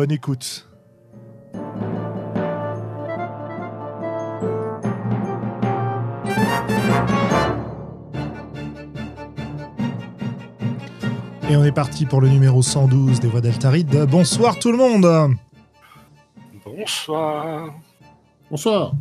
Bonne 0.00 0.12
écoute. 0.12 0.66
Et 11.50 11.54
on 11.54 11.64
est 11.64 11.70
parti 11.70 12.06
pour 12.06 12.22
le 12.22 12.30
numéro 12.30 12.62
112 12.62 13.20
des 13.20 13.28
voix 13.28 13.42
d'Altaride. 13.42 14.06
Bonsoir 14.08 14.58
tout 14.58 14.72
le 14.72 14.78
monde 14.78 15.36
Bonsoir. 16.64 17.74
Bonsoir. 18.50 18.92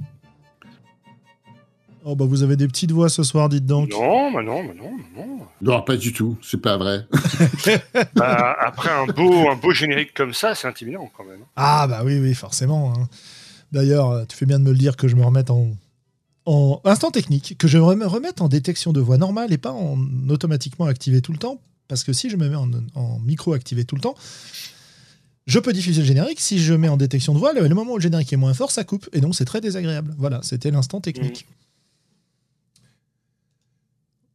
Oh 2.05 2.15
bah 2.15 2.25
vous 2.25 2.43
avez 2.43 2.55
des 2.55 2.67
petites 2.67 2.91
voix 2.91 3.09
ce 3.09 3.23
soir, 3.23 3.49
dites 3.49 3.65
donc. 3.65 3.89
Non, 3.91 4.31
mais 4.31 4.43
non, 4.43 4.63
mais 4.63 4.73
non, 4.73 4.91
mais 4.97 5.21
non. 5.21 5.39
Non, 5.61 5.81
pas 5.81 5.97
du 5.97 6.13
tout, 6.13 6.37
c'est 6.41 6.61
pas 6.61 6.77
vrai. 6.77 7.05
Bah, 8.15 8.55
après 8.59 8.89
un 8.89 9.05
beau, 9.07 9.49
un 9.49 9.55
beau 9.55 9.71
générique 9.73 10.13
comme 10.13 10.33
ça, 10.33 10.55
c'est 10.55 10.67
intimidant 10.67 11.09
quand 11.15 11.23
même. 11.25 11.39
Ah 11.55 11.87
bah 11.87 12.01
oui, 12.05 12.19
oui, 12.19 12.33
forcément. 12.33 12.93
hein. 12.93 13.07
D'ailleurs, 13.71 14.09
euh, 14.11 14.25
tu 14.27 14.35
fais 14.37 14.45
bien 14.45 14.59
de 14.59 14.63
me 14.63 14.71
le 14.71 14.77
dire 14.77 14.95
que 14.95 15.07
je 15.07 15.15
me 15.15 15.23
remette 15.23 15.49
en, 15.51 15.67
en 16.45 16.81
instant 16.85 17.11
technique, 17.11 17.57
que 17.57 17.67
je 17.67 17.77
me 17.77 18.05
remette 18.07 18.41
en 18.41 18.47
détection 18.47 18.93
de 18.93 19.01
voix 19.01 19.17
normale 19.17 19.51
et 19.53 19.57
pas 19.57 19.71
en 19.73 19.97
automatiquement 20.29 20.85
activé 20.85 21.21
tout 21.21 21.31
le 21.33 21.37
temps. 21.37 21.59
Parce 21.87 22.03
que 22.03 22.13
si 22.13 22.29
je 22.29 22.37
me 22.37 22.47
mets 22.49 22.55
en, 22.55 22.69
en 22.95 23.19
micro 23.19 23.53
activé 23.53 23.83
tout 23.83 23.95
le 23.95 24.01
temps, 24.01 24.15
je 25.47 25.59
peux 25.59 25.73
diffuser 25.73 26.01
le 26.01 26.07
générique. 26.07 26.39
Si 26.39 26.59
je 26.59 26.73
mets 26.73 26.89
en 26.89 26.97
détection 26.97 27.33
de 27.33 27.39
voix, 27.39 27.53
le, 27.53 27.67
le 27.67 27.75
moment 27.75 27.93
où 27.93 27.97
le 27.97 28.01
générique 28.01 28.31
est 28.31 28.37
moins 28.37 28.53
fort, 28.53 28.71
ça 28.71 28.83
coupe. 28.83 29.09
Et 29.13 29.21
donc 29.21 29.35
c'est 29.35 29.45
très 29.45 29.59
désagréable. 29.61 30.13
Voilà, 30.17 30.39
c'était 30.43 30.71
l'instant 30.71 31.01
technique. 31.01 31.45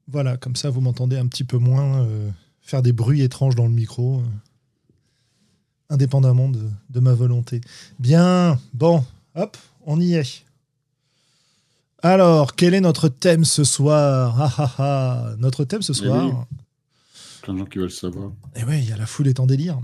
Voilà, 0.08 0.36
comme 0.36 0.56
ça 0.56 0.70
vous 0.70 0.80
m'entendez 0.80 1.16
un 1.16 1.26
petit 1.26 1.44
peu 1.44 1.58
moins 1.58 2.02
euh, 2.02 2.30
faire 2.60 2.82
des 2.82 2.92
bruits 2.92 3.22
étranges 3.22 3.54
dans 3.54 3.64
le 3.64 3.72
micro, 3.72 4.20
euh, 4.20 4.24
indépendamment 5.90 6.48
de, 6.48 6.60
de 6.90 7.00
ma 7.00 7.14
volonté. 7.14 7.60
Bien, 7.98 8.58
bon, 8.72 9.04
hop, 9.34 9.56
on 9.86 10.00
y 10.00 10.14
est. 10.14 10.44
Alors, 12.02 12.54
quel 12.54 12.74
est 12.74 12.80
notre 12.80 13.08
thème 13.08 13.44
ce 13.46 13.64
soir? 13.64 14.36
Ah 14.40 14.52
ah 14.58 14.74
ah 14.78 15.30
Notre 15.38 15.64
thème 15.64 15.80
ce 15.82 15.92
Eh 15.92 15.96
soir? 15.96 16.26
oui. 16.26 16.32
Plein 17.42 17.54
de 17.54 17.58
gens 17.60 17.64
qui 17.66 17.78
veulent 17.78 17.90
savoir. 17.90 18.32
Et 18.56 18.64
ouais, 18.64 18.80
il 18.82 18.88
y 18.88 18.92
a 18.92 18.96
la 18.96 19.06
foule 19.06 19.28
est 19.28 19.40
en 19.40 19.46
délire. 19.46 19.78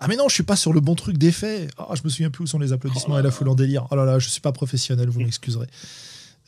Ah 0.00 0.06
mais 0.08 0.16
non, 0.16 0.28
je 0.28 0.34
suis 0.34 0.42
pas 0.44 0.56
sur 0.56 0.72
le 0.72 0.80
bon 0.80 0.94
truc 0.94 1.16
d'effet. 1.18 1.68
Ah, 1.76 1.94
je 1.94 2.02
me 2.04 2.08
souviens 2.08 2.30
plus 2.30 2.44
où 2.44 2.46
sont 2.46 2.58
les 2.58 2.72
applaudissements 2.72 3.16
Oh 3.16 3.18
et 3.18 3.22
la 3.22 3.30
foule 3.32 3.48
en 3.48 3.54
délire. 3.56 3.86
Oh 3.90 3.96
là 3.96 4.04
là, 4.04 4.18
je 4.18 4.28
suis 4.28 4.40
pas 4.40 4.52
professionnel, 4.52 5.08
vous 5.08 5.20
m'excuserez. 5.20 5.66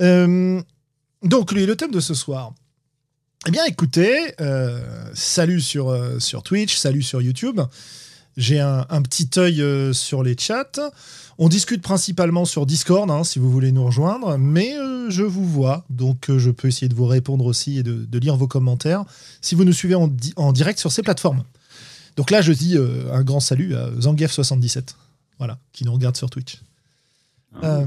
Euh, 0.00 0.60
donc 1.22 1.52
le 1.52 1.74
thème 1.76 1.90
de 1.90 2.00
ce 2.00 2.14
soir. 2.14 2.52
Eh 3.46 3.50
bien, 3.50 3.64
écoutez, 3.64 4.34
euh, 4.40 4.82
salut 5.14 5.60
sur, 5.60 5.88
euh, 5.88 6.18
sur 6.18 6.42
Twitch, 6.42 6.76
salut 6.76 7.02
sur 7.02 7.22
YouTube. 7.22 7.60
J'ai 8.36 8.60
un, 8.60 8.86
un 8.90 9.02
petit 9.02 9.28
œil 9.38 9.62
euh, 9.62 9.92
sur 9.92 10.22
les 10.22 10.36
chats. 10.38 10.92
On 11.38 11.48
discute 11.48 11.80
principalement 11.82 12.44
sur 12.44 12.66
Discord, 12.66 13.10
hein, 13.10 13.24
si 13.24 13.38
vous 13.38 13.50
voulez 13.50 13.72
nous 13.72 13.84
rejoindre, 13.86 14.36
mais 14.36 14.74
je 15.08 15.22
vous 15.22 15.46
vois, 15.46 15.86
donc 15.88 16.30
je 16.36 16.50
peux 16.50 16.68
essayer 16.68 16.88
de 16.88 16.94
vous 16.94 17.06
répondre 17.06 17.46
aussi 17.46 17.78
et 17.78 17.82
de, 17.82 18.04
de 18.04 18.18
lire 18.18 18.36
vos 18.36 18.46
commentaires 18.46 19.04
si 19.40 19.54
vous 19.54 19.64
nous 19.64 19.72
suivez 19.72 19.94
en, 19.94 20.06
di- 20.06 20.34
en 20.36 20.52
direct 20.52 20.78
sur 20.78 20.92
ces 20.92 21.02
plateformes. 21.02 21.42
Donc 22.16 22.30
là, 22.30 22.42
je 22.42 22.52
dis 22.52 22.76
un 23.10 23.22
grand 23.22 23.40
salut 23.40 23.74
à 23.74 23.88
Zangief77, 23.92 24.94
voilà, 25.38 25.58
qui 25.72 25.84
nous 25.84 25.92
regarde 25.94 26.16
sur 26.16 26.28
Twitch. 26.28 26.58
Ah. 27.62 27.80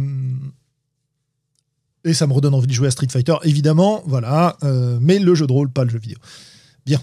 Et 2.05 2.13
ça 2.13 2.27
me 2.27 2.33
redonne 2.33 2.53
envie 2.53 2.67
de 2.67 2.73
jouer 2.73 2.87
à 2.87 2.91
Street 2.91 3.07
Fighter, 3.09 3.35
évidemment, 3.43 4.03
voilà, 4.05 4.57
euh, 4.63 4.97
mais 5.01 5.19
le 5.19 5.35
jeu 5.35 5.47
de 5.47 5.53
rôle, 5.53 5.69
pas 5.69 5.83
le 5.85 5.89
jeu 5.89 5.99
vidéo. 5.99 6.17
Bien. 6.85 6.99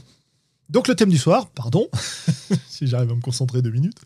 Donc 0.69 0.87
le 0.89 0.95
thème 0.95 1.09
du 1.09 1.19
soir, 1.19 1.49
pardon, 1.51 1.89
si 2.69 2.87
j'arrive 2.87 3.11
à 3.11 3.15
me 3.15 3.21
concentrer 3.21 3.61
deux 3.63 3.71
minutes, 3.73 3.97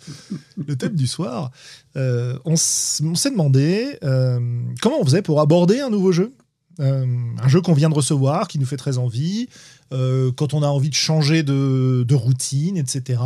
le 0.66 0.76
thème 0.76 0.94
du 0.94 1.06
soir, 1.06 1.50
euh, 1.96 2.38
on 2.44 2.56
s'est 2.56 3.30
demandé 3.30 3.98
euh, 4.02 4.38
comment 4.80 5.00
on 5.00 5.04
faisait 5.04 5.20
pour 5.20 5.40
aborder 5.40 5.80
un 5.80 5.90
nouveau 5.90 6.12
jeu? 6.12 6.32
Un 6.80 7.46
jeu 7.46 7.60
qu'on 7.60 7.72
vient 7.72 7.88
de 7.88 7.94
recevoir, 7.94 8.48
qui 8.48 8.58
nous 8.58 8.66
fait 8.66 8.76
très 8.76 8.98
envie, 8.98 9.48
quand 9.92 10.54
on 10.54 10.62
a 10.64 10.66
envie 10.66 10.90
de 10.90 10.94
changer 10.94 11.44
de, 11.44 12.14
routine, 12.14 12.76
etc. 12.76 13.20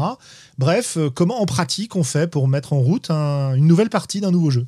Bref, 0.59 0.99
comment 1.15 1.41
en 1.41 1.47
pratique 1.47 1.97
on 1.97 2.03
fait 2.05 2.27
pour 2.27 2.47
mettre 2.47 2.75
en 2.75 2.81
route 2.81 3.11
un- 3.11 3.55
une 3.55 3.67
nouvelle 3.67 3.89
partie 3.89 4.21
d'un 4.21 4.33
nouveau 4.33 4.51
jeu? 4.51 4.67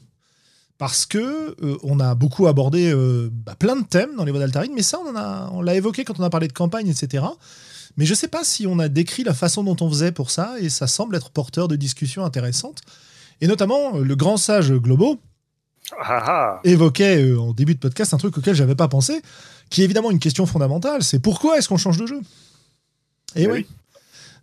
Parce 0.80 1.04
que 1.04 1.54
euh, 1.62 1.76
on 1.82 2.00
a 2.00 2.14
beaucoup 2.14 2.46
abordé 2.46 2.90
euh, 2.90 3.28
bah, 3.30 3.54
plein 3.54 3.76
de 3.76 3.84
thèmes 3.84 4.16
dans 4.16 4.24
les 4.24 4.30
voies 4.30 4.40
d'Altarine, 4.40 4.72
mais 4.74 4.82
ça, 4.82 4.98
on, 5.52 5.60
l'a 5.60 5.74
évoqué 5.74 6.06
quand 6.06 6.18
on 6.18 6.22
a 6.22 6.30
parlé 6.30 6.48
de 6.48 6.54
campagne, 6.54 6.88
etc. 6.88 7.22
Mais 7.98 8.06
je 8.06 8.14
sais 8.14 8.28
pas 8.28 8.44
si 8.44 8.66
on 8.66 8.78
a 8.78 8.88
décrit 8.88 9.22
la 9.22 9.34
façon 9.34 9.62
dont 9.62 9.76
on 9.82 9.90
faisait 9.90 10.10
pour 10.10 10.30
ça, 10.30 10.54
et 10.58 10.70
ça 10.70 10.86
semble 10.86 11.16
être 11.16 11.28
porteur 11.28 11.68
de 11.68 11.76
discussions 11.76 12.24
intéressantes. 12.24 12.80
Et 13.42 13.46
notamment, 13.46 13.96
euh, 13.96 14.04
le 14.04 14.16
grand 14.16 14.38
sage 14.38 14.72
Globo 14.72 15.20
Ah 16.00 16.22
ah. 16.26 16.60
évoquait 16.64 17.24
euh, 17.24 17.38
en 17.38 17.52
début 17.52 17.74
de 17.74 17.80
podcast 17.80 18.14
un 18.14 18.16
truc 18.16 18.38
auquel 18.38 18.54
j'avais 18.54 18.74
pas 18.74 18.88
pensé, 18.88 19.20
qui 19.68 19.82
est 19.82 19.84
évidemment 19.84 20.10
une 20.10 20.18
question 20.18 20.46
fondamentale, 20.46 21.02
c'est 21.02 21.18
pourquoi 21.18 21.58
est-ce 21.58 21.68
qu'on 21.68 21.76
change 21.76 21.98
de 21.98 22.06
jeu? 22.06 22.20
Et 23.36 23.42
Eh 23.42 23.46
oui. 23.48 23.52
oui. 23.52 23.66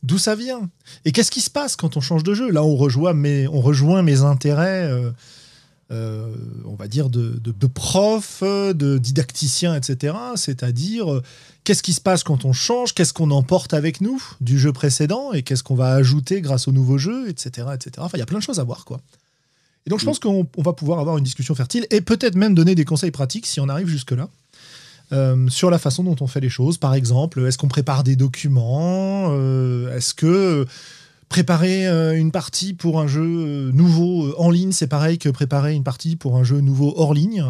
D'où 0.04 0.20
ça 0.20 0.36
vient? 0.36 0.70
Et 1.04 1.12
qu'est-ce 1.12 1.32
qui 1.32 1.42
se 1.42 1.50
passe 1.50 1.76
quand 1.76 1.98
on 1.98 2.02
change 2.02 2.22
de 2.22 2.36
jeu? 2.36 2.52
Là, 2.52 2.64
on 2.64 2.76
rejoint 2.76 3.14
mes, 3.14 3.48
on 3.48 3.60
rejoint 3.60 4.04
mes 4.04 4.22
intérêts, 4.22 4.88
euh, 5.92 6.28
on 6.66 6.76
va 6.76 6.88
dire, 6.88 7.10
de, 7.10 7.40
de, 7.42 7.52
de 7.52 7.68
prof, 7.68 8.40
euh, 8.44 8.74
de 8.74 8.98
didacticien, 8.98 9.74
etc. 9.76 10.16
C'est-à-dire, 10.36 11.12
euh, 11.14 11.24
qu'est-ce 11.64 11.82
qui 11.84 11.94
se 11.94 12.02
passe 12.02 12.24
quand 12.24 12.44
on 12.46 12.54
change? 12.54 12.94
Qu'est-ce 12.94 13.14
qu'on 13.14 13.32
emporte 13.32 13.74
avec 13.74 14.02
nous 14.02 14.22
du 14.42 14.60
jeu 14.60 14.74
précédent? 14.74 15.32
Et 15.34 15.44
qu'est-ce 15.44 15.64
qu'on 15.64 15.76
va 15.76 15.94
ajouter 15.94 16.42
grâce 16.42 16.68
au 16.68 16.72
nouveau 16.72 16.98
jeu, 16.98 17.30
etc. 17.30 17.68
etc. 17.74 17.92
Enfin, 18.00 18.18
il 18.18 18.20
y 18.20 18.24
a 18.24 18.26
plein 18.26 18.40
de 18.40 18.44
choses 18.44 18.60
à 18.60 18.64
voir, 18.64 18.84
quoi. 18.86 19.00
Et 19.86 19.90
donc, 19.90 20.00
je 20.00 20.06
Mm. 20.06 20.08
pense 20.08 20.20
qu'on 20.20 20.48
on 20.58 20.62
va 20.62 20.74
pouvoir 20.74 21.00
avoir 21.00 21.18
une 21.18 21.24
discussion 21.24 21.56
fertile 21.56 21.88
et 21.92 22.02
peut-être 22.02 22.36
même 22.36 22.54
donner 22.54 22.76
des 22.76 22.84
conseils 22.84 23.12
pratiques 23.12 23.46
si 23.48 23.60
on 23.62 23.70
arrive 23.70 23.88
jusque-là. 23.88 24.28
euh, 25.14 25.48
sur 25.48 25.70
la 25.72 25.78
façon 25.80 26.04
dont 26.04 26.18
on 26.20 26.28
fait 26.28 26.42
les 26.42 26.50
choses. 26.50 26.78
Par 26.78 26.94
exemple, 26.94 27.40
est-ce 27.48 27.58
qu'on 27.58 27.70
prépare 27.70 28.04
des 28.04 28.18
documents? 28.18 29.28
Euh, 29.32 29.96
Est-ce 29.96 30.14
que 30.14 30.66
préparer 31.30 31.88
euh, 31.88 32.18
une 32.18 32.32
partie 32.32 32.74
pour 32.74 33.00
un 33.00 33.08
jeu 33.08 33.24
euh, 33.24 33.72
nouveau 33.72 34.28
euh, 34.28 34.36
en 34.38 34.50
ligne, 34.50 34.72
c'est 34.72 34.88
pareil 34.88 35.18
que 35.18 35.30
préparer 35.30 35.74
une 35.74 35.84
partie 35.84 36.16
pour 36.16 36.38
un 36.38 36.44
jeu 36.44 36.62
nouveau 36.62 36.94
hors 36.98 37.14
ligne 37.14 37.44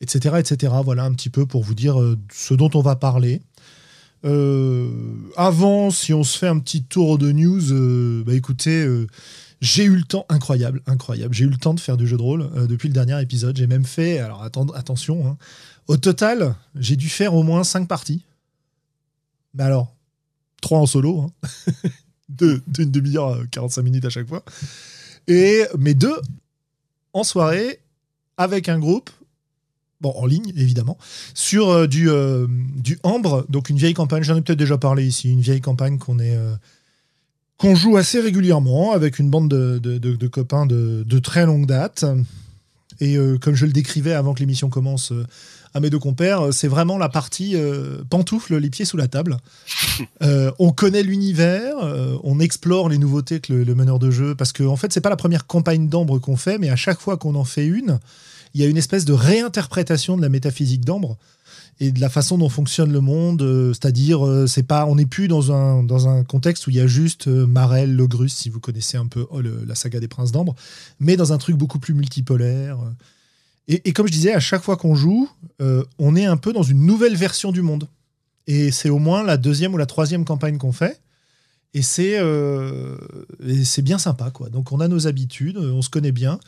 etc., 0.00 0.36
etc. 0.38 0.72
Voilà 0.82 1.04
un 1.04 1.12
petit 1.12 1.28
peu 1.28 1.44
pour 1.44 1.62
vous 1.62 1.74
dire 1.74 1.98
ce 2.32 2.54
dont 2.54 2.70
on 2.72 2.80
va 2.80 2.96
parler. 2.96 3.42
Avant, 5.36 5.90
si 5.90 6.14
on 6.14 6.24
se 6.24 6.38
fait 6.38 6.48
un 6.48 6.58
petit 6.58 6.82
tour 6.84 7.18
de 7.18 7.32
news, 7.32 8.24
bah 8.24 8.32
écoutez, 8.32 8.88
j'ai 9.60 9.84
eu 9.84 9.96
le 9.96 10.04
temps, 10.04 10.24
incroyable, 10.30 10.80
incroyable, 10.86 11.34
j'ai 11.34 11.44
eu 11.44 11.50
le 11.50 11.58
temps 11.58 11.74
de 11.74 11.80
faire 11.80 11.98
du 11.98 12.06
jeu 12.06 12.16
de 12.16 12.22
rôle 12.22 12.48
depuis 12.66 12.88
le 12.88 12.94
dernier 12.94 13.20
épisode. 13.20 13.58
J'ai 13.58 13.66
même 13.66 13.84
fait, 13.84 14.20
alors 14.20 14.42
attention, 14.42 15.26
hein, 15.26 15.36
au 15.86 15.98
total, 15.98 16.54
j'ai 16.76 16.96
dû 16.96 17.10
faire 17.10 17.34
au 17.34 17.42
moins 17.42 17.62
5 17.62 17.86
parties. 17.86 18.24
Mais 19.52 19.64
alors, 19.64 19.94
3 20.62 20.78
en 20.78 20.86
solo, 20.86 21.20
hein. 21.20 21.88
D'une 22.38 22.90
demi-heure, 22.90 23.34
euh, 23.34 23.44
45 23.50 23.82
minutes 23.82 24.04
à 24.04 24.10
chaque 24.10 24.28
fois. 24.28 24.44
Et 25.28 25.64
mes 25.78 25.94
deux 25.94 26.16
en 27.12 27.24
soirée 27.24 27.80
avec 28.36 28.68
un 28.68 28.78
groupe, 28.78 29.10
bon, 30.00 30.12
en 30.16 30.26
ligne 30.26 30.52
évidemment, 30.56 30.96
sur 31.34 31.68
euh, 31.70 31.86
du, 31.86 32.08
euh, 32.08 32.46
du 32.76 32.98
Ambre, 33.02 33.44
donc 33.48 33.68
une 33.68 33.76
vieille 33.76 33.94
campagne, 33.94 34.22
j'en 34.22 34.36
ai 34.36 34.42
peut-être 34.42 34.58
déjà 34.58 34.78
parlé 34.78 35.06
ici, 35.06 35.30
une 35.30 35.40
vieille 35.40 35.60
campagne 35.60 35.98
qu'on 35.98 36.18
est. 36.18 36.36
euh, 36.36 36.54
qu'on 37.58 37.74
joue 37.74 37.98
assez 37.98 38.20
régulièrement 38.20 38.92
avec 38.92 39.18
une 39.18 39.28
bande 39.28 39.50
de, 39.50 39.78
de- 39.78 39.98
de- 39.98 40.16
de 40.16 40.26
copains 40.28 40.64
de, 40.64 41.04
de 41.06 41.18
très 41.18 41.44
longue 41.44 41.66
date. 41.66 42.06
Et 43.00 43.18
euh, 43.18 43.36
comme 43.36 43.54
je 43.54 43.66
le 43.66 43.72
décrivais 43.72 44.14
avant 44.14 44.32
que 44.32 44.40
l'émission 44.40 44.70
commence 44.70 45.12
euh, 45.12 45.26
à 45.74 45.80
mes 45.80 45.90
deux 45.90 45.98
compères, 45.98 46.46
euh, 46.46 46.52
c'est 46.52 46.68
vraiment 46.68 46.98
la 46.98 47.08
partie 47.08 47.52
euh, 47.54 48.02
pantoufle, 48.10 48.56
les 48.56 48.70
pieds 48.70 48.84
sous 48.84 48.96
la 48.96 49.08
table. 49.08 49.36
Euh, 50.22 50.50
on 50.58 50.72
connaît 50.72 51.02
l'univers, 51.02 51.74
euh, 51.82 52.16
on 52.24 52.40
explore 52.40 52.88
les 52.88 52.96
nouveautés 52.98 53.40
que 53.40 53.52
le, 53.52 53.64
le 53.64 53.74
meneur 53.74 53.98
de 53.98 54.10
jeu, 54.10 54.34
parce 54.34 54.52
que 54.52 54.62
en 54.62 54.76
fait, 54.76 54.92
c'est 54.92 55.00
pas 55.02 55.10
la 55.10 55.16
première 55.16 55.46
campagne 55.46 55.88
d'ambre 55.88 56.18
qu'on 56.18 56.36
fait, 56.36 56.56
mais 56.58 56.70
à 56.70 56.76
chaque 56.76 57.00
fois 57.00 57.16
qu'on 57.18 57.34
en 57.34 57.44
fait 57.44 57.66
une, 57.66 57.98
il 58.54 58.60
y 58.60 58.64
a 58.64 58.66
une 58.66 58.76
espèce 58.78 59.04
de 59.04 59.12
réinterprétation 59.12 60.16
de 60.16 60.22
la 60.22 60.28
métaphysique 60.30 60.84
d'ambre. 60.84 61.16
et 61.80 61.92
de 61.92 62.00
la 62.00 62.08
façon 62.10 62.36
dont 62.38 62.48
fonctionne 62.50 62.92
le 62.92 63.00
monde. 63.00 63.42
C'est-à-dire, 63.72 64.20
c'est 64.46 64.62
pas, 64.62 64.84
on 64.86 64.96
n'est 64.96 65.06
plus 65.06 65.28
dans 65.28 65.52
un, 65.52 65.82
dans 65.82 66.08
un 66.08 66.24
contexte 66.24 66.66
où 66.66 66.70
il 66.70 66.76
y 66.76 66.80
a 66.80 66.86
juste 66.86 67.26
Marel, 67.26 67.94
Logrus, 67.94 68.32
si 68.34 68.50
vous 68.50 68.60
connaissez 68.60 68.96
un 68.98 69.06
peu 69.06 69.26
oh, 69.30 69.40
le- 69.40 69.64
la 69.66 69.74
saga 69.74 70.00
des 70.00 70.08
Princes 70.08 70.32
d'Ambre, 70.32 70.54
mais 70.98 71.16
dans 71.16 71.32
un 71.32 71.38
truc 71.38 71.56
beaucoup 71.56 71.78
plus 71.78 71.94
multipolaire. 71.94 72.78
Et, 73.72 73.92
comme 73.92 74.08
je 74.08 74.12
disais, 74.12 74.32
à 74.32 74.40
chaque 74.40 74.62
fois 74.62 74.76
qu'on 74.76 74.96
joue, 74.96 75.30
euh, 75.62 75.84
on 76.00 76.16
est 76.16 76.24
un 76.24 76.36
peu 76.36 76.52
dans 76.52 76.64
une 76.64 76.84
nouvelle 76.84 77.14
version 77.14 77.52
du 77.52 77.62
monde. 77.62 77.86
Et 78.48 78.72
c'est 78.72 78.90
au 78.90 78.98
moins 78.98 79.22
la 79.22 79.36
deuxième 79.36 79.72
ou 79.74 79.76
la 79.76 79.86
troisième 79.86 80.24
campagne 80.24 80.58
qu'on 80.58 80.72
fait. 80.72 81.00
Et 81.72 81.82
c'est 81.82 82.18
euh, 82.18 82.96
bien 83.78 83.98
sympa, 83.98 84.30
quoi. 84.30 84.48
Donc 84.48 84.72
on 84.72 84.80
a 84.80 84.88
nos 84.88 85.06
habitudes, 85.06 85.56
euh, 85.56 85.72
on 85.72 85.82
se 85.82 85.90
connaît 85.90 86.12
bien. 86.12 86.40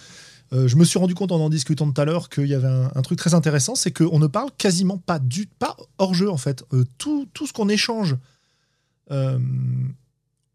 Euh, 0.53 0.67
je 0.67 0.77
me 0.77 0.85
suis 0.85 0.99
rendu 0.99 1.15
compte 1.15 1.31
en 1.33 1.41
en 1.41 1.49
discutant 1.49 1.91
tout 1.91 2.01
à 2.01 2.05
l'heure 2.05 2.29
qu'il 2.29 2.47
y 2.47 2.55
avait 2.55 2.67
un, 2.67 3.03
truc 3.03 3.19
très 3.19 3.35
intéressant, 3.35 3.75
c'est 3.75 3.93
qu'on 3.93 4.19
ne 4.19 4.27
parle 4.27 4.51
quasiment 4.59 4.99
pas 4.99 5.19
du 5.19 5.47
pas 5.47 5.77
hors 5.99 6.13
jeu 6.13 6.29
en 6.29 6.37
fait. 6.37 6.65
Tout, 6.99 7.27
tout 7.33 7.47
ce 7.47 7.53
qu'on 7.53 7.69
échange 7.69 8.17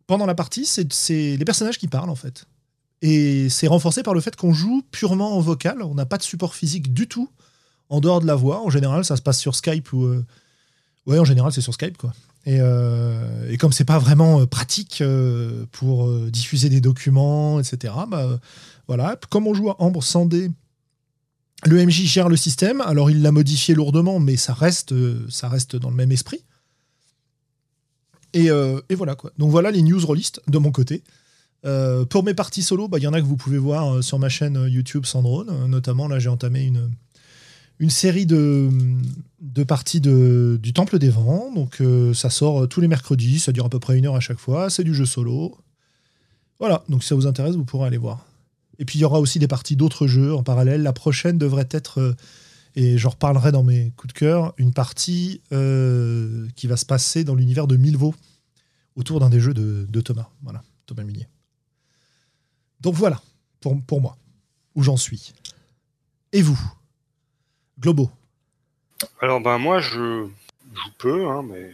pendant 0.06 0.26
la 0.26 0.36
partie, 0.36 0.66
c'est 0.66 1.38
les 1.38 1.46
personnages 1.46 1.78
qui 1.78 1.88
parlent 1.88 2.10
en 2.10 2.16
fait. 2.16 2.46
Et 3.02 3.50
c'est 3.50 3.68
renforcé 3.68 4.04
par 4.04 4.14
le 4.14 4.22
fait 4.22 4.36
qu'on 4.36 4.54
joue 4.54 4.84
purement 4.92 5.38
en 5.38 5.40
vocal. 5.40 5.82
On 5.84 5.94
n'a 5.94 6.06
pas 6.06 6.18
de 6.18 6.24
support 6.24 6.56
physique 6.56 6.94
du 6.94 7.08
tout 7.08 7.30
en 7.90 8.02
dehors 8.02 8.22
de 8.22 8.28
la 8.28 8.36
voix. 8.36 8.62
En 8.62 8.70
général, 8.70 9.06
ça 9.06 9.16
se 9.16 9.22
passe 9.22 9.40
sur 9.40 9.56
Skype 9.56 9.94
ou 9.94 10.06
euh, 10.06 10.26
en 11.08 11.26
général, 11.26 11.52
c'est 11.52 11.62
sur 11.62 11.74
Skype 11.74 11.98
quoi. 11.98 12.14
Et, 12.46 12.60
euh, 12.62 13.52
et 13.52 13.58
comme 13.58 13.74
c'est 13.74 13.84
pas 13.84 14.00
vraiment 14.00 14.40
euh, 14.40 14.46
pratique 14.46 15.02
euh, 15.02 15.66
pour 15.74 16.08
euh, 16.08 16.30
diffuser 16.32 16.70
des 16.70 16.80
documents, 16.80 17.60
etc. 17.60 17.94
Bah, 18.08 18.40
voilà. 18.88 19.20
Comme 19.30 19.48
on 19.48 19.54
joue 19.54 19.70
à 19.70 19.82
Ambre 19.82 20.02
sans 20.02 20.26
dé, 20.26 20.50
le 21.66 21.86
MJ 21.86 22.06
gère 22.06 22.30
le 22.30 22.38
système. 22.38 22.80
Alors 22.80 23.10
il 23.12 23.22
l'a 23.22 23.34
modifié 23.34 23.76
lourdement, 23.76 24.20
mais 24.20 24.38
ça 24.38 24.54
reste, 24.54 24.94
ça 25.30 25.50
reste 25.50 25.76
dans 25.76 25.90
le 25.90 25.96
même 25.98 26.12
esprit. 26.14 26.44
Et, 28.34 28.50
voilà 28.96 29.16
quoi. 29.16 29.32
Donc 29.38 29.52
voilà 29.52 29.72
les 29.72 29.82
news 29.82 30.00
de 30.48 30.58
mon 30.58 30.72
côté. 30.72 31.04
Euh, 31.66 32.06
pour 32.06 32.24
mes 32.24 32.34
parties 32.34 32.64
solo, 32.64 32.88
bah, 32.88 32.98
il 33.00 33.04
y 33.04 33.08
en 33.08 33.14
a 33.14 33.22
que 33.22 33.26
vous 33.26 33.36
pouvez 33.36 33.58
voir 33.58 33.96
euh, 33.96 34.02
sur 34.02 34.20
ma 34.20 34.30
chaîne 34.30 34.58
euh, 34.58 34.70
YouTube 34.70 35.06
sans 35.06 35.22
drone. 35.22 35.50
Euh, 35.50 35.68
notamment, 35.68 36.08
là, 36.08 36.20
j'ai 36.20 36.30
entamé 36.30 36.72
une, 37.80 37.90
série 37.90 38.26
de, 38.26 38.70
parties 39.68 40.02
de, 40.02 40.60
du 40.62 40.74
Temple 40.74 41.00
des 41.00 41.10
Vents. 41.10 41.52
Donc, 41.54 41.82
ça 42.14 42.30
sort 42.30 42.68
tous 42.68 42.82
les 42.82 42.88
mercredis. 42.88 43.40
Ça 43.40 43.52
dure 43.52 43.66
à 43.66 43.70
peu 43.70 43.80
près 43.80 43.98
une 43.98 44.06
heure 44.06 44.16
à 44.16 44.20
chaque 44.20 44.40
fois. 44.40 44.70
C'est 44.70 44.84
du 44.84 44.94
jeu 44.94 45.06
solo. 45.06 45.58
Voilà. 46.60 46.84
Donc, 46.90 47.04
si 47.04 47.10
ça 47.10 47.16
vous 47.16 47.28
intéresse, 47.28 47.56
vous 47.56 47.66
pourrez 47.66 47.88
aller 47.88 47.98
voir. 47.98 48.26
Et 48.80 48.86
puis, 48.86 49.00
il 49.00 49.02
y 49.02 49.06
aura 49.06 49.20
aussi 49.20 49.40
des 49.40 49.48
parties 49.48 49.76
d'autres 49.76 50.08
jeux 50.08 50.34
en 50.34 50.44
parallèle. 50.44 50.84
La 50.84 50.94
prochaine 50.94 51.38
devrait 51.38 51.70
être, 51.72 52.16
et 52.76 52.98
j'en 52.98 53.10
reparlerai 53.10 53.52
dans 53.52 53.64
mes 53.64 53.92
coups 53.96 54.14
de 54.14 54.20
cœur, 54.20 54.54
une 54.58 54.74
partie 54.74 55.42
qui 55.50 56.68
va 56.68 56.78
se 56.78 56.86
passer 56.86 57.24
dans 57.24 57.36
l'univers 57.36 57.68
de 57.68 57.78
Milvaux, 57.78 58.16
autour 58.96 59.20
d'un 59.20 59.30
des 59.30 59.40
jeux 59.40 59.54
de, 59.54 60.02
Thomas. 60.02 60.30
Voilà, 60.42 60.64
Thomas 60.88 61.04
Munier. 61.04 61.28
Donc 62.82 62.96
voilà, 62.96 63.22
pour, 63.62 64.02
moi, 64.02 64.18
où 64.76 64.84
j'en 64.84 64.98
suis. 64.98 65.34
Et 66.32 66.42
vous 66.42 66.60
Globo? 67.80 68.10
Alors 69.22 69.40
ben 69.40 69.60
moi 69.60 69.80
je 69.80 70.28
joue 70.74 70.92
peu, 70.98 71.28
hein, 71.28 71.44
mais 71.48 71.72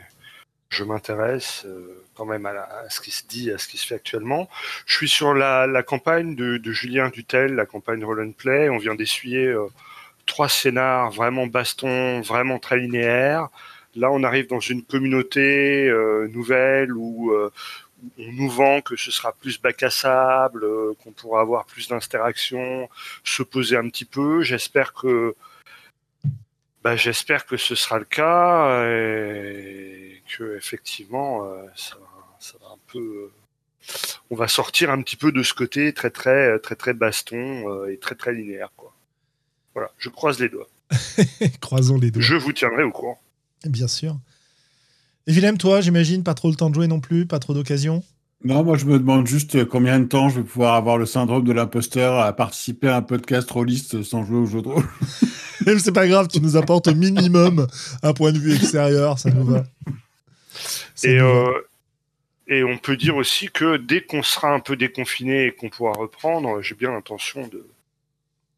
je 0.70 0.84
m'intéresse 0.84 1.64
euh, 1.66 2.04
quand 2.16 2.26
même 2.26 2.46
à, 2.46 2.90
ce 2.90 3.00
qui 3.00 3.12
se 3.12 3.26
dit, 3.26 3.52
à 3.52 3.58
ce 3.58 3.68
qui 3.68 3.78
se 3.78 3.88
fait 3.88 3.96
actuellement. 3.96 4.50
Je 4.86 4.96
suis 4.96 5.08
sur 5.08 5.34
la, 5.34 5.84
campagne 5.84 6.36
de, 6.36 6.60
Julien 6.72 7.10
Dutel, 7.10 7.56
la 7.56 7.66
campagne 7.66 8.04
Roll 8.04 8.26
and 8.26 8.32
Play. 8.32 8.70
On 8.70 8.78
vient 8.78 8.96
d'essuyer 8.96 9.48
euh, 9.48 9.68
trois 10.26 10.50
scénars 10.50 11.12
vraiment 11.12 11.48
baston, 11.48 12.22
vraiment 12.22 12.60
très 12.60 12.78
linéaires. 12.80 13.50
Là, 13.96 14.10
on 14.12 14.24
arrive 14.24 14.48
dans 14.48 14.60
une 14.60 14.84
communauté 14.84 15.88
euh, 15.88 16.28
nouvelle 16.30 16.94
où 16.94 17.32
on 18.18 18.32
nous 18.34 18.50
vend 18.50 18.82
que 18.82 18.96
ce 18.96 19.12
sera 19.12 19.34
plus 19.34 19.62
bac 19.62 19.82
à 19.84 19.90
sable, 19.90 20.64
euh, 20.64 20.94
qu'on 21.04 21.12
pourra 21.12 21.42
avoir 21.42 21.66
plus 21.66 21.88
d'interactions, 21.88 22.90
se 23.24 23.44
poser 23.44 23.78
un 23.78 23.88
petit 23.90 24.06
peu. 24.06 24.42
J'espère 24.44 24.94
que 24.94 25.36
bah, 26.84 26.96
j'espère 26.96 27.46
que 27.46 27.56
ce 27.58 27.76
sera 27.76 27.98
le 28.00 28.06
cas 28.06 28.84
et 28.86 30.22
que 30.38 30.58
effectivement 30.58 31.46
euh, 31.46 31.64
ça, 31.76 31.96
va- 31.96 32.36
ça 32.40 32.54
va 32.62 32.68
un 32.74 32.80
peu 32.88 33.00
euh, 33.00 33.32
on 34.30 34.36
va 34.36 34.48
sortir 34.48 34.90
un 34.92 35.02
petit 35.02 35.16
peu 35.16 35.32
de 35.32 35.44
ce 35.44 35.54
côté 35.54 35.94
très 35.94 36.10
très 36.10 36.60
très 36.60 36.76
très 36.76 36.94
baston 36.94 37.86
et 37.88 37.98
très 37.98 38.16
très 38.16 38.34
linéaire 38.34 38.72
quoi. 38.76 38.94
Voilà, 39.74 39.92
je 39.98 40.10
croise 40.10 40.40
les 40.40 40.50
doigts. 40.50 40.68
Croisons 41.62 41.98
les 41.98 42.12
deux. 42.12 42.22
Je 42.22 42.36
vous 42.36 42.54
tiendrai 42.54 42.84
au 42.84 42.92
courant. 42.92 43.20
Bien 43.66 43.88
sûr. 43.88 44.16
Et 45.28 45.32
Willem, 45.32 45.58
toi, 45.58 45.80
j'imagine, 45.82 46.24
pas 46.24 46.34
trop 46.34 46.50
le 46.50 46.56
temps 46.56 46.70
de 46.70 46.76
jouer 46.76 46.88
non 46.88 47.00
plus, 47.00 47.26
pas 47.26 47.40
trop 47.40 47.54
d'occasion 47.54 48.04
Non, 48.44 48.64
moi 48.64 48.78
je 48.78 48.86
me 48.86 49.00
demande 49.00 49.26
juste 49.26 49.64
combien 49.66 50.00
de 50.00 50.06
temps 50.06 50.28
je 50.30 50.40
vais 50.40 50.44
pouvoir 50.46 50.76
avoir 50.76 50.98
le 50.98 51.06
syndrome 51.06 51.46
de 51.46 51.54
l'imposteur 51.54 52.20
à 52.20 52.34
participer 52.34 52.90
à 52.90 52.98
un 52.98 53.02
podcast 53.02 53.50
rolliste 53.50 54.04
sans 54.04 54.26
jouer 54.26 54.38
au 54.38 54.46
jeu 54.46 54.62
de 54.62 54.68
rôle. 54.68 54.84
Mais 55.66 55.80
C'est 55.80 55.94
pas 55.94 56.08
grave, 56.08 56.28
tu 56.28 56.42
nous 56.42 56.58
apportes 56.58 56.88
au 56.90 56.96
minimum 56.96 57.68
un 58.02 58.14
point 58.14 58.34
de 58.34 58.38
vue 58.40 58.54
extérieur, 58.54 59.18
ça 59.18 59.30
nous 59.32 59.46
va. 59.46 59.64
Ça 60.96 61.08
Et 61.08 61.18
nous 61.18 61.24
va. 61.26 61.32
euh, 61.32 61.62
et 62.50 62.64
on 62.66 62.78
peut 62.78 62.98
dire 62.98 63.16
aussi 63.16 63.48
que 63.50 63.78
dès 63.78 64.02
qu'on 64.02 64.24
sera 64.24 64.54
un 64.54 64.60
peu 64.60 64.76
déconfiné 64.76 65.46
et 65.46 65.52
qu'on 65.52 65.70
pourra 65.70 65.94
reprendre, 65.94 66.62
j'ai 66.62 66.76
bien 66.76 66.92
l'intention 66.92 67.48
de 67.48 67.66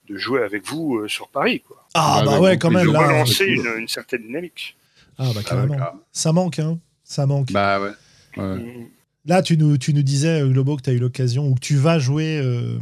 de 0.07 0.17
jouer 0.17 0.43
avec 0.43 0.63
vous 0.67 0.97
euh, 0.97 1.07
sur 1.07 1.27
Paris 1.29 1.61
quoi. 1.67 1.87
Ah, 1.95 2.21
bah 2.25 2.39
ouais, 2.39 2.57
quand 2.59 2.69
même, 2.69 2.91
là. 2.91 3.07
Relancer 3.07 3.45
une 3.77 3.87
certaine 3.87 4.21
dynamique. 4.21 4.75
Ah, 5.17 5.31
bah 5.33 5.41
carrément. 5.43 5.77
Ah, 5.79 5.93
Ça 6.11 6.31
manque, 6.31 6.59
hein. 6.59 6.79
Ça 7.03 7.25
manque. 7.25 7.51
Bah 7.51 7.79
ouais. 7.79 7.91
ouais. 8.37 8.89
Là, 9.25 9.41
tu 9.41 9.57
nous, 9.57 9.77
tu 9.77 9.93
nous 9.93 10.03
disais, 10.03 10.41
euh, 10.41 10.47
Globo, 10.49 10.77
que 10.77 10.83
tu 10.83 10.89
as 10.89 10.93
eu 10.93 10.99
l'occasion, 10.99 11.47
ou 11.47 11.55
que 11.55 11.59
tu 11.59 11.75
vas 11.75 11.97
jouer 11.97 12.37
euh, 12.37 12.77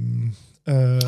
euh, 0.68 1.00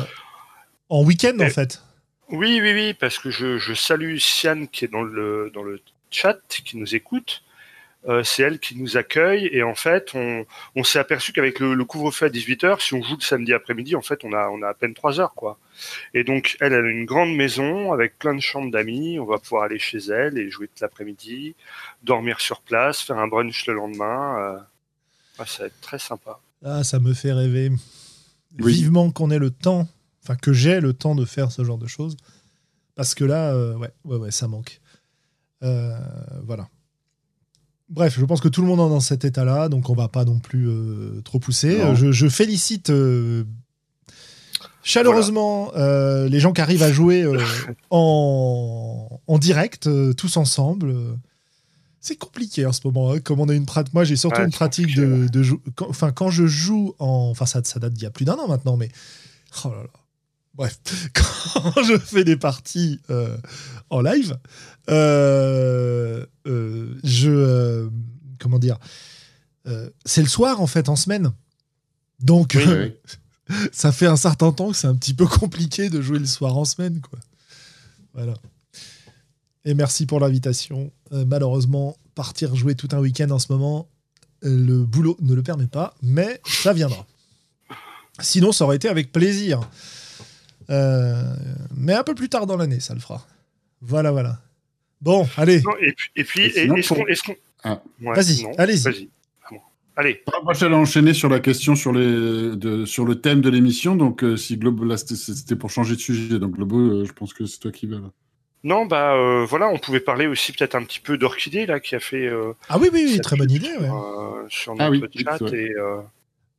en 0.88 1.02
week-end, 1.04 1.36
en 1.40 1.50
fait. 1.50 1.82
Oui, 2.30 2.58
oui, 2.60 2.72
oui, 2.72 2.94
parce 2.94 3.18
que 3.18 3.30
je, 3.30 3.58
je 3.58 3.74
salue 3.74 4.16
Siane 4.18 4.66
qui 4.68 4.84
est 4.84 4.88
dans 4.88 5.02
le, 5.02 5.50
dans 5.54 5.62
le 5.62 5.80
chat, 6.10 6.38
qui 6.48 6.76
nous 6.76 6.94
écoute. 6.94 7.42
Euh, 8.08 8.22
c'est 8.22 8.42
elle 8.44 8.60
qui 8.60 8.76
nous 8.76 8.96
accueille 8.96 9.48
et 9.52 9.64
en 9.64 9.74
fait, 9.74 10.14
on, 10.14 10.46
on 10.76 10.84
s'est 10.84 11.00
aperçu 11.00 11.32
qu'avec 11.32 11.58
le, 11.58 11.74
le 11.74 11.84
couvre-feu 11.84 12.26
à 12.26 12.28
18h, 12.28 12.80
si 12.80 12.94
on 12.94 13.02
joue 13.02 13.16
le 13.16 13.22
samedi 13.22 13.52
après-midi, 13.52 13.96
en 13.96 14.02
fait, 14.02 14.24
on 14.24 14.32
a, 14.32 14.48
on 14.48 14.62
a 14.62 14.68
à 14.68 14.74
peine 14.74 14.94
3 14.94 15.18
heures, 15.18 15.34
quoi. 15.34 15.58
Et 16.14 16.22
donc, 16.22 16.56
elle, 16.60 16.72
elle 16.72 16.84
a 16.84 16.88
une 16.88 17.04
grande 17.04 17.34
maison 17.34 17.92
avec 17.92 18.18
plein 18.18 18.34
de 18.34 18.40
chambres 18.40 18.70
d'amis. 18.70 19.18
On 19.18 19.26
va 19.26 19.38
pouvoir 19.38 19.64
aller 19.64 19.78
chez 19.78 19.98
elle 19.98 20.38
et 20.38 20.50
jouer 20.50 20.68
toute 20.68 20.80
l'après-midi, 20.80 21.56
dormir 22.02 22.40
sur 22.40 22.60
place, 22.60 23.00
faire 23.00 23.18
un 23.18 23.26
brunch 23.26 23.66
le 23.66 23.74
lendemain. 23.74 24.38
Euh, 24.38 24.58
ouais, 25.40 25.46
ça 25.46 25.64
va 25.64 25.66
être 25.66 25.80
très 25.80 25.98
sympa. 25.98 26.38
Ah, 26.64 26.84
ça 26.84 27.00
me 27.00 27.12
fait 27.12 27.32
rêver. 27.32 27.70
Oui. 28.60 28.72
Vivement 28.72 29.10
qu'on 29.10 29.30
ait 29.30 29.38
le 29.38 29.50
temps, 29.50 29.86
enfin 30.22 30.36
que 30.36 30.52
j'ai 30.52 30.80
le 30.80 30.94
temps 30.94 31.14
de 31.14 31.24
faire 31.24 31.50
ce 31.50 31.64
genre 31.64 31.78
de 31.78 31.86
choses. 31.86 32.16
Parce 32.94 33.14
que 33.14 33.24
là, 33.24 33.52
euh, 33.52 33.74
ouais, 33.74 33.90
ouais, 34.04 34.16
ouais, 34.16 34.30
ça 34.30 34.48
manque. 34.48 34.80
Euh, 35.62 35.98
voilà. 36.44 36.68
Bref, 37.88 38.18
je 38.18 38.24
pense 38.24 38.40
que 38.40 38.48
tout 38.48 38.62
le 38.62 38.66
monde 38.66 38.80
est 38.80 38.90
dans 38.92 39.00
cet 39.00 39.24
état-là, 39.24 39.68
donc 39.68 39.88
on 39.90 39.94
va 39.94 40.08
pas 40.08 40.24
non 40.24 40.38
plus 40.40 40.68
euh, 40.68 41.20
trop 41.24 41.38
pousser. 41.38 41.78
Je, 41.94 42.10
je 42.10 42.28
félicite 42.28 42.90
euh, 42.90 43.44
chaleureusement 44.82 45.72
euh, 45.76 46.28
les 46.28 46.40
gens 46.40 46.52
qui 46.52 46.60
arrivent 46.60 46.82
à 46.82 46.92
jouer 46.92 47.24
en, 47.90 49.20
en 49.26 49.38
direct, 49.38 49.88
tous 50.16 50.36
ensemble. 50.36 50.94
C'est 52.00 52.16
compliqué 52.16 52.66
en 52.66 52.72
ce 52.72 52.80
moment. 52.84 53.12
hein, 53.12 53.20
Comme 53.20 53.40
on 53.40 53.48
a 53.48 53.54
une 53.54 53.66
pratique, 53.66 53.92
moi 53.94 54.04
j'ai 54.04 54.16
surtout 54.16 54.38
Ouais, 54.38 54.44
une 54.46 54.52
pratique 54.52 54.94
de, 54.94 55.26
de 55.28 55.44
quand, 55.74 55.88
enfin 55.88 56.12
quand 56.12 56.30
je 56.30 56.46
joue 56.46 56.94
en, 57.00 57.28
enfin 57.30 57.46
ça, 57.46 57.62
ça 57.64 57.80
date 57.80 57.94
d'il 57.94 58.04
y 58.04 58.06
a 58.06 58.10
plus 58.10 58.24
d'un 58.24 58.34
an 58.34 58.46
maintenant, 58.48 58.76
mais 58.76 58.90
oh 59.64 59.68
là 59.70 59.82
là. 59.82 59.88
Bref, 60.56 60.80
quand 61.12 61.82
je 61.82 61.98
fais 61.98 62.24
des 62.24 62.36
parties 62.36 63.00
euh, 63.10 63.36
en 63.90 64.00
live, 64.00 64.38
euh, 64.88 66.24
euh, 66.46 66.94
je 67.04 67.88
comment 68.38 68.58
dire, 68.58 68.78
c'est 70.04 70.22
le 70.22 70.28
soir 70.28 70.60
en 70.60 70.66
fait 70.66 70.88
en 70.88 70.96
semaine, 70.96 71.32
donc 72.20 72.56
Oui, 72.56 72.64
oui. 73.50 73.56
ça 73.72 73.92
fait 73.92 74.06
un 74.06 74.16
certain 74.16 74.52
temps 74.52 74.70
que 74.70 74.76
c'est 74.76 74.86
un 74.86 74.94
petit 74.94 75.14
peu 75.14 75.26
compliqué 75.26 75.90
de 75.90 76.00
jouer 76.00 76.18
le 76.18 76.26
soir 76.26 76.56
en 76.56 76.64
semaine, 76.64 77.00
quoi. 77.00 77.18
Voilà. 78.14 78.34
Et 79.64 79.74
merci 79.74 80.06
pour 80.06 80.20
l'invitation. 80.20 80.92
Malheureusement, 81.10 81.96
partir 82.14 82.54
jouer 82.54 82.76
tout 82.76 82.88
un 82.92 82.98
week-end 82.98 83.30
en 83.30 83.38
ce 83.38 83.52
moment, 83.52 83.88
le 84.40 84.84
boulot 84.84 85.16
ne 85.20 85.34
le 85.34 85.42
permet 85.42 85.66
pas, 85.66 85.94
mais 86.02 86.40
ça 86.46 86.72
viendra. 86.72 87.04
Sinon, 88.20 88.52
ça 88.52 88.64
aurait 88.64 88.76
été 88.76 88.88
avec 88.88 89.12
plaisir. 89.12 89.60
Euh, 90.70 91.22
mais 91.76 91.92
un 91.94 92.02
peu 92.02 92.14
plus 92.14 92.28
tard 92.28 92.46
dans 92.46 92.56
l'année, 92.56 92.80
ça 92.80 92.94
le 92.94 93.00
fera. 93.00 93.24
Voilà, 93.82 94.10
voilà. 94.10 94.38
Bon, 95.00 95.26
allez, 95.36 95.60
Non, 95.62 95.72
et 95.80 95.92
puis, 95.92 96.10
et 96.16 96.24
puis 96.24 96.40
Et 96.42 96.46
et- 96.46 96.50
sinon, 96.62 96.76
est-ce 96.76 97.22
qu'on. 97.22 97.34
Ah. 97.64 97.82
Ouais, 98.02 98.14
Vas-y, 98.16 98.44
allez-y. 98.58 99.08
Allez. 99.98 100.22
Moi, 100.44 100.52
j'allais 100.52 100.74
enchaîner 100.74 101.14
sur 101.14 101.30
la 101.30 101.40
question 101.40 101.74
sur, 101.74 101.90
les, 101.90 102.54
de, 102.54 102.84
sur 102.84 103.06
le 103.06 103.14
thème 103.18 103.40
de 103.40 103.48
l'émission. 103.48 103.96
Donc, 103.96 104.22
euh, 104.24 104.36
si 104.36 104.58
Globo, 104.58 104.84
là, 104.84 104.98
c'était- 104.98 105.56
pour 105.56 105.70
changer 105.70 105.94
de 105.96 106.00
sujet. 106.00 106.38
Donc, 106.38 106.52
Globo, 106.56 106.78
euh, 106.78 107.04
je 107.06 107.12
pense 107.14 107.32
que 107.32 107.46
c'est 107.46 107.58
toi 107.58 107.72
qui 107.72 107.86
vas. 107.86 107.96
là. 107.96 108.10
Non, 108.62 108.84
bah 108.84 109.14
euh, 109.14 109.46
voilà, 109.46 109.68
on 109.68 109.78
pouvait 109.78 110.00
parler 110.00 110.26
aussi 110.26 110.52
peut-être 110.52 110.74
un 110.74 110.82
petit 110.82 110.98
peu 111.00 111.16
d'Orchidée 111.16 111.64
là 111.66 111.78
qui 111.80 111.94
a 111.94 112.00
fait. 112.00 112.26
euh, 112.26 112.52
Ah 112.68 112.78
oui, 112.78 112.88
oui, 112.92 113.06
oui, 113.10 113.20
très 113.20 113.36
bonne 113.36 113.50
idée. 113.50 113.68
Sur, 113.68 113.80
ouais. 113.80 113.88
euh, 113.88 114.46
sur 114.48 114.74
Ah 114.78 114.90
notre 114.90 115.08
oui, 115.14 115.24
chat 115.24 115.54
et 115.54 115.72
euh, 115.78 116.00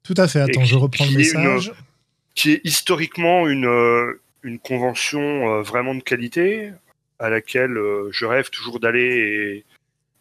Tout 0.04 0.14
à 0.18 0.28
fait. 0.28 0.40
Attends, 0.40 0.64
je 0.64 0.76
reprends 0.76 1.06
le 1.06 1.12
une- 1.12 1.18
message. 1.18 1.74
Qui 2.38 2.52
est 2.54 2.62
historiquement 2.64 3.48
une 3.48 3.66
euh, 3.66 4.22
une 4.44 4.60
convention 4.60 5.20
euh, 5.58 5.62
vraiment 5.64 5.96
de 5.96 6.02
qualité 6.04 6.72
à 7.20 7.30
laquelle 7.30 7.76
euh, 7.78 8.10
je 8.12 8.26
rêve 8.26 8.50
toujours 8.52 8.80
d'aller 8.80 9.64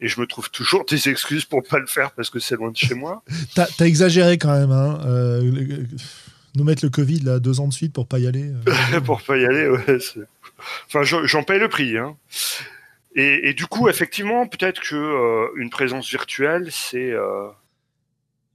et, 0.00 0.04
et 0.04 0.08
je 0.08 0.18
me 0.20 0.26
trouve 0.26 0.50
toujours 0.50 0.84
des 0.86 1.08
excuses 1.10 1.44
pour 1.44 1.62
pas 1.62 1.78
le 1.78 1.86
faire 1.86 2.10
parce 2.12 2.30
que 2.30 2.38
c'est 2.38 2.56
loin 2.56 2.70
de 2.70 2.76
chez 2.76 2.94
moi. 2.94 3.22
T'as 3.54 3.66
t'as 3.66 3.84
exagéré 3.86 4.38
quand 4.38 4.58
même. 4.58 4.72
Hein. 4.72 4.98
euh, 5.06 5.42
le- 5.42 5.86
nous 6.54 6.64
mettre 6.64 6.82
le 6.86 6.90
Covid 6.90 7.20
là 7.20 7.38
deux 7.38 7.60
ans 7.60 7.68
de 7.68 7.72
suite 7.74 7.92
pour 7.92 8.06
pas 8.06 8.18
y 8.18 8.26
aller. 8.26 8.50
euh. 8.50 9.00
pour 9.04 9.20
pas 9.22 9.36
y 9.36 9.44
aller, 9.44 9.68
ouais. 9.68 9.98
Enfin, 10.86 11.02
j'en 11.02 11.42
paye 11.42 11.58
le 11.58 11.68
prix. 11.68 11.98
Hein. 11.98 12.16
Et, 13.14 13.50
et 13.50 13.52
du 13.52 13.66
coup, 13.66 13.90
effectivement, 13.90 14.46
peut-être 14.46 14.80
que 14.80 14.96
euh, 14.96 15.48
une 15.56 15.68
présence 15.68 16.08
virtuelle, 16.08 16.68
c'est 16.70 17.12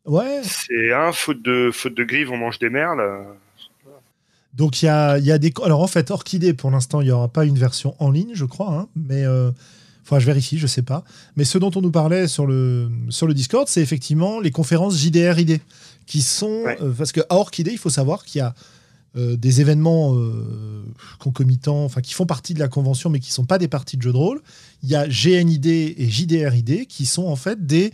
ouais. 0.06 0.41
c'est 0.44 0.91
un 0.94 1.12
faute 1.12 1.44
de 1.44 1.70
faute 1.72 1.94
de 1.94 2.03
grive, 2.03 2.32
on 2.32 2.38
mange 2.38 2.58
des 2.58 2.72
merles. 2.72 3.25
Donc 4.53 4.81
il 4.81 4.86
y 4.86 4.89
a, 4.89 5.17
y 5.20 5.31
a 5.31 5.38
des. 5.38 5.53
Alors 5.63 5.81
en 5.81 5.88
fait, 5.88 6.12
Orchidée, 6.12 6.53
pour 6.53 6.72
l'instant, 6.72 7.01
il 7.01 7.05
n'y 7.05 7.12
aura 7.12 7.27
pas 7.29 7.46
une 7.46 7.58
version 7.58 7.96
en 8.00 8.12
ligne, 8.12 8.31
je 8.34 8.46
crois. 8.46 8.74
hein, 8.74 8.88
mais. 8.96 9.24
Euh... 9.24 9.51
Enfin, 10.03 10.17
je 10.20 10.25
vérifie, 10.25 10.58
je 10.58 10.65
sais 10.67 10.81
pas. 10.81 11.03
Mais 11.36 11.43
ce 11.46 11.60
dont 11.60 11.72
on 11.75 11.79
nous 11.79 11.91
parlait 11.91 12.27
sur 12.27 12.48
le, 12.48 12.89
sur 13.10 13.27
le 13.27 13.36
Discord, 13.36 13.67
c'est 13.67 13.81
effectivement 13.81 14.39
les 14.39 14.50
conférences 14.51 14.98
JDR-ID. 14.98 15.60
Qui 16.08 16.22
sont. 16.24 16.63
Ouais. 16.65 16.77
euh, 16.81 16.91
parce 16.91 17.12
qu'à 17.12 17.24
Orchidée, 17.29 17.72
il 17.72 17.77
faut 17.77 17.91
savoir 17.91 18.25
qu'il 18.25 18.39
y 18.39 18.41
a 18.41 18.53
euh, 19.15 19.38
des 19.38 19.62
événements 19.62 20.15
euh, 20.15 20.84
concomitants, 21.20 21.86
enfin, 21.86 22.01
qui 22.01 22.13
font 22.13 22.25
partie 22.25 22.53
de 22.53 22.60
la 22.60 22.67
convention, 22.67 23.10
mais 23.10 23.20
qui 23.20 23.31
sont 23.31 23.46
pas 23.46 23.60
des 23.60 23.67
parties 23.67 23.96
de 23.96 24.01
jeux 24.01 24.12
de 24.12 24.17
rôle. 24.17 24.41
Il 24.84 24.89
y 24.89 24.96
a 24.96 25.08
GNID 25.08 25.67
et 25.67 26.10
JDRID, 26.10 26.88
qui 26.88 27.05
sont 27.05 27.27
en 27.27 27.36
fait 27.36 27.65
des, 27.65 27.93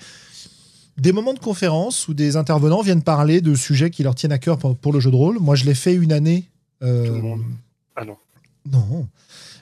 des 0.98 1.12
moments 1.12 1.34
de 1.34 1.40
conférence 1.40 2.08
où 2.08 2.14
des 2.14 2.36
intervenants 2.38 2.82
viennent 2.82 3.04
parler 3.04 3.42
de 3.42 3.54
sujets 3.56 3.90
qui 3.92 4.04
leur 4.04 4.16
tiennent 4.16 4.32
à 4.32 4.40
cœur 4.40 4.58
pour, 4.58 4.76
pour 4.76 4.92
le 4.94 5.00
jeu 5.00 5.12
de 5.12 5.16
rôle. 5.16 5.40
Moi, 5.40 5.56
je 5.56 5.66
l'ai 5.66 5.76
fait 5.76 5.94
une 5.94 6.12
année. 6.12 6.50
euh, 6.82 7.08
Tout 7.08 7.14
le 7.14 7.22
monde. 7.22 7.44
Ah 7.96 8.06
non. 8.06 8.18
non. 8.72 9.08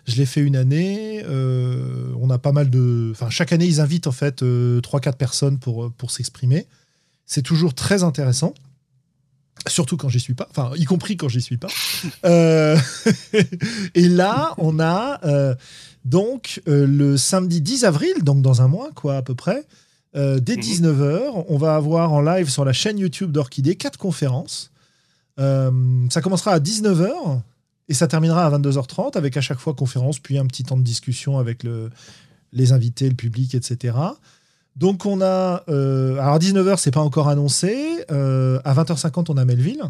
Je 0.07 0.15
l'ai 0.17 0.25
fait 0.25 0.41
une 0.41 0.55
année. 0.55 1.23
euh, 1.25 2.13
on 2.21 2.29
a 2.29 2.37
pas 2.37 2.51
mal 2.51 2.69
de. 2.69 3.09
Enfin, 3.11 3.29
chaque 3.29 3.51
année, 3.53 3.65
ils 3.65 3.81
invitent 3.81 4.07
en 4.07 4.11
fait 4.11 4.43
euh, 4.43 4.79
3-4 4.81 5.13
personnes 5.17 5.57
pour, 5.59 5.91
pour 5.93 6.11
s'exprimer. 6.11 6.67
C'est 7.25 7.41
toujours 7.41 7.73
très 7.73 8.03
intéressant. 8.03 8.53
Surtout 9.67 9.97
quand 9.97 10.09
j'y 10.09 10.19
suis 10.19 10.35
pas. 10.35 10.47
Enfin, 10.51 10.71
y 10.75 10.85
compris 10.85 11.17
quand 11.17 11.27
j'y 11.27 11.41
suis 11.41 11.57
pas. 11.57 11.67
Euh, 12.25 12.77
et 13.95 14.07
là, 14.07 14.53
on 14.57 14.79
a 14.79 15.19
euh, 15.25 15.55
donc 16.05 16.61
euh, 16.67 16.85
le 16.85 17.17
samedi 17.17 17.61
10 17.61 17.83
avril, 17.85 18.13
donc 18.23 18.41
dans 18.41 18.61
un 18.61 18.67
mois, 18.67 18.89
quoi, 18.95 19.17
à 19.17 19.21
peu 19.21 19.33
près. 19.35 19.63
Euh, 20.15 20.39
dès 20.39 20.55
Mhm. 20.55 20.61
19h, 20.61 21.45
on 21.47 21.57
va 21.57 21.75
avoir 21.75 22.13
en 22.13 22.21
live 22.21 22.49
sur 22.49 22.63
la 22.65 22.73
chaîne 22.73 22.97
YouTube 22.97 23.31
d'Orchidée 23.31 23.75
quatre 23.75 23.97
conférences. 23.97 24.71
Euh, 25.39 25.71
ça 26.09 26.21
commencera 26.21 26.51
à 26.51 26.59
19h 26.59 27.41
et 27.89 27.93
ça 27.93 28.07
terminera 28.07 28.45
à 28.45 28.49
22h30 28.49 29.17
avec 29.17 29.35
à 29.37 29.41
chaque 29.41 29.59
fois 29.59 29.73
conférence, 29.73 30.19
puis 30.19 30.37
un 30.37 30.45
petit 30.45 30.63
temps 30.63 30.77
de 30.77 30.83
discussion 30.83 31.37
avec 31.37 31.63
le, 31.63 31.89
les 32.53 32.71
invités, 32.71 33.09
le 33.09 33.15
public, 33.15 33.53
etc. 33.55 33.97
Donc 34.77 35.05
on 35.05 35.21
a... 35.21 35.63
euh, 35.69 36.17
alors 36.19 36.35
à 36.35 36.39
19h, 36.39 36.77
c'est 36.77 36.91
pas 36.91 37.01
encore 37.01 37.27
annoncé. 37.27 38.05
Euh, 38.11 38.59
à 38.63 38.73
20h50, 38.73 39.25
on 39.29 39.37
a 39.37 39.45
Melville, 39.45 39.83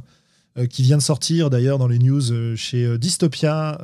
qui 0.70 0.84
vient 0.84 0.98
de 0.98 1.01
sortir 1.03 1.50
d'ailleurs 1.50 1.77
dans 1.77 1.88
les 1.88 2.00
news 2.00 2.55
chez 2.55 2.98
Dystopia, 2.98 3.77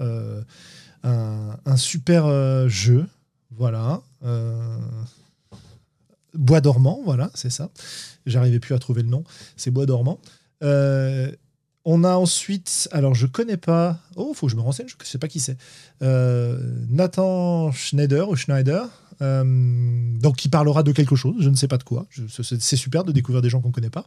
un, 1.03 1.57
un 1.65 1.77
super 1.77 2.69
jeu. 2.69 3.05
Voilà. 3.51 4.01
Bois 6.33 6.61
dormant, 6.61 7.01
voilà, 7.03 7.31
c'est 7.33 7.49
ça. 7.49 7.69
J'arrivais 8.25 8.59
plus 8.59 8.73
à 8.73 8.79
trouver 8.79 9.01
le 9.01 9.09
nom. 9.09 9.23
C'est 9.57 9.71
Bois 9.71 9.85
dormant. 9.85 10.19
Euh, 10.63 11.31
on 11.83 12.03
a 12.03 12.15
ensuite, 12.15 12.87
alors 12.91 13.15
je 13.15 13.25
connais 13.25 13.57
pas. 13.57 13.99
Oh, 14.15 14.33
faut 14.33 14.45
que 14.45 14.51
je 14.51 14.55
me 14.55 14.61
renseigne, 14.61 14.87
je 14.87 15.07
sais 15.07 15.17
pas 15.17 15.27
qui 15.27 15.39
c'est. 15.39 15.57
Euh, 16.01 16.59
Nathan 16.89 17.71
Schneider 17.71 18.29
ou 18.29 18.35
Schneider, 18.35 18.87
euh, 19.21 20.19
donc 20.19 20.37
qui 20.37 20.49
parlera 20.49 20.83
de 20.83 20.91
quelque 20.91 21.15
chose, 21.15 21.35
je 21.39 21.49
ne 21.49 21.55
sais 21.55 21.67
pas 21.67 21.77
de 21.77 21.83
quoi. 21.83 22.05
C'est 22.29 22.75
super 22.75 23.03
de 23.03 23.11
découvrir 23.11 23.41
des 23.41 23.49
gens 23.49 23.61
qu'on 23.61 23.71
connaît 23.71 23.89
pas. 23.89 24.05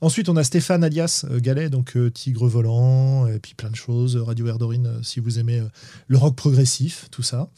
Ensuite, 0.00 0.28
on 0.28 0.36
a 0.36 0.42
Stéphane 0.42 0.82
alias 0.82 1.24
Gallet, 1.30 1.70
donc 1.70 1.96
Tigre 2.12 2.48
Volant, 2.48 3.28
et 3.28 3.38
puis 3.38 3.54
plein 3.54 3.70
de 3.70 3.76
choses. 3.76 4.16
Radio 4.16 4.48
Erdorine, 4.48 4.86
euh, 4.86 5.02
si 5.02 5.20
vous 5.20 5.38
aimez 5.38 5.62
le 6.08 6.18
rock 6.18 6.34
progressif, 6.34 7.08
tout 7.10 7.22
ça. 7.22 7.50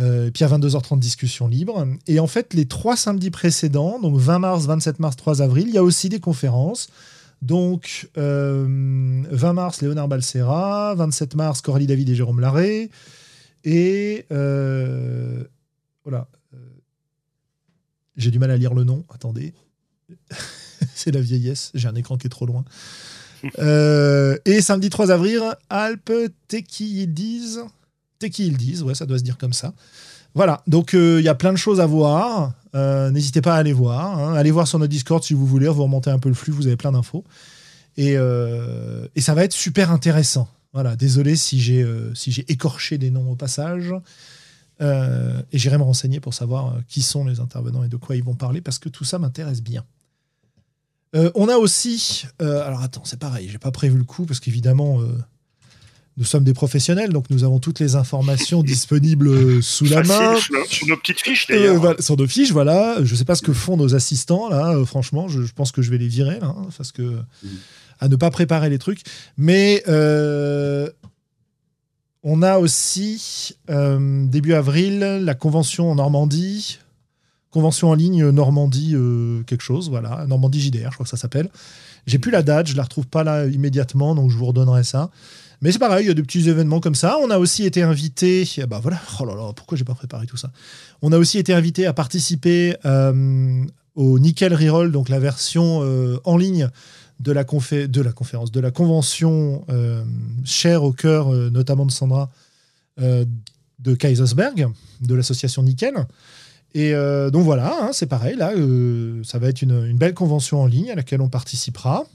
Euh, 0.00 0.28
et 0.28 0.30
puis 0.30 0.44
à 0.44 0.48
22h30, 0.48 0.98
discussion 0.98 1.46
libre. 1.46 1.86
Et 2.06 2.20
en 2.20 2.26
fait, 2.26 2.54
les 2.54 2.66
trois 2.66 2.96
samedis 2.96 3.30
précédents, 3.30 3.98
donc 4.00 4.16
20 4.16 4.38
mars, 4.38 4.66
27 4.66 4.98
mars, 4.98 5.16
3 5.16 5.42
avril, 5.42 5.68
il 5.68 5.74
y 5.74 5.78
a 5.78 5.82
aussi 5.82 6.08
des 6.08 6.20
conférences. 6.20 6.88
Donc, 7.42 8.10
euh, 8.18 8.66
20 9.30 9.52
mars, 9.52 9.80
Léonard 9.80 10.08
Balsera, 10.08 10.94
27 10.94 11.34
mars, 11.34 11.62
Coralie 11.62 11.86
David 11.86 12.08
et 12.10 12.14
Jérôme 12.14 12.40
Larré. 12.40 12.90
Et 13.64 14.26
euh, 14.30 15.44
voilà. 16.04 16.28
Euh, 16.54 16.58
J'ai 18.16 18.30
du 18.30 18.38
mal 18.38 18.50
à 18.50 18.56
lire 18.56 18.74
le 18.74 18.84
nom. 18.84 19.04
Attendez. 19.12 19.54
C'est 20.94 21.10
la 21.12 21.20
vieillesse. 21.20 21.70
J'ai 21.74 21.88
un 21.88 21.94
écran 21.94 22.16
qui 22.16 22.26
est 22.26 22.30
trop 22.30 22.46
loin. 22.46 22.64
Euh, 23.58 24.36
et 24.44 24.60
samedi 24.60 24.90
3 24.90 25.10
avril, 25.10 25.42
Alpes 25.70 26.12
Tequildiz. 26.48 27.60
Tequildiz, 28.20 28.82
ouais, 28.84 28.94
ça 28.94 29.06
doit 29.06 29.18
se 29.18 29.24
dire 29.24 29.36
comme 29.38 29.52
ça. 29.52 29.72
Voilà, 30.34 30.62
donc 30.68 30.94
euh, 30.94 31.18
il 31.20 31.24
y 31.24 31.28
a 31.28 31.34
plein 31.34 31.52
de 31.52 31.58
choses 31.58 31.80
à 31.80 31.86
voir. 31.86 32.52
Euh, 32.76 33.10
N'hésitez 33.10 33.40
pas 33.40 33.54
à 33.56 33.58
aller 33.58 33.72
voir. 33.72 34.16
hein. 34.16 34.34
Allez 34.34 34.52
voir 34.52 34.68
sur 34.68 34.78
notre 34.78 34.90
Discord 34.92 35.24
si 35.24 35.34
vous 35.34 35.44
voulez. 35.46 35.66
Vous 35.66 35.82
remontez 35.82 36.10
un 36.10 36.20
peu 36.20 36.28
le 36.28 36.36
flux, 36.36 36.52
vous 36.52 36.68
avez 36.68 36.76
plein 36.76 36.92
d'infos. 36.92 37.24
Et, 37.96 38.16
euh, 38.16 39.08
ça 39.18 39.34
va 39.34 39.42
être 39.42 39.52
super 39.54 39.90
intéressant. 39.90 40.48
Voilà, 40.72 40.94
désolé 40.94 41.34
si 41.34 41.60
j'ai 41.60 41.84
si 42.14 42.44
écorché 42.46 42.96
des 42.96 43.10
noms 43.10 43.32
au 43.32 43.34
passage. 43.34 43.92
Et 44.80 45.58
j'irai 45.58 45.78
me 45.78 45.82
renseigner 45.82 46.20
pour 46.20 46.32
savoir 46.32 46.76
qui 46.86 47.02
sont 47.02 47.24
les 47.24 47.40
intervenants 47.40 47.82
et 47.82 47.88
de 47.88 47.96
quoi 47.96 48.14
ils 48.14 48.22
vont 48.22 48.36
parler 48.36 48.60
parce 48.60 48.78
que 48.78 48.88
tout 48.88 49.04
ça 49.04 49.18
m'intéresse 49.18 49.62
bien. 49.62 49.84
On 51.34 51.48
a 51.48 51.56
aussi, 51.56 52.26
alors 52.38 52.82
attends, 52.82 53.02
c'est 53.04 53.18
pareil, 53.18 53.48
j'ai 53.50 53.58
pas 53.58 53.72
prévu 53.72 53.98
le 53.98 54.04
coup 54.04 54.26
parce 54.26 54.38
qu'évidemment, 54.38 55.00
nous 56.16 56.24
sommes 56.24 56.44
des 56.44 56.52
professionnels, 56.54 57.12
donc 57.12 57.30
nous 57.30 57.44
avons 57.44 57.58
toutes 57.60 57.80
les 57.80 57.94
informations 57.96 58.62
disponibles 58.74 59.28
euh, 59.28 59.62
sous 59.62 59.84
la 59.86 60.02
main. 60.02 60.36
sur, 60.36 60.54
nos- 60.54 60.64
sur 60.66 60.86
nos 60.88 60.96
petites 60.96 61.20
fiches 61.20 61.46
Euh, 61.50 61.54
d'ailleurs. 61.56 61.76
voilà, 61.80 62.02
sur 62.02 62.16
nos 62.16 62.26
fiches, 62.26 62.52
voilà. 62.52 62.96
Je 63.02 63.14
sais 63.14 63.24
pas 63.24 63.34
ce 63.36 63.42
que 63.42 63.52
font 63.52 63.76
nos 63.76 63.94
assistants 63.94 64.48
là. 64.48 64.70
euh, 64.74 64.84
franchement, 64.84 65.28
je, 65.28 65.42
je 65.42 65.52
pense 65.52 65.72
que 65.72 65.82
je 65.82 65.90
vais 65.90 65.98
les 65.98 66.08
virer 66.08 66.38
là, 66.40 66.48
hein, 66.56 66.66
parce 66.76 66.92
que 66.92 67.16
à 68.00 68.08
ne 68.08 68.16
pas 68.16 68.30
préparer 68.30 68.70
les 68.70 68.78
trucs. 68.78 69.02
Mais 69.38 69.82
on 72.22 72.42
a 72.42 72.58
aussi 72.58 73.56
euh, 73.70 74.26
début 74.26 74.52
avril 74.52 74.98
la 74.98 75.34
convention 75.34 75.90
en 75.90 75.94
Normandie, 75.94 76.78
convention 77.50 77.88
en 77.90 77.94
ligne 77.94 78.28
Normandie 78.30 78.92
euh, 78.94 79.42
quelque 79.44 79.62
chose, 79.62 79.88
voilà, 79.88 80.26
Normandie 80.26 80.60
JDR, 80.60 80.88
je 80.90 80.94
crois 80.94 81.04
que 81.04 81.10
ça 81.10 81.16
s'appelle. 81.16 81.48
J'ai 82.06 82.18
plus 82.18 82.30
la 82.30 82.42
date, 82.42 82.66
je 82.66 82.76
la 82.76 82.82
retrouve 82.82 83.06
pas 83.06 83.24
là 83.24 83.46
immédiatement, 83.46 84.14
donc 84.14 84.30
je 84.30 84.36
vous 84.36 84.46
redonnerai 84.46 84.84
ça. 84.84 85.10
Mais 85.62 85.72
c'est 85.72 85.78
pareil, 85.78 86.06
il 86.06 86.08
y 86.08 86.10
a 86.10 86.14
des 86.14 86.22
petits 86.22 86.48
événements 86.48 86.80
comme 86.80 86.94
ça. 86.94 87.18
On 87.22 87.28
a 87.30 87.38
aussi 87.38 87.64
été 87.64 87.82
invité, 87.82 88.48
bah 88.66 88.80
voilà, 88.80 88.98
oh 89.20 89.26
là 89.26 89.34
là, 89.34 89.52
pourquoi 89.54 89.76
j'ai 89.76 89.84
pas 89.84 89.94
préparé 89.94 90.26
tout 90.26 90.38
ça? 90.38 90.50
On 91.02 91.12
a 91.12 91.18
aussi 91.18 91.38
été 91.38 91.52
invité 91.52 91.84
à 91.84 91.92
participer 91.92 92.76
euh, 92.86 93.62
au 93.94 94.18
Nickel 94.18 94.54
Reroll, 94.54 94.90
donc 94.90 95.10
la 95.10 95.18
version 95.18 95.80
euh, 95.82 96.18
en 96.24 96.38
ligne 96.38 96.68
de 97.18 97.32
la, 97.32 97.44
confé- 97.44 97.88
de 97.88 98.00
la 98.00 98.12
conférence, 98.12 98.50
de 98.50 98.60
la 98.60 98.70
convention 98.70 99.66
euh, 99.68 100.02
chère 100.44 100.82
au 100.82 100.92
cœur, 100.92 101.28
notamment 101.28 101.84
de 101.84 101.92
Sandra, 101.92 102.30
de 102.96 103.94
Kaisersberg, 103.94 104.68
de 105.02 105.14
l'association 105.14 105.62
Nickel. 105.62 105.94
Et 106.72 106.94
donc 107.32 107.44
voilà, 107.44 107.76
hein, 107.82 107.90
c'est 107.92 108.06
pareil, 108.06 108.36
là, 108.36 108.52
ça 109.24 109.38
va 109.38 109.48
être 109.48 109.60
une 109.60 109.96
belle 109.98 110.14
convention 110.14 110.62
en 110.62 110.66
ligne 110.66 110.90
à 110.90 110.94
laquelle 110.94 111.20
on 111.20 111.28
participera. 111.28 112.06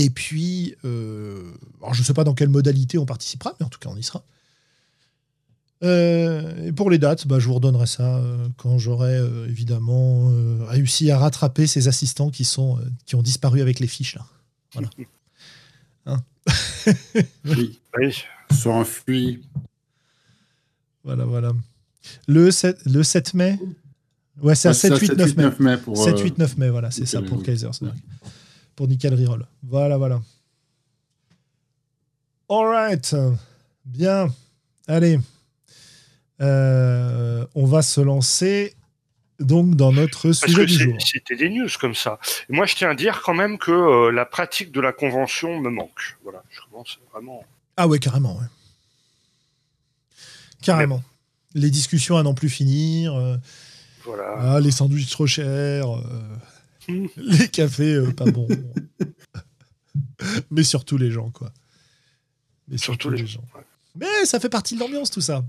Et 0.00 0.10
puis, 0.10 0.76
euh, 0.84 1.50
alors 1.82 1.92
je 1.92 2.02
ne 2.02 2.04
sais 2.06 2.14
pas 2.14 2.22
dans 2.22 2.34
quelle 2.34 2.50
modalité 2.50 2.98
on 2.98 3.04
participera, 3.04 3.56
mais 3.58 3.66
en 3.66 3.68
tout 3.68 3.80
cas, 3.80 3.90
on 3.92 3.96
y 3.96 4.02
sera. 4.04 4.22
Euh, 5.82 6.66
et 6.66 6.72
pour 6.72 6.88
les 6.88 6.98
dates, 6.98 7.26
bah, 7.26 7.40
je 7.40 7.48
vous 7.48 7.54
redonnerai 7.54 7.86
ça 7.86 8.18
euh, 8.18 8.46
quand 8.56 8.78
j'aurai 8.78 9.16
euh, 9.16 9.48
évidemment 9.48 10.30
réussi 10.66 11.10
à 11.10 11.18
rattraper 11.18 11.66
ces 11.66 11.88
assistants 11.88 12.30
qui, 12.30 12.44
sont, 12.44 12.78
qui 13.06 13.16
ont 13.16 13.22
disparu 13.22 13.60
avec 13.60 13.80
les 13.80 13.88
fiches. 13.88 14.14
Là. 14.14 14.26
Voilà. 14.74 14.90
Hein 16.06 16.22
Oui, 17.44 17.80
Oui. 17.98 18.22
sont 18.50 18.70
enfuis. 18.70 19.42
voilà, 21.04 21.24
voilà. 21.24 21.52
Le 22.28 22.50
7, 22.52 22.86
le 22.86 23.02
7 23.02 23.34
mai? 23.34 23.58
Ouais, 24.40 24.54
c'est 24.54 24.68
à 24.68 24.70
Ouais, 24.70 24.74
7, 24.74 24.96
8, 24.98 25.12
9 25.16 25.36
mai. 25.36 25.42
9 25.42 25.60
mai 25.60 25.76
pour. 25.76 25.98
7, 25.98 26.14
euh, 26.14 26.22
8, 26.22 26.38
9 26.38 26.56
mai, 26.56 26.70
voilà, 26.70 26.90
c'est 26.92 27.04
ça 27.04 27.20
pour 27.20 27.40
Reroll. 27.40 27.92
Pour 28.78 28.86
Nickel 28.86 29.12
Reroll. 29.12 29.44
Voilà, 29.64 29.96
voilà. 29.96 30.20
All 32.48 32.64
right. 32.64 33.16
Bien. 33.84 34.28
Allez, 34.86 35.18
Euh, 36.40 37.44
on 37.56 37.66
va 37.66 37.82
se 37.82 38.00
lancer 38.00 38.76
donc 39.40 39.74
dans 39.74 39.90
notre 39.90 40.30
sujet 40.30 40.64
du 40.64 40.74
jour. 40.74 40.94
C'était 41.00 41.34
des 41.34 41.50
news 41.50 41.66
comme 41.80 41.96
ça. 41.96 42.20
moi, 42.48 42.66
je 42.66 42.76
tiens 42.76 42.90
à 42.90 42.94
dire 42.94 43.20
quand 43.24 43.34
même 43.34 43.58
que 43.58 43.72
euh, 43.72 44.12
la 44.12 44.24
pratique 44.24 44.70
de 44.70 44.80
la 44.80 44.92
convention 44.92 45.58
me 45.60 45.70
manque. 45.70 46.16
Voilà, 46.22 46.44
je 46.48 46.60
commence 46.70 47.00
vraiment. 47.12 47.42
Ah 47.76 47.88
ouais, 47.88 47.98
carrément. 47.98 48.36
Ouais. 48.36 48.46
Carrément. 50.62 51.02
Les 51.54 51.70
discussions 51.70 52.16
à 52.16 52.22
n'en 52.22 52.34
plus 52.34 52.48
finir. 52.48 53.12
Euh, 53.16 53.36
voilà. 54.04 54.36
Ah, 54.38 54.60
les 54.60 54.70
sandwichs 54.70 55.10
trop 55.10 55.26
chers. 55.26 55.88
les 57.16 57.48
cafés 57.48 58.00
pas 58.16 58.24
bons. 58.24 58.48
Mais 60.50 60.62
surtout 60.62 60.98
les 60.98 61.10
gens, 61.10 61.30
quoi. 61.30 61.52
Mais 62.68 62.78
surtout, 62.78 63.10
les, 63.10 63.26
gens. 63.26 63.42
Mais 63.96 64.24
ça 64.24 64.40
fait 64.40 64.48
partie 64.48 64.74
de 64.74 64.80
l'ambiance, 64.80 65.10
tout 65.10 65.20
ça. 65.20 65.42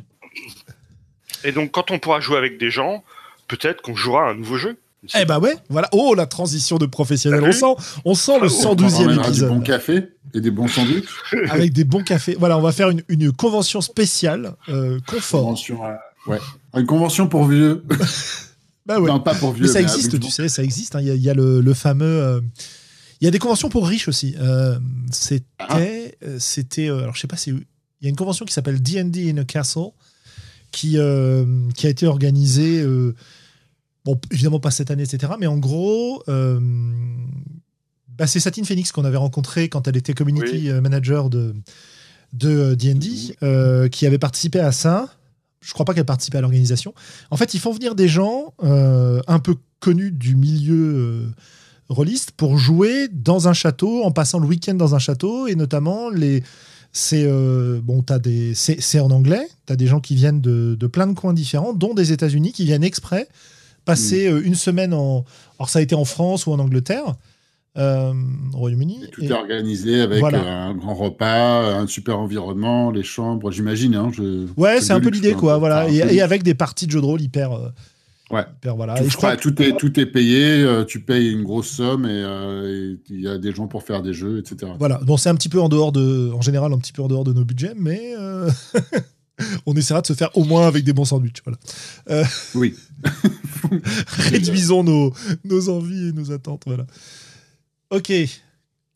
Et 1.43 1.51
donc, 1.51 1.71
quand 1.71 1.91
on 1.91 1.99
pourra 1.99 2.19
jouer 2.19 2.37
avec 2.37 2.57
des 2.57 2.71
gens, 2.71 3.03
peut-être 3.47 3.81
qu'on 3.81 3.95
jouera 3.95 4.29
un 4.29 4.35
nouveau 4.35 4.57
jeu. 4.57 4.77
Eh 5.17 5.25
bah 5.25 5.39
ouais, 5.39 5.55
voilà. 5.69 5.87
Oh, 5.93 6.13
la 6.13 6.25
transition 6.25 6.77
de 6.77 6.85
professionnel. 6.85 7.41
On 7.43 7.51
sent, 7.51 8.01
on 8.05 8.15
sent 8.15 8.39
le 8.39 8.47
112e 8.47 9.17
ah, 9.17 9.27
épisode. 9.27 9.49
Des 9.49 9.55
bons 9.55 9.61
cafés 9.61 10.03
et 10.33 10.41
des 10.41 10.51
bons 10.51 10.67
sandwichs. 10.67 11.07
Avec 11.49 11.73
des 11.73 11.83
bons 11.83 12.03
cafés. 12.03 12.35
Voilà, 12.37 12.57
on 12.57 12.61
va 12.61 12.71
faire 12.71 12.89
une, 12.89 13.31
convention 13.31 13.81
spéciale, 13.81 14.55
euh, 14.67 14.99
confort. 15.07 15.41
Convention, 15.41 15.85
euh, 15.85 15.93
ouais. 16.27 16.39
Une 16.75 16.85
convention 16.85 17.27
pour 17.27 17.45
vieux. 17.45 17.83
Bah 18.89 18.99
ouais. 18.99 19.09
Non, 19.09 19.21
pas 19.21 19.35
pour 19.35 19.53
vieux. 19.53 19.63
Mais 19.63 19.71
ça 19.71 19.79
existe, 19.79 20.19
tu 20.19 20.29
sais, 20.29 20.49
ça 20.49 20.63
existe. 20.63 20.95
Hein. 20.95 21.01
Il 21.01 21.15
y, 21.15 21.29
a, 21.29 21.33
le, 21.33 21.73
fameux. 21.73 22.05
Euh, 22.05 22.41
il 23.21 23.25
y 23.25 23.27
a 23.27 23.31
des 23.31 23.39
conventions 23.39 23.69
pour 23.69 23.87
riches 23.87 24.09
aussi. 24.09 24.35
c'était. 25.11 25.45
Ah. 25.59 25.79
C'était. 26.39 26.89
alors, 26.89 27.15
je 27.15 27.21
sais 27.21 27.27
pas 27.27 27.37
si. 27.37 27.51
Il 27.51 28.05
y 28.05 28.07
a 28.07 28.09
une 28.09 28.15
convention 28.15 28.45
qui 28.45 28.53
s'appelle 28.53 28.81
D&D 28.81 29.29
in 29.29 29.37
a 29.37 29.45
Castle 29.45 29.91
qui, 30.71 30.97
euh, 30.97 31.45
qui 31.75 31.87
a 31.87 31.89
été 31.89 32.05
organisé, 32.05 32.81
euh, 32.81 33.15
bon, 34.05 34.19
évidemment 34.31 34.59
pas 34.59 34.71
cette 34.71 34.91
année, 34.91 35.03
etc. 35.03 35.33
Mais 35.39 35.47
en 35.47 35.57
gros, 35.57 36.23
euh, 36.27 36.59
bah, 38.07 38.27
c'est 38.27 38.39
Satine 38.39 38.65
Phoenix 38.65 38.91
qu'on 38.91 39.05
avait 39.05 39.17
rencontré 39.17 39.69
quand 39.69 39.87
elle 39.87 39.97
était 39.97 40.13
community 40.13 40.69
manager 40.81 41.29
de 41.29 41.55
de 42.31 42.75
D&D, 42.75 43.89
qui 43.89 44.05
avait 44.05 44.19
participé 44.19 44.59
à 44.59 44.71
ça. 44.71 45.09
Je 45.61 45.73
crois 45.73 45.85
pas 45.85 45.93
qu'elle 45.93 46.05
participait 46.05 46.37
à 46.37 46.41
l'organisation. 46.41 46.93
En 47.31 47.37
fait, 47.37 47.53
ils 47.53 47.59
font 47.59 47.71
venir 47.71 47.95
des 47.95 48.07
gens 48.07 48.53
un 48.61 49.39
peu 49.39 49.55
connus 49.79 50.11
du 50.11 50.35
milieu 50.35 51.31
rôliste 51.89 52.31
pour 52.31 52.57
jouer 52.57 53.07
dans 53.11 53.47
un 53.47 53.53
château, 53.53 54.03
en 54.03 54.11
passant 54.11 54.39
le 54.39 54.47
week-end 54.47 54.75
dans 54.75 54.95
un 54.95 54.99
château, 54.99 55.47
et 55.47 55.55
notamment 55.55 56.09
les 56.09 56.43
c'est 56.91 57.25
euh, 57.25 57.79
bon, 57.83 58.03
des, 58.21 58.53
c'est 58.55 58.99
en 58.99 59.11
anglais. 59.11 59.47
Tu 59.67 59.73
as 59.73 59.75
des 59.75 59.87
gens 59.87 59.99
qui 59.99 60.15
viennent 60.15 60.41
de, 60.41 60.75
de, 60.79 60.87
plein 60.87 61.07
de 61.07 61.13
coins 61.13 61.33
différents, 61.33 61.73
dont 61.73 61.93
des 61.93 62.11
États-Unis, 62.11 62.51
qui 62.51 62.65
viennent 62.65 62.83
exprès 62.83 63.27
passer 63.85 64.29
mm. 64.29 64.33
euh, 64.33 64.41
une 64.43 64.55
semaine 64.55 64.93
en. 64.93 65.23
Alors, 65.59 65.69
ça 65.69 65.79
a 65.79 65.81
été 65.81 65.95
en 65.95 66.05
France 66.05 66.47
ou 66.47 66.51
en 66.51 66.59
Angleterre, 66.59 67.15
euh, 67.77 68.13
au 68.53 68.57
Royaume-Uni. 68.57 69.01
Tout 69.11 69.23
est 69.23 69.31
organisé 69.31 70.01
avec 70.01 70.23
un 70.23 70.73
grand 70.73 70.95
repas, 70.95 71.77
un 71.77 71.87
super 71.87 72.19
environnement, 72.19 72.91
les 72.91 73.03
chambres, 73.03 73.51
j'imagine. 73.51 73.95
Hein, 73.95 74.11
ouais, 74.57 74.81
c'est 74.81 74.93
un 74.93 74.99
peu 74.99 75.09
l'idée, 75.09 75.33
quoi. 75.33 75.57
Voilà. 75.57 75.89
Et, 75.89 76.21
avec 76.21 76.43
des 76.43 76.53
parties 76.53 76.87
de 76.87 76.91
jeux 76.91 77.01
de 77.01 77.05
rôle 77.05 77.21
hyper. 77.21 77.51
Ouais. 78.31 78.45
voilà. 78.63 78.95
je 79.03 79.15
crois 79.17 79.35
tout, 79.37 79.59
est, 79.61 79.75
tout 79.77 79.99
est 79.99 80.05
payé, 80.05 80.61
euh, 80.61 80.85
tu 80.85 80.99
payes 80.99 81.31
une 81.31 81.43
grosse 81.43 81.69
somme 81.69 82.05
euh, 82.07 82.93
et 82.93 82.99
il 83.09 83.21
y 83.21 83.27
a 83.27 83.39
des 83.39 83.51
gens 83.51 83.67
pour 83.67 83.81
faire 83.81 84.03
des 84.03 84.13
jeux, 84.13 84.39
etc. 84.39 84.71
Voilà. 84.77 84.99
Bon, 85.03 85.17
c'est 85.17 85.29
un 85.29 85.35
petit 85.35 85.49
peu 85.49 85.59
en 85.59 85.67
dehors 85.67 85.91
de, 85.91 86.31
en 86.33 86.41
général, 86.41 86.71
un 86.71 86.77
petit 86.77 86.93
peu 86.93 87.01
en 87.01 87.07
dehors 87.07 87.23
de 87.23 87.33
nos 87.33 87.43
budgets, 87.43 87.73
mais 87.75 88.13
euh, 88.19 88.49
on 89.65 89.75
essaiera 89.75 90.01
de 90.01 90.07
se 90.07 90.13
faire 90.13 90.29
au 90.37 90.43
moins 90.43 90.67
avec 90.67 90.83
des 90.83 90.93
bons 90.93 91.05
sandwichs. 91.05 91.41
Voilà. 91.43 92.27
oui. 92.53 92.75
Réduisons 94.07 94.83
nos, 94.83 95.11
nos 95.43 95.69
envies 95.69 96.09
et 96.09 96.11
nos 96.11 96.31
attentes. 96.31 96.63
Voilà. 96.67 96.85
Ok. 97.89 98.11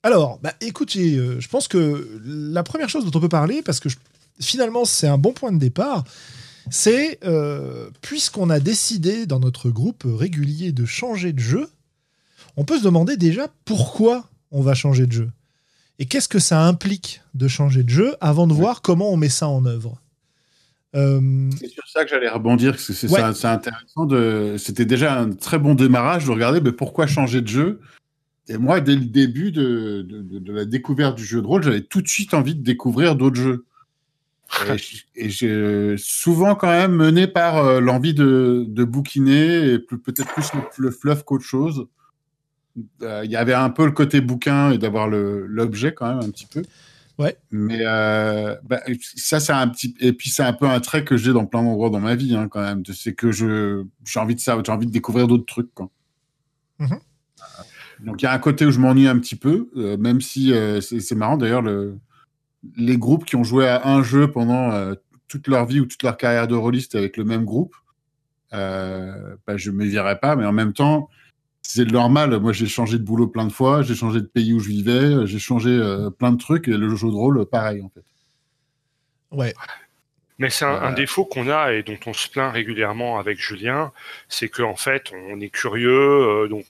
Alors, 0.04 0.40
bah, 0.40 0.54
écoutez, 0.62 1.16
je 1.40 1.48
pense 1.48 1.68
que 1.68 2.20
la 2.26 2.64
première 2.64 2.90
chose 2.90 3.06
dont 3.06 3.18
on 3.18 3.22
peut 3.22 3.30
parler, 3.30 3.62
parce 3.62 3.80
que 3.80 3.90
finalement 4.40 4.86
c'est 4.86 5.08
un 5.08 5.18
bon 5.18 5.34
point 5.34 5.52
de 5.52 5.60
départ, 5.60 6.04
c'est 6.70 7.20
euh, 7.26 7.90
puisqu'on 8.02 8.50
a 8.50 8.60
décidé 8.60 9.26
dans 9.26 9.40
notre 9.40 9.70
groupe 9.70 10.04
régulier 10.06 10.72
de 10.72 10.86
changer 10.86 11.34
de 11.34 11.40
jeu, 11.40 11.70
on 12.58 12.64
peut 12.64 12.78
se 12.78 12.84
demander 12.84 13.18
déjà 13.18 13.48
pourquoi 13.66 14.30
on 14.52 14.62
va 14.62 14.74
changer 14.74 15.08
de 15.08 15.12
jeu. 15.12 15.32
Et 16.00 16.06
qu'est-ce 16.06 16.28
que 16.28 16.40
ça 16.40 16.62
implique 16.62 17.22
de 17.34 17.48
changer 17.48 17.84
de 17.84 17.90
jeu 17.90 18.16
avant 18.22 18.48
de 18.48 18.54
voir 18.54 18.82
comment 18.82 19.12
on 19.12 19.18
met 19.18 19.30
ça 19.30 19.48
en 19.48 19.66
œuvre? 19.66 20.00
Euh, 20.96 21.50
c'est 21.60 21.70
sur 21.70 21.88
ça 21.88 22.04
que 22.04 22.12
j'allais 22.12 22.30
rebondir, 22.30 22.80
c'est 22.80 23.12
intéressant. 23.46 24.06
De... 24.06 24.56
C'était 24.60 24.86
déjà 24.86 25.20
un 25.20 25.32
très 25.32 25.58
bon 25.58 25.74
démarrage 25.74 26.26
de 26.26 26.32
regarder 26.32 26.62
mais 26.62 26.72
pourquoi 26.72 27.08
changer 27.08 27.42
de 27.42 27.48
jeu? 27.48 27.82
Et 28.50 28.58
moi, 28.58 28.82
dès 28.82 28.96
le 28.96 29.06
début 29.06 29.52
de, 29.52 30.02
de 30.02 30.54
la 30.54 30.66
découverte 30.66 31.18
du 31.18 31.24
jeu 31.24 31.42
de 31.42 31.48
rôle, 31.48 31.64
j'avais 31.64 31.82
tout 31.82 32.02
de 32.02 32.08
suite 32.08 32.34
envie 32.34 32.56
de 32.56 32.64
découvrir 32.64 33.16
d'autres 33.16 33.38
jeux. 33.38 33.66
Et, 35.16 35.30
j'ai 35.30 35.96
souvent 35.98 36.56
quand 36.56 36.68
même 36.68 36.94
mené 36.94 37.28
par 37.28 37.58
euh, 37.58 37.80
l'envie 37.80 38.14
de, 38.14 38.66
de, 38.68 38.84
bouquiner 38.84 39.74
et 39.74 39.80
peut-être 39.80 40.32
plus 40.34 40.52
le, 40.78 40.92
fluff 40.92 41.24
qu'autre 41.24 41.46
chose. 41.46 41.88
Euh, 43.02 43.22
il 43.24 43.32
y 43.32 43.36
avait 43.36 43.54
un 43.54 43.70
peu 43.70 43.86
le 43.86 43.92
côté 43.92 44.20
bouquin 44.20 44.72
et 44.72 44.78
d'avoir 44.78 45.08
l'objet 45.08 45.94
quand 45.94 46.08
même 46.08 46.24
un 46.24 46.32
petit 46.32 46.48
peu. 46.48 46.64
Ouais. 47.20 47.38
Mais 47.52 47.82
euh, 47.82 48.56
bah, 48.64 48.82
ça, 49.16 49.40
c'est 49.40 49.54
un 49.54 49.68
petit. 49.68 49.96
Et 50.00 50.14
puis, 50.14 50.32
c'est 50.32 50.44
un 50.44 50.54
peu 50.54 50.66
un 50.66 50.80
trait 50.80 51.06
que 51.06 51.16
j'ai 51.16 51.32
dans 51.32 51.46
plein 51.46 51.62
d'endroits 51.62 51.92
dans 51.92 52.00
ma 52.00 52.16
vie, 52.16 52.36
hein, 52.36 52.48
quand 52.50 52.62
même. 52.62 52.84
C'est 52.92 53.14
que 53.14 53.32
je 53.32 53.84
j'ai 54.04 54.20
envie 54.20 54.34
de 54.34 54.40
ça, 54.40 54.60
j'ai 54.66 54.72
envie 54.72 54.88
de 54.88 54.92
découvrir 54.92 55.28
d'autres 55.28 55.46
trucs. 55.46 55.72
Quoi. 55.76 55.92
Mm-hmm. 56.80 57.00
Donc, 58.04 58.22
il 58.22 58.26
y 58.26 58.28
a 58.28 58.34
un 58.34 58.40
côté 58.40 58.66
où 58.66 58.72
je 58.72 58.80
m'ennuie 58.80 59.08
un 59.08 59.18
petit 59.20 59.36
peu, 59.36 59.70
même 59.98 60.22
si 60.22 60.54
c'est 60.82 61.16
marrant 61.16 61.38
d'ailleurs. 61.38 61.62
Le, 61.62 61.98
les 62.76 62.98
groupes 62.98 63.26
qui 63.26 63.36
ont 63.36 63.44
joué 63.44 63.68
à 63.68 63.88
un 63.88 64.04
jeu 64.04 64.32
pendant 64.32 64.72
euh, 64.72 64.96
toute 65.28 65.48
leur 65.48 65.66
vie 65.66 65.80
ou 65.80 65.86
toute 65.86 66.04
leur 66.04 66.18
carrière 66.18 66.48
de 66.48 66.56
rôliste 66.56 66.96
avec 66.96 67.18
le 67.18 67.24
même 67.24 67.46
groupe, 67.46 67.76
euh, 68.54 69.36
bah, 69.48 69.58
je 69.58 69.72
me 69.72 69.88
dirais 69.88 70.20
pas, 70.20 70.36
mais 70.36 70.46
en 70.46 70.52
même 70.52 70.74
temps, 70.74 71.10
c'est 71.62 71.90
normal. 71.90 72.40
Moi, 72.40 72.54
j'ai 72.54 72.68
changé 72.68 72.98
de 72.98 73.04
boulot 73.04 73.28
plein 73.28 73.46
de 73.46 73.52
fois, 73.52 73.82
j'ai 73.82 73.96
changé 73.96 74.22
de 74.22 74.28
pays 74.28 74.54
où 74.54 74.60
je 74.60 74.70
vivais, 74.70 75.26
j'ai 75.26 75.40
changé 75.40 75.70
euh, 75.72 76.10
plein 76.10 76.32
de 76.32 76.38
trucs, 76.38 76.68
et 76.68 76.78
le 76.78 76.96
jeu 76.96 77.08
de 77.08 77.14
rôle, 77.14 77.46
pareil, 77.46 77.82
en 77.82 77.90
fait. 77.90 78.04
Ouais. 79.32 79.54
Mais 80.40 80.50
c'est 80.50 80.66
un, 80.66 80.92
défaut 80.94 81.26
qu'on 81.26 81.48
a 81.48 81.74
et 81.74 81.84
dont 81.84 81.98
on 82.08 82.14
se 82.14 82.28
plaint 82.28 82.52
régulièrement 82.52 83.20
avec 83.20 83.40
Julien, 83.40 83.92
c'est 84.28 84.50
qu'en 84.50 84.76
fait, 84.76 85.12
on 85.30 85.40
est 85.40 85.50
curieux, 85.50 86.48
donc 86.50 86.66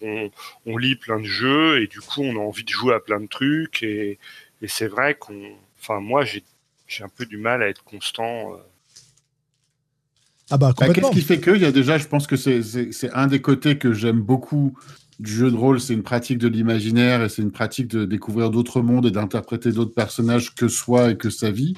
on, 0.65 0.78
lit 0.78 0.95
plein 0.95 1.19
de 1.19 1.26
jeux 1.26 1.82
et 1.82 1.88
du 1.88 2.02
coup, 2.02 2.21
on 2.21 2.36
a 2.36 2.39
envie 2.39 2.65
de 2.65 2.69
jouer 2.69 2.93
à 2.93 2.99
plein 2.99 3.21
de 3.21 3.28
trucs 3.28 3.82
et 3.82 4.19
c'est 4.67 4.88
vrai 4.88 5.15
qu'on 5.15 5.56
Enfin, 5.84 5.99
moi, 5.99 6.23
j'ai 6.23 7.04
un 7.04 7.10
peu 7.10 7.26
du 7.26 7.38
mal 7.38 7.62
à 7.62 7.67
être 7.67 7.84
constant. 7.84 8.54
Euh. 8.54 8.58
Ah 10.49 10.58
bah, 10.58 10.67
bah 10.67 10.86
complètement. 10.88 11.10
Qu'est-ce 11.10 11.19
qui 11.19 11.26
fait 11.26 11.39
que 11.39 11.52
Il 11.52 11.62
y 11.62 11.65
a 11.65 11.73
déjà, 11.73 11.97
je 11.97 12.08
pense 12.08 12.26
que 12.26 12.38
c'est 12.38 13.12
un 13.13 13.28
des 13.28 13.41
côtés 13.41 13.78
que 13.78 13.91
j'aime 13.91 14.21
beaucoup 14.21 14.78
du 15.19 15.32
jeu 15.32 15.52
de 15.52 15.56
rôle, 15.56 15.80
c'est 15.80 15.93
une 15.93 16.04
pratique 16.04 16.38
de 16.38 16.47
l'imaginaire 16.47 17.21
et 17.21 17.30
c'est 17.30 17.41
une 17.41 17.52
pratique 17.52 17.88
de 17.88 18.06
découvrir 18.06 18.49
d'autres 18.49 18.82
mondes 18.82 19.06
et 19.06 19.12
d'interpréter 19.12 19.71
d'autres 19.71 19.93
personnages 19.93 20.56
que 20.56 20.67
soi 20.67 21.12
et 21.12 21.17
que 21.17 21.30
sa 21.30 21.52
vie. 21.52 21.76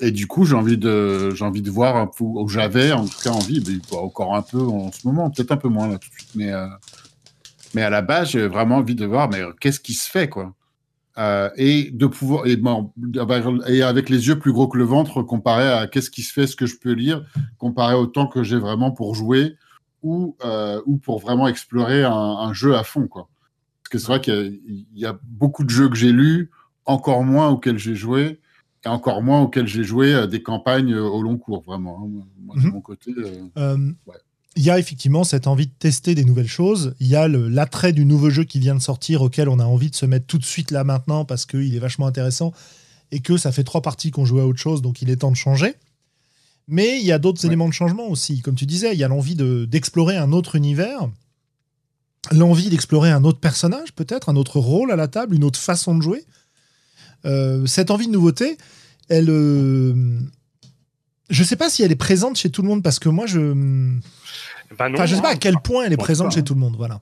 Et 0.00 0.10
du 0.10 0.26
coup, 0.26 0.44
j'ai 0.44 0.56
envie 0.56 0.76
de, 0.76 1.30
j'ai 1.34 1.44
envie 1.44 1.62
de 1.62 1.70
voir 1.70 1.96
un 1.96 2.06
peu, 2.06 2.24
où 2.24 2.48
j'avais 2.48 2.92
en 2.92 3.06
tout 3.06 3.20
cas 3.22 3.30
envie, 3.30 3.62
encore 3.92 4.34
un 4.34 4.42
peu 4.42 4.60
en 4.60 4.90
ce 4.90 5.06
moment, 5.06 5.30
peut-être 5.30 5.52
un 5.52 5.56
peu 5.56 5.68
moins 5.68 5.88
là 5.88 5.98
tout 5.98 6.08
de 6.08 6.14
suite, 6.14 6.30
mais, 6.34 6.52
euh, 6.52 6.66
mais 7.74 7.82
à 7.82 7.90
la 7.90 8.02
base, 8.02 8.30
j'ai 8.30 8.46
vraiment 8.48 8.76
envie 8.76 8.96
de 8.96 9.06
voir, 9.06 9.30
mais 9.30 9.42
qu'est-ce 9.60 9.80
qui 9.80 9.94
se 9.94 10.10
fait, 10.10 10.28
quoi. 10.28 10.54
Euh, 11.16 11.48
et 11.56 11.92
de 11.92 12.06
pouvoir 12.06 12.44
et, 12.44 13.82
avec 13.82 14.08
les 14.08 14.26
yeux 14.26 14.36
plus 14.36 14.52
gros 14.52 14.66
que 14.66 14.76
le 14.76 14.82
ventre 14.82 15.22
comparé 15.22 15.70
à 15.70 15.86
qu'est-ce 15.86 16.10
qui 16.10 16.22
se 16.22 16.32
fait, 16.32 16.48
ce 16.48 16.56
que 16.56 16.66
je 16.66 16.76
peux 16.76 16.90
lire, 16.90 17.24
comparé 17.56 17.94
au 17.94 18.06
temps 18.06 18.26
que 18.26 18.42
j'ai 18.42 18.58
vraiment 18.58 18.90
pour 18.90 19.14
jouer 19.14 19.54
ou 20.02 20.36
euh, 20.44 20.82
ou 20.86 20.96
pour 20.96 21.20
vraiment 21.20 21.46
explorer 21.46 22.02
un, 22.02 22.52
jeu 22.52 22.74
à 22.74 22.82
fond 22.82 23.06
quoi. 23.06 23.28
Parce 23.84 23.90
que 23.90 23.98
c'est 23.98 24.08
vrai 24.08 24.20
qu'il 24.20 24.86
y, 24.92 25.06
a 25.06 25.16
beaucoup 25.22 25.62
de 25.62 25.70
jeux 25.70 25.88
que 25.88 25.94
j'ai 25.94 26.10
lus, 26.10 26.50
encore 26.84 27.22
moins 27.22 27.48
auxquels 27.48 27.78
j'ai 27.78 27.94
joué 27.94 28.40
et 28.84 28.88
encore 28.88 29.22
moins 29.22 29.42
auxquels 29.42 29.66
j'ai 29.66 29.84
joué 29.84 30.14
euh, 30.14 30.26
des 30.26 30.42
campagnes 30.42 30.94
au 30.94 31.22
long 31.22 31.36
cours 31.36 31.62
vraiment. 31.62 32.00
Hein. 32.04 32.24
Moi, 32.38 32.56
de 32.56 32.60
mhm. 32.60 32.72
mon 32.72 32.80
côté. 32.80 33.12
Ouais 33.16 34.14
il 34.56 34.62
y 34.62 34.70
a 34.70 34.78
effectivement 34.78 35.24
cette 35.24 35.46
envie 35.46 35.66
de 35.66 35.72
tester 35.78 36.14
des 36.14 36.24
nouvelles 36.24 36.48
choses. 36.48 36.94
Il 37.00 37.08
y 37.08 37.16
a 37.16 37.26
l'attrait 37.26 37.92
du 37.92 38.04
nouveau 38.04 38.30
jeu 38.30 38.44
qui 38.44 38.60
vient 38.60 38.74
de 38.74 38.80
sortir 38.80 39.22
auquel 39.22 39.48
on 39.48 39.58
a 39.58 39.64
envie 39.64 39.90
de 39.90 39.96
se 39.96 40.06
mettre 40.06 40.26
tout 40.26 40.38
de 40.38 40.44
suite 40.44 40.70
là 40.70 40.84
maintenant 40.84 41.24
parce 41.24 41.44
qu'il 41.44 41.74
est 41.74 41.80
vachement 41.80 42.06
intéressant 42.06 42.52
et 43.10 43.20
que 43.20 43.36
ça 43.36 43.52
fait 43.52 43.64
trois 43.64 43.82
parties 43.82 44.10
qu'on 44.10 44.24
joue 44.24 44.40
à 44.40 44.46
autre 44.46 44.58
chose, 44.58 44.82
donc 44.82 45.02
il 45.02 45.10
est 45.10 45.16
temps 45.16 45.30
de 45.30 45.36
changer. 45.36 45.74
Mais 46.68 47.00
il 47.00 47.04
y 47.04 47.12
a 47.12 47.18
d'autres 47.18 47.44
éléments 47.44 47.68
de 47.68 47.74
changement 47.74 48.08
aussi. 48.08 48.40
Comme 48.40 48.54
tu 48.54 48.64
disais, 48.64 48.94
il 48.94 48.98
y 48.98 49.04
a 49.04 49.08
l'envie 49.08 49.34
d'explorer 49.34 50.16
un 50.16 50.32
autre 50.32 50.56
univers, 50.56 51.08
l'envie 52.32 52.70
d'explorer 52.70 53.10
un 53.10 53.24
autre 53.24 53.40
personnage 53.40 53.92
peut-être, 53.92 54.28
un 54.28 54.36
autre 54.36 54.60
rôle 54.60 54.90
à 54.90 54.96
la 54.96 55.08
table, 55.08 55.34
une 55.34 55.44
autre 55.44 55.58
façon 55.58 55.96
de 55.96 56.02
jouer. 56.02 56.24
Euh, 57.24 57.66
cette 57.66 57.90
envie 57.90 58.06
de 58.06 58.12
nouveauté, 58.12 58.58
elle. 59.08 59.30
Euh, 59.30 60.18
je 61.30 61.42
sais 61.42 61.56
pas 61.56 61.70
si 61.70 61.82
elle 61.82 61.92
est 61.92 61.96
présente 61.96 62.36
chez 62.36 62.50
tout 62.50 62.62
le 62.62 62.68
monde 62.68 62.82
parce 62.82 62.98
que 62.98 63.08
moi, 63.08 63.26
je. 63.26 63.40
Bah 64.78 64.88
non, 64.88 65.06
sais 65.06 65.20
pas 65.20 65.30
à 65.30 65.36
quel 65.36 65.56
point 65.62 65.84
elle 65.84 65.92
est 65.92 65.96
présente 65.96 66.32
chez 66.32 66.42
tout 66.42 66.54
le 66.54 66.60
monde, 66.60 66.76
voilà. 66.76 67.00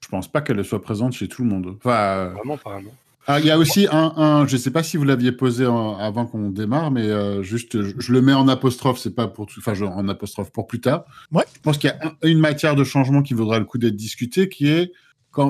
Je 0.00 0.08
pense 0.08 0.30
pas 0.30 0.40
qu'elle 0.40 0.64
soit 0.64 0.82
présente 0.82 1.12
chez 1.12 1.28
tout 1.28 1.42
le 1.42 1.48
monde. 1.48 1.76
Enfin, 1.78 1.90
euh, 1.90 2.30
Vraiment 2.30 2.56
pas, 2.56 2.80
ah, 3.26 3.40
il 3.40 3.46
y 3.46 3.50
a 3.50 3.56
aussi 3.56 3.86
un, 3.90 4.44
je 4.46 4.52
ne 4.52 4.60
sais 4.60 4.70
pas 4.70 4.82
si 4.82 4.98
vous 4.98 5.04
l'aviez 5.04 5.32
posé 5.32 5.64
avant 5.64 6.26
qu'on 6.26 6.50
démarre, 6.50 6.90
mais 6.90 7.06
euh, 7.06 7.42
juste, 7.42 7.80
je, 7.98 8.12
le 8.12 8.20
mets 8.20 8.34
en 8.34 8.48
apostrophe, 8.48 8.98
c'est 8.98 9.14
pas 9.14 9.28
pour 9.28 9.46
tout, 9.46 9.60
enfin, 9.60 9.80
en 9.80 10.08
apostrophe 10.08 10.50
pour 10.50 10.66
plus 10.66 10.80
tard. 10.80 11.04
Ouais. 11.32 11.44
Je 11.54 11.60
pense 11.60 11.78
qu'il 11.78 11.88
y 11.88 12.06
a 12.06 12.16
une 12.22 12.38
matière 12.38 12.76
de 12.76 12.84
changement 12.84 13.22
qui 13.22 13.32
vaudra 13.32 13.58
le 13.58 13.64
coup 13.64 13.78
d'être 13.78 13.96
discutée, 13.96 14.50
qui 14.50 14.68
est 14.68 14.92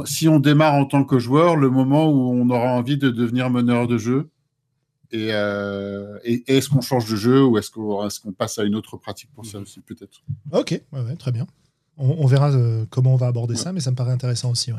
si 0.07 0.29
on 0.29 0.41
démarre 0.41 0.75
en 0.75 0.85
tant 0.85 1.05
que 1.05 1.19
joueur, 1.19 1.57
le 1.57 1.71
moment 1.71 2.11
où 2.11 2.33
on 2.33 2.49
aura 2.51 2.69
envie 2.69 2.97
de 2.97 3.11
devenir 3.11 3.51
meneur 3.51 3.87
de 3.87 3.99
jeu 3.99 4.31
euh, 5.15 6.19
est-ce 6.25 6.69
qu'on 6.69 6.81
change 6.81 7.11
de 7.11 7.17
jeu 7.17 7.45
ou 7.45 7.59
est-ce 7.59 7.71
qu'on 7.71 8.33
passe 8.33 8.59
à 8.59 8.65
une 8.65 8.75
autre 8.75 8.97
pratique 8.97 9.31
pour 9.35 9.47
ça 9.47 9.59
aussi, 9.59 9.81
peut-être? 9.81 10.23
Ok, 10.53 10.81
très 11.19 11.33
bien. 11.33 11.47
On, 11.97 12.27
verra 12.27 12.51
euh, 12.51 12.87
comment 12.91 13.15
on 13.15 13.17
va 13.17 13.29
aborder 13.29 13.55
ça, 13.55 13.73
mais 13.73 13.81
ça 13.81 13.91
me 13.91 13.97
paraît 13.97 14.13
intéressant 14.13 14.51
aussi. 14.51 14.73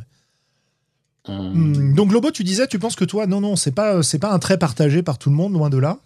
Euh, 1.29 1.53
hmm, 1.53 1.93
donc, 1.93 2.11
Lobo, 2.11 2.31
tu 2.31 2.43
disais, 2.43 2.67
tu 2.67 2.79
penses 2.79 2.95
que 2.95 3.05
toi, 3.05 3.25
non, 3.27 3.39
non, 3.39 3.55
c'est 3.55 3.71
pas, 3.71 4.01
pas 4.19 4.33
un 4.33 4.39
trait 4.39 4.57
partagé 4.57 5.01
par 5.01 5.17
tout 5.17 5.29
le 5.29 5.35
monde, 5.35 5.53
loin 5.53 5.69
de 5.69 5.77
là? 5.77 5.99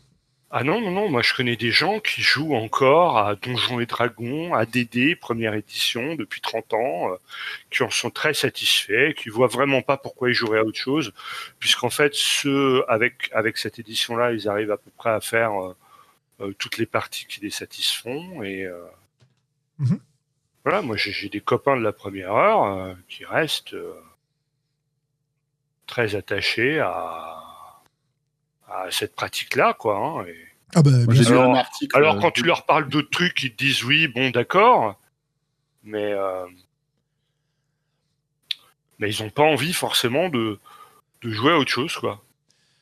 Ah 0.51 0.63
non, 0.63 0.81
non, 0.81 0.89
non, 0.89 1.09
moi 1.09 1.21
je 1.21 1.35
connais 1.35 1.55
des 1.55 1.69
gens 1.69 1.99
qui 1.99 2.23
jouent 2.23 2.55
encore 2.55 3.19
à 3.19 3.35
Donjons 3.35 3.79
et 3.79 3.85
Dragons, 3.85 4.55
à 4.55 4.65
DD, 4.65 5.15
première 5.15 5.53
édition, 5.53 6.15
depuis 6.15 6.41
30 6.41 6.73
ans, 6.73 7.13
euh, 7.13 7.17
qui 7.69 7.83
en 7.83 7.91
sont 7.91 8.09
très 8.09 8.33
satisfaits, 8.33 9.13
qui 9.13 9.29
voient 9.29 9.47
vraiment 9.47 9.83
pas 9.83 9.97
pourquoi 9.97 10.29
ils 10.29 10.33
joueraient 10.33 10.59
à 10.59 10.63
autre 10.63 10.79
chose, 10.79 11.13
puisqu'en 11.59 11.91
fait, 11.91 12.15
ceux, 12.15 12.83
avec, 12.89 13.29
avec 13.31 13.57
cette 13.59 13.77
édition-là, 13.77 14.33
ils 14.33 14.47
arrivent 14.49 14.71
à 14.71 14.77
peu 14.77 14.89
près 14.97 15.11
à 15.11 15.21
faire 15.21 15.53
euh, 15.53 15.75
euh 16.41 16.53
toutes 16.57 16.77
les 16.77 16.87
parties 16.87 17.27
qui 17.27 17.41
les 17.41 17.51
satisfont. 17.51 18.41
Et 18.41 18.65
euh, 18.65 18.81
mhm. 19.77 19.99
voilà, 20.63 20.81
moi 20.81 20.97
j'ai 20.97 21.29
des 21.29 21.41
copains 21.41 21.77
de 21.77 21.83
la 21.83 21.93
première 21.93 22.33
heure 22.33 22.63
euh, 22.63 22.93
qui 23.07 23.23
restent 23.23 23.75
euh, 23.75 23.93
très 25.85 26.15
attachés 26.15 26.79
à 26.79 27.48
à 28.71 28.91
cette 28.91 29.15
pratique-là, 29.15 29.73
quoi. 29.73 29.97
Hein, 29.97 30.25
ah 30.75 30.81
bah, 30.83 30.91
Alors, 31.93 32.15
euh, 32.15 32.19
quand 32.19 32.31
tu 32.31 32.43
leur 32.43 32.65
parles 32.65 32.89
d'autres 32.89 33.09
trucs, 33.09 33.41
ils 33.43 33.51
te 33.51 33.63
disent 33.63 33.83
oui, 33.83 34.07
bon, 34.07 34.29
d'accord, 34.29 34.99
mais 35.83 36.13
euh, 36.13 36.45
mais 38.99 39.11
ils 39.13 39.23
n'ont 39.23 39.29
pas 39.29 39.43
envie 39.43 39.73
forcément 39.73 40.29
de... 40.29 40.59
de 41.21 41.31
jouer 41.31 41.53
à 41.53 41.57
autre 41.57 41.71
chose, 41.71 41.95
quoi. 41.95 42.23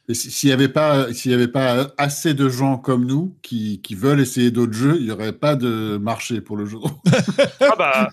S'il 0.10 0.48
n'y 0.48 0.54
avait, 0.54 0.70
pas, 0.70 1.08
y 1.26 1.34
avait 1.34 1.50
pas 1.50 1.76
euh, 1.76 1.88
assez 1.98 2.34
de 2.34 2.48
gens 2.48 2.78
comme 2.78 3.06
nous 3.06 3.36
qui, 3.42 3.82
qui 3.82 3.94
veulent 3.94 4.22
essayer 4.22 4.52
d'autres 4.52 4.72
jeux, 4.72 4.96
il 5.00 5.04
n'y 5.04 5.12
aurait 5.12 5.34
pas 5.34 5.58
de 5.58 5.98
marché 5.98 6.40
pour 6.40 6.56
le 6.56 6.66
jeu. 6.66 6.78
ah 7.60 7.76
bah, 7.78 8.10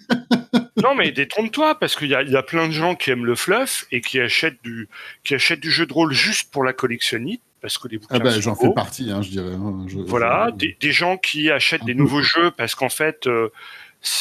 non, 0.83 0.97
mais 0.97 1.13
détrompe-toi, 1.13 1.79
parce 1.79 1.95
qu'il 1.95 2.09
y 2.09 2.15
a, 2.17 2.23
y 2.23 2.35
a, 2.35 2.43
plein 2.43 2.67
de 2.67 2.73
gens 2.73 2.97
qui 2.97 3.11
aiment 3.11 3.25
le 3.25 3.37
fluff 3.37 3.87
et 3.93 4.01
qui 4.01 4.19
achètent, 4.19 4.61
du, 4.65 4.89
qui 5.23 5.37
achètent 5.37 5.61
du 5.61 5.71
jeu 5.71 5.87
de 5.87 5.93
rôle 5.93 6.13
juste 6.13 6.51
pour 6.51 6.65
la 6.65 6.73
collectionnite, 6.73 7.43
parce 7.65 7.79
que 7.79 7.89
les 7.89 7.97
ah 8.11 8.19
bouquins. 8.19 8.31
Ah 8.31 8.41
j'en 8.41 8.55
fais 8.55 8.75
partie, 8.75 9.11
hein, 9.11 9.23
je 9.23 9.31
dirais. 9.31 9.55
Hein, 9.55 9.87
voilà. 10.07 10.51
Des, 10.55 10.93
gens 10.93 11.17
qui 11.17 11.51
achètent 11.51 11.87
des 11.87 11.95
nouveaux 11.95 12.21
jeux 12.21 12.51
parce 12.51 12.75
qu'en 12.75 12.91
fait, 12.91 13.27
euh, 13.27 13.49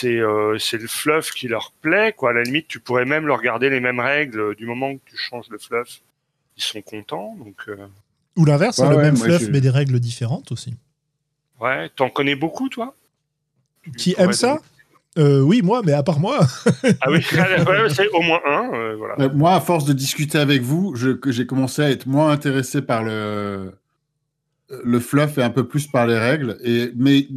euh, 0.05 0.57
c'est 0.57 0.77
le 0.77 0.87
fluff 0.87 1.31
qui 1.31 1.49
leur 1.49 1.73
plaît. 1.81 2.13
Quoi. 2.13 2.29
À 2.29 2.33
la 2.33 2.43
limite, 2.43 2.69
tu 2.69 2.79
pourrais 2.79 3.03
même 3.03 3.27
leur 3.27 3.41
garder 3.41 3.69
les 3.69 3.81
mêmes 3.81 3.99
règles 3.99 4.39
euh, 4.39 4.55
du 4.55 4.65
moment 4.65 4.95
que 4.95 5.01
tu 5.05 5.17
changes 5.17 5.49
le 5.49 5.57
fluff. 5.57 5.99
Ils 6.55 6.63
sont 6.63 6.81
contents. 6.81 7.35
Ou 8.37 8.45
l'inverse, 8.45 8.79
le 8.79 8.95
même 8.95 9.17
fluff, 9.17 9.49
mais 9.49 9.59
des 9.59 9.69
règles 9.69 9.99
différentes 9.99 10.53
aussi. 10.53 10.75
Ouais, 11.59 11.89
t'en 11.89 12.09
connais 12.09 12.35
beaucoup, 12.35 12.69
toi? 12.69 12.95
Qui 13.97 14.15
aime 14.17 14.31
ça? 14.31 14.59
Euh, 15.17 15.41
oui, 15.41 15.61
moi, 15.61 15.81
mais 15.85 15.93
à 15.93 16.03
part 16.03 16.19
moi. 16.19 16.39
ah 17.01 17.11
oui, 17.11 17.23
c'est 17.89 18.09
au 18.09 18.21
moins 18.21 18.39
un. 18.45 18.73
Euh, 18.73 18.97
euh, 19.19 19.29
moi, 19.33 19.53
à 19.53 19.61
force 19.61 19.85
de 19.85 19.93
discuter 19.93 20.39
avec 20.39 20.61
vous, 20.61 20.95
j'ai 20.95 21.45
commencé 21.45 21.81
à 21.83 21.89
être 21.91 22.07
moins 22.07 22.31
intéressé 22.31 22.81
par 22.81 23.03
le, 23.03 23.73
fluff 24.99 25.37
et 25.37 25.43
un 25.43 25.51
peu 25.51 25.67
plus 25.67 25.87
par 25.87 26.07
les 26.07 26.17
règles. 26.17 26.57
Et, 26.63 26.91
mais 26.95 27.27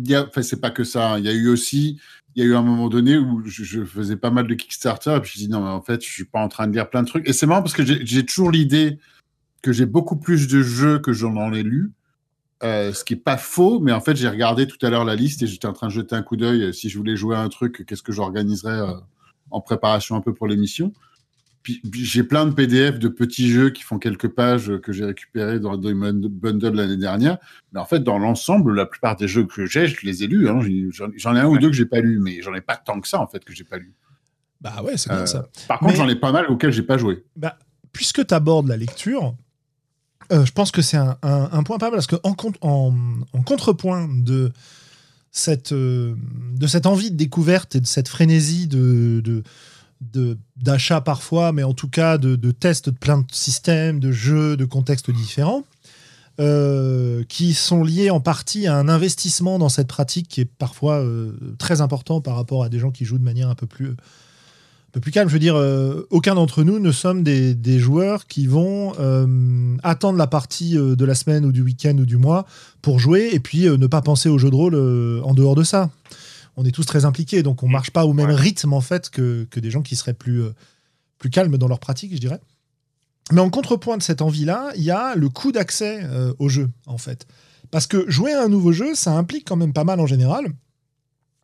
c'est 0.43 0.61
pas 0.61 0.71
que 0.71 0.85
ça. 0.85 1.13
Hein. 1.13 1.19
Il 1.19 1.27
y 1.27 1.29
a 1.29 1.35
eu 1.35 1.49
aussi, 1.49 2.01
il 2.35 2.43
y 2.43 2.47
a 2.47 2.49
eu 2.49 2.55
un 2.55 2.63
moment 2.63 2.89
donné 2.89 3.19
où 3.19 3.43
je, 3.45 3.85
faisais 3.85 4.17
pas 4.17 4.31
mal 4.31 4.47
de 4.47 4.55
Kickstarter 4.55 5.17
et 5.17 5.21
puis 5.21 5.33
je 5.35 5.41
me 5.41 5.47
dit 5.47 5.53
non, 5.53 5.61
mais 5.61 5.71
en 5.71 5.83
fait, 5.83 6.03
je 6.03 6.11
suis 6.11 6.25
pas 6.25 6.41
en 6.41 6.49
train 6.49 6.67
de 6.67 6.73
lire 6.73 6.89
plein 6.89 7.03
de 7.03 7.09
trucs. 7.09 7.29
Et 7.29 7.35
c'est 7.35 7.47
marrant 7.47 7.63
parce 7.63 7.75
que 7.75 7.85
j'ai 7.85 8.25
toujours 8.25 8.51
l'idée 8.51 8.99
que 9.61 9.73
j'ai 9.73 9.87
beaucoup 9.87 10.17
plus 10.17 10.49
de 10.49 10.63
jeux 10.63 10.99
que 10.99 11.13
j'en 11.13 11.53
ai 11.53 11.63
lu. 11.63 11.93
Euh, 12.63 12.93
ce 12.93 13.05
qui 13.05 13.15
n'est 13.15 13.21
pas 13.21 13.37
faux, 13.37 13.81
mais 13.81 13.93
en 13.93 14.01
fait, 14.01 14.17
j'ai 14.17 14.29
regardé 14.29 14.67
tout 14.67 14.79
à 14.85 14.89
l'heure 14.89 15.05
la 15.05 15.15
liste 15.15 15.43
et 15.43 15.47
j'étais 15.47 15.67
en 15.67 15.75
train 15.75 15.89
de 15.89 15.93
jeter 15.93 16.17
un 16.17 16.23
coup 16.23 16.37
d'œil. 16.37 16.73
Si 16.73 16.89
je 16.89 16.97
voulais 16.97 17.17
jouer 17.17 17.37
à 17.37 17.41
un 17.41 17.49
truc, 17.49 17.85
qu'est-ce 17.87 18.03
que 18.03 18.13
j'organiserais 18.13 18.81
euh, 18.81 18.95
en 19.51 19.61
préparation 19.61 20.17
un 20.17 20.23
peu 20.23 20.33
pour 20.33 20.47
l'émission? 20.47 20.93
Puis, 21.63 21.83
j'ai 21.93 22.23
plein 22.23 22.47
de 22.47 22.55
PDF 22.55 22.99
de 22.99 23.09
petits 23.09 23.51
jeux 23.51 23.71
qui 23.71 23.83
font 23.83 23.99
quelques 23.99 24.29
pages 24.29 24.71
euh, 24.71 24.79
que 24.79 24.93
j'ai 24.93 25.05
récupérés 25.05 25.61
dans 25.61 25.73
le 25.73 26.29
Bundle 26.29 26.77
l'année 26.77 26.97
dernière. 26.97 27.39
Mais 27.73 27.81
en 27.81 27.85
fait, 27.85 28.01
dans 28.01 28.19
l'ensemble, 28.19 28.75
la 28.75 28.87
plupart 28.87 29.17
des 29.17 29.29
jeux 29.29 29.45
que 29.45 29.67
j'ai, 29.67 29.87
je 29.89 30.07
les 30.07 30.25
ai 30.25 30.27
lus. 30.27 30.49
Hein. 30.49 30.61
J'en 31.17 31.37
ai 31.37 31.41
un 31.41 31.49
ou 31.49 31.59
deux 31.59 31.69
que 31.69 31.77
j'ai 31.77 31.85
pas 31.85 32.01
lus, 32.01 32.21
mais 32.21 32.41
j'en 32.41 32.55
ai 32.55 32.61
pas 32.63 32.77
tant 32.77 33.01
que 33.01 33.09
ça, 33.09 33.21
en 33.21 33.27
fait, 33.27 33.45
que 33.45 33.53
j'ai 33.53 33.65
pas 33.65 33.79
lu. 33.79 33.93
Bah 34.63 34.83
ouais, 34.83 34.97
c'est 34.97 35.11
bien 35.11 35.27
ça. 35.27 35.47
Par 35.69 35.81
contre, 35.81 35.97
j'en 35.97 36.09
ai 36.09 36.17
pas 36.17 36.33
mal 36.33 36.47
auxquels 36.47 36.73
j'ai 36.73 36.85
pas 36.85 36.97
joué. 36.97 37.25
Bah, 37.35 37.59
puisque 37.93 38.27
tu 38.27 38.33
abordes 38.33 38.69
la 38.69 38.77
lecture, 38.77 39.35
euh, 40.33 40.45
je 40.45 40.53
pense 40.53 40.71
que 40.71 40.83
c'est 40.83 40.97
un, 40.97 41.63
point 41.65 41.79
pas 41.79 41.91
mal 41.91 41.93
parce 41.93 42.07
que 42.07 42.17
en, 42.23 42.35
contrepoint 42.35 44.09
euh, 44.09 44.23
de 44.23 44.53
cette, 45.31 46.87
envie 46.87 47.11
de 47.11 47.17
découverte 47.17 47.77
et 47.77 47.81
de 47.81 47.87
cette 47.87 48.09
frénésie 48.09 48.69
d'achat 50.57 51.01
parfois, 51.01 51.53
mais 51.53 51.63
en 51.63 51.75
tout 51.75 51.89
cas 51.89 52.19
de, 52.19 52.51
tests 52.51 52.91
de 52.91 52.95
plein 52.95 53.19
de 53.19 53.27
systèmes, 53.33 54.01
de 54.01 54.13
jeux, 54.13 54.57
de 54.57 54.65
contextes 54.65 55.11
différents, 55.11 55.65
euh, 56.39 57.25
qui 57.29 57.55
sont 57.55 57.83
liés 57.83 58.11
en 58.11 58.21
partie 58.21 58.67
à 58.67 58.77
un 58.77 58.89
investissement 58.89 59.59
dans 59.59 59.71
cette 59.71 59.89
pratique 59.89 60.29
qui 60.29 60.43
est 60.43 60.51
parfois 60.59 61.05
très 61.59 61.81
important 61.81 62.21
par 62.21 62.37
rapport 62.37 62.65
à 62.65 62.69
des 62.69 62.79
gens 62.79 62.91
qui 62.91 63.05
jouent 63.05 63.19
de 63.19 63.25
manière 63.25 63.49
un 63.49 63.55
peu 63.55 63.67
plus 63.67 63.95
plus 65.01 65.13
calme. 65.13 65.29
Je 65.29 65.33
veux 65.35 65.41
dire, 65.41 65.57
euh, 65.57 66.07
aucun 66.11 66.35
d'entre 66.35 66.63
nous 66.63 66.79
ne 66.79 66.93
sommes 66.93 67.23
des, 67.23 67.79
joueurs 67.79 68.27
qui 68.27 68.47
vont 68.47 68.95
euh, 68.99 69.77
attendre 69.83 70.19
la 70.19 70.27
partie 70.27 70.79
euh, 70.79 70.97
de 70.97 71.05
la 71.05 71.15
semaine 71.15 71.45
ou 71.45 71.53
du 71.53 71.63
week-end 71.63 71.97
ou 71.99 72.07
du 72.07 72.17
mois 72.17 72.47
pour 72.83 72.99
jouer 72.99 73.31
et 73.33 73.41
puis 73.41 73.65
ne 73.65 73.87
pas 73.87 74.03
penser 74.03 74.29
au 74.29 74.39
jeu 74.39 74.51
de 74.51 74.55
rôle 74.55 74.75
en 75.23 75.35
dehors 75.35 75.55
de 75.55 75.63
ça. 75.63 75.91
On 76.57 76.65
est 76.65 76.71
tous 76.71 76.87
très 76.87 77.05
impliqués, 77.05 77.43
donc 77.43 77.63
on 77.63 77.67
ne 77.67 77.73
marche 77.73 77.91
pas 77.91 78.07
au 78.07 78.15
même 78.15 78.31
rythme 78.31 78.73
en 78.73 78.81
fait 78.81 79.11
que, 79.11 79.47
des 79.55 79.71
gens 79.71 79.83
qui 79.83 79.97
seraient 79.97 80.15
plus, 80.15 80.43
plus 81.19 81.29
calmes 81.29 81.59
dans 81.59 81.69
leur 81.69 81.81
pratique, 81.81 82.15
je 82.15 82.21
dirais. 82.21 82.41
Mais 83.33 83.41
en 83.41 83.51
contrepoint 83.51 83.99
de 83.99 84.03
cette 84.03 84.23
envie-là, 84.23 84.73
il 84.77 84.85
y 84.85 84.91
a 84.91 85.17
le 85.17 85.29
coût 85.29 85.53
d'accès 85.53 86.01
au 86.39 86.49
jeu 86.49 86.71
en 86.87 86.97
fait. 86.97 87.27
Parce 87.71 87.87
que 87.87 88.09
jouer 88.09 88.33
à 88.33 88.45
un 88.45 88.49
nouveau 88.49 88.73
jeu, 88.73 88.95
ça 88.95 89.13
implique 89.13 89.47
quand 89.47 89.57
même 89.57 89.73
pas 89.73 89.85
mal 89.85 90.01
en 90.01 90.07
général 90.07 90.47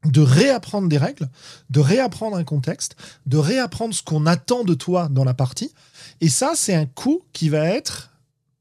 de 0.04 0.20
réapprendre 0.20 0.88
des 0.88 0.98
règles, 0.98 1.28
de 1.70 1.80
réapprendre 1.80 2.36
un 2.36 2.44
contexte, 2.44 2.96
de 3.26 3.36
réapprendre 3.36 3.94
ce 3.94 4.02
qu'on 4.02 4.26
attend 4.26 4.64
de 4.64 4.74
toi 4.74 5.08
dans 5.08 5.24
la 5.24 5.34
partie. 5.34 5.72
Et 6.20 6.28
ça, 6.28 6.52
c'est 6.54 6.74
un 6.74 6.86
coût 6.86 7.22
qui 7.32 7.48
va 7.48 7.66
être, 7.66 8.10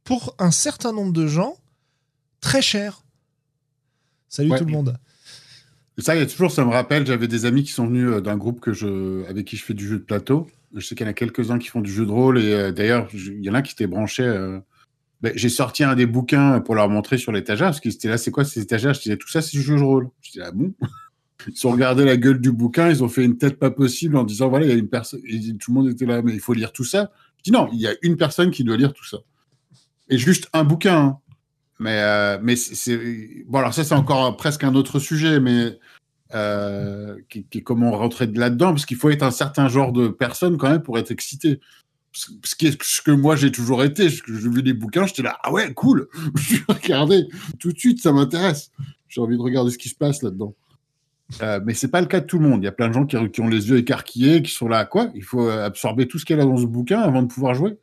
pour 0.04 0.36
un 0.40 0.52
certain 0.52 0.94
nombre 0.94 1.14
de 1.14 1.28
gens, 1.28 1.58
très 2.42 2.62
cher. 2.62 3.04
Salut 4.30 4.52
tout 4.58 4.66
le 4.66 4.72
monde. 4.72 4.98
Ça, 5.98 6.16
il 6.16 6.20
y 6.20 6.22
a 6.22 6.26
toujours, 6.26 6.52
ça 6.52 6.64
me 6.64 6.72
rappelle, 6.72 7.06
j'avais 7.06 7.28
des 7.28 7.46
amis 7.46 7.64
qui 7.64 7.72
sont 7.72 7.86
venus 7.86 8.10
euh, 8.10 8.22
d'un 8.22 8.38
groupe 8.38 8.60
que 8.60 8.74
je, 8.74 9.28
avec 9.28 9.46
qui 9.46 9.58
je 9.58 9.64
fais 9.64 9.74
du 9.74 9.88
jeu 9.88 9.98
de 10.00 10.04
plateau. 10.04 10.48
Je 10.74 10.80
sais 10.80 10.96
qu'il 10.96 11.06
y 11.06 11.08
en 11.08 11.12
a 11.12 11.14
quelques-uns 11.14 11.60
qui 11.60 11.68
font 11.68 11.82
du 11.82 11.92
jeu 11.92 12.06
de 12.06 12.12
rôle. 12.12 12.40
Et 12.40 12.54
euh, 12.54 12.72
d'ailleurs, 12.72 13.10
il 13.14 13.44
y 13.44 13.50
en 13.50 13.54
a 13.54 13.62
qui 13.62 13.74
étaient 13.74 13.88
branchés. 13.88 14.24
Euh... 14.24 14.60
Ben, 15.22 15.34
j'ai 15.36 15.50
sorti 15.50 15.84
un 15.84 15.94
des 15.94 16.08
bouquins 16.08 16.62
pour 16.62 16.74
leur 16.74 16.90
montrer 16.90 17.20
sur 17.20 17.32
l'étagère, 17.32 17.68
parce 17.68 17.80
qu'ils 17.80 17.94
étaient 17.94 18.08
là, 18.08 18.18
c'est 18.18 18.32
quoi 18.32 18.46
ces 18.46 18.62
étagères? 18.62 18.94
Je 18.96 19.02
disais, 19.02 19.18
tout 19.18 19.30
ça, 19.30 19.42
c'est 19.42 19.52
du 19.52 19.62
jeu 19.62 19.76
de 19.76 19.84
rôle. 19.84 20.10
Je 20.22 20.32
disais, 20.32 20.46
ah 20.48 20.52
bon? 20.52 20.74
Ils 21.48 21.68
ont 21.68 21.72
regardé 21.72 22.06
la 22.06 22.18
gueule 22.18 22.40
du 22.40 22.52
bouquin, 22.52 22.90
ils 22.90 23.04
ont 23.04 23.10
fait 23.10 23.24
une 23.24 23.38
tête 23.38 23.58
pas 23.58 23.72
possible 23.72 24.18
en 24.18 24.24
disant 24.24 24.50
voilà, 24.50 24.66
il 24.66 24.70
y 24.70 24.74
a 24.74 24.78
une 24.78 24.90
personne. 24.90 25.22
Tout 25.60 25.72
le 25.72 25.74
monde 25.74 25.90
était 25.90 26.06
là, 26.06 26.22
mais 26.22 26.34
il 26.34 26.40
faut 26.40 26.54
lire 26.54 26.72
tout 26.72 26.84
ça. 26.84 27.12
Je 27.38 27.44
dis 27.44 27.52
non, 27.52 27.70
il 27.74 27.80
y 27.80 27.88
a 27.88 27.94
une 28.02 28.18
personne 28.18 28.52
qui 28.52 28.64
doit 28.64 28.78
lire 28.78 28.94
tout 28.94 29.06
ça. 29.06 29.18
Et 30.10 30.18
juste 30.18 30.50
un 30.54 30.64
bouquin. 30.64 30.98
Hein. 30.98 31.18
Mais, 31.80 32.02
euh, 32.02 32.38
mais 32.42 32.56
c'est. 32.56 33.46
Bon, 33.48 33.60
alors 33.60 33.74
ça, 33.74 33.84
c'est 33.84 33.96
encore 33.96 34.36
presque 34.38 34.64
un 34.64 34.76
autre 34.76 35.00
sujet, 35.00 35.40
mais. 35.40 35.78
Euh, 36.34 37.18
qui, 37.28 37.44
comment 37.62 37.92
rentrer 37.92 38.26
de 38.26 38.40
là-dedans 38.40 38.70
Parce 38.70 38.86
qu'il 38.86 38.96
faut 38.96 39.10
être 39.10 39.24
un 39.24 39.32
certain 39.32 39.68
genre 39.68 39.92
de 39.92 40.08
personne 40.08 40.58
quand 40.58 40.70
même 40.70 40.82
pour 40.82 40.98
être 40.98 41.12
excité 41.12 41.60
ce, 42.14 42.32
ce 42.82 43.02
que 43.02 43.12
moi 43.12 43.36
j'ai 43.36 43.52
toujours 43.52 43.84
été. 43.84 44.10
J'ai 44.10 44.22
vu 44.26 44.62
les 44.62 44.74
bouquins, 44.74 45.06
j'étais 45.06 45.24
là, 45.24 45.38
ah 45.44 45.52
ouais, 45.52 45.74
cool, 45.74 46.08
je 46.36 46.56
vais 46.56 46.64
regarder 46.68 47.28
tout 47.60 47.72
de 47.72 47.78
suite, 47.78 48.02
ça 48.02 48.12
m'intéresse. 48.12 48.72
J'ai 49.08 49.22
envie 49.22 49.38
de 49.38 49.42
regarder 49.42 49.72
ce 49.72 49.78
qui 49.78 49.90
se 49.90 49.96
passe 49.96 50.24
là-dedans. 50.24 50.56
Euh, 51.42 51.60
mais 51.66 51.74
c'est 51.74 51.88
pas 51.88 52.02
le 52.02 52.08
cas 52.08 52.20
de 52.20 52.26
tout 52.26 52.40
le 52.40 52.48
monde. 52.48 52.62
Il 52.62 52.66
y 52.66 52.70
a 52.70 52.72
plein 52.72 52.88
de 52.88 52.94
gens 52.94 53.06
qui, 53.06 53.42
ont 53.42 53.48
les 53.48 53.70
yeux 53.70 53.78
écarquillés, 53.78 54.42
qui 54.42 54.52
sont 54.52 54.68
là 54.68 54.80
à 54.80 54.86
quoi? 54.86 55.12
Il 55.16 55.24
faut 55.24 55.50
absorber 55.50 56.08
tout 56.08 56.20
ce 56.20 56.26
qu'il 56.26 56.38
y 56.38 56.40
a 56.40 56.44
dans 56.44 56.58
ce 56.58 56.66
bouquin 56.66 57.00
avant 57.00 57.22
de 57.22 57.28
pouvoir 57.28 57.54
jouer. 57.54 57.78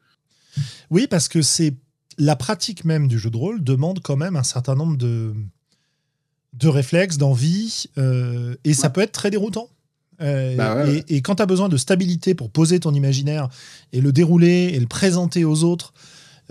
Oui, 0.90 1.06
parce 1.08 1.28
que 1.28 1.42
c'est 1.42 1.74
la 2.18 2.36
pratique 2.36 2.84
même 2.84 3.08
du 3.08 3.18
jeu 3.18 3.30
de 3.30 3.36
rôle 3.36 3.62
demande 3.62 4.00
quand 4.02 4.16
même 4.16 4.36
un 4.36 4.42
certain 4.42 4.74
nombre 4.74 4.96
de, 4.96 5.32
de 6.54 6.68
réflexes, 6.68 7.16
d'envie, 7.16 7.86
euh, 7.96 8.56
et 8.64 8.74
ça 8.74 8.90
peut 8.90 9.00
être 9.00 9.12
très 9.12 9.30
déroutant. 9.30 9.68
Euh, 10.20 10.56
bah 10.56 10.84
et, 11.06 11.22
quand 11.22 11.36
tu 11.36 11.42
as 11.42 11.46
besoin 11.46 11.68
de 11.68 11.76
stabilité 11.76 12.34
pour 12.34 12.50
poser 12.50 12.80
ton 12.80 12.92
imaginaire 12.92 13.48
et 13.92 14.00
le 14.00 14.10
dérouler 14.10 14.72
et 14.74 14.80
le 14.80 14.88
présenter 14.88 15.44
aux 15.44 15.62
autres, 15.62 15.94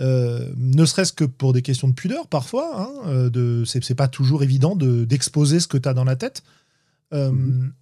euh, 0.00 0.48
ne 0.56 0.86
serait-ce 0.86 1.12
que 1.12 1.24
pour 1.24 1.52
des 1.52 1.60
questions 1.60 1.88
de 1.88 1.92
pudeur 1.92 2.28
parfois, 2.28 2.90
hein, 3.04 3.28
de, 3.28 3.64
c'est, 3.66 3.94
pas 3.94 4.08
toujours 4.08 4.42
évident 4.42 4.74
de, 4.74 5.04
d'exposer 5.04 5.60
ce 5.60 5.68
que 5.68 5.76
tu 5.76 5.88
as 5.88 5.92
dans 5.92 6.04
la 6.04 6.16
tête. 6.16 6.42
Mhm. 7.12 7.72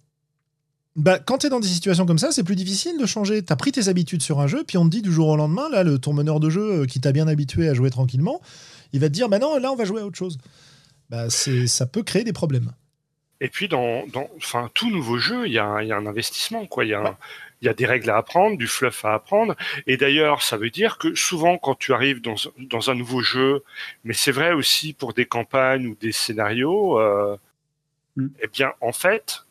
Bah, 0.97 1.19
quand 1.19 1.37
tu 1.37 1.47
es 1.47 1.49
dans 1.51 1.59
des 1.59 1.67
situations 1.67 2.07
comme 2.07 2.17
ça, 2.17 2.31
c'est 2.31 2.43
plus 2.43 2.55
difficile 2.55 2.97
de 2.97 3.05
changer. 3.05 3.45
Tu 3.45 3.53
as 3.53 3.55
pris 3.55 3.71
tes 3.71 3.87
habitudes 3.87 4.23
sur 4.23 4.39
un 4.39 4.47
jeu, 4.47 4.63
puis 4.67 4.77
on 4.77 4.85
te 4.85 4.89
dit 4.89 5.03
du 5.03 5.11
jour 5.11 5.27
au 5.27 5.35
lendemain, 5.35 5.69
là, 5.69 5.83
le, 5.83 5.99
ton 5.99 6.11
meneur 6.11 6.39
de 6.39 6.49
jeu 6.49 6.87
qui 6.87 6.99
t'a 6.99 7.11
bien 7.11 7.27
habitué 7.27 7.69
à 7.69 7.75
jouer 7.75 7.91
tranquillement, 7.91 8.41
il 8.93 8.99
va 8.99 9.07
te 9.07 9.13
dire, 9.13 9.29
bah 9.29 9.37
non, 9.37 9.59
là, 9.59 9.71
on 9.71 9.75
va 9.75 9.85
jouer 9.85 10.01
à 10.01 10.05
autre 10.05 10.17
chose. 10.17 10.39
Bah, 11.11 11.29
ça 11.29 11.85
peut 11.85 12.01
créer 12.01 12.23
des 12.23 12.33
problèmes. 12.33 12.71
Et 13.41 13.49
puis, 13.49 13.67
dans, 13.67 14.07
dans 14.07 14.27
enfin, 14.37 14.71
tout 14.73 14.89
nouveau 14.89 15.19
jeu, 15.19 15.45
il 15.45 15.51
y, 15.51 15.55
y, 15.55 15.59
a 15.59 15.67
un 15.67 16.05
investissement. 16.07 16.65
Quoi. 16.65 16.85
Il 16.85 16.89
y, 16.89 16.93
a 16.95 17.15
y 17.61 17.67
a 17.67 17.73
des 17.75 17.85
règles 17.85 18.09
à 18.09 18.17
apprendre, 18.17 18.57
du 18.57 18.65
fluff 18.65 19.05
à 19.05 19.13
apprendre. 19.13 19.55
Et 19.85 19.97
d'ailleurs, 19.97 20.41
ça 20.41 20.57
veut 20.57 20.71
dire 20.71 20.97
que 20.97 21.13
souvent, 21.13 21.59
quand 21.59 21.75
tu 21.75 21.93
arrives 21.93 22.21
dans, 22.21 22.35
dans 22.57 22.89
un 22.89 22.95
nouveau 22.95 23.21
jeu, 23.21 23.63
mais 24.03 24.15
c'est 24.15 24.31
vrai 24.31 24.53
aussi 24.53 24.93
pour 24.93 25.13
des 25.13 25.27
campagnes 25.27 25.85
ou 25.85 25.95
des 26.01 26.11
scénarios, 26.11 26.99
euh, 26.99 27.37
mm. 28.17 28.27
eh 28.41 28.47
bien, 28.47 28.73
en 28.81 28.91
fait, 28.91 29.47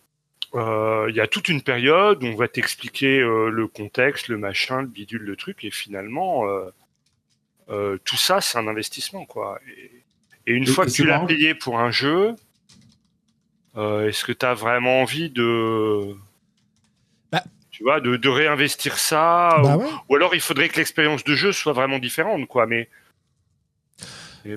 euh, 0.54 1.06
il 1.10 1.16
y 1.16 1.20
a 1.20 1.26
toute 1.26 1.48
une 1.48 1.62
période 1.62 2.22
où 2.22 2.26
on 2.26 2.36
va 2.36 2.48
t'expliquer 2.48 3.20
euh, 3.20 3.50
le 3.50 3.66
contexte, 3.66 4.28
le 4.28 4.38
machin, 4.38 4.82
le 4.82 4.86
bidule, 4.86 5.22
le 5.22 5.36
truc, 5.36 5.64
et 5.64 5.70
finalement, 5.70 6.44
euh, 7.68 7.98
tout 8.04 8.16
ça, 8.16 8.40
c'est 8.40 8.58
un 8.58 8.66
investissement, 8.66 9.26
quoi. 9.26 9.58
Et, 10.46 10.52
une 10.52 10.66
fois 10.66 10.86
que 10.86 10.92
tu 10.92 11.04
l'as 11.04 11.18
payé 11.20 11.54
pour 11.56 11.80
un 11.80 11.90
jeu, 11.90 12.36
est-ce 13.76 14.24
que 14.24 14.32
tu 14.32 14.46
as 14.46 14.54
vraiment 14.54 15.02
envie 15.02 15.28
de, 15.28 16.14
bah. 17.32 17.42
tu 17.72 17.82
vois, 17.82 18.00
de, 18.00 18.28
réinvestir 18.28 18.96
ça, 18.96 19.58
bah 19.60 19.78
ou, 20.08 20.14
alors 20.14 20.36
il 20.36 20.40
faudrait 20.40 20.68
que 20.68 20.76
l'expérience 20.76 21.24
de 21.24 21.34
jeu 21.34 21.50
soit 21.50 21.72
vraiment 21.72 21.98
différente, 21.98 22.46
quoi. 22.46 22.66
Mais 22.66 22.88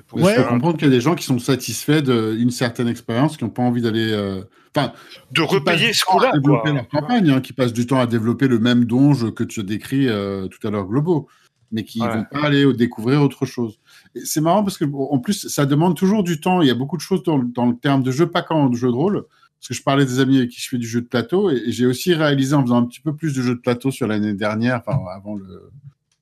pour 0.06 0.20
ouais. 0.20 0.36
comprendre 0.48 0.76
qu'il 0.76 0.88
y 0.88 0.90
a 0.90 0.94
des 0.94 1.00
gens 1.00 1.14
qui 1.14 1.24
sont 1.24 1.38
satisfaits 1.38 2.02
d'une 2.02 2.50
certaine 2.50 2.88
expérience, 2.88 3.36
qui 3.36 3.44
n'ont 3.44 3.50
pas 3.50 3.62
envie 3.62 3.82
d'aller 3.82 4.42
Enfin, 4.74 4.92
de 5.32 5.42
repayer 5.42 5.92
ce 5.92 6.04
coup-là. 6.04 6.32
leur 6.44 6.88
campagne, 6.88 7.30
hein, 7.30 7.40
qui 7.40 7.52
passent 7.52 7.72
du 7.72 7.86
temps 7.86 7.98
à 7.98 8.06
développer 8.06 8.46
le 8.46 8.58
même 8.60 8.84
donge 8.84 9.34
que 9.34 9.42
tu 9.42 9.64
décris 9.64 10.08
euh, 10.08 10.46
tout 10.46 10.64
à 10.66 10.70
l'heure, 10.70 10.86
Globo, 10.86 11.28
mais 11.72 11.82
qui 11.82 12.00
ne 12.00 12.06
vont 12.06 12.24
pas 12.30 12.46
aller 12.46 12.72
découvrir 12.74 13.20
autre 13.20 13.46
chose. 13.46 13.80
C'est 14.24 14.40
marrant 14.40 14.62
parce 14.62 14.78
que, 14.78 14.84
en 14.84 15.18
plus, 15.18 15.48
ça 15.48 15.66
demande 15.66 15.96
toujours 15.96 16.22
du 16.22 16.40
temps. 16.40 16.62
Il 16.62 16.68
y 16.68 16.70
a 16.70 16.74
beaucoup 16.74 16.96
de 16.96 17.02
choses 17.02 17.22
dans, 17.24 17.36
le 17.36 17.76
terme 17.78 18.02
de 18.02 18.12
jeu, 18.12 18.30
pas 18.30 18.42
qu'en 18.42 18.72
jeu 18.72 18.88
de 18.88 18.94
rôle. 18.94 19.24
Parce 19.58 19.68
que 19.68 19.74
je 19.74 19.82
parlais 19.82 20.06
des 20.06 20.20
amis 20.20 20.38
avec 20.38 20.50
qui 20.50 20.60
je 20.60 20.68
fais 20.68 20.78
du 20.78 20.86
jeu 20.86 21.02
de 21.02 21.06
plateau, 21.06 21.50
et, 21.50 21.64
j'ai 21.66 21.86
aussi 21.86 22.14
réalisé 22.14 22.54
en 22.54 22.62
faisant 22.62 22.76
un 22.76 22.86
petit 22.86 23.00
peu 23.00 23.14
plus 23.14 23.34
de 23.34 23.42
jeux 23.42 23.56
de 23.56 23.60
plateau 23.60 23.90
sur 23.90 24.06
l'année 24.06 24.34
dernière, 24.34 24.80
enfin, 24.86 24.98
avant 25.14 25.34
le. 25.34 25.70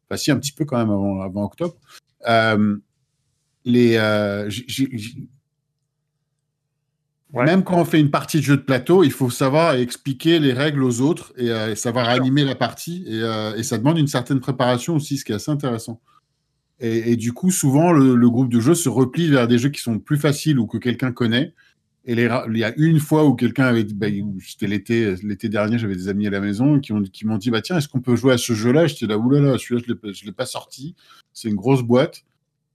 Enfin, 0.08 0.16
si, 0.16 0.30
un 0.30 0.38
petit 0.38 0.52
peu 0.52 0.64
quand 0.64 0.78
même 0.78 0.90
avant, 0.90 1.20
avant 1.20 1.44
octobre. 1.44 1.74
Euh, 2.28 2.76
les, 3.68 3.96
euh, 3.96 4.50
même 7.34 7.62
quand 7.62 7.78
on 7.78 7.84
fait 7.84 8.00
une 8.00 8.10
partie 8.10 8.38
de 8.38 8.42
jeu 8.42 8.56
de 8.56 8.62
plateau, 8.62 9.04
il 9.04 9.12
faut 9.12 9.30
savoir 9.30 9.74
expliquer 9.74 10.38
les 10.38 10.52
règles 10.52 10.82
aux 10.82 11.00
autres 11.00 11.32
et, 11.36 11.50
euh, 11.50 11.74
savoir 11.74 12.08
animer 12.08 12.44
la 12.44 12.54
partie. 12.54 13.04
Euh, 13.08 13.54
et, 13.54 13.62
ça 13.62 13.78
demande 13.78 13.98
une 13.98 14.08
certaine 14.08 14.40
préparation 14.40 14.96
aussi, 14.96 15.18
ce 15.18 15.24
qui 15.24 15.32
est 15.32 15.36
assez 15.36 15.50
intéressant. 15.50 16.00
Et, 16.80 17.16
du 17.16 17.32
coup, 17.32 17.50
souvent, 17.50 17.90
le, 17.92 18.30
groupe 18.30 18.48
de 18.48 18.60
jeu 18.60 18.74
se 18.76 18.88
replie 18.88 19.28
vers 19.28 19.48
des 19.48 19.58
jeux 19.58 19.68
qui 19.68 19.80
sont 19.80 19.98
plus 19.98 20.16
faciles 20.16 20.60
ou 20.60 20.66
que 20.68 20.78
quelqu'un 20.78 21.10
connaît. 21.10 21.52
Et 22.04 22.14
les, 22.14 22.28
il 22.48 22.56
y 22.56 22.62
a 22.62 22.72
une 22.76 23.00
fois 23.00 23.24
où 23.24 23.34
quelqu'un 23.34 23.64
avait 23.64 23.82
dit, 23.82 23.94
bah, 23.94 24.06
c'était 24.46 24.68
l'été, 24.68 25.16
l'été 25.24 25.48
dernier, 25.48 25.76
j'avais 25.76 25.96
des 25.96 26.06
amis 26.06 26.28
à 26.28 26.30
la 26.30 26.38
maison 26.38 26.78
qui, 26.78 26.92
ont, 26.92 27.02
qui 27.02 27.26
m'ont 27.26 27.36
dit, 27.36 27.50
bah 27.50 27.62
tiens, 27.62 27.78
est-ce 27.78 27.88
qu'on 27.88 28.00
peut 28.00 28.14
jouer 28.14 28.34
à 28.34 28.38
ce 28.38 28.52
jeu-là? 28.52 28.86
J'étais 28.86 29.06
là, 29.06 29.18
oulala, 29.18 29.58
celui-là, 29.58 29.82
je 30.04 30.22
ne 30.22 30.26
l'ai 30.26 30.32
pas 30.32 30.46
sorti. 30.46 30.94
C'est 31.32 31.48
une 31.48 31.56
grosse 31.56 31.82
boîte. 31.82 32.22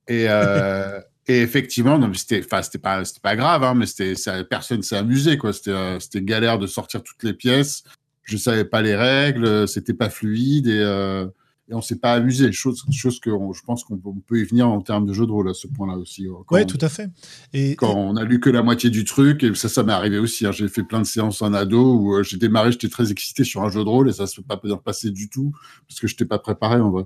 Et, 0.07 0.25
euh, 0.27 0.99
Et 1.27 1.41
effectivement, 1.41 1.97
non, 1.97 2.13
c'était, 2.13 2.41
enfin, 2.43 2.61
c'était 2.61 2.79
pas, 2.79 3.05
c'était 3.05 3.21
pas 3.21 3.35
grave, 3.35 3.63
hein, 3.63 3.75
mais 3.75 3.85
c'était, 3.85 4.15
ça, 4.15 4.43
personne 4.43 4.81
s'est 4.81 4.97
amusé, 4.97 5.37
quoi. 5.37 5.53
C'était, 5.53 5.71
euh, 5.71 5.99
c'était 5.99 6.21
galère 6.21 6.59
de 6.59 6.67
sortir 6.67 7.01
toutes 7.01 7.23
les 7.23 7.33
pièces. 7.33 7.83
Je 8.23 8.35
savais 8.35 8.65
pas 8.65 8.81
les 8.81 8.95
règles, 8.95 9.67
c'était 9.67 9.93
pas 9.93 10.09
fluide 10.09 10.67
et, 10.67 10.81
euh, 10.81 11.25
et 11.69 11.73
on 11.73 11.81
s'est 11.81 11.99
pas 11.99 12.13
amusé. 12.13 12.51
Chose, 12.51 12.83
chose 12.91 13.21
que 13.21 13.29
je 13.29 13.61
pense 13.63 13.85
qu'on 13.85 13.97
peut 13.97 14.39
y 14.39 14.43
venir 14.43 14.67
en 14.67 14.81
termes 14.81 15.05
de 15.05 15.13
jeu 15.13 15.25
de 15.25 15.31
rôle 15.31 15.49
à 15.49 15.53
ce 15.53 15.67
point-là 15.67 15.97
aussi. 15.97 16.27
Euh, 16.27 16.33
ouais, 16.51 16.65
tout 16.65 16.77
à 16.81 16.89
fait. 16.89 17.09
Et 17.53 17.77
quand 17.77 17.93
on 17.95 18.17
a 18.17 18.23
lu 18.25 18.41
que 18.41 18.49
la 18.49 18.61
moitié 18.61 18.89
du 18.89 19.05
truc, 19.05 19.43
et 19.43 19.55
ça, 19.55 19.69
ça 19.69 19.83
m'est 19.83 19.93
arrivé 19.93 20.19
aussi. 20.19 20.45
Hein, 20.45 20.51
j'ai 20.51 20.67
fait 20.67 20.83
plein 20.83 20.99
de 20.99 21.05
séances 21.05 21.41
en 21.41 21.53
ado 21.53 21.99
où 21.99 22.23
j'ai 22.23 22.37
démarré, 22.37 22.73
j'étais 22.73 22.89
très 22.89 23.11
excité 23.11 23.45
sur 23.45 23.61
un 23.63 23.69
jeu 23.69 23.83
de 23.83 23.89
rôle 23.89 24.09
et 24.09 24.13
ça 24.13 24.27
se 24.27 24.41
peut 24.41 24.57
pas 24.57 24.77
passer 24.77 25.09
du 25.09 25.29
tout 25.29 25.53
parce 25.87 26.01
que 26.01 26.07
je 26.07 26.13
n'étais 26.13 26.25
pas 26.25 26.39
préparé 26.39 26.81
en 26.81 26.91
vrai. 26.91 27.03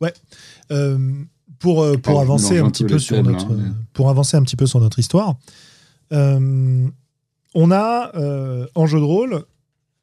Ouais. 0.00 0.12
Euh 0.72 1.24
pour, 1.60 1.82
euh, 1.82 1.96
pour 1.96 2.20
avancer 2.20 2.58
un, 2.58 2.68
petit 2.70 2.84
peu 2.84 2.98
sur 2.98 3.22
notre, 3.22 3.46
pour 3.92 4.10
avancer 4.10 4.36
un 4.36 4.42
petit 4.42 4.56
peu 4.56 4.66
sur 4.66 4.80
notre 4.80 4.98
histoire, 4.98 5.36
euh, 6.12 6.88
on 7.54 7.70
a 7.70 8.16
euh, 8.16 8.66
en 8.74 8.86
jeu 8.86 8.98
de 8.98 9.04
rôle 9.04 9.44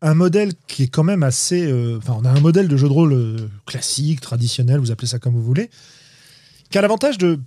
un 0.02 0.14
modèle 0.14 0.54
qui 0.68 0.84
est 0.84 0.88
quand 0.88 1.04
même 1.04 1.24
assez. 1.24 1.66
Enfin, 1.98 2.16
on 2.20 2.24
a 2.24 2.30
un 2.30 2.40
modèle 2.40 2.68
de 2.68 2.78
jeu 2.78 2.88
de 2.88 2.94
rôle 2.94 3.50
classique, 3.66 4.22
traditionnel, 4.22 4.80
vous 4.80 4.92
appelez 4.92 5.08
ça 5.08 5.18
comme 5.18 5.34
vous 5.34 5.44
voulez, 5.44 5.72
qui 6.70 6.78
a 6.78 6.82
l'avantage 6.82 7.18
de 7.18 7.40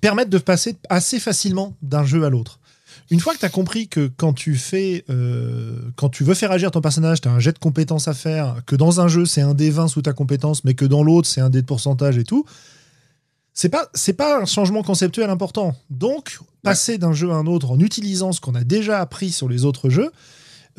permettre 0.00 0.30
de 0.30 0.38
passer 0.38 0.76
assez 0.88 1.20
facilement 1.20 1.76
d'un 1.82 2.04
jeu 2.04 2.24
à 2.24 2.30
l'autre. 2.30 2.58
Une 3.10 3.20
fois 3.20 3.34
que 3.34 3.40
tu 3.40 3.44
as 3.44 3.50
compris 3.50 3.88
que 3.88 4.10
quand 4.16 4.32
tu 4.32 4.54
fais, 4.54 5.04
quand 5.96 6.08
tu 6.08 6.24
veux 6.24 6.32
faire 6.32 6.52
agir 6.52 6.70
ton 6.70 6.80
personnage, 6.80 7.20
tu 7.20 7.28
as 7.28 7.32
un 7.32 7.38
jet 7.38 7.52
de 7.52 7.58
compétences 7.58 8.08
à 8.08 8.14
faire, 8.14 8.62
que 8.64 8.74
dans 8.74 9.02
un 9.02 9.08
jeu 9.08 9.26
c'est 9.26 9.42
un 9.42 9.52
dé 9.52 9.68
20 9.68 9.88
sous 9.88 10.00
ta 10.00 10.14
compétence, 10.14 10.64
mais 10.64 10.72
que 10.72 10.86
dans 10.86 11.02
l'autre 11.02 11.28
c'est 11.28 11.42
un 11.42 11.50
dé 11.50 11.60
de 11.60 11.66
pourcentage 11.66 12.16
et 12.16 12.24
tout, 12.24 12.46
c'est 13.54 13.68
pas 13.68 13.88
c'est 13.94 14.14
pas 14.14 14.40
un 14.40 14.46
changement 14.46 14.82
conceptuel 14.82 15.30
important. 15.30 15.76
Donc 15.90 16.38
passer 16.62 16.98
d'un 16.98 17.12
jeu 17.12 17.30
à 17.30 17.34
un 17.34 17.46
autre 17.46 17.70
en 17.70 17.80
utilisant 17.80 18.32
ce 18.32 18.40
qu'on 18.40 18.54
a 18.54 18.64
déjà 18.64 19.00
appris 19.00 19.30
sur 19.30 19.48
les 19.48 19.64
autres 19.64 19.90
jeux, 19.90 20.10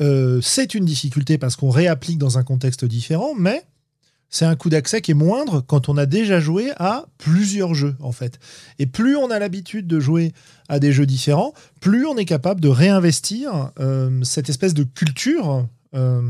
euh, 0.00 0.40
c'est 0.42 0.74
une 0.74 0.84
difficulté 0.84 1.38
parce 1.38 1.56
qu'on 1.56 1.70
réapplique 1.70 2.18
dans 2.18 2.38
un 2.38 2.42
contexte 2.42 2.84
différent, 2.84 3.34
mais 3.38 3.64
c'est 4.28 4.44
un 4.44 4.56
coût 4.56 4.70
d'accès 4.70 5.00
qui 5.00 5.12
est 5.12 5.14
moindre 5.14 5.60
quand 5.60 5.88
on 5.88 5.96
a 5.96 6.06
déjà 6.06 6.40
joué 6.40 6.72
à 6.78 7.06
plusieurs 7.18 7.74
jeux 7.74 7.94
en 8.00 8.10
fait. 8.10 8.40
Et 8.80 8.86
plus 8.86 9.16
on 9.16 9.30
a 9.30 9.38
l'habitude 9.38 9.86
de 9.86 10.00
jouer 10.00 10.32
à 10.68 10.80
des 10.80 10.92
jeux 10.92 11.06
différents, 11.06 11.54
plus 11.80 12.06
on 12.06 12.16
est 12.16 12.24
capable 12.24 12.60
de 12.60 12.68
réinvestir 12.68 13.70
euh, 13.78 14.22
cette 14.24 14.48
espèce 14.48 14.74
de 14.74 14.82
culture. 14.82 15.68
Euh, 15.94 16.20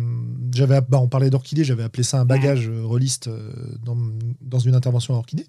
j'avais, 0.53 0.79
bah, 0.83 1.01
on 1.01 1.09
parlait 1.09 1.31
d'orchidée, 1.31 1.65
j'avais 1.65 1.85
appelé 1.85 2.03
ça 2.03 2.21
un 2.21 2.27
bagage 2.27 2.69
rôliste 2.69 3.31
dans, 3.83 3.97
dans, 4.43 4.59
une 4.59 4.75
intervention 4.75 5.15
à 5.15 5.17
orchidée. 5.17 5.47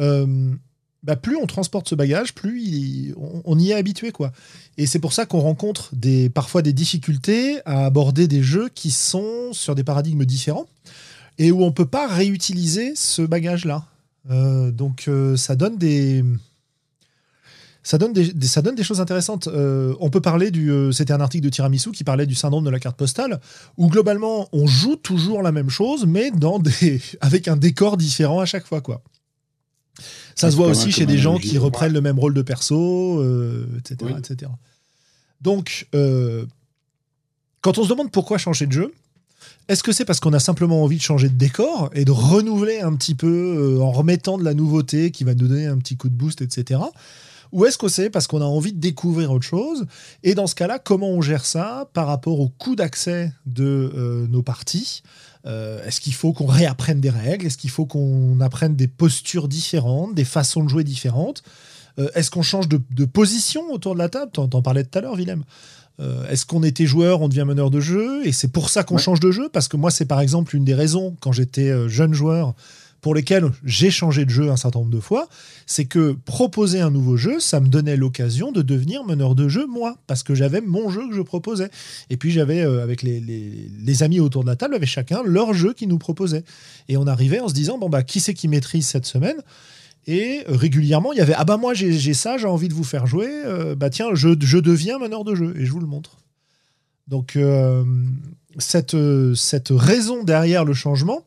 Euh, 0.00 0.54
bah, 1.02 1.16
plus 1.16 1.36
on 1.36 1.46
transporte 1.46 1.88
ce 1.88 1.94
bagage, 1.94 2.34
plus 2.34 3.14
on, 3.16 3.58
y 3.58 3.70
est 3.70 3.74
habitué. 3.74 4.10
quoi. 4.10 4.32
Et 4.76 4.86
c'est 4.86 4.98
pour 4.98 5.12
ça 5.12 5.24
qu'on 5.24 5.40
rencontre 5.40 5.90
des, 5.94 6.28
parfois 6.28 6.62
des 6.62 6.72
difficultés 6.72 7.60
à 7.64 7.86
aborder 7.86 8.26
des 8.26 8.42
jeux 8.42 8.68
qui 8.74 8.90
sont 8.90 9.52
sur 9.52 9.74
des 9.74 9.84
paradigmes 9.84 10.24
différents 10.24 10.66
et 11.38 11.52
où 11.52 11.62
on 11.62 11.66
ne 11.66 11.72
peut 11.72 11.86
pas 11.86 12.08
réutiliser 12.08 12.94
ce 12.96 13.22
bagage-là. 13.22 13.84
Euh, 14.30 14.72
donc 14.72 15.04
euh, 15.06 15.36
ça 15.36 15.54
donne 15.54 15.78
des... 15.78 16.24
Ça 17.84 17.98
donne 17.98 18.12
des, 18.12 18.32
ça 18.48 18.62
donne 18.62 18.74
des 18.74 18.82
choses 18.82 19.00
intéressantes. 19.00 19.46
on 19.46 20.10
peut 20.10 20.20
parler 20.20 20.50
du. 20.50 20.72
C'était 20.90 21.12
un 21.12 21.20
article 21.20 21.44
de 21.44 21.50
Tiramisu 21.50 21.92
qui 21.92 22.02
parlait 22.02 22.26
du 22.26 22.34
syndrome 22.34 22.64
de 22.64 22.70
la 22.70 22.80
carte 22.80 22.96
postale, 22.96 23.38
où 23.76 23.86
globalement 23.86 24.48
on 24.52 24.66
joue 24.66 24.96
toujours 24.96 25.40
la 25.40 25.52
même 25.52 25.70
chose, 25.70 26.04
mais 26.04 26.32
dans 26.32 26.58
des, 26.58 27.00
avec 27.20 27.46
un 27.46 27.56
décor 27.56 27.96
différent 27.96 28.40
à 28.40 28.44
chaque 28.44 28.66
fois. 28.66 28.80
quoi. 28.80 29.02
Ça 30.34 30.50
se 30.50 30.56
voit 30.56 30.66
aussi 30.68 30.92
chez 30.92 31.06
des 31.06 31.18
gens 31.18 31.38
qui 31.38 31.58
reprennent 31.58 31.92
le 31.92 32.00
même 32.00 32.18
rôle 32.18 32.34
de 32.34 32.42
perso, 32.42 33.22
etc., 33.78 33.96
euh, 34.02 34.18
etc. 34.18 34.50
Donc, 35.40 35.88
euh, 35.94 36.44
quand 37.60 37.78
on 37.78 37.84
se 37.84 37.88
demande 37.88 38.10
pourquoi 38.10 38.38
changer 38.38 38.66
de 38.66 38.72
jeu, 38.72 38.92
est-ce 39.68 39.82
que 39.82 39.92
c'est 39.92 40.04
parce 40.04 40.20
qu'on 40.20 40.32
a 40.32 40.38
simplement 40.38 40.82
envie 40.82 40.96
de 40.96 41.02
changer 41.02 41.28
de 41.28 41.36
décor 41.36 41.90
et 41.94 42.04
de 42.04 42.12
renouveler 42.12 42.80
un 42.80 42.94
petit 42.94 43.14
peu 43.14 43.76
euh, 43.78 43.82
en 43.82 43.90
remettant 43.90 44.38
de 44.38 44.44
la 44.44 44.54
nouveauté 44.54 45.10
qui 45.10 45.24
va 45.24 45.34
nous 45.34 45.48
donner 45.48 45.66
un 45.66 45.78
petit 45.78 45.96
coup 45.96 46.08
de 46.08 46.14
boost, 46.14 46.42
etc. 46.42 46.80
Ou 47.52 47.64
est-ce 47.64 47.78
que 47.78 47.88
c'est 47.88 48.10
parce 48.10 48.26
qu'on 48.26 48.42
a 48.42 48.44
envie 48.44 48.72
de 48.72 48.80
découvrir 48.80 49.30
autre 49.32 49.46
chose? 49.46 49.86
Et 50.22 50.34
dans 50.34 50.46
ce 50.46 50.54
cas-là, 50.54 50.78
comment 50.78 51.08
on 51.08 51.22
gère 51.22 51.46
ça 51.46 51.88
par 51.94 52.06
rapport 52.06 52.40
au 52.40 52.48
coût 52.48 52.76
d'accès 52.76 53.32
de 53.46 54.26
nos 54.28 54.42
parties? 54.42 55.02
Euh, 55.46 55.84
est-ce 55.84 56.00
qu'il 56.00 56.14
faut 56.14 56.32
qu'on 56.32 56.46
réapprenne 56.46 57.00
des 57.00 57.10
règles? 57.10 57.46
Est-ce 57.46 57.58
qu'il 57.58 57.70
faut 57.70 57.86
qu'on 57.86 58.40
apprenne 58.40 58.74
des 58.74 58.88
postures 58.88 59.48
différentes, 59.48 60.14
des 60.14 60.24
façons 60.24 60.64
de 60.64 60.68
jouer 60.68 60.84
différentes? 60.84 61.42
Euh, 61.98 62.08
Est-ce 62.14 62.30
qu'on 62.30 62.42
change 62.42 62.68
de, 62.68 63.04
position 63.04 63.70
autour 63.72 63.94
de 63.94 63.98
la 63.98 64.08
table? 64.08 64.32
T'en 64.32 64.48
en 64.52 64.62
parlais 64.62 64.84
tout 64.84 64.98
à 64.98 65.02
l'heure, 65.02 65.16
Willem. 65.16 65.44
Euh, 65.98 66.28
est-ce 66.28 66.44
qu'on 66.44 66.62
était 66.62 66.84
joueur, 66.84 67.22
on 67.22 67.28
devient 67.28 67.44
meneur 67.46 67.70
de 67.70 67.80
jeu? 67.80 68.26
Et 68.26 68.32
c'est 68.32 68.48
pour 68.48 68.68
ça 68.68 68.84
qu'on 68.84 68.98
change 68.98 69.20
de 69.20 69.30
jeu 69.30 69.48
Parce 69.50 69.68
que 69.68 69.76
moi, 69.76 69.90
c'est 69.90 70.04
par 70.04 70.20
exemple 70.20 70.56
une 70.56 70.64
des 70.64 70.74
raisons, 70.74 71.16
quand 71.20 71.32
j'étais 71.32 71.88
jeune 71.88 72.12
joueur, 72.12 72.54
pour 73.06 73.14
lesquels 73.14 73.52
j'ai 73.64 73.92
changé 73.92 74.24
de 74.24 74.30
jeu 74.30 74.50
un 74.50 74.56
certain 74.56 74.80
nombre 74.80 74.90
de 74.90 74.98
fois, 74.98 75.28
c'est 75.64 75.84
que 75.84 76.16
proposer 76.24 76.80
un 76.80 76.90
nouveau 76.90 77.16
jeu, 77.16 77.38
ça 77.38 77.60
me 77.60 77.68
donnait 77.68 77.96
l'occasion 77.96 78.50
de 78.50 78.62
devenir 78.62 79.04
meneur 79.04 79.36
de 79.36 79.46
jeu, 79.46 79.64
moi, 79.64 79.96
parce 80.08 80.24
que 80.24 80.34
j'avais 80.34 80.60
mon 80.60 80.90
jeu 80.90 81.08
que 81.08 81.14
je 81.14 81.22
proposais. 81.22 81.70
Et 82.10 82.16
puis 82.16 82.32
j'avais, 82.32 82.62
euh, 82.62 82.82
avec 82.82 83.04
les, 83.04 83.20
les, 83.20 84.02
amis 84.02 84.18
autour 84.18 84.42
de 84.42 84.48
la 84.48 84.56
table, 84.56 84.74
avait 84.74 84.86
chacun 84.86 85.22
leur 85.22 85.54
jeu 85.54 85.72
qui 85.72 85.86
nous 85.86 85.98
proposait. 85.98 86.42
Et 86.88 86.96
on 86.96 87.06
arrivait 87.06 87.38
en 87.38 87.46
se 87.46 87.54
disant, 87.54 87.78
bon, 87.78 87.88
bah, 87.88 88.02
qui 88.02 88.18
c'est 88.18 88.34
qui 88.34 88.48
maîtrise 88.48 88.88
cette 88.88 89.06
semaine? 89.06 89.36
Et 90.08 90.42
régulièrement, 90.48 91.12
il 91.12 91.18
y 91.18 91.22
avait 91.22 91.34
Ah 91.36 91.44
bah 91.44 91.58
moi 91.58 91.74
j'ai 91.74 92.12
ça, 92.12 92.38
j'ai 92.38 92.48
envie 92.48 92.66
de 92.66 92.74
vous 92.74 92.82
faire 92.82 93.06
jouer, 93.06 93.28
euh, 93.28 93.76
bah 93.76 93.88
tiens, 93.88 94.14
je, 94.14 94.30
je, 94.40 94.58
deviens 94.58 94.98
meneur 94.98 95.22
de 95.22 95.36
jeu 95.36 95.54
et 95.56 95.64
je 95.64 95.70
vous 95.70 95.78
le 95.78 95.86
montre. 95.86 96.16
Donc 97.06 97.36
euh, 97.36 97.84
cette, 98.58 98.96
cette 99.36 99.68
raison 99.70 100.24
derrière 100.24 100.64
le 100.64 100.74
changement, 100.74 101.24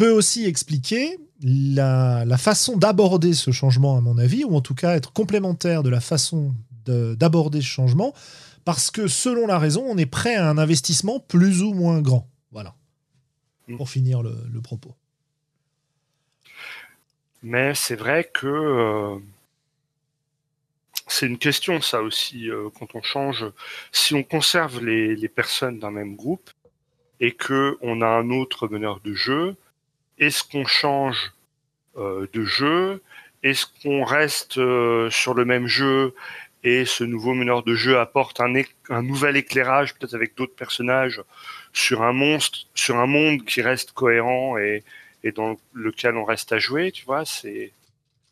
peut 0.00 0.10
aussi 0.10 0.46
expliquer 0.46 1.18
la, 1.42 2.38
façon 2.38 2.78
d'aborder 2.78 3.34
ce 3.34 3.50
changement, 3.50 3.98
à 3.98 4.00
mon 4.00 4.16
avis, 4.16 4.44
ou 4.44 4.56
en 4.56 4.62
tout 4.62 4.74
cas 4.74 4.96
être 4.96 5.12
complémentaire 5.12 5.82
de 5.82 5.90
la 5.90 6.00
façon 6.00 6.54
d'aborder 6.86 7.60
ce 7.60 7.66
changement, 7.66 8.14
parce 8.64 8.90
que 8.90 9.08
selon 9.08 9.46
la 9.46 9.58
raison, 9.58 9.84
on 9.86 9.98
est 9.98 10.06
prêt 10.06 10.36
à 10.36 10.48
un 10.48 10.56
investissement 10.56 11.20
plus 11.20 11.62
ou 11.62 11.74
moins 11.74 12.00
grand. 12.00 12.26
Voilà. 12.50 12.74
Mm. 13.68 13.76
Pour 13.76 13.90
finir 13.90 14.22
le, 14.22 14.32
propos. 14.62 14.94
Mais 17.42 17.74
c'est 17.74 17.96
vrai 17.96 18.30
que 18.32 18.46
euh, 18.46 19.18
c'est 21.08 21.26
une 21.26 21.36
question, 21.36 21.82
ça 21.82 22.00
aussi, 22.00 22.48
euh, 22.48 22.70
quand 22.78 22.94
on 22.94 23.02
change. 23.02 23.44
Si 23.92 24.14
on 24.14 24.22
conserve 24.22 24.82
les, 24.82 25.14
les 25.14 25.28
personnes 25.28 25.78
d'un 25.78 25.90
même 25.90 26.16
groupe 26.16 26.48
et 27.20 27.32
que 27.32 27.76
on 27.82 28.00
a 28.00 28.06
un 28.06 28.30
autre 28.30 28.66
meneur 28.66 29.00
de 29.00 29.12
jeu, 29.12 29.56
est-ce 30.20 30.44
qu'on 30.44 30.66
change 30.66 31.32
euh, 31.96 32.28
de 32.32 32.44
jeu? 32.44 33.02
Est-ce 33.42 33.66
qu'on 33.82 34.04
reste 34.04 34.58
euh, 34.58 35.10
sur 35.10 35.34
le 35.34 35.44
même 35.44 35.66
jeu 35.66 36.14
et 36.62 36.84
ce 36.84 37.04
nouveau 37.04 37.32
meneur 37.32 37.62
de 37.62 37.74
jeu 37.74 37.98
apporte 37.98 38.38
un, 38.40 38.52
un 38.90 39.02
nouvel 39.02 39.36
éclairage, 39.36 39.94
peut-être 39.94 40.14
avec 40.14 40.36
d'autres 40.36 40.54
personnages, 40.54 41.22
sur 41.72 42.02
un 42.02 42.12
monstre, 42.12 42.58
sur 42.74 42.98
un 42.98 43.06
monde 43.06 43.44
qui 43.46 43.62
reste 43.62 43.92
cohérent 43.92 44.58
et, 44.58 44.84
et 45.24 45.32
dans 45.32 45.58
lequel 45.72 46.16
on 46.16 46.24
reste 46.24 46.52
à 46.52 46.58
jouer, 46.58 46.92
tu 46.92 47.06
vois, 47.06 47.24
c'est 47.24 47.72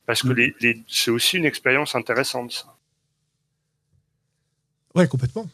parce 0.04 0.22
que 0.22 0.28
mm. 0.28 0.52
les, 0.60 0.82
c'est 0.88 1.10
aussi 1.10 1.38
une 1.38 1.46
expérience 1.46 1.94
intéressante, 1.94 2.52
ça. 2.52 2.74
Ouais, 4.94 5.06
complètement. 5.08 5.48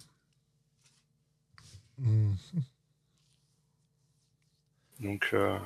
Donc, 5.01 5.29
euh, 5.33 5.59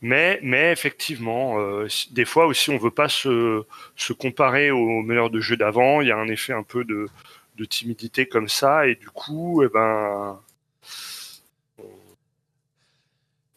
mais, 0.00 0.38
mais 0.42 0.72
effectivement, 0.72 1.58
euh, 1.60 1.88
des 2.12 2.24
fois 2.24 2.46
aussi, 2.46 2.70
on 2.70 2.78
veut 2.78 2.90
pas 2.90 3.08
se, 3.08 3.64
se 3.96 4.12
comparer 4.12 4.70
aux 4.70 5.02
meneurs 5.02 5.30
de 5.30 5.40
jeu 5.40 5.56
d'avant. 5.56 6.00
Il 6.00 6.08
y 6.08 6.12
a 6.12 6.16
un 6.16 6.28
effet 6.28 6.52
un 6.52 6.62
peu 6.62 6.84
de, 6.84 7.08
de 7.56 7.64
timidité 7.64 8.26
comme 8.26 8.48
ça, 8.48 8.86
et 8.86 8.94
du 8.94 9.10
coup, 9.10 9.62
eh 9.64 9.68
ben, 9.68 10.40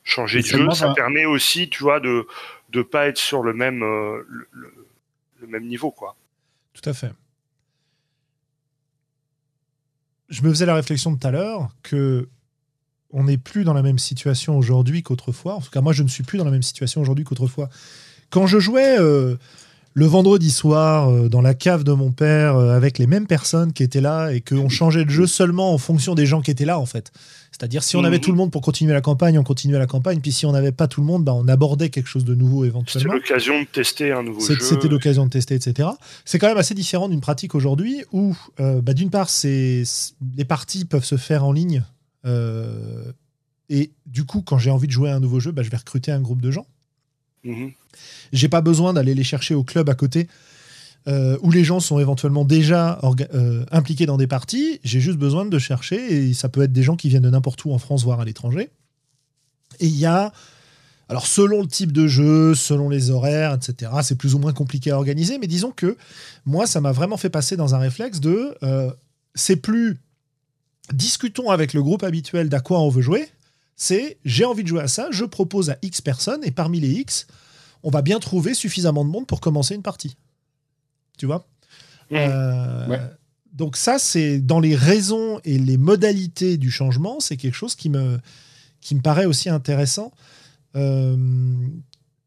changer 0.04 0.42
de 0.42 0.46
jeu, 0.46 0.72
ça 0.72 0.94
permet 0.94 1.26
aussi, 1.26 1.70
tu 1.70 1.84
vois, 1.84 2.00
de 2.00 2.28
de 2.70 2.82
pas 2.82 3.08
être 3.08 3.18
sur 3.18 3.44
le 3.44 3.54
même 3.54 3.84
euh, 3.84 4.26
le, 4.28 4.48
le, 5.40 5.48
même 5.48 5.68
niveau, 5.68 5.92
quoi. 5.92 6.16
Tout 6.74 6.90
à 6.90 6.94
fait. 6.94 7.12
Je 10.30 10.42
me 10.44 10.50
faisais 10.50 10.66
la 10.66 10.76
réflexion 10.76 11.16
tout 11.16 11.28
à 11.28 11.32
l'heure 11.32 11.70
que 11.84 12.30
on 13.14 13.26
n'est 13.26 13.38
plus 13.38 13.64
dans 13.64 13.74
la 13.74 13.82
même 13.82 14.00
situation 14.00 14.58
aujourd'hui 14.58 15.04
qu'autrefois. 15.04 15.56
En 15.56 15.62
tout 15.62 15.70
cas, 15.70 15.82
moi, 15.82 15.94
je 15.94 16.04
ne 16.04 16.08
suis 16.08 16.24
plus 16.24 16.38
dans 16.38 16.46
la 16.46 16.52
même 16.52 16.64
situation 16.64 17.02
aujourd'hui 17.02 17.26
qu'autrefois. 17.26 17.70
Quand 18.30 18.48
je 18.48 18.60
jouais 18.60 18.98
euh, 18.98 19.36
le 19.94 20.06
vendredi 20.06 20.52
soir 20.52 21.10
euh, 21.10 21.28
dans 21.28 21.42
la 21.42 21.54
cave 21.54 21.84
de 21.84 21.92
mon 21.92 22.12
père 22.12 22.56
euh, 22.56 22.76
avec 22.76 22.98
les 22.98 23.08
mêmes 23.08 23.28
personnes 23.28 23.74
qui 23.74 23.84
étaient 23.84 24.02
là 24.02 24.32
et 24.32 24.40
qu'on 24.40 24.70
changeait 24.70 25.04
de 25.04 25.10
jeu 25.10 25.28
seulement 25.28 25.74
en 25.74 25.78
fonction 25.78 26.16
des 26.16 26.26
gens 26.26 26.42
qui 26.42 26.50
étaient 26.52 26.66
là, 26.66 26.80
en 26.80 26.86
fait. 26.86 27.12
C'est-à-dire, 27.52 27.84
si 27.84 27.98
on 27.98 28.04
avait 28.06 28.16
mhm. 28.16 28.24
tout 28.24 28.32
le 28.32 28.38
monde 28.38 28.52
pour 28.52 28.62
continuer 28.62 28.94
la 28.94 29.02
campagne, 29.02 29.38
on 29.38 29.44
continuait 29.44 29.78
la 29.78 29.86
campagne. 29.86 30.22
Puis 30.22 30.32
si 30.32 30.46
on 30.46 30.54
n'avait 30.54 30.72
pas 30.72 30.88
tout 30.88 31.02
le 31.02 31.08
monde, 31.08 31.26
bah, 31.26 31.34
on 31.34 31.50
abordait 31.50 31.90
quelque 31.90 32.08
chose 32.08 32.24
de 32.24 32.34
nouveau 32.34 32.64
éventuellement. 32.64 33.14
C'était 33.14 33.34
l'occasion 33.34 33.62
de 33.62 33.68
tester 33.68 34.12
un 34.14 34.24
nouveau 34.24 34.40
jeu. 34.40 34.58
C'était 34.62 34.88
l'occasion 34.88 35.26
de 35.26 35.32
tester, 35.32 35.56
etc. 35.56 35.90
C'est 36.24 36.40
quand 36.40 36.48
même 36.48 36.58
assez 36.58 36.74
différent 36.74 37.10
d'une 37.10 37.20
pratique 37.20 37.54
aujourd'hui 37.54 38.04
où, 38.14 38.36
bah, 38.58 38.94
d'une 38.94 39.10
part, 39.10 39.30
les 39.44 40.46
parties 40.48 40.86
peuvent 40.86 41.04
se 41.04 41.18
faire 41.18 41.44
en 41.44 41.52
ligne 41.52 41.84
euh, 42.26 43.12
et 43.70 43.92
du 44.06 44.26
coup, 44.26 44.42
quand 44.42 44.58
j'ai 44.58 44.72
envie 44.72 44.88
de 44.88 44.92
jouer 44.92 45.10
à 45.10 45.16
un 45.16 45.20
nouveau 45.20 45.40
jeu, 45.40 45.52
bah, 45.52 45.64
je 45.64 45.70
vais 45.70 45.78
recruter 45.78 46.12
un 46.12 46.22
groupe 46.22 46.42
de 46.42 46.52
gens. 46.52 46.68
Mhm. 47.44 47.72
J'ai 48.34 48.50
pas 48.50 48.62
besoin 48.62 48.94
d'aller 48.94 49.16
les 49.16 49.24
chercher 49.24 49.56
au 49.56 49.64
club 49.64 49.90
à 49.90 49.96
côté. 49.96 50.28
Euh, 51.08 51.36
où 51.42 51.50
les 51.50 51.64
gens 51.64 51.80
sont 51.80 51.98
éventuellement 51.98 52.46
déjà 52.46 53.00
euh, 53.34 53.66
impliqués 53.72 54.06
dans 54.06 54.18
des 54.18 54.28
parties, 54.28 54.80
j'ai 54.84 55.00
juste 55.00 55.18
besoin 55.18 55.46
de 55.46 55.58
chercher, 55.58 56.28
et 56.28 56.34
ça 56.36 56.48
peut 56.48 56.62
être 56.62 56.72
des 56.72 56.84
gens 56.84 56.96
qui 56.96 57.10
viennent 57.10 57.24
de 57.24 57.30
n'importe 57.32 57.66
où 57.66 57.72
en 57.72 57.80
France, 57.80 58.04
voire 58.04 58.20
à 58.20 58.26
l'étranger. 58.26 58.70
Et 59.80 59.88
il 59.88 59.98
y 59.98 60.06
a, 60.06 60.32
alors 61.10 61.26
selon 61.26 61.62
le 61.62 61.68
type 61.68 61.92
de 61.92 62.06
jeu, 62.06 62.54
selon 62.54 62.88
les 62.88 63.10
horaires, 63.10 63.56
etc., 63.56 63.92
c'est 64.04 64.16
plus 64.16 64.36
ou 64.36 64.40
moins 64.40 64.54
compliqué 64.54 64.92
à 64.92 64.98
organiser, 64.98 65.40
mais 65.40 65.48
disons 65.48 65.72
que 65.72 65.98
moi, 66.46 66.68
ça 66.68 66.82
m'a 66.82 66.92
vraiment 66.92 67.18
fait 67.18 67.32
passer 67.32 67.58
dans 67.58 67.74
un 67.74 67.80
réflexe 67.80 68.20
de, 68.20 68.56
c'est 69.34 69.56
plus 69.56 70.00
discutons 70.94 71.50
avec 71.50 71.74
le 71.74 71.82
groupe 71.82 72.04
habituel 72.04 72.50
d'à 72.50 72.60
quoi 72.60 72.82
on 72.82 72.90
veut 72.90 73.02
jouer. 73.02 73.30
C'est 73.76 74.18
j'ai 74.26 74.46
envie 74.46 74.64
de 74.64 74.68
jouer 74.68 74.82
à 74.82 74.88
ça, 74.88 75.08
je 75.12 75.26
propose 75.26 75.70
à 75.70 75.78
X 75.82 76.02
personnes 76.02 76.42
et 76.44 76.52
parmi 76.52 76.80
les 76.80 76.90
X, 76.90 77.28
on 77.84 77.90
va 77.90 78.02
bien 78.02 78.20
trouver 78.20 78.54
suffisamment 78.54 79.04
de 79.04 79.10
monde 79.10 79.28
pour 79.28 79.42
commencer 79.42 79.76
une 79.76 79.82
partie. 79.82 80.16
Tu 81.18 81.26
vois? 81.26 81.48
Mmh. 82.10 82.16
euh, 82.16 82.98
Donc 83.54 83.78
ça, 83.78 84.00
c'est 84.00 84.40
dans 84.40 84.60
les 84.60 84.76
raisons 84.76 85.40
et 85.44 85.58
les 85.58 85.78
modalités 85.78 86.58
du 86.58 86.72
changement, 86.72 87.20
c'est 87.20 87.38
quelque 87.38 87.56
chose 87.56 87.76
qui 87.76 87.90
me, 87.90 88.20
qui 88.82 88.96
me 88.96 89.02
paraît 89.02 89.26
aussi 89.26 89.50
intéressant. 89.50 90.12
Euh, 90.76 91.18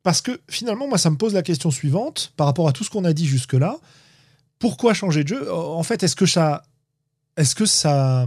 parce 0.03 0.21
que 0.21 0.40
finalement, 0.49 0.87
moi, 0.87 0.99
ça 0.99 1.11
me 1.11 1.17
pose 1.17 1.35
la 1.35 1.43
question 1.43 1.71
suivante 1.71 2.33
par 2.37 2.47
rapport 2.47 2.69
à 2.69 2.73
tout 2.73 2.85
ce 2.85 2.90
qu'on 2.90 3.05
a 3.05 3.12
dit 3.12 3.27
jusque-là. 3.27 3.79
Pourquoi 4.59 4.93
changer 4.93 5.25
de 5.25 5.29
jeu? 5.29 5.53
En 5.53 5.83
fait, 5.83 6.03
est-ce 6.03 6.17
que 6.17 6.27
ça, 6.27 6.62
est-ce 7.37 7.55
que 7.55 7.66
ça, 7.66 8.27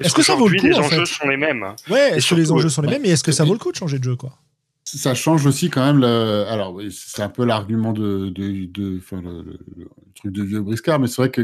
est-ce 0.00 0.14
que 0.14 0.22
ça 0.22 0.34
vaut 0.36 0.48
le 0.48 0.58
coup 0.58 0.66
Les 0.66 0.76
enjeux 0.76 1.06
sont 1.06 1.28
les 1.28 1.36
mêmes. 1.36 1.64
Ouais, 1.90 2.16
est-ce 2.16 2.30
que 2.30 2.34
les 2.34 2.52
enjeux 2.52 2.68
sont 2.68 2.82
les 2.82 2.88
mêmes 2.88 3.04
et 3.04 3.10
est-ce 3.10 3.24
que 3.24 3.32
ça 3.32 3.44
vaut 3.44 3.52
le 3.52 3.58
coup 3.58 3.72
de 3.72 3.76
changer 3.76 3.98
de 3.98 4.04
jeu 4.04 4.16
quoi? 4.16 4.38
Ça 4.84 5.14
change 5.14 5.44
aussi 5.44 5.68
quand 5.68 5.84
même. 5.84 6.00
Le... 6.00 6.46
Alors, 6.48 6.80
c'est 6.90 7.22
un 7.22 7.28
peu 7.28 7.44
l'argument 7.44 7.92
de, 7.92 8.30
de, 8.30 8.64
de 8.66 8.98
enfin, 8.98 9.20
le, 9.20 9.58
truc 10.14 10.32
de 10.32 10.42
vieux 10.42 10.62
briscard, 10.62 10.98
mais 10.98 11.08
c'est 11.08 11.20
vrai 11.20 11.30
que 11.30 11.42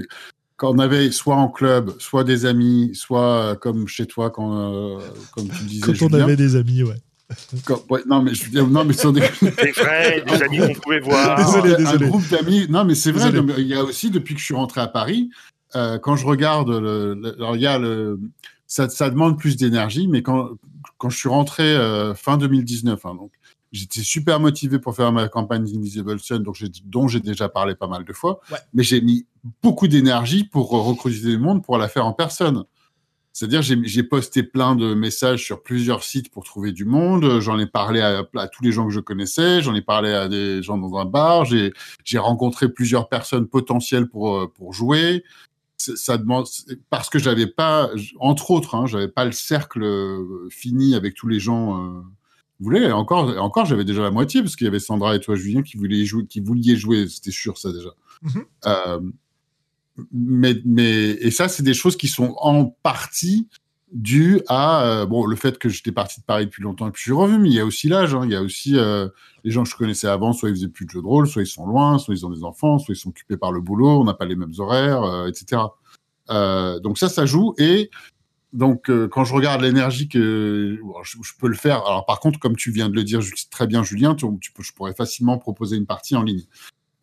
quand 0.56 0.74
on 0.74 0.78
avait 0.78 1.10
soit 1.10 1.36
en 1.36 1.48
club, 1.48 1.94
soit 1.98 2.24
des 2.24 2.46
amis, 2.46 2.92
soit 2.94 3.20
euh, 3.20 3.54
comme 3.54 3.86
chez 3.86 4.06
toi, 4.06 4.30
quand, 4.30 4.72
euh, 4.72 4.98
comme 5.32 5.48
tu 5.48 5.64
disais. 5.64 5.92
Quand 5.92 6.06
on 6.10 6.14
avait 6.14 6.36
des 6.36 6.56
amis, 6.56 6.84
ouais. 6.84 6.94
ouais, 7.90 8.00
non 8.06 8.22
mais 8.22 8.34
je 8.34 8.60
non 8.60 8.84
mais 8.84 8.92
sont 8.92 9.10
des 9.10 9.20
des 9.42 9.72
vrais 9.72 10.22
des 10.26 10.42
amis 10.42 10.58
qu'on 10.58 10.74
pouvait 10.74 11.00
voir 11.00 11.36
désolé, 11.36 11.74
désolé. 11.74 12.04
un 12.04 12.08
groupe 12.08 12.28
d'amis 12.28 12.66
non 12.68 12.84
mais 12.84 12.94
c'est 12.94 13.12
vrai 13.12 13.32
il 13.56 13.66
y 13.66 13.74
a 13.74 13.82
aussi 13.82 14.10
depuis 14.10 14.34
que 14.34 14.40
je 14.40 14.44
suis 14.44 14.54
rentré 14.54 14.82
à 14.82 14.88
Paris 14.88 15.30
euh, 15.76 15.98
quand 15.98 16.16
je 16.16 16.26
regarde, 16.26 16.70
le, 16.70 17.34
alors 17.36 17.56
il 17.56 17.62
y 17.62 17.66
a 17.66 17.78
le, 17.78 18.20
ça, 18.66 18.88
ça 18.88 19.10
demande 19.10 19.38
plus 19.38 19.56
d'énergie, 19.56 20.08
mais 20.08 20.22
quand, 20.22 20.50
quand 20.98 21.10
je 21.10 21.18
suis 21.18 21.28
rentré 21.28 21.64
euh, 21.64 22.14
fin 22.14 22.36
2019, 22.36 23.04
hein, 23.06 23.14
donc 23.14 23.32
j'étais 23.72 24.02
super 24.02 24.40
motivé 24.40 24.78
pour 24.78 24.94
faire 24.94 25.12
ma 25.12 25.28
campagne 25.28 25.62
Invisible 25.62 26.18
Sun, 26.20 26.42
donc 26.42 26.62
dont 26.84 27.08
j'ai 27.08 27.20
déjà 27.20 27.48
parlé 27.48 27.74
pas 27.74 27.88
mal 27.88 28.04
de 28.04 28.12
fois, 28.12 28.40
mais 28.72 28.82
j'ai 28.82 29.00
mis 29.00 29.26
beaucoup 29.62 29.88
d'énergie 29.88 30.44
pour 30.44 30.70
recruter 30.70 31.20
du 31.20 31.38
monde 31.38 31.64
pour 31.64 31.78
la 31.78 31.88
faire 31.88 32.06
en 32.06 32.12
personne. 32.12 32.64
C'est-à-dire, 33.32 33.62
j'ai 33.62 34.02
posté 34.04 34.44
plein 34.44 34.76
de 34.76 34.94
messages 34.94 35.44
sur 35.44 35.60
plusieurs 35.60 36.04
sites 36.04 36.30
pour 36.30 36.44
trouver 36.44 36.70
du 36.70 36.84
monde. 36.84 37.40
J'en 37.40 37.58
ai 37.58 37.66
parlé 37.66 38.00
à, 38.00 38.22
à, 38.36 38.46
tous 38.46 38.62
les 38.62 38.70
gens 38.70 38.86
que 38.86 38.92
je 38.92 39.00
connaissais. 39.00 39.60
J'en 39.60 39.74
ai 39.74 39.82
parlé 39.82 40.12
à 40.12 40.28
des 40.28 40.62
gens 40.62 40.78
dans 40.78 40.96
un 40.98 41.04
bar. 41.04 41.44
J'ai 41.44 42.18
rencontré 42.18 42.68
plusieurs 42.68 43.08
personnes 43.08 43.48
potentielles 43.48 44.06
pour, 44.06 44.36
euh, 44.36 44.46
pour 44.46 44.72
jouer 44.72 45.24
ça 45.76 46.18
demande 46.18 46.46
parce 46.90 47.10
que 47.10 47.18
j'avais 47.18 47.46
pas, 47.46 47.90
entre 48.20 48.50
autres, 48.50 48.74
hein, 48.74 48.86
j'avais 48.86 49.08
pas 49.08 49.24
le 49.24 49.32
cercle 49.32 49.82
euh, 49.82 50.48
fini 50.50 50.94
avec 50.94 51.14
tous 51.14 51.28
les 51.28 51.40
gens. 51.40 51.82
Euh, 51.82 52.02
voulaient. 52.60 52.92
encore, 52.92 53.36
encore, 53.42 53.66
j'avais 53.66 53.84
déjà 53.84 54.02
la 54.02 54.10
moitié 54.10 54.42
parce 54.42 54.56
qu'il 54.56 54.64
y 54.64 54.68
avait 54.68 54.78
Sandra 54.78 55.16
et 55.16 55.20
toi, 55.20 55.34
Julien, 55.34 55.62
qui 55.62 55.76
voulaient 55.76 56.04
jouer, 56.04 56.26
qui 56.26 56.40
vouliez 56.40 56.76
jouer. 56.76 57.08
C'était 57.08 57.30
sûr, 57.30 57.58
ça 57.58 57.72
déjà. 57.72 57.90
Mm-hmm. 58.22 58.44
Euh, 58.66 59.00
mais, 60.12 60.54
mais, 60.64 61.10
et 61.10 61.30
ça, 61.30 61.48
c'est 61.48 61.62
des 61.62 61.74
choses 61.74 61.96
qui 61.96 62.08
sont 62.08 62.34
en 62.38 62.66
partie 62.66 63.48
dû 63.94 64.40
à 64.48 64.84
euh, 64.84 65.06
bon 65.06 65.24
le 65.24 65.36
fait 65.36 65.56
que 65.56 65.68
j'étais 65.68 65.92
parti 65.92 66.20
de 66.20 66.24
Paris 66.24 66.46
depuis 66.46 66.62
longtemps 66.62 66.88
et 66.88 66.90
puis 66.90 66.98
je 67.00 67.04
suis 67.04 67.12
revenu 67.12 67.38
mais 67.38 67.48
il 67.48 67.54
y 67.54 67.60
a 67.60 67.64
aussi 67.64 67.88
l'âge 67.88 68.12
hein. 68.12 68.22
il 68.24 68.32
y 68.32 68.34
a 68.34 68.42
aussi 68.42 68.76
euh, 68.76 69.08
les 69.44 69.52
gens 69.52 69.62
que 69.62 69.70
je 69.70 69.76
connaissais 69.76 70.08
avant 70.08 70.32
soit 70.32 70.48
ils 70.48 70.56
faisaient 70.56 70.68
plus 70.68 70.84
de 70.84 70.90
jeux 70.90 71.00
de 71.00 71.06
rôle 71.06 71.28
soit 71.28 71.42
ils 71.42 71.46
sont 71.46 71.64
loin 71.64 71.98
soit 71.98 72.12
ils 72.12 72.26
ont 72.26 72.30
des 72.30 72.42
enfants 72.42 72.80
soit 72.80 72.94
ils 72.94 72.98
sont 72.98 73.10
occupés 73.10 73.36
par 73.36 73.52
le 73.52 73.60
boulot 73.60 74.00
on 74.00 74.04
n'a 74.04 74.14
pas 74.14 74.24
les 74.24 74.34
mêmes 74.34 74.52
horaires 74.58 75.04
euh, 75.04 75.28
etc 75.28 75.62
donc 76.28 76.98
ça 76.98 77.08
ça 77.08 77.24
joue 77.24 77.54
et 77.56 77.90
donc, 78.52 78.88
quand 79.08 79.24
je 79.24 79.34
regarde 79.34 79.62
l'énergie 79.62 80.08
que 80.08 80.78
je, 81.02 81.32
peux 81.40 81.48
le 81.48 81.56
faire. 81.56 81.84
Alors, 81.86 82.06
par 82.06 82.20
contre, 82.20 82.38
comme 82.38 82.54
tu 82.54 82.70
viens 82.70 82.88
de 82.88 82.94
le 82.94 83.02
dire 83.02 83.18
très 83.50 83.66
bien, 83.66 83.82
Julien, 83.82 84.14
tu, 84.14 84.26
je 84.40 84.72
pourrais 84.72 84.94
facilement 84.94 85.38
proposer 85.38 85.76
une 85.76 85.86
partie 85.86 86.14
en 86.14 86.22
ligne. 86.22 86.44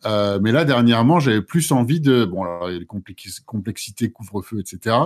Mais 0.06 0.50
là, 0.50 0.64
dernièrement, 0.64 1.20
j'avais 1.20 1.42
plus 1.42 1.70
envie 1.70 2.00
de. 2.00 2.24
Bon, 2.24 2.42
alors, 2.42 2.70
il 2.70 2.72
y 2.72 2.76
a 2.76 2.80
les 2.80 2.86
complexités, 3.44 4.10
couvre-feu, 4.10 4.60
etc. 4.60 4.96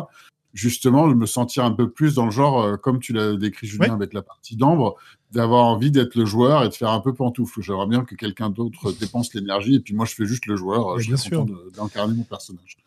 Justement, 0.57 1.07
de 1.07 1.13
me 1.13 1.27
sentir 1.27 1.67
un 1.67 1.71
peu 1.71 1.91
plus 1.91 2.15
dans 2.15 2.25
le 2.25 2.31
genre, 2.31 2.63
euh, 2.63 2.77
comme 2.79 2.99
tu 2.99 3.13
l'as 3.13 3.37
décrit, 3.37 3.67
Julien, 3.67 3.93
avec 3.93 4.15
la 4.15 4.23
partie 4.23 4.57
d'ambre, 4.57 4.97
d'avoir 5.31 5.67
envie 5.67 5.91
d'être 5.91 6.15
le 6.15 6.25
joueur 6.25 6.65
et 6.65 6.71
de 6.71 6.75
faire 6.75 6.91
un 6.91 7.01
peu 7.01 7.13
pantoufle. 7.13 7.61
J'aimerais 7.61 7.87
bien 7.87 8.05
que 8.05 8.15
quelqu'un 8.15 8.49
d'autre 8.49 8.91
dépense 8.93 9.35
l'énergie 9.35 9.75
et 9.75 9.81
puis 9.81 9.93
moi, 9.93 10.07
je 10.07 10.15
fais 10.15 10.25
juste 10.25 10.47
le 10.47 10.57
joueur. 10.57 10.99
je 10.99 11.15
suis 11.15 11.31
content 11.31 11.53
d'incarner 11.77 12.15
mon 12.15 12.23
personnage. 12.23 12.79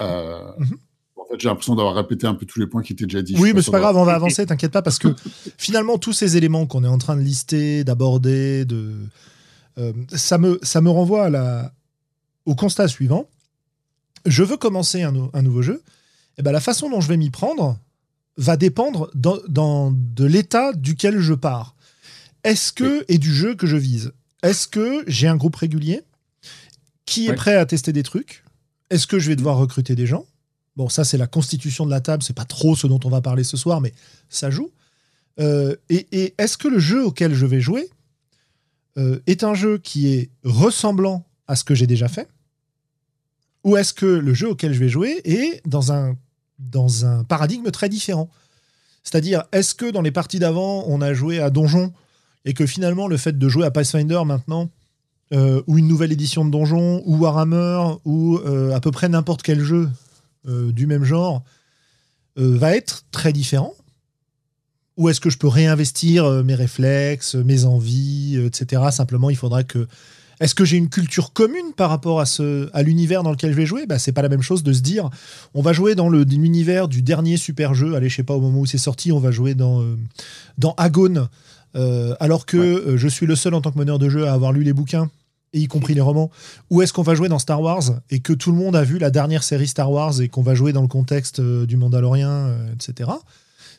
Euh, 0.00 0.50
mhm. 0.58 0.78
En 1.16 1.24
fait, 1.26 1.38
j'ai 1.38 1.48
l'impression 1.48 1.76
d'avoir 1.76 1.94
répété 1.94 2.26
un 2.26 2.34
peu 2.34 2.44
tous 2.44 2.58
les 2.58 2.66
points 2.66 2.82
qui 2.82 2.92
étaient 2.92 3.06
déjà 3.06 3.22
dit. 3.22 3.36
Oui, 3.38 3.52
mais 3.54 3.62
c'est 3.62 3.70
pas 3.70 3.78
grave, 3.78 3.96
on 3.96 4.04
va 4.04 4.14
avancer, 4.14 4.44
t'inquiète 4.44 4.72
pas, 4.72 4.82
parce 4.82 4.98
que 4.98 5.14
finalement, 5.58 5.98
tous 5.98 6.12
ces 6.12 6.36
éléments 6.36 6.66
qu'on 6.66 6.82
est 6.82 6.88
en 6.88 6.98
train 6.98 7.14
de 7.14 7.20
lister, 7.22 7.84
d'aborder, 7.84 8.64
de, 8.64 8.96
euh, 9.78 9.92
ça, 10.08 10.38
me, 10.38 10.58
ça 10.62 10.80
me 10.80 10.90
renvoie 10.90 11.26
à 11.26 11.30
la, 11.30 11.72
au 12.46 12.56
constat 12.56 12.88
suivant. 12.88 13.28
Je 14.24 14.42
veux 14.42 14.56
commencer 14.56 15.02
un, 15.02 15.14
un 15.32 15.42
nouveau 15.42 15.62
jeu. 15.62 15.82
Et 16.36 16.40
eh 16.40 16.42
ben, 16.42 16.52
la 16.52 16.60
façon 16.60 16.90
dont 16.90 17.00
je 17.00 17.08
vais 17.08 17.16
m'y 17.16 17.30
prendre 17.30 17.78
va 18.36 18.56
dépendre 18.56 19.10
dans, 19.14 19.38
dans 19.48 19.90
de 19.90 20.24
l'état 20.24 20.72
duquel 20.74 21.18
je 21.20 21.32
pars. 21.32 21.74
Est-ce 22.44 22.72
que, 22.72 23.04
et 23.08 23.18
du 23.18 23.34
jeu 23.34 23.54
que 23.54 23.66
je 23.66 23.76
vise, 23.76 24.12
est-ce 24.42 24.68
que 24.68 25.02
j'ai 25.06 25.28
un 25.28 25.36
groupe 25.36 25.56
régulier 25.56 26.02
qui 27.06 27.26
est 27.26 27.34
prêt 27.34 27.56
à 27.56 27.64
tester 27.64 27.92
des 27.92 28.02
trucs? 28.02 28.44
Est-ce 28.90 29.06
que 29.06 29.18
je 29.18 29.28
vais 29.28 29.36
devoir 29.36 29.56
recruter 29.56 29.94
des 29.94 30.06
gens? 30.06 30.26
Bon, 30.76 30.88
ça, 30.88 31.04
c'est 31.04 31.16
la 31.16 31.26
constitution 31.26 31.86
de 31.86 31.90
la 31.90 32.00
table, 32.00 32.22
c'est 32.22 32.36
pas 32.36 32.44
trop 32.44 32.76
ce 32.76 32.86
dont 32.86 33.00
on 33.04 33.08
va 33.08 33.22
parler 33.22 33.42
ce 33.42 33.56
soir, 33.56 33.80
mais 33.80 33.94
ça 34.28 34.50
joue. 34.50 34.70
Euh, 35.40 35.74
et, 35.88 36.06
et 36.12 36.34
est-ce 36.38 36.58
que 36.58 36.68
le 36.68 36.78
jeu 36.78 37.04
auquel 37.04 37.34
je 37.34 37.46
vais 37.46 37.60
jouer 37.60 37.88
euh, 38.98 39.18
est 39.26 39.42
un 39.42 39.54
jeu 39.54 39.78
qui 39.78 40.08
est 40.08 40.30
ressemblant 40.44 41.26
à 41.46 41.56
ce 41.56 41.64
que 41.64 41.74
j'ai 41.74 41.86
déjà 41.86 42.08
fait? 42.08 42.28
Ou 43.64 43.76
est-ce 43.76 43.94
que 43.94 44.06
le 44.06 44.34
jeu 44.34 44.50
auquel 44.50 44.72
je 44.74 44.78
vais 44.78 44.88
jouer 44.88 45.20
est 45.24 45.60
dans 45.66 45.92
un, 45.92 46.16
dans 46.58 47.04
un 47.04 47.24
paradigme 47.24 47.70
très 47.70 47.88
différent 47.88 48.28
C'est-à-dire, 49.02 49.44
est-ce 49.52 49.74
que 49.74 49.90
dans 49.90 50.02
les 50.02 50.10
parties 50.10 50.38
d'avant, 50.38 50.84
on 50.86 51.00
a 51.00 51.14
joué 51.14 51.40
à 51.40 51.50
Donjon 51.50 51.92
et 52.44 52.54
que 52.54 52.66
finalement, 52.66 53.08
le 53.08 53.16
fait 53.16 53.38
de 53.38 53.48
jouer 53.48 53.66
à 53.66 53.70
Pathfinder 53.70 54.22
maintenant, 54.24 54.70
euh, 55.32 55.62
ou 55.66 55.78
une 55.78 55.88
nouvelle 55.88 56.12
édition 56.12 56.44
de 56.44 56.50
Donjon, 56.50 57.02
ou 57.04 57.16
Warhammer, 57.18 57.96
ou 58.04 58.38
euh, 58.38 58.74
à 58.74 58.80
peu 58.80 58.92
près 58.92 59.08
n'importe 59.08 59.42
quel 59.42 59.60
jeu 59.60 59.90
du 60.44 60.86
même 60.86 61.02
genre, 61.02 61.42
va 62.36 62.76
être 62.76 63.02
très 63.10 63.32
différent? 63.32 63.74
Ou 64.96 65.10
est-ce 65.10 65.20
que 65.20 65.30
je 65.30 65.36
peux 65.36 65.48
réinvestir 65.48 66.24
euh, 66.24 66.42
mes 66.42 66.54
réflexes, 66.54 67.34
mes 67.34 67.64
envies, 67.64 68.36
euh, 68.36 68.46
etc. 68.46 68.82
Simplement, 68.90 69.30
il 69.30 69.36
faudra 69.36 69.62
que. 69.62 69.86
Est-ce 70.40 70.54
que 70.54 70.64
j'ai 70.64 70.76
une 70.76 70.88
culture 70.88 71.32
commune 71.32 71.72
par 71.76 71.90
rapport 71.90 72.20
à, 72.20 72.26
ce, 72.26 72.68
à 72.72 72.82
l'univers 72.82 73.22
dans 73.22 73.30
lequel 73.30 73.52
je 73.52 73.56
vais 73.56 73.66
jouer? 73.66 73.86
Bah, 73.86 73.98
C'est 73.98 74.12
pas 74.12 74.22
la 74.22 74.28
même 74.28 74.42
chose 74.42 74.62
de 74.62 74.72
se 74.72 74.80
dire 74.80 75.10
on 75.54 75.62
va 75.62 75.72
jouer 75.72 75.94
dans 75.94 76.08
l'univers 76.08 76.88
du 76.88 77.02
dernier 77.02 77.36
super 77.36 77.74
jeu. 77.74 77.94
Allez, 77.94 78.08
je 78.08 78.16
sais 78.16 78.22
pas, 78.22 78.34
au 78.34 78.40
moment 78.40 78.60
où 78.60 78.66
c'est 78.66 78.78
sorti, 78.78 79.12
on 79.12 79.18
va 79.18 79.30
jouer 79.30 79.54
dans, 79.54 79.82
euh, 79.82 79.96
dans 80.58 80.74
Agone. 80.76 81.28
alors 82.20 82.46
que 82.46 82.96
je 82.96 83.08
suis 83.08 83.26
le 83.26 83.36
seul 83.36 83.54
en 83.54 83.60
tant 83.60 83.70
que 83.70 83.78
meneur 83.78 83.98
de 83.98 84.08
jeu 84.08 84.26
à 84.26 84.32
avoir 84.32 84.52
lu 84.52 84.62
les 84.62 84.72
bouquins, 84.72 85.10
et 85.52 85.60
y 85.60 85.66
compris 85.68 85.94
les 85.94 86.00
romans. 86.00 86.30
Ou 86.70 86.82
est-ce 86.82 86.92
qu'on 86.92 87.02
va 87.02 87.14
jouer 87.14 87.28
dans 87.28 87.38
Star 87.38 87.60
Wars 87.60 88.00
et 88.10 88.20
que 88.20 88.32
tout 88.32 88.50
le 88.50 88.56
monde 88.56 88.76
a 88.76 88.82
vu 88.82 88.98
la 88.98 89.10
dernière 89.10 89.42
série 89.42 89.66
Star 89.66 89.90
Wars 89.90 90.20
et 90.20 90.28
qu'on 90.28 90.42
va 90.42 90.54
jouer 90.54 90.72
dans 90.72 90.82
le 90.82 90.88
contexte 90.88 91.40
du 91.40 91.76
Mandalorien, 91.76 92.56
etc 92.72 93.10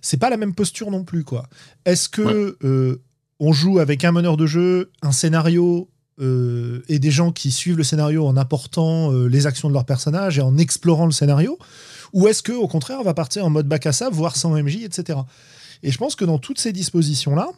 c'est 0.02 0.18
pas 0.18 0.30
la 0.30 0.38
même 0.38 0.54
posture 0.54 0.92
non 0.92 1.04
plus, 1.04 1.24
quoi. 1.24 1.48
Est-ce 1.86 2.10
que 2.10 2.58
euh, 2.64 3.02
on 3.40 3.54
joue 3.54 3.80
avec 3.80 4.04
un 4.06 4.12
meneur 4.12 4.38
de 4.38 4.46
jeu, 4.46 4.92
un 5.02 5.12
scénario 5.12 5.90
euh, 6.20 6.84
et 6.88 7.00
des 7.00 7.12
gens 7.12 7.32
qui 7.32 7.52
suivent 7.52 7.78
le 7.78 7.84
scénario 7.84 8.26
en 8.26 8.38
apportant 8.38 9.14
euh, 9.14 9.28
les 9.28 9.46
actions 9.46 9.70
de 9.70 9.74
leur 9.74 9.86
personnage 9.86 10.40
et 10.40 10.42
en 10.42 10.58
explorant 10.58 11.06
le 11.06 11.12
scénario, 11.12 11.58
ou 12.14 12.28
est-ce 12.28 12.42
que 12.42 12.52
au 12.52 12.68
contraire 12.68 12.98
on 13.00 13.04
va 13.04 13.14
partir 13.14 13.46
en 13.46 13.50
mode 13.50 13.68
bac 13.68 13.86
à 13.86 13.92
sable, 13.92 14.16
voire 14.16 14.36
sans 14.36 14.52
MJ, 14.52 14.78
etc. 14.84 15.20
Et 15.84 15.92
je 15.92 15.98
pense 15.98 16.16
que 16.16 16.26
dans 16.26 16.40
toutes 16.40 16.60
ces 16.60 16.74
dispositions 16.74 17.36
là, 17.36 17.50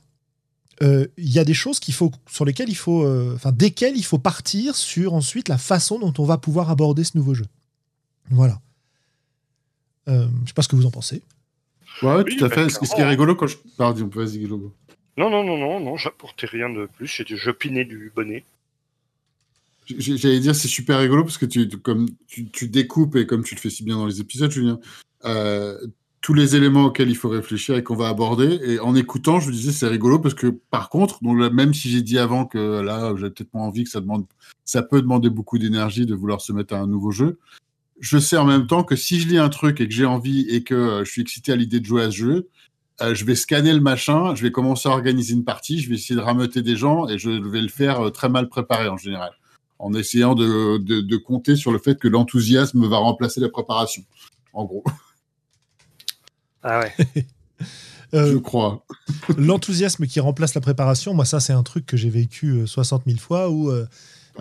il 0.81 1.29
y 1.29 1.39
a 1.39 1.43
des 1.43 1.53
choses 1.53 1.77
qu'il 1.81 1.93
faut 1.93 2.09
sur 2.31 2.45
lesquelles 2.45 2.69
il 2.69 2.75
faut, 2.75 3.05
enfin 3.35 3.51
desquelles 3.51 3.97
il 3.97 4.05
faut 4.05 4.17
partir 4.17 4.77
sur 4.77 5.13
ensuite 5.13 5.49
la 5.49 5.57
façon 5.57 5.99
dont 5.99 6.13
on 6.17 6.23
va 6.23 6.37
pouvoir 6.37 6.69
aborder 6.69 7.03
ce 7.03 7.17
nouveau 7.17 7.33
jeu. 7.33 7.45
Voilà. 8.29 8.61
je 10.07 10.13
sais 10.47 10.53
pas 10.53 10.61
ce 10.61 10.69
que 10.69 10.77
vous 10.77 10.85
en 10.85 10.91
pensez. 10.91 11.21
Ouais, 12.01 12.23
tout 12.23 12.45
à 12.45 12.49
fait. 12.49 12.69
Ce, 12.69 12.79
qui 12.79 13.01
est 13.01 13.05
rigolo 13.05 13.35
quand 13.35 13.47
je. 13.47 13.57
Pardon, 13.77 14.09
vas-y, 14.13 14.39
Globo. 14.39 14.73
Non, 15.19 15.29
non, 15.29 15.43
non, 15.43 15.57
non, 15.57 15.81
non, 15.81 15.97
j'apportais 15.97 16.47
rien 16.47 16.69
de 16.69 16.85
plus. 16.85 17.21
J'opinais 17.27 17.83
du 17.83 18.09
bonnet. 18.15 18.45
J'allais 19.85 20.39
dire, 20.39 20.55
c'est 20.55 20.69
super 20.69 20.97
rigolo 20.97 21.23
parce 21.25 21.37
que 21.37 21.45
tu, 21.45 21.67
comme 21.67 22.07
tu, 22.27 22.69
découpes 22.69 23.17
et 23.17 23.25
comme 23.25 23.43
tu 23.43 23.53
le 23.53 23.59
fais 23.59 23.69
si 23.69 23.83
bien 23.83 23.97
dans 23.97 24.05
les 24.05 24.21
épisodes, 24.21 24.49
Julien, 24.49 24.79
euh, 25.25 25.77
tous 26.21 26.33
les 26.33 26.55
éléments 26.55 26.85
auxquels 26.85 27.09
il 27.09 27.17
faut 27.17 27.27
réfléchir 27.27 27.75
et 27.75 27.83
qu'on 27.83 27.97
va 27.97 28.07
aborder. 28.07 28.61
Et 28.63 28.79
en 28.79 28.95
écoutant, 28.95 29.41
je 29.41 29.49
me 29.49 29.51
disais, 29.51 29.73
c'est 29.73 29.89
rigolo 29.89 30.19
parce 30.19 30.35
que 30.35 30.47
par 30.47 30.87
contre, 30.87 31.21
même 31.21 31.73
si 31.73 31.89
j'ai 31.89 32.01
dit 32.01 32.17
avant 32.17 32.45
que 32.45 32.79
là, 32.79 33.13
j'ai 33.17 33.29
peut-être 33.29 33.51
pas 33.51 33.59
envie 33.59 33.83
que 33.83 33.89
ça 33.89 33.99
demande, 33.99 34.25
ça 34.63 34.83
peut 34.83 35.01
demander 35.01 35.29
beaucoup 35.29 35.57
d'énergie 35.57 36.05
de 36.05 36.15
vouloir 36.15 36.39
se 36.39 36.53
mettre 36.53 36.73
à 36.73 36.77
un 36.79 36.87
nouveau 36.87 37.11
jeu 37.11 37.39
je 37.99 38.17
sais 38.17 38.37
en 38.37 38.45
même 38.45 38.67
temps 38.67 38.83
que 38.83 38.95
si 38.95 39.19
je 39.19 39.27
lis 39.27 39.37
un 39.37 39.49
truc 39.49 39.81
et 39.81 39.87
que 39.87 39.93
j'ai 39.93 40.05
envie 40.05 40.47
et 40.49 40.63
que 40.63 40.73
euh, 40.73 41.03
je 41.03 41.11
suis 41.11 41.21
excité 41.21 41.51
à 41.51 41.55
l'idée 41.55 41.81
de 41.81 41.85
jouer 41.85 42.03
à 42.03 42.11
ce 42.11 42.15
jeu, 42.15 42.47
euh, 43.01 43.15
je 43.15 43.25
vais 43.25 43.35
scanner 43.35 43.73
le 43.73 43.79
machin, 43.79 44.35
je 44.35 44.43
vais 44.43 44.51
commencer 44.51 44.89
à 44.89 44.91
organiser 44.91 45.33
une 45.33 45.43
partie, 45.43 45.79
je 45.79 45.89
vais 45.89 45.95
essayer 45.95 46.15
de 46.15 46.21
rameuter 46.21 46.61
des 46.61 46.75
gens 46.75 47.07
et 47.07 47.17
je 47.17 47.29
vais 47.29 47.61
le 47.61 47.69
faire 47.69 48.07
euh, 48.07 48.09
très 48.09 48.29
mal 48.29 48.49
préparé 48.49 48.89
en 48.89 48.97
général, 48.97 49.31
en 49.79 49.93
essayant 49.93 50.35
de, 50.35 50.77
de, 50.77 51.17
compter 51.17 51.55
sur 51.55 51.71
le 51.71 51.79
fait 51.79 51.97
que 51.97 52.07
l'enthousiasme 52.07 52.87
va 52.87 52.97
remplacer 52.97 53.39
la 53.39 53.49
préparation, 53.49 54.03
en 54.53 54.65
gros. 54.65 54.83
Ah 56.61 56.81
ouais. 56.81 57.25
je 58.11 58.35
crois. 58.35 58.85
L'enthousiasme 59.37 60.07
qui 60.07 60.19
remplace 60.19 60.55
la 60.55 60.59
préparation, 60.59 61.13
moi 61.13 61.23
ça 61.23 61.39
c'est 61.39 61.53
un 61.53 61.63
truc 61.63 61.85
que 61.85 61.95
j'ai 61.95 62.09
vécu 62.09 62.67
60 62.67 63.03
000 63.05 63.17
fois 63.17 63.49
où 63.49 63.71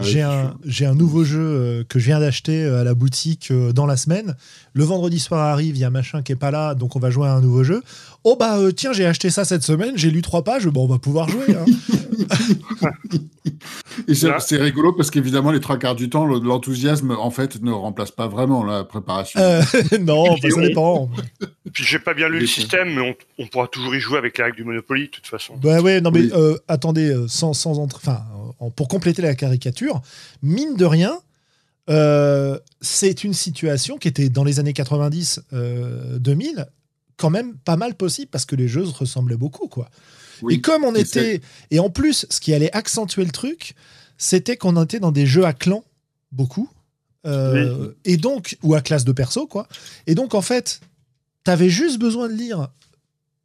j'ai 0.00 0.22
un, 0.22 0.54
un, 0.80 0.94
nouveau 0.94 1.24
jeu 1.24 1.40
euh, 1.40 1.84
que 1.84 1.98
je 1.98 2.06
viens 2.06 2.20
d'acheter 2.20 2.64
euh, 2.64 2.80
à 2.80 2.84
la 2.84 2.94
boutique 2.94 3.50
euh, 3.50 3.72
dans 3.72 3.86
la 3.86 3.96
semaine. 3.96 4.36
Le 4.72 4.84
vendredi 4.84 5.18
soir 5.18 5.40
arrive, 5.40 5.76
il 5.76 5.80
y 5.80 5.84
a 5.84 5.90
machin 5.90 6.22
qui 6.22 6.32
est 6.32 6.36
pas 6.36 6.50
là, 6.50 6.74
donc 6.74 6.96
on 6.96 6.98
va 6.98 7.10
jouer 7.10 7.26
à 7.26 7.34
un 7.34 7.40
nouveau 7.40 7.64
jeu. 7.64 7.82
Oh 8.24 8.36
bah 8.36 8.58
tiens, 8.76 8.92
j'ai 8.92 9.06
acheté 9.06 9.30
ça 9.30 9.44
cette 9.44 9.62
semaine, 9.62 9.92
j'ai 9.96 10.10
lu 10.10 10.22
trois 10.22 10.44
pages, 10.44 10.66
bon 10.66 10.84
on 10.84 10.88
va 10.88 10.98
pouvoir 10.98 11.28
jouer. 11.28 11.46
Hein. 11.54 11.64
Et 14.06 14.14
c'est 14.14 14.56
rigolo 14.56 14.92
parce 14.92 15.10
qu'évidemment, 15.10 15.50
les 15.50 15.60
trois 15.60 15.78
quarts 15.78 15.94
du 15.94 16.08
temps, 16.08 16.24
l'enthousiasme, 16.24 17.10
en 17.12 17.30
fait, 17.30 17.62
ne 17.62 17.72
remplace 17.72 18.10
pas 18.10 18.28
vraiment 18.28 18.64
la 18.64 18.84
préparation. 18.84 19.40
non, 20.00 20.36
ça 20.36 20.48
dépend. 20.60 21.10
Puis 21.72 21.84
j'ai 21.84 21.98
pas 21.98 22.14
bien 22.14 22.28
lu 22.28 22.38
le 22.40 22.46
système, 22.46 22.94
mais 22.94 23.16
on, 23.38 23.46
pourra 23.46 23.66
toujours 23.66 23.94
y 23.94 24.00
jouer 24.00 24.18
avec 24.18 24.38
les 24.38 24.44
règles 24.44 24.56
du 24.56 24.64
Monopoly, 24.64 25.06
de 25.06 25.10
toute 25.10 25.26
façon. 25.26 25.56
Bah 25.56 25.80
ouais, 25.80 26.00
non 26.00 26.10
mais 26.10 26.28
attendez, 26.68 27.14
sans, 27.28 27.52
sans 27.54 27.78
enfin, 27.78 28.20
pour 28.76 28.88
compléter 28.88 29.22
la 29.22 29.34
caricature, 29.34 30.00
mine 30.42 30.76
de 30.76 30.84
rien, 30.84 31.18
euh, 31.88 32.58
c'est 32.80 33.24
une 33.24 33.32
situation 33.32 33.96
qui 33.96 34.08
était 34.08 34.28
dans 34.28 34.44
les 34.44 34.60
années 34.60 34.72
90-2000 34.72 35.40
euh, 35.52 36.64
quand 37.18 37.30
même 37.30 37.56
pas 37.58 37.76
mal 37.76 37.94
possible 37.94 38.28
parce 38.30 38.46
que 38.46 38.56
les 38.56 38.68
jeux 38.68 38.84
ressemblaient 38.84 39.36
beaucoup 39.36 39.68
quoi. 39.68 39.90
et 40.48 40.62
comme 40.62 40.84
on 40.84 40.94
était 40.94 41.42
et 41.70 41.78
en 41.78 41.90
plus 41.90 42.26
ce 42.30 42.40
qui 42.40 42.54
allait 42.54 42.74
accentuer 42.74 43.24
le 43.24 43.30
truc, 43.30 43.74
c'était 44.16 44.56
qu'on 44.56 44.82
était 44.82 45.00
dans 45.00 45.12
des 45.12 45.26
jeux 45.26 45.44
à 45.44 45.52
clan 45.52 45.84
beaucoup 46.32 46.70
euh, 47.26 47.92
et 48.04 48.16
donc 48.16 48.56
ou 48.62 48.74
à 48.74 48.80
classe 48.80 49.04
de 49.04 49.12
perso 49.12 49.46
quoi. 49.46 49.68
Et 50.06 50.14
donc 50.14 50.34
en 50.34 50.42
fait, 50.42 50.80
t'avais 51.44 51.68
juste 51.68 51.98
besoin 51.98 52.28
de 52.28 52.34
lire 52.34 52.68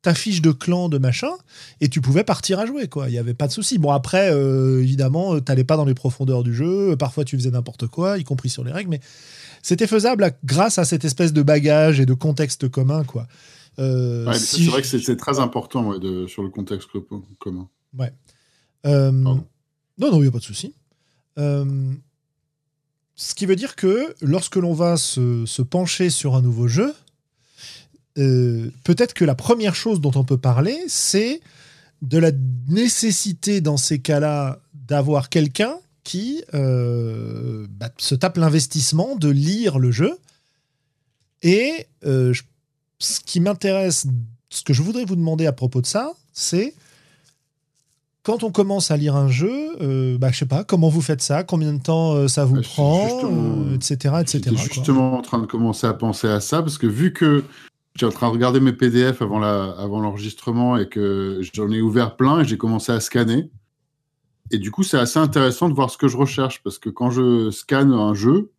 ta 0.03 0.13
fiche 0.13 0.41
de 0.41 0.51
clan, 0.51 0.89
de 0.89 0.97
machin, 0.97 1.32
et 1.80 1.88
tu 1.88 2.01
pouvais 2.01 2.26
partir 2.26 2.59
à 2.59 2.65
jouer, 2.65 2.89
quoi. 2.89 3.07
Il 3.07 3.13
n'y 3.13 3.17
avait 3.17 3.34
pas 3.34 3.47
de 3.47 3.53
souci. 3.53 3.78
Bon, 3.78 3.89
après, 3.89 4.32
euh, 4.32 4.82
évidemment, 4.82 5.36
euh, 5.36 5.39
t'allais 5.39 5.63
pas 5.63 5.78
dans 5.78 5.86
les 5.86 5.93
profondeurs 5.93 6.43
du 6.43 6.53
jeu, 6.53 6.97
parfois 6.97 7.24
tu 7.24 7.38
faisais 7.38 7.51
n'importe 7.51 7.88
quoi, 7.88 8.17
y 8.17 8.26
compris 8.26 8.49
sur 8.49 8.65
les 8.65 8.74
règles, 8.74 8.89
mais 8.89 8.99
c'était 9.61 9.88
faisable 9.88 10.34
grâce 10.43 10.78
à 10.78 10.84
cette 10.84 11.05
espèce 11.05 11.32
de 11.32 11.41
bagage 11.41 12.01
et 12.01 12.05
de 12.05 12.13
contexte 12.13 12.67
commun, 12.67 13.05
quoi. 13.05 13.28
Euh, 13.80 14.32
c'est 14.34 14.63
vrai 14.65 14.82
que 14.82 14.88
c'est 14.88 15.17
très 15.17 15.39
important 15.39 15.97
de, 15.97 16.28
sur 16.28 16.43
le 16.43 16.49
contexte 16.49 16.89
commun. 17.39 17.67
Ouais. 17.97 18.13
non, 18.86 19.43
non, 19.97 20.17
il 20.17 20.21
n'y 20.21 20.28
a 20.28 20.32
pas 20.32 20.39
de 20.39 20.43
souci. 20.43 20.74
ce 21.38 21.95
qui 23.36 23.45
veut 23.45 23.55
dire 23.55 23.76
que 23.76 24.15
lorsque 24.21 24.55
l'on 24.55 24.74
va 24.74 24.97
se, 24.97 25.45
se 25.45 25.61
pencher 25.61 26.09
sur 26.09 26.36
un 26.36 26.41
nouveau 26.41 26.67
jeu, 26.67 26.93
euh, 28.17 28.69
peut-être 28.84 29.13
que 29.13 29.26
la 29.26 29.36
première 29.36 29.76
chose 29.76 29.99
dont 29.99 30.11
on 30.15 30.24
peut 30.24 30.38
parler, 30.38 30.78
c'est 30.88 31.41
de 32.01 32.17
la 32.17 32.32
nécessité 32.67 33.61
dans 33.61 33.78
ces 33.78 33.99
cas-là 33.99 34.59
d'avoir 34.74 35.30
quelqu'un 35.30 35.76
qui 36.03 36.43
euh, 36.53 37.65
bah, 37.69 37.89
se 37.97 38.13
tape 38.13 38.38
l'investissement 38.38 39.15
de 39.15 39.30
lire 39.30 39.80
le 39.80 39.91
jeu. 39.91 40.17
Et 41.41 41.88
euh, 42.05 42.34
ce 43.04 43.20
qui 43.20 43.39
m'intéresse, 43.39 44.08
ce 44.49 44.64
que 44.64 44.74
je 44.74 44.82
voudrais 44.82 45.06
vous 45.06 45.16
demander 45.16 45.45
à 45.45 45.51
propos 45.54 45.82
de 45.82 45.86
ça, 45.86 46.12
c'est 46.32 46.74
quand 48.24 48.43
on 48.43 48.51
commence 48.51 48.89
à 48.89 48.95
lire 48.97 49.16
un 49.18 49.28
jeu, 49.28 49.51
euh, 49.82 50.18
bah, 50.18 50.30
je 50.32 50.38
sais 50.39 50.45
pas, 50.45 50.64
comment 50.64 50.88
vous 50.88 51.01
faites 51.01 51.22
ça, 51.22 51.43
combien 51.43 51.74
de 51.74 51.82
temps 51.82 52.14
euh, 52.14 52.28
ça 52.30 52.45
vous 52.45 52.56
Bah, 52.56 52.62
prend, 52.62 53.04
justement- 53.10 53.66
euh, 53.68 53.76
etc. 53.76 54.16
etc. 54.22 54.39
J'étais 54.43 54.49
quoi. 54.51 54.60
justement 54.64 55.18
en 55.18 55.22
train 55.22 55.39
de 55.39 55.45
commencer 55.45 55.86
à 55.88 55.93
penser 55.93 56.28
à 56.28 56.39
ça 56.39 56.62
parce 56.62 56.78
que 56.78 56.88
vu 56.88 57.12
que 57.12 57.43
j'étais 57.95 58.06
en 58.06 58.16
train 58.16 58.28
de 58.30 58.34
regarder 58.34 58.62
mes 58.62 58.72
PDF 58.72 59.22
avant 59.22 59.39
l'enregistrement 59.99 60.78
et 60.78 60.88
que 60.88 61.41
j'en 61.54 61.70
ai 61.70 61.82
ouvert 61.82 62.16
plein 62.16 62.39
et 62.39 62.45
j'ai 62.45 62.58
commencé 62.58 62.91
à 62.93 62.99
scanner. 63.01 63.49
Et 64.51 64.58
du 64.58 64.72
coup, 64.72 64.84
c'est 64.84 64.97
assez 64.97 65.20
intéressant 65.20 65.68
de 65.68 65.74
voir 65.74 65.89
ce 65.89 65.97
que 65.97 66.08
je 66.08 66.16
recherche 66.16 66.62
parce 66.64 66.80
que 66.80 66.89
quand 66.89 67.10
je 67.12 67.49
scanne 67.51 67.91
un 67.91 68.14
jeu, 68.14 68.51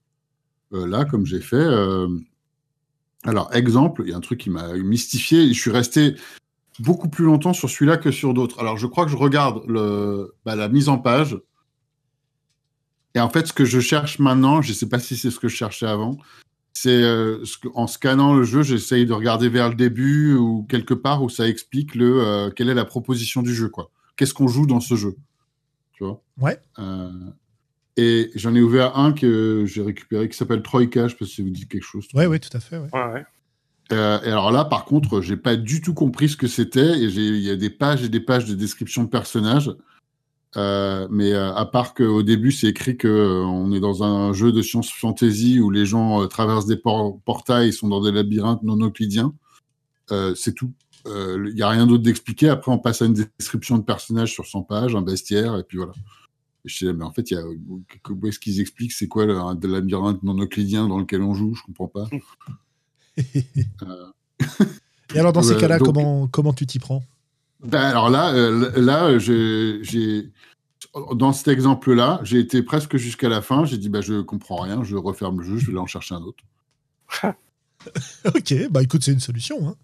euh, 0.74 0.86
là, 0.86 1.04
comme 1.06 1.24
j'ai 1.24 1.40
fait, 1.40 1.56
alors 3.24 3.54
exemple, 3.54 4.02
il 4.04 4.10
y 4.10 4.12
a 4.12 4.16
un 4.16 4.20
truc 4.20 4.40
qui 4.40 4.50
m'a 4.50 4.74
mystifié. 4.74 5.48
Je 5.48 5.58
suis 5.58 5.70
resté 5.70 6.14
beaucoup 6.78 7.08
plus 7.08 7.24
longtemps 7.24 7.52
sur 7.52 7.70
celui-là 7.70 7.96
que 7.96 8.10
sur 8.10 8.34
d'autres. 8.34 8.60
Alors, 8.60 8.76
je 8.76 8.86
crois 8.86 9.04
que 9.04 9.10
je 9.10 9.16
regarde 9.16 9.62
le, 9.66 10.34
bah, 10.44 10.56
la 10.56 10.68
mise 10.68 10.88
en 10.88 10.98
page. 10.98 11.38
Et 13.14 13.20
en 13.20 13.28
fait, 13.28 13.46
ce 13.46 13.52
que 13.52 13.64
je 13.64 13.80
cherche 13.80 14.18
maintenant, 14.18 14.60
je 14.60 14.70
ne 14.70 14.74
sais 14.74 14.88
pas 14.88 14.98
si 14.98 15.16
c'est 15.16 15.30
ce 15.30 15.38
que 15.38 15.48
je 15.48 15.54
cherchais 15.54 15.86
avant, 15.86 16.18
c'est 16.72 17.02
euh, 17.02 17.44
ce 17.44 17.56
en 17.74 17.86
scannant 17.86 18.34
le 18.34 18.42
jeu, 18.42 18.62
j'essaye 18.62 19.06
de 19.06 19.12
regarder 19.12 19.48
vers 19.48 19.68
le 19.68 19.76
début 19.76 20.34
ou 20.34 20.66
quelque 20.68 20.94
part 20.94 21.22
où 21.22 21.28
ça 21.28 21.48
explique 21.48 21.94
le 21.94 22.22
euh, 22.22 22.50
quelle 22.50 22.68
est 22.68 22.74
la 22.74 22.84
proposition 22.84 23.42
du 23.42 23.54
jeu, 23.54 23.68
quoi. 23.68 23.90
Qu'est-ce 24.16 24.34
qu'on 24.34 24.48
joue 24.48 24.66
dans 24.66 24.80
ce 24.80 24.96
jeu, 24.96 25.16
tu 25.92 26.04
vois? 26.04 26.20
Ouais. 26.38 26.60
Euh, 26.80 27.10
et 27.96 28.30
j'en 28.34 28.54
ai 28.54 28.60
ouvert 28.60 28.96
un 28.98 29.12
que 29.12 29.64
j'ai 29.66 29.82
récupéré 29.82 30.28
qui 30.28 30.36
s'appelle 30.36 30.62
Troika, 30.62 31.04
je 31.06 31.12
sais 31.12 31.18
pas 31.18 31.24
si 31.26 31.36
ça 31.36 31.42
vous 31.42 31.50
dit 31.50 31.66
quelque 31.68 31.84
chose. 31.84 32.06
Ouais, 32.14 32.26
ouais, 32.26 32.38
tout 32.38 32.54
à 32.56 32.60
fait. 32.60 32.78
ouais. 32.78 32.88
Ouais, 32.92 33.12
ouais. 33.12 33.24
Euh, 33.92 34.18
et 34.22 34.28
alors 34.28 34.50
là, 34.50 34.64
par 34.64 34.84
contre, 34.86 35.20
j'ai 35.20 35.36
pas 35.36 35.56
du 35.56 35.80
tout 35.82 35.92
compris 35.94 36.28
ce 36.30 36.36
que 36.36 36.46
c'était. 36.48 36.98
Et 36.98 37.04
il 37.04 37.36
y 37.40 37.50
a 37.50 37.56
des 37.56 37.70
pages 37.70 38.02
et 38.02 38.08
des 38.08 38.20
pages 38.20 38.46
de 38.46 38.54
description 38.54 39.04
de 39.04 39.08
personnages. 39.10 39.70
Euh, 40.56 41.06
mais 41.10 41.32
euh, 41.32 41.52
à 41.52 41.66
part 41.66 41.94
qu'au 41.94 42.22
début, 42.22 42.52
c'est 42.52 42.68
écrit 42.68 42.96
que 42.96 43.08
euh, 43.08 43.44
on 43.44 43.72
est 43.72 43.80
dans 43.80 44.02
un 44.04 44.32
jeu 44.32 44.52
de 44.52 44.62
science 44.62 44.90
fantasy 44.90 45.60
où 45.60 45.68
les 45.70 45.84
gens 45.84 46.22
euh, 46.22 46.26
traversent 46.26 46.66
des 46.66 46.76
por- 46.76 47.18
portails, 47.24 47.72
sont 47.72 47.88
dans 47.88 48.02
des 48.02 48.12
labyrinthes 48.12 48.62
non 48.62 48.76
euclidiens. 48.80 49.34
Euh, 50.12 50.34
c'est 50.34 50.54
tout. 50.54 50.72
Il 51.06 51.52
n'y 51.54 51.60
a 51.62 51.68
rien 51.68 51.86
d'autre 51.86 52.02
d'expliqué. 52.02 52.48
Après, 52.48 52.72
on 52.72 52.78
passe 52.78 53.02
à 53.02 53.04
une 53.06 53.12
description 53.38 53.76
de 53.76 53.82
personnage 53.82 54.32
sur 54.32 54.46
100 54.46 54.62
pages, 54.62 54.96
un 54.96 55.02
bestiaire, 55.02 55.58
et 55.58 55.62
puis 55.62 55.76
voilà. 55.76 55.92
Et 56.64 56.68
je 56.68 56.78
sais, 56.78 56.92
mais 56.92 57.04
en 57.04 57.12
fait, 57.12 57.30
il 57.30 57.34
y 57.34 57.36
a, 57.36 57.44
où 57.46 58.26
est-ce 58.26 58.38
qu'ils 58.38 58.60
expliquent 58.60 58.92
c'est 58.92 59.08
quoi 59.08 59.26
le, 59.26 59.36
un 59.38 59.58
labyrinthe 59.62 60.22
non 60.22 60.38
euclidien 60.38 60.88
dans 60.88 60.98
lequel 60.98 61.22
on 61.22 61.34
joue? 61.34 61.54
Je 61.54 61.62
comprends 61.62 61.88
pas. 61.88 62.08
Et 65.14 65.18
alors, 65.18 65.32
dans 65.32 65.42
ces 65.42 65.56
cas-là, 65.56 65.78
donc- 65.78 65.86
comment, 65.94 66.26
comment 66.28 66.52
tu 66.52 66.66
t'y 66.66 66.78
prends? 66.78 67.02
Ben, 67.62 67.80
alors 67.80 68.10
là, 68.10 68.34
euh, 68.34 68.72
là, 68.80 69.18
j'ai 69.18 70.30
dans 71.14 71.32
cet 71.32 71.48
exemple-là, 71.48 72.20
j'ai 72.22 72.38
été 72.38 72.62
presque 72.62 72.96
jusqu'à 72.96 73.28
la 73.28 73.42
fin. 73.42 73.64
J'ai 73.64 73.78
dit, 73.78 73.88
bah, 73.88 74.00
je 74.00 74.20
comprends 74.20 74.56
rien, 74.56 74.84
je 74.84 74.96
referme 74.96 75.40
le 75.40 75.46
jeu, 75.46 75.58
je 75.58 75.66
vais 75.66 75.72
aller 75.72 75.80
en 75.80 75.86
chercher 75.86 76.14
un 76.14 76.22
autre. 76.22 76.44
Ok, 78.24 78.54
bah 78.70 78.82
écoute, 78.82 79.02
c'est 79.04 79.12
une 79.12 79.20
solution. 79.20 79.68
Hein. 79.68 79.74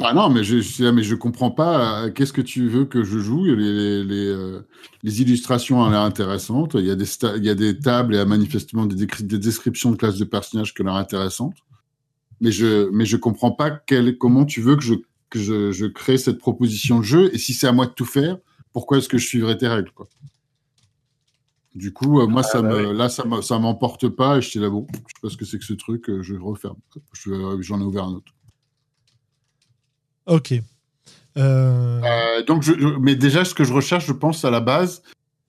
Ah 0.00 0.12
non, 0.12 0.28
mais 0.28 0.44
je, 0.44 0.60
je 0.60 0.84
mais 0.90 1.02
je 1.02 1.14
comprends 1.14 1.50
pas. 1.50 2.04
euh, 2.04 2.10
Qu'est-ce 2.10 2.32
que 2.32 2.42
tu 2.42 2.68
veux 2.68 2.84
que 2.84 3.02
je 3.02 3.18
joue? 3.18 3.44
Les, 3.44 3.54
les, 3.56 4.04
les, 4.04 4.26
euh, 4.26 4.60
les 5.02 5.22
illustrations 5.22 5.80
ont 5.80 5.88
l'air 5.90 6.00
intéressantes. 6.00 6.74
Il 6.74 6.84
y, 6.84 6.90
a 6.90 6.96
des 6.96 7.06
il 7.36 7.44
y 7.44 7.48
a 7.50 7.54
des 7.54 7.78
tables 7.78 8.14
et 8.14 8.18
euh, 8.18 8.26
manifestement 8.26 8.84
des, 8.86 9.06
des 9.06 9.38
descriptions 9.38 9.90
de 9.90 9.96
classes 9.96 10.18
de 10.18 10.24
personnages 10.24 10.74
qui 10.74 10.82
ont 10.82 10.86
l'air 10.86 10.94
intéressantes. 10.96 11.56
Mais 12.40 12.52
je 12.52 12.90
mais 12.92 13.06
je 13.06 13.16
comprends 13.16 13.52
pas 13.52 13.70
quel, 13.70 14.18
comment 14.18 14.44
tu 14.46 14.60
veux 14.62 14.76
que 14.76 14.82
je 14.82 14.94
que 15.30 15.40
je, 15.40 15.72
je 15.72 15.86
crée 15.86 16.18
cette 16.18 16.38
proposition 16.38 16.98
de 17.00 17.04
jeu 17.04 17.30
et 17.34 17.38
si 17.38 17.54
c'est 17.54 17.66
à 17.68 17.72
moi 17.72 17.86
de 17.86 17.92
tout 17.92 18.04
faire, 18.06 18.38
pourquoi 18.72 18.98
est-ce 18.98 19.08
que 19.08 19.18
je 19.18 19.26
suivrais 19.26 19.58
tes 19.58 19.68
règles 19.68 19.92
quoi? 19.92 20.08
Du 21.74 21.92
coup, 21.92 22.20
euh, 22.20 22.26
moi 22.26 22.42
ça 22.42 22.62
bah 22.62 22.68
me 22.70 22.92
là 22.92 23.08
ça 23.08 23.24
ça 23.42 23.58
m'emporte 23.58 24.08
pas 24.08 24.38
et 24.38 24.42
je 24.42 24.48
suis 24.48 24.60
là 24.60 24.70
bon, 24.70 24.86
je 24.92 24.98
sais 24.98 25.20
pas 25.22 25.30
ce 25.30 25.36
que 25.36 25.44
c'est 25.44 25.58
que 25.58 25.64
ce 25.64 25.74
truc, 25.74 26.08
euh, 26.10 26.22
je 26.22 26.34
referme. 26.34 26.78
Je- 27.12 27.58
J'en 27.62 27.80
ai 27.80 27.84
ouvert 27.84 28.04
un 28.04 28.14
autre. 28.14 28.32
Ok. 30.26 30.52
Euh, 31.36 32.00
Euh, 32.04 32.42
donc, 32.44 32.62
je, 32.62 32.72
mais 33.00 33.14
déjà, 33.14 33.44
ce 33.44 33.54
que 33.54 33.64
je 33.64 33.72
recherche, 33.72 34.06
je 34.06 34.12
pense 34.12 34.44
à 34.44 34.50
la 34.50 34.60
base, 34.60 35.02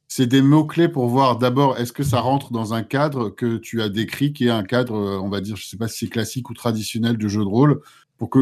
c'est 0.08 0.28
des 0.28 0.42
mots-clés 0.42 0.90
pour 0.90 1.08
voir 1.08 1.38
d'abord, 1.38 1.78
est-ce 1.78 1.94
que 1.94 2.04
ça 2.04 2.20
rentre 2.20 2.52
dans 2.52 2.74
un 2.74 2.84
cadre 2.84 3.30
que 3.30 3.58
tu 3.58 3.82
as 3.82 3.90
décrit, 3.90 4.34
qui 4.34 4.48
est 4.48 4.52
un 4.52 4.64
cadre, 4.64 4.96
euh, 4.96 5.20
on 5.20 5.30
va 5.30 5.42
dire, 5.42 5.56
je 5.56 5.66
sais 5.66 5.78
pas 5.78 5.88
si 5.88 6.06
c'est 6.06 6.12
classique 6.12 6.50
ou 6.50 6.54
traditionnel 6.54 7.18
de 7.18 7.28
jeu 7.28 7.42
de 7.42 7.48
rôle, 7.48 7.82
pour 8.18 8.30
que, 8.30 8.40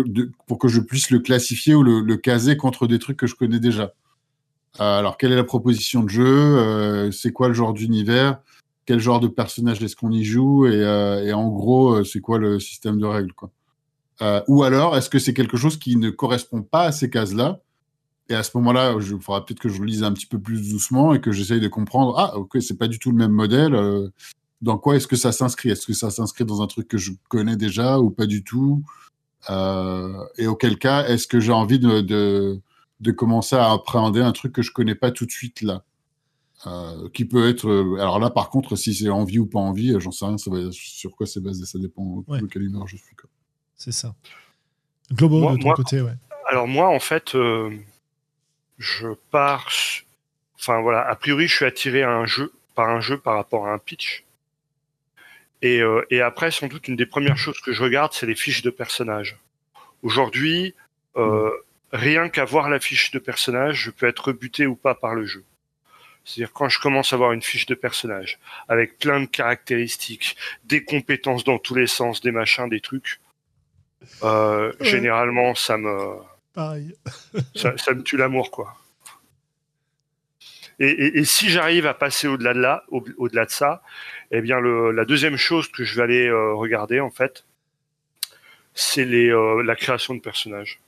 pour 0.48 0.58
que 0.58 0.68
je 0.68 0.80
puisse 0.80 1.10
le 1.10 1.20
classifier 1.20 1.76
ou 1.76 1.84
le, 1.84 2.16
caser 2.18 2.58
contre 2.58 2.88
des 2.88 3.00
trucs 3.00 3.18
que 3.18 3.28
je 3.28 3.36
connais 3.36 3.60
déjà. 3.60 3.94
Alors, 4.80 5.18
quelle 5.18 5.32
est 5.32 5.38
la 5.38 5.44
proposition 5.44 6.04
de 6.04 6.10
jeu? 6.10 7.12
C'est 7.12 7.32
quoi 7.32 7.48
le 7.48 7.54
genre 7.54 7.74
d'univers? 7.74 8.40
Quel 8.86 9.00
genre 9.00 9.20
de 9.20 9.28
personnage 9.28 9.82
est-ce 9.84 9.96
qu'on 9.96 10.12
y 10.12 10.24
joue? 10.24 10.66
Et, 10.68 10.80
et 11.26 11.34
en 11.34 11.50
gros, 11.50 12.04
c'est 12.06 12.22
quoi 12.22 12.40
le 12.40 12.60
système 12.60 13.00
de 13.00 13.06
règles 13.06 13.34
quoi? 13.34 13.52
Euh, 14.22 14.42
Ou 14.48 14.64
alors, 14.64 14.96
est-ce 14.98 15.10
que 15.10 15.20
c'est 15.20 15.34
quelque 15.34 15.58
chose 15.58 15.78
qui 15.78 15.96
ne 15.98 16.10
correspond 16.10 16.62
pas 16.62 16.84
à 16.84 16.92
ces 16.92 17.10
cases-là? 17.10 17.60
Et 18.30 18.34
à 18.34 18.44
ce 18.44 18.52
moment-là, 18.58 18.96
il 19.00 19.20
faudra 19.22 19.46
peut-être 19.46 19.60
que 19.60 19.70
je 19.70 19.80
le 19.80 19.86
lise 19.86 20.04
un 20.04 20.12
petit 20.14 20.26
peu 20.26 20.40
plus 20.40 20.72
doucement 20.72 21.14
et 21.14 21.22
que 21.22 21.32
j'essaye 21.32 21.60
de 21.60 21.68
comprendre. 21.68 22.16
Ah, 22.18 22.38
ok, 22.38 22.58
c'est 22.62 22.78
pas 22.78 22.88
du 22.88 22.98
tout 22.98 23.12
le 23.12 23.18
même 23.18 23.32
modèle. 23.32 23.76
euh, 23.76 24.10
dans 24.62 24.78
quoi 24.80 24.96
est-ce 24.96 25.06
que 25.08 25.16
ça 25.18 25.32
s'inscrit? 25.32 25.70
Est-ce 25.70 25.86
que 25.86 25.94
ça 25.94 26.10
s'inscrit 26.10 26.44
dans 26.46 26.62
un 26.62 26.68
truc 26.68 26.88
que 26.88 26.98
je 26.98 27.12
connais 27.30 27.56
déjà 27.58 28.00
ou 28.00 28.10
pas 28.10 28.26
du 28.26 28.44
tout? 28.44 28.84
Euh, 29.52 30.14
Et 30.38 30.48
auquel 30.48 30.80
cas, 30.80 31.06
est-ce 31.08 31.28
que 31.28 31.40
j'ai 31.40 31.52
envie 31.52 31.78
de, 31.78 32.02
de, 32.02 32.60
de 33.02 33.12
commencer 33.12 33.56
à 33.58 33.72
appréhender 33.72 34.22
un 34.22 34.32
truc 34.32 34.54
que 34.54 34.62
je 34.64 34.72
connais 34.72 34.96
pas 34.96 35.12
tout 35.12 35.26
de 35.28 35.32
suite 35.32 35.62
là? 35.62 35.84
Qui 37.14 37.26
peut 37.26 37.48
être. 37.48 37.70
alors 38.00 38.18
là, 38.18 38.32
par 38.32 38.50
contre, 38.50 38.76
si 38.76 38.96
c'est 38.96 39.10
envie 39.10 39.38
ou 39.38 39.46
pas 39.46 39.60
envie, 39.60 39.94
j'en 40.00 40.10
sais 40.10 40.26
rien. 40.26 40.38
Ça 40.40 40.50
va, 40.50 40.58
sur 40.72 41.16
quoi 41.16 41.28
c'est 41.28 41.42
basé 41.42 41.64
Ça 41.66 41.78
dépend 41.78 42.24
Ouais. 42.28 42.42
de 42.42 42.48
quelle 42.48 42.64
humeur 42.64 42.88
je 42.88 42.96
suis. 42.98 43.16
quoi. 43.16 43.30
C'est 43.78 43.92
ça. 43.92 44.14
Globo, 45.12 45.40
Moi- 45.40 45.54
de 45.54 45.58
ton 45.58 45.66
moi- 45.68 45.76
côté, 45.76 46.02
ouais. 46.02 46.14
Alors 46.50 46.68
moi, 46.68 46.90
en 46.90 47.00
fait, 47.00 47.36
euh, 47.36 47.76
je 48.78 49.08
pars. 49.32 49.70
Enfin 50.60 50.82
voilà, 50.82 51.08
a 51.08 51.16
priori, 51.16 51.48
je 51.48 51.56
suis 51.56 51.66
attiré 51.66 52.04
à 52.04 52.12
un 52.12 52.26
jeu 52.26 52.52
par 52.76 52.90
un 52.90 53.00
jeu 53.02 53.18
par 53.18 53.36
rapport 53.36 53.68
à 53.68 53.72
un 53.74 53.78
pitch. 53.78 54.24
Et, 55.62 55.80
euh, 55.82 56.06
et 56.10 56.22
après, 56.22 56.52
sans 56.52 56.68
doute, 56.68 56.88
une 56.88 56.96
des 56.96 57.06
premières 57.06 57.38
choses 57.38 57.60
que 57.62 57.72
je 57.72 57.82
regarde, 57.82 58.14
c'est 58.14 58.26
les 58.26 58.36
fiches 58.36 58.62
de 58.62 58.70
personnages. 58.70 59.38
Aujourd'hui, 60.04 60.76
euh, 61.18 61.50
rien 61.92 62.30
qu'à 62.30 62.46
voir 62.46 62.70
la 62.70 62.80
fiche 62.80 63.12
de 63.12 63.20
personnage, 63.20 63.78
je 63.84 63.92
peux 63.92 64.06
être 64.08 64.26
rebuté 64.28 64.68
ou 64.68 64.76
pas 64.76 64.94
par 64.96 65.16
le 65.16 65.26
jeu. 65.26 65.44
C'est-à-dire 66.26 66.52
quand 66.54 66.70
je 66.70 66.80
commence 66.80 67.14
à 67.14 67.18
voir 67.18 67.32
une 67.32 67.42
fiche 67.42 67.66
de 67.68 67.76
personnage 67.76 68.40
avec 68.68 68.98
plein 69.00 69.22
de 69.22 69.26
caractéristiques, 69.28 70.36
des 70.66 70.84
compétences 70.84 71.44
dans 71.44 71.58
tous 71.60 71.76
les 71.76 71.88
sens, 71.88 72.22
des 72.22 72.32
machins, 72.32 72.68
des 72.68 72.82
trucs, 72.82 73.20
euh, 74.24 74.72
Ouais. 74.80 74.86
généralement 74.86 75.56
ça 75.56 75.78
me 75.78 76.18
Pareil. 76.54 76.96
ça, 77.56 77.78
ça 77.78 77.94
me 77.94 78.02
tue 78.02 78.16
l'amour, 78.18 78.50
quoi. 78.52 78.76
Et, 80.80 80.88
et- 80.90 81.20
et 81.20 81.26
si 81.26 81.50
j'arrive 81.50 81.86
à 81.86 81.94
passer 81.94 82.28
au-delà 82.28 82.54
de 82.54 82.60
là, 82.60 82.84
au- 82.90 83.04
au-delà 83.18 83.46
de 83.46 83.52
ça, 83.52 83.82
eh 84.32 84.42
bien 84.42 84.60
le, 84.60 84.92
la 84.92 85.06
deuxième 85.06 85.38
chose 85.38 85.68
que 85.70 85.84
je 85.84 85.96
vais 85.96 86.04
aller 86.04 86.28
euh, 86.28 86.54
regarder 86.54 87.00
en 87.00 87.10
fait, 87.12 87.46
c'est 88.74 89.06
les 89.06 89.30
euh, 89.30 89.62
la 89.64 89.76
création 89.76 90.14
de 90.16 90.20
personnages. 90.20 90.80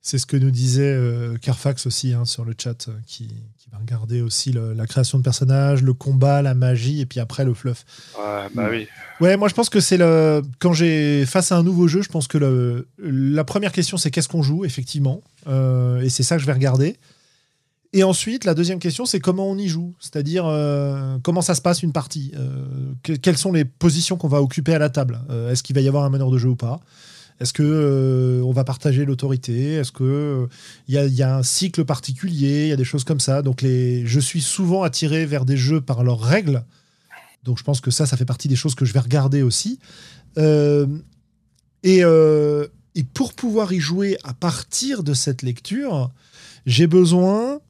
C'est 0.00 0.18
ce 0.18 0.26
que 0.26 0.36
nous 0.36 0.50
disait 0.50 0.82
euh, 0.94 1.36
Carfax 1.36 1.86
aussi 1.86 2.14
hein, 2.14 2.24
sur 2.24 2.44
le 2.44 2.54
chat, 2.56 2.88
euh, 2.88 2.92
qui, 3.06 3.28
qui 3.58 3.68
va 3.70 3.78
regarder 3.78 4.22
aussi 4.22 4.52
le- 4.52 4.72
la 4.72 4.86
création 4.86 5.18
de 5.18 5.22
personnages, 5.24 5.82
le 5.82 5.92
combat, 5.92 6.40
la 6.40 6.54
magie, 6.54 7.00
et 7.00 7.06
puis 7.06 7.20
après 7.20 7.44
le 7.44 7.52
fluff. 7.52 7.84
Ouais, 8.16 8.46
bah 8.54 8.68
Mm. 8.68 8.70
oui. 8.70 8.86
Ouais, 9.20 9.36
moi 9.36 9.48
je 9.48 9.54
pense 9.54 9.68
que 9.68 9.80
c'est 9.80 9.96
le. 9.98 10.42
Quand 10.60 10.72
j'ai 10.72 11.26
face 11.26 11.52
à 11.52 11.56
un 11.58 11.62
nouveau 11.62 11.88
jeu, 11.88 12.00
je 12.02 12.08
pense 12.08 12.26
que 12.28 12.38
le... 12.38 12.88
la 12.98 13.44
première 13.44 13.72
question 13.72 13.96
c'est 13.98 14.10
qu'est-ce 14.10 14.28
qu'on 14.28 14.42
joue, 14.42 14.64
effectivement. 14.64 15.20
Euh, 15.48 16.00
et 16.00 16.08
c'est 16.08 16.22
ça 16.22 16.36
que 16.36 16.40
je 16.42 16.46
vais 16.46 16.52
regarder. 16.54 16.96
Et 17.92 18.02
ensuite, 18.04 18.44
la 18.44 18.54
deuxième 18.54 18.78
question 18.78 19.04
c'est 19.04 19.18
comment 19.20 19.50
on 19.50 19.58
y 19.58 19.66
joue. 19.68 19.94
C'est-à-dire 19.98 20.44
euh, 20.46 21.18
comment 21.22 21.42
ça 21.42 21.54
se 21.54 21.60
passe 21.60 21.82
une 21.82 21.92
partie. 21.92 22.32
Euh, 22.36 22.48
que- 23.02 23.14
quelles 23.14 23.36
sont 23.38 23.52
les 23.52 23.64
positions 23.64 24.16
qu'on 24.16 24.28
va 24.28 24.40
occuper 24.40 24.74
à 24.74 24.78
la 24.78 24.90
table. 24.90 25.18
Euh, 25.30 25.50
Est-ce 25.50 25.62
qu'il 25.62 25.74
va 25.74 25.82
y 25.82 25.88
avoir 25.88 26.04
un 26.04 26.10
meneur 26.10 26.30
de 26.30 26.38
jeu 26.38 26.48
ou 26.50 26.56
pas? 26.56 26.80
Est-ce 27.40 27.52
que 27.52 27.62
euh, 27.62 28.42
on 28.42 28.52
va 28.52 28.64
partager 28.64 29.04
l'autorité? 29.04 29.74
Est-ce 29.74 29.92
que 29.92 30.04
euh, 30.04 30.46
il 30.88 30.94
y, 30.94 30.98
a, 30.98 31.06
il 31.06 31.14
y 31.14 31.22
a 31.22 31.36
un 31.36 31.42
cycle 31.42 31.84
particulier? 31.84 32.64
Il 32.64 32.68
y 32.68 32.72
a 32.72 32.76
des 32.76 32.84
choses 32.84 33.04
comme 33.04 33.20
ça. 33.20 33.42
Donc 33.42 33.62
je 33.62 34.20
suis 34.20 34.40
souvent 34.40 34.82
attiré 34.82 35.24
vers 35.24 35.44
des 35.44 35.56
jeux 35.56 35.80
par 35.80 36.02
leurs 36.02 36.20
règles. 36.20 36.64
Donc 37.44 37.58
je 37.58 37.64
pense 37.64 37.80
que 37.80 37.90
ça, 37.90 38.06
ça 38.06 38.16
fait 38.16 38.24
partie 38.24 38.48
des 38.48 38.56
choses 38.56 38.74
que 38.74 38.84
je 38.84 38.92
vais 38.92 39.00
regarder 39.00 39.42
aussi. 39.42 39.78
Euh, 40.36 40.86
et, 41.82 42.00
euh, 42.02 42.66
et 42.94 43.04
pour 43.04 43.34
pouvoir 43.34 43.72
y 43.72 43.80
jouer 43.80 44.18
à 44.24 44.34
partir 44.34 45.02
de 45.02 45.14
cette 45.14 45.42
lecture, 45.42 46.10
j'ai 46.66 46.86
besoin 46.86 47.60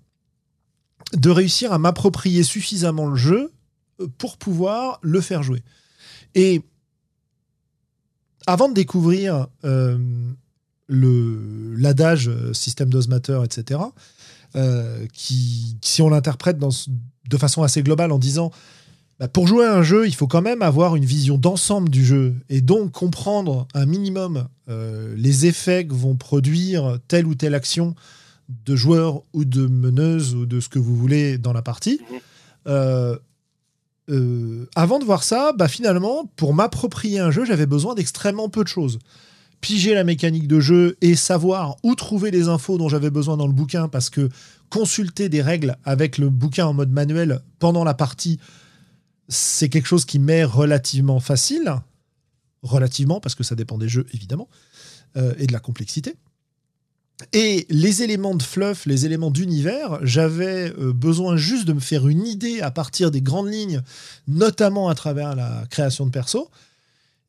de 1.12 1.30
réussir 1.30 1.72
à 1.72 1.78
m'approprier 1.78 2.42
suffisamment 2.42 3.06
le 3.06 3.16
jeu 3.16 3.52
euh, 4.00 4.08
pour 4.18 4.38
pouvoir 4.38 4.98
le 5.02 5.20
faire 5.20 5.42
jouer. 5.42 5.62
Et 6.34 6.62
avant 8.49 8.70
de 8.70 8.74
découvrir 8.74 9.46
euh, 9.64 9.99
l'adage 10.88 12.28
euh, 12.28 12.55
système 12.55 12.88
does 12.88 13.07
matter, 13.09 13.40
etc., 13.44 13.80
euh, 14.57 15.07
qui, 15.12 15.76
si 15.82 16.01
on 16.01 16.09
l'interprète 16.09 16.59
de 16.59 17.36
façon 17.36 17.62
assez 17.62 17.82
globale 17.82 18.11
en 18.11 18.18
disant 18.18 18.51
bah, 19.20 19.28
pour 19.28 19.46
jouer 19.46 19.66
à 19.66 19.74
un 19.74 19.82
jeu, 19.82 20.07
il 20.07 20.14
faut 20.14 20.26
quand 20.26 20.40
même 20.40 20.62
avoir 20.62 20.96
une 20.96 21.05
vision 21.05 21.36
d'ensemble 21.36 21.90
du 21.90 22.03
jeu 22.03 22.34
et 22.49 22.62
donc 22.62 22.92
comprendre 22.92 23.68
un 23.74 23.84
minimum 23.84 24.49
euh, 24.70 25.14
les 25.14 25.44
effets 25.44 25.86
que 25.86 25.92
vont 25.92 26.16
produire 26.16 26.99
telle 27.07 27.26
ou 27.26 27.34
telle 27.34 27.55
action 27.55 27.94
de 28.64 28.74
joueur 28.74 29.20
ou 29.34 29.44
de 29.44 29.66
meneuse 29.66 30.34
ou 30.34 30.46
de 30.46 30.61
ce 30.61 30.70
que 30.70 30.78
vous 30.78 30.96
voulez 30.96 31.36
dans 31.36 31.53
la 31.53 31.61
partie. 31.61 32.01
Mhm. 32.11 32.18
Euh, 32.68 33.18
euh, 34.09 34.66
avant 34.74 34.98
de 34.98 35.04
voir 35.04 35.22
ça, 35.22 35.52
bah 35.52 35.68
finalement, 35.68 36.30
pour 36.36 36.54
m'approprier 36.54 37.18
un 37.18 37.30
jeu, 37.30 37.44
j'avais 37.44 37.66
besoin 37.66 37.94
d'extrêmement 37.94 38.48
peu 38.48 38.62
de 38.62 38.68
choses. 38.68 38.98
Piger 39.61 39.94
la 39.94 40.04
mécanique 40.04 40.48
de 40.48 40.61
jeu 40.61 40.96
et 41.00 41.16
savoir 41.16 41.76
où 41.82 41.94
trouver 41.94 42.30
les 42.30 42.48
infos 42.48 42.78
dont 42.78 42.88
j'avais 42.88 43.11
besoin 43.11 43.36
dans 43.36 43.46
le 43.46 43.52
bouquin, 43.52 43.88
parce 43.88 44.09
que 44.09 44.28
consulter 44.70 45.28
des 45.28 45.42
règles 45.42 45.76
avec 45.84 46.18
le 46.18 46.30
bouquin 46.30 46.66
en 46.66 46.72
mode 46.72 46.90
manuel 46.90 47.40
pendant 47.59 47.84
la 47.84 47.94
partie, 47.94 48.38
c'est 49.28 49.68
quelque 49.68 49.86
chose 49.86 50.04
qui 50.04 50.18
m'est 50.18 50.44
relativement 50.44 51.20
facile. 51.20 51.74
Relativement, 52.62 53.20
parce 53.20 53.34
que 53.34 53.44
ça 53.44 53.54
dépend 53.54 53.78
des 53.78 53.88
jeux, 53.88 54.06
évidemment, 54.12 54.48
euh, 55.16 55.34
et 55.38 55.46
de 55.46 55.52
la 55.52 55.61
complexité. 55.61 56.16
Et 57.32 57.66
les 57.68 58.02
éléments 58.02 58.34
de 58.34 58.42
fluff, 58.42 58.86
les 58.86 59.04
éléments 59.04 59.30
d'univers, 59.30 59.98
j'avais 60.02 60.72
euh, 60.78 60.92
besoin 60.92 61.36
juste 61.36 61.66
de 61.66 61.72
me 61.72 61.80
faire 61.80 62.06
une 62.06 62.26
idée 62.26 62.60
à 62.60 62.70
partir 62.70 63.10
des 63.10 63.20
grandes 63.20 63.52
lignes, 63.52 63.82
notamment 64.28 64.88
à 64.88 64.94
travers 64.94 65.34
la 65.34 65.64
création 65.68 66.06
de 66.06 66.10
perso. 66.10 66.48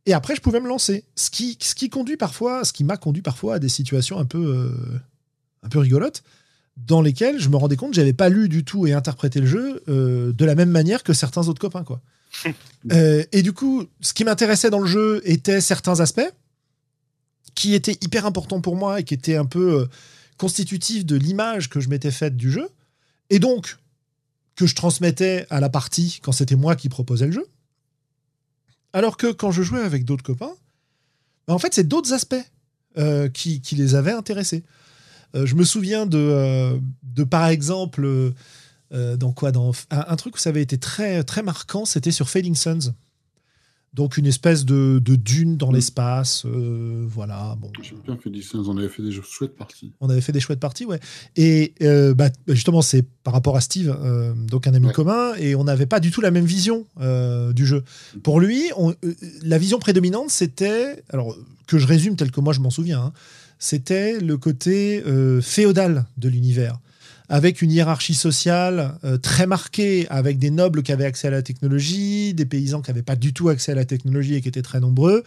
Et 0.05 0.13
après, 0.13 0.35
je 0.35 0.41
pouvais 0.41 0.59
me 0.59 0.67
lancer. 0.67 1.03
Ce 1.15 1.29
qui, 1.29 1.57
ce 1.61 1.75
qui 1.75 1.89
conduit 1.89 2.17
parfois, 2.17 2.65
ce 2.65 2.73
qui 2.73 2.83
m'a 2.83 2.97
conduit 2.97 3.21
parfois 3.21 3.55
à 3.55 3.59
des 3.59 3.69
situations 3.69 4.19
un 4.19 4.25
peu, 4.25 4.39
euh, 4.39 4.99
un 5.63 5.69
peu 5.69 5.79
rigolotes, 5.79 6.23
dans 6.77 7.01
lesquelles 7.01 7.39
je 7.39 7.49
me 7.49 7.57
rendais 7.57 7.75
compte 7.75 7.91
que 7.91 7.95
j'avais 7.95 8.13
pas 8.13 8.29
lu 8.29 8.49
du 8.49 8.63
tout 8.63 8.87
et 8.87 8.93
interprété 8.93 9.39
le 9.41 9.47
jeu 9.47 9.83
euh, 9.89 10.31
de 10.33 10.45
la 10.45 10.55
même 10.55 10.69
manière 10.69 11.03
que 11.03 11.13
certains 11.13 11.47
autres 11.47 11.61
copains, 11.61 11.83
quoi. 11.83 12.01
Euh, 12.93 13.25
et 13.33 13.41
du 13.41 13.51
coup, 13.51 13.83
ce 13.99 14.13
qui 14.13 14.23
m'intéressait 14.23 14.69
dans 14.69 14.79
le 14.79 14.87
jeu 14.87 15.21
était 15.25 15.59
certains 15.59 15.99
aspects 15.99 16.31
qui 17.59 17.73
étaient 17.73 17.97
hyper 17.99 18.25
importants 18.25 18.61
pour 18.61 18.77
moi 18.77 19.01
et 19.01 19.03
qui 19.03 19.13
étaient 19.13 19.35
un 19.35 19.45
peu 19.45 19.81
euh, 19.81 19.85
constitutifs 20.37 21.05
de 21.05 21.17
l'image 21.17 21.67
que 21.67 21.81
je 21.81 21.89
m'étais 21.89 22.09
faite 22.09 22.37
du 22.37 22.49
jeu, 22.49 22.69
et 23.29 23.39
donc 23.39 23.79
que 24.55 24.65
je 24.65 24.75
transmettais 24.75 25.45
à 25.49 25.59
la 25.59 25.67
partie 25.67 26.21
quand 26.23 26.31
c'était 26.31 26.55
moi 26.55 26.77
qui 26.77 26.87
proposais 26.87 27.25
le 27.25 27.33
jeu. 27.33 27.45
Alors 28.93 29.17
que 29.17 29.29
quand 29.33 29.51
je 29.51 29.61
jouais 29.61 29.81
avec 29.81 30.05
d'autres 30.05 30.23
copains, 30.23 30.53
bah, 31.47 31.53
en 31.53 31.59
fait, 31.59 31.73
c'est 31.73 31.85
d'autres 31.85 32.13
aspects 32.13 32.49
euh, 32.97 33.27
qui, 33.27 33.59
qui 33.59 33.75
les 33.75 33.93
avaient 33.93 34.13
intéressés. 34.13 34.63
Euh, 35.35 35.45
je 35.45 35.55
me 35.55 35.65
souviens 35.65 36.05
de, 36.05 36.79
de 37.03 37.23
par 37.25 37.49
exemple, 37.49 38.33
dans 38.89 39.33
quoi 39.33 39.51
dans, 39.51 39.73
un, 39.89 40.15
truc 40.15 40.35
où 40.35 40.39
ça 40.39 40.49
avait 40.49 40.61
été 40.61 40.77
très, 40.77 41.25
très 41.25 41.43
marquant, 41.43 41.83
c'était 41.83 42.11
sur 42.11 42.29
Fading 42.29 42.55
Suns. 42.55 42.93
Donc 43.93 44.17
une 44.17 44.27
espèce 44.27 44.65
de, 44.65 44.99
de 45.03 45.15
dune 45.15 45.57
dans 45.57 45.71
Mm. 45.71 45.75
l'espace. 45.75 46.43
euh, 46.45 47.03
voilà. 47.07 47.57
Bon, 47.59 47.71
bien 48.05 48.17
fait 48.17 48.29
on 48.55 48.77
avait 48.77 48.87
fait 48.89 49.01
des 49.01 49.11
chouettes 49.11 49.55
parties. 49.55 49.93
on 49.99 50.09
avait 50.09 50.21
fait 50.21 50.31
des 50.31 50.39
chouettes 50.39 50.59
parties, 50.59 50.85
ouais. 50.85 50.99
Et 51.35 51.73
euh, 51.81 52.13
bah, 52.13 52.29
justement, 52.47 52.81
c'est 52.83 53.03
par 53.23 53.33
rapport 53.33 53.57
à 53.57 53.61
Steve, 53.61 53.89
euh, 54.03 54.33
donc 54.35 54.67
un 54.67 54.73
ami 54.73 54.87
Ouais. 54.87 54.93
commun, 54.93 55.33
et 55.39 55.55
on 55.55 55.63
n'avait 55.63 55.87
pas 55.87 55.99
du 55.99 56.11
tout 56.11 56.21
la 56.21 56.29
même 56.31 56.45
vision 56.45 56.85
euh, 57.01 57.51
du 57.51 57.65
jeu. 57.65 57.83
Pour 58.23 58.39
lui, 58.39 58.63
on- 58.77 58.93
la 59.43 59.57
vision 59.57 59.79
prédominante, 59.79 60.29
c'était, 60.29 61.03
alors 61.09 61.35
que 61.67 61.77
je 61.79 61.87
résume 61.87 62.15
tel 62.15 62.31
que 62.31 62.39
moi 62.41 62.53
je 62.53 62.59
m'en 62.59 62.69
souviens, 62.69 63.01
hein, 63.05 63.13
c'était 63.57 64.19
le 64.19 64.37
côté 64.37 65.03
féodal 65.41 66.05
de 66.17 66.29
l'univers, 66.29 66.79
avec 67.29 67.61
une 67.61 67.71
hiérarchie 67.71 68.15
sociale 68.15 68.95
euh, 69.03 69.17
très 69.17 69.45
marquée, 69.45 70.07
avec 70.09 70.39
des 70.39 70.49
nobles 70.49 70.81
qui 70.83 70.91
avaient 70.91 71.05
accès 71.05 71.27
à 71.27 71.31
la 71.31 71.41
technologie, 71.43 72.33
des 72.33 72.45
paysans 72.45 72.81
qui 72.81 72.89
n'avaient 72.89 73.03
pas 73.03 73.15
du 73.15 73.33
tout 73.33 73.49
accès 73.49 73.71
à 73.71 73.75
la 73.75 73.85
technologie 73.85 74.35
et 74.35 74.41
qui 74.41 74.47
étaient 74.49 74.63
très 74.63 74.79
nombreux. 74.79 75.23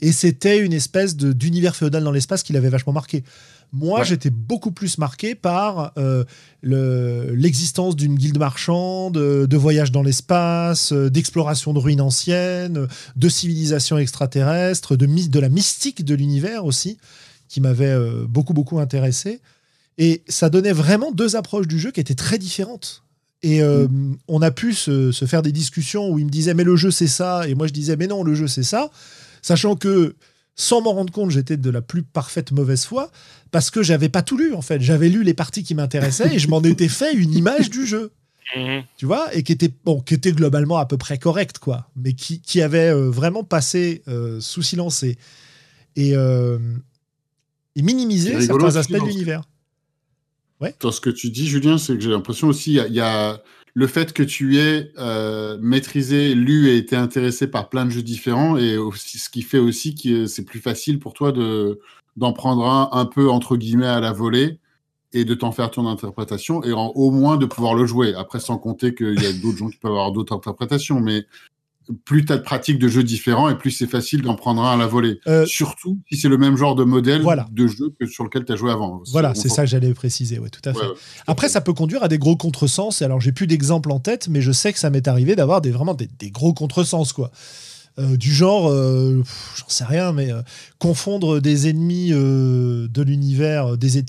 Et 0.00 0.12
c'était 0.12 0.58
une 0.60 0.72
espèce 0.72 1.16
d'univers 1.16 1.74
féodal 1.76 2.04
dans 2.04 2.12
l'espace 2.12 2.42
qui 2.42 2.52
l'avait 2.52 2.70
vachement 2.70 2.92
marqué. 2.92 3.24
Moi, 3.72 4.00
Ouais. 4.00 4.04
j'étais 4.04 4.30
beaucoup 4.30 4.72
plus 4.72 4.98
marqué 4.98 5.34
par 5.34 5.92
euh, 5.96 6.24
le- 6.62 7.32
l'existence 7.34 7.94
d'une 7.96 8.16
guilde 8.16 8.38
marchande, 8.38 9.14
de, 9.14 9.46
de 9.46 9.56
voyage 9.56 9.92
dans 9.92 10.02
l'espace, 10.02 10.92
euh, 10.92 11.08
d'exploration 11.10 11.72
de 11.72 11.78
ruines 11.78 12.00
anciennes, 12.00 12.88
de 13.16 13.28
civilisation 13.28 13.98
extraterrestre, 13.98 14.96
de, 14.96 15.06
de 15.06 15.38
la 15.40 15.48
mystique 15.48 16.04
de 16.04 16.14
l'univers 16.14 16.64
aussi, 16.64 16.96
qui 17.48 17.60
m'avait 17.60 17.86
euh, 17.86 18.24
beaucoup, 18.28 18.54
beaucoup 18.54 18.80
intéressé. 18.80 19.40
Et 20.00 20.22
ça 20.28 20.48
donnait 20.48 20.72
vraiment 20.72 21.12
deux 21.12 21.36
approches 21.36 21.68
du 21.68 21.78
jeu 21.78 21.90
qui 21.90 22.00
étaient 22.00 22.14
très 22.14 22.38
différentes. 22.38 23.04
Et 23.42 23.62
euh, 23.62 23.86
on 24.28 24.40
a 24.40 24.50
pu 24.50 24.72
se, 24.72 25.12
se 25.12 25.26
faire 25.26 25.42
des 25.42 25.52
discussions 25.52 26.08
où 26.10 26.18
il 26.18 26.24
me 26.24 26.30
disait 26.30 26.54
mais 26.54 26.64
le 26.64 26.74
jeu 26.74 26.90
c'est 26.90 27.06
ça. 27.06 27.46
Et 27.46 27.54
moi 27.54 27.66
je 27.66 27.72
disais 27.72 27.96
mais 27.96 28.06
non 28.06 28.22
le 28.22 28.34
jeu 28.34 28.48
c'est 28.48 28.62
ça. 28.62 28.90
Sachant 29.42 29.76
que 29.76 30.16
sans 30.56 30.80
m'en 30.80 30.94
rendre 30.94 31.12
compte 31.12 31.30
j'étais 31.30 31.58
de 31.58 31.70
la 31.70 31.82
plus 31.82 32.02
parfaite 32.02 32.50
mauvaise 32.50 32.86
foi 32.86 33.10
parce 33.50 33.70
que 33.70 33.82
j'avais 33.82 34.08
pas 34.08 34.22
tout 34.22 34.38
lu 34.38 34.54
en 34.54 34.62
fait. 34.62 34.80
J'avais 34.80 35.10
lu 35.10 35.22
les 35.22 35.34
parties 35.34 35.62
qui 35.62 35.74
m'intéressaient 35.74 36.34
et 36.34 36.38
je 36.38 36.48
m'en 36.48 36.62
étais 36.62 36.88
fait 36.88 37.12
une 37.12 37.34
image 37.34 37.68
du 37.68 37.86
jeu. 37.86 38.10
Mhm. 38.56 38.82
tu 38.96 39.06
vois 39.06 39.32
et 39.32 39.44
qui 39.44 39.52
était 39.52 39.70
bon 39.84 40.00
qui 40.00 40.14
était 40.14 40.32
globalement 40.32 40.78
à 40.78 40.86
peu 40.86 40.96
près 40.96 41.18
correcte 41.18 41.58
quoi. 41.58 41.90
Mais 41.94 42.14
qui, 42.14 42.40
qui 42.40 42.62
avait 42.62 42.90
euh, 42.90 43.10
vraiment 43.10 43.44
passé 43.44 44.02
euh, 44.08 44.40
sous 44.40 44.62
silence 44.62 45.02
et 45.02 45.18
et, 45.96 46.16
euh, 46.16 46.58
et 47.76 47.82
minimisé 47.82 48.40
certains 48.40 48.76
aspects 48.76 48.92
de 48.92 48.98
dans 48.98 49.42
Dans 50.80 50.92
ce 50.92 51.00
que 51.00 51.10
tu 51.10 51.30
dis, 51.30 51.46
Julien, 51.46 51.78
c'est 51.78 51.94
que 51.94 52.00
j'ai 52.00 52.10
l'impression 52.10 52.48
aussi, 52.48 52.74
il 52.74 52.94
y 52.94 53.00
a, 53.00 53.42
le 53.74 53.86
fait 53.86 54.12
que 54.12 54.22
tu 54.22 54.58
aies 54.58 54.92
euh, 54.98 55.58
maîtrisé, 55.60 56.34
lu 56.34 56.68
et 56.68 56.76
été 56.76 56.96
intéressé 56.96 57.46
par 57.46 57.68
plein 57.68 57.84
de 57.84 57.90
jeux 57.90 58.02
différents, 58.02 58.56
et 58.56 58.76
ce 58.94 59.30
qui 59.30 59.42
fait 59.42 59.58
aussi 59.58 59.94
que 59.94 60.26
c'est 60.26 60.44
plus 60.44 60.60
facile 60.60 60.98
pour 60.98 61.14
toi 61.14 61.32
de 61.32 61.80
d'en 62.16 62.32
prendre 62.32 62.66
un 62.66 62.90
un 62.92 63.06
peu 63.06 63.30
entre 63.30 63.56
guillemets 63.56 63.86
à 63.86 64.00
la 64.00 64.12
volée 64.12 64.58
et 65.12 65.24
de 65.24 65.34
t'en 65.34 65.52
faire 65.52 65.70
ton 65.70 65.86
interprétation 65.86 66.62
et 66.64 66.72
au 66.72 67.10
moins 67.10 67.36
de 67.36 67.46
pouvoir 67.46 67.74
le 67.74 67.86
jouer. 67.86 68.14
Après, 68.14 68.40
sans 68.40 68.58
compter 68.58 68.94
qu'il 68.94 69.20
y 69.20 69.26
a 69.26 69.32
d'autres 69.32 69.58
gens 69.58 69.68
qui 69.68 69.78
peuvent 69.78 69.92
avoir 69.92 70.12
d'autres 70.12 70.34
interprétations, 70.34 71.00
mais 71.00 71.26
plus 72.04 72.24
tu 72.24 72.32
as 72.32 72.36
de 72.38 72.42
pratiques 72.42 72.78
de 72.78 72.88
jeux 72.88 73.02
différents 73.02 73.48
et 73.48 73.56
plus 73.58 73.70
c'est 73.70 73.86
facile 73.86 74.22
d'en 74.22 74.34
prendre 74.36 74.62
un 74.62 74.72
à 74.74 74.76
la 74.76 74.86
volée. 74.86 75.20
Euh, 75.26 75.44
Surtout 75.46 75.98
si 76.10 76.18
c'est 76.18 76.28
le 76.28 76.38
même 76.38 76.56
genre 76.56 76.74
de 76.74 76.84
modèle 76.84 77.22
Voilà. 77.22 77.46
de 77.52 77.66
jeu 77.66 77.92
que 77.98 78.06
sur 78.06 78.24
lequel 78.24 78.44
tu 78.44 78.52
as 78.52 78.56
joué 78.56 78.70
avant. 78.70 79.02
voilà 79.12 79.34
c'est 79.34 79.48
ça 79.48 79.62
que 79.64 79.68
j'allais 79.70 79.92
préciser 79.94 80.38
ouais 80.38 80.50
tout 80.50 80.60
à 80.68 80.72
fait 80.72 80.80
Ouais, 80.80 80.86
ouais. 80.86 80.94
Après, 81.26 81.48
ça 81.48 81.60
peut 81.60 81.72
conduire 81.74 82.02
à 82.02 82.08
des 82.08 82.18
gros 82.18 82.36
contresens. 82.36 83.02
Et 83.02 83.04
alors, 83.04 83.20
j'ai 83.20 83.32
plus 83.32 83.46
d'exemples 83.46 83.90
en 83.92 83.98
tête, 84.00 84.28
mais 84.28 84.40
je 84.40 84.52
sais 84.52 84.72
que 84.72 84.78
ça 84.78 84.90
m'est 84.90 85.06
arrivé 85.08 85.36
d'avoir 85.36 85.60
des, 85.60 85.70
vraiment 85.70 85.94
des, 85.94 86.08
des 86.18 86.30
gros 86.30 86.52
contresens, 86.54 87.12
quoi. 87.12 87.30
Euh, 87.98 88.16
du 88.16 88.32
genre, 88.32 88.68
euh, 88.70 89.22
j'en 89.56 89.68
sais 89.68 89.84
rien, 89.84 90.12
mais 90.12 90.32
euh, 90.32 90.42
confondre 90.78 91.40
des 91.40 91.68
ennemis 91.68 92.10
de 92.10 93.02
l'univers, 93.02 93.76
des, 93.76 94.02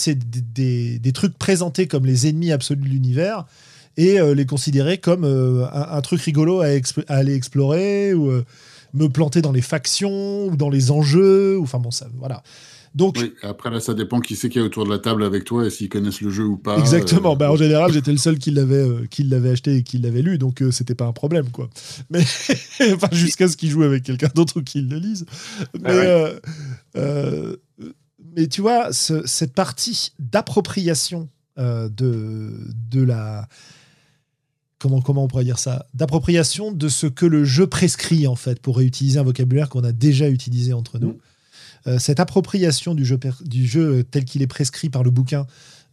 des- 0.53 0.99
des 0.99 1.11
trucs 1.11 1.37
présentés 1.37 1.87
comme 1.87 2.05
les 2.05 2.27
ennemis 2.27 2.51
absolus 2.51 2.81
de 2.83 2.87
l'univers, 2.89 3.45
et 3.97 4.19
euh, 4.19 4.33
les 4.35 4.45
considérer 4.45 4.97
comme 4.97 5.23
euh, 5.23 5.65
un, 5.71 5.97
un 5.97 6.01
truc 6.01 6.21
rigolo 6.21 6.61
à, 6.61 6.67
aller 7.07 7.33
explorer, 7.35 8.13
ou 8.13 8.29
euh, 8.29 8.43
me 8.93 9.07
planter 9.07 9.41
dans 9.41 9.51
les 9.51 9.61
factions, 9.61 10.45
ou 10.47 10.55
dans 10.55 10.69
les 10.69 10.91
enjeux, 10.91 11.57
ou 11.57 11.63
enfin 11.63 11.79
bon, 11.79 11.91
ça, 11.91 12.07
voilà. 12.17 12.43
Donc, 12.93 13.15
Oui, 13.21 13.31
après 13.41 13.69
là, 13.69 13.79
ça 13.79 13.93
dépend 13.93 14.19
qui 14.19 14.35
c'est 14.35 14.49
qui 14.49 14.59
est 14.59 14.61
autour 14.61 14.83
de 14.83 14.89
la 14.89 14.99
table 14.99 15.23
avec 15.23 15.45
toi 15.45 15.65
et 15.65 15.69
s'ils 15.69 15.87
connaissent 15.87 16.19
le 16.19 16.29
jeu 16.29 16.43
ou 16.43 16.57
pas. 16.57 16.77
Exactement. 16.77 17.31
Euh, 17.31 17.35
Bah, 17.37 17.49
en 17.49 17.55
général, 17.55 17.89
j'étais 17.93 18.11
le 18.11 18.17
seul 18.17 18.37
qui 18.37 18.51
l'avait 18.51 18.75
euh, 18.85 19.07
qui 19.09 19.23
l'avait 19.23 19.51
acheté 19.51 19.77
et 19.77 19.83
qui 19.83 19.97
l'avait 19.97 20.21
lu, 20.21 20.37
donc 20.37 20.61
euh, 20.61 20.71
c'était 20.71 20.93
pas 20.93 21.05
un 21.05 21.13
problème, 21.13 21.49
quoi. 21.51 21.69
Mais 22.09 22.19
enfin, 22.93 23.07
jusqu'à 23.13 23.47
ce 23.47 23.55
qu'il 23.55 23.69
joue 23.69 23.83
avec 23.83 24.03
quelqu'un 24.03 24.27
d'autre 24.35 24.59
ou 24.59 24.61
qu'il 24.63 24.89
le 24.89 24.97
lise. 24.97 25.25
Mais, 25.75 25.81
Ah 25.85 25.95
ouais. 25.95 26.35
euh, 26.97 27.55
mais 28.35 28.47
tu 28.47 28.59
vois, 28.59 28.91
ce- 28.91 29.25
cette 29.25 29.53
partie 29.53 30.11
d'appropriation 30.19 31.29
de 31.57 32.49
de 32.89 33.03
la 33.03 33.47
comment 34.81 35.01
comment 35.01 35.23
on 35.23 35.27
pourrait 35.27 35.43
dire 35.43 35.59
ça 35.59 35.85
d'appropriation 35.93 36.71
de 36.71 36.89
ce 36.89 37.05
que 37.05 37.25
le 37.25 37.45
jeu 37.45 37.67
prescrit 37.67 38.25
en 38.25 38.35
fait 38.35 38.59
pour 38.59 38.77
réutiliser 38.77 39.19
un 39.19 39.23
vocabulaire 39.23 39.69
qu'on 39.69 39.83
a 39.83 39.91
déjà 39.91 40.27
utilisé 40.29 40.73
entre 40.73 40.97
nous. 40.99 41.11
Mm. 41.11 41.17
Euh, 41.87 41.99
cette 41.99 42.19
appropriation 42.19 42.93
du 42.95 43.05
jeu, 43.05 43.19
du 43.43 43.67
jeu 43.67 44.03
tel 44.03 44.25
qu'il 44.25 44.41
est 44.41 44.47
prescrit 44.47 44.89
par 44.89 45.03
le 45.03 45.11
bouquin 45.11 45.45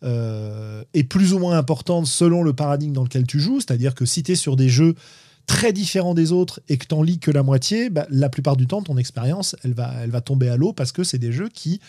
euh, 0.05 0.85
est 0.95 1.05
plus 1.05 1.33
ou 1.33 1.39
moins 1.39 1.59
importante 1.59 2.07
selon 2.07 2.43
le 2.43 2.53
paradigme 2.53 2.93
dans 2.93 3.05
lequel 3.05 3.27
tu 3.27 3.41
joues. 3.41 3.61
C'est-à-dire 3.61 3.95
que 3.95 4.05
si 4.05 4.23
tu 4.23 4.33
es 4.33 4.35
sur 4.35 4.57
des 4.57 4.69
jeux 4.69 4.95
très 5.47 5.73
différents 5.73 6.15
des 6.15 6.33
autres 6.33 6.61
et 6.69 6.77
que 6.77 6.87
tu 6.87 7.05
lis 7.05 7.19
que 7.19 7.31
la 7.31 7.43
moitié, 7.43 7.91
bah, 7.91 8.07
la 8.11 8.29
plupart 8.29 8.57
du 8.57 8.67
temps, 8.67 8.83
ton 8.83 8.99
expérience, 8.99 9.57
elle 9.65 9.73
va, 9.73 9.93
elle 10.03 10.11
va 10.11 10.21
tomber 10.21 10.49
à 10.49 10.57
l'eau 10.57 10.73
parce 10.73 10.93
que 10.93 11.05
c'est 11.05 11.19
des 11.19 11.33
jeux 11.33 11.49
qui 11.49 11.81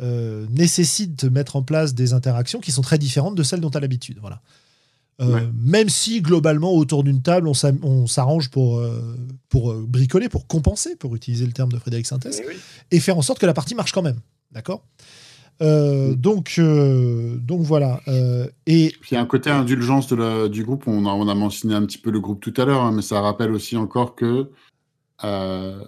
euh, 0.00 0.46
nécessitent 0.50 1.24
de 1.24 1.28
mettre 1.28 1.56
en 1.56 1.62
place 1.62 1.94
des 1.94 2.12
interactions 2.12 2.60
qui 2.60 2.72
sont 2.72 2.82
très 2.82 2.98
différentes 2.98 3.34
de 3.34 3.42
celles 3.42 3.60
dont 3.60 3.70
tu 3.70 3.76
as 3.76 3.80
l'habitude. 3.80 4.18
Voilà. 4.20 4.40
Euh, 5.22 5.34
Ouais. 5.34 5.48
Même 5.62 5.88
si 5.88 6.20
globalement 6.20 6.72
autour 6.72 7.04
d'une 7.04 7.22
table 7.22 7.46
on 7.48 8.06
s'arrange 8.06 8.50
pour, 8.50 8.78
euh, 8.78 9.16
pour 9.48 9.70
euh, 9.70 9.84
bricoler, 9.86 10.28
pour 10.28 10.46
compenser, 10.48 10.96
pour 10.96 11.14
utiliser 11.14 11.46
le 11.46 11.52
terme 11.52 11.70
de 11.70 11.78
Frédéric 11.78 12.06
Sintès, 12.06 12.42
oui. 12.46 12.54
et 12.90 12.98
faire 12.98 13.16
en 13.16 13.22
sorte 13.22 13.38
que 13.38 13.46
la 13.46 13.54
partie 13.54 13.74
marche 13.76 13.92
quand 13.92 14.02
même. 14.02 14.18
D'accord? 14.50 14.84
Euh, 15.60 16.14
donc, 16.16 16.54
euh, 16.58 17.36
donc 17.36 17.60
voilà. 17.62 18.00
Euh, 18.08 18.48
et 18.66 18.92
il 19.10 19.14
y 19.14 19.16
a 19.16 19.20
un 19.20 19.26
côté 19.26 19.48
indulgence 19.50 20.08
de 20.08 20.16
la- 20.16 20.48
du 20.48 20.64
groupe. 20.64 20.84
On 20.88 21.06
a, 21.06 21.10
on 21.10 21.28
a 21.28 21.34
mentionné 21.34 21.74
un 21.74 21.84
petit 21.86 21.98
peu 21.98 22.10
le 22.10 22.20
groupe 22.20 22.40
tout 22.40 22.54
à 22.56 22.64
l'heure, 22.64 22.82
hein, 22.82 22.90
mais 22.92 23.02
ça 23.02 23.20
rappelle 23.20 23.52
aussi 23.52 23.76
encore 23.76 24.16
que 24.16 24.50
euh, 25.24 25.84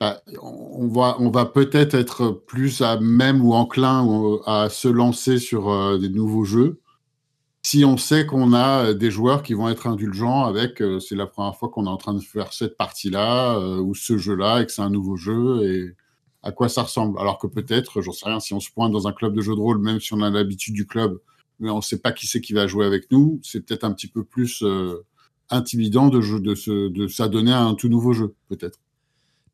bah, 0.00 0.22
on 0.42 0.88
va, 0.88 1.16
on 1.18 1.30
va 1.30 1.44
peut-être 1.46 1.94
être 1.94 2.30
plus 2.30 2.80
à 2.80 2.98
même 3.00 3.44
ou 3.44 3.52
enclin 3.54 4.02
ou 4.04 4.40
à 4.46 4.68
se 4.70 4.88
lancer 4.88 5.38
sur 5.38 5.70
euh, 5.70 5.98
des 5.98 6.08
nouveaux 6.08 6.44
jeux 6.44 6.80
si 7.66 7.84
on 7.84 7.96
sait 7.96 8.26
qu'on 8.26 8.52
a 8.52 8.94
des 8.94 9.10
joueurs 9.10 9.42
qui 9.42 9.52
vont 9.52 9.68
être 9.68 9.88
indulgents 9.88 10.44
avec 10.44 10.80
euh, 10.80 11.00
c'est 11.00 11.16
la 11.16 11.26
première 11.26 11.56
fois 11.56 11.68
qu'on 11.68 11.86
est 11.86 11.90
en 11.90 11.96
train 11.96 12.14
de 12.14 12.20
faire 12.20 12.52
cette 12.52 12.76
partie-là 12.76 13.56
euh, 13.56 13.78
ou 13.78 13.92
ce 13.92 14.18
jeu-là 14.18 14.60
et 14.60 14.66
que 14.66 14.70
c'est 14.70 14.82
un 14.82 14.88
nouveau 14.88 15.16
jeu 15.16 15.68
et 15.68 15.96
à 16.44 16.52
quoi 16.52 16.68
ça 16.68 16.82
ressemble? 16.82 17.18
Alors 17.18 17.40
que 17.40 17.48
peut-être, 17.48 18.02
j'en 18.02 18.12
sais 18.12 18.26
rien, 18.26 18.38
si 18.38 18.54
on 18.54 18.60
se 18.60 18.70
pointe 18.70 18.92
dans 18.92 19.08
un 19.08 19.12
club 19.12 19.34
de 19.34 19.40
jeu 19.42 19.52
de 19.56 19.58
rôle, 19.58 19.80
même 19.80 19.98
si 19.98 20.14
on 20.14 20.20
a 20.22 20.30
l'habitude 20.30 20.74
du 20.74 20.86
club, 20.86 21.18
mais 21.58 21.68
on 21.68 21.78
ne 21.78 21.82
sait 21.82 21.98
pas 21.98 22.12
qui 22.12 22.28
c'est 22.28 22.40
qui 22.40 22.52
va 22.52 22.68
jouer 22.68 22.86
avec 22.86 23.10
nous, 23.10 23.40
c'est 23.42 23.66
peut-être 23.66 23.82
un 23.82 23.92
petit 23.92 24.06
peu 24.06 24.22
plus 24.22 24.62
euh, 24.62 25.04
intimidant 25.50 26.06
de, 26.06 26.20
jeu, 26.20 26.38
de, 26.38 26.54
se, 26.54 26.88
de 26.88 27.08
s'adonner 27.08 27.52
à 27.52 27.62
un 27.62 27.74
tout 27.74 27.88
nouveau 27.88 28.12
jeu, 28.12 28.32
peut-être. 28.48 28.78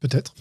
peut-être. 0.01 0.35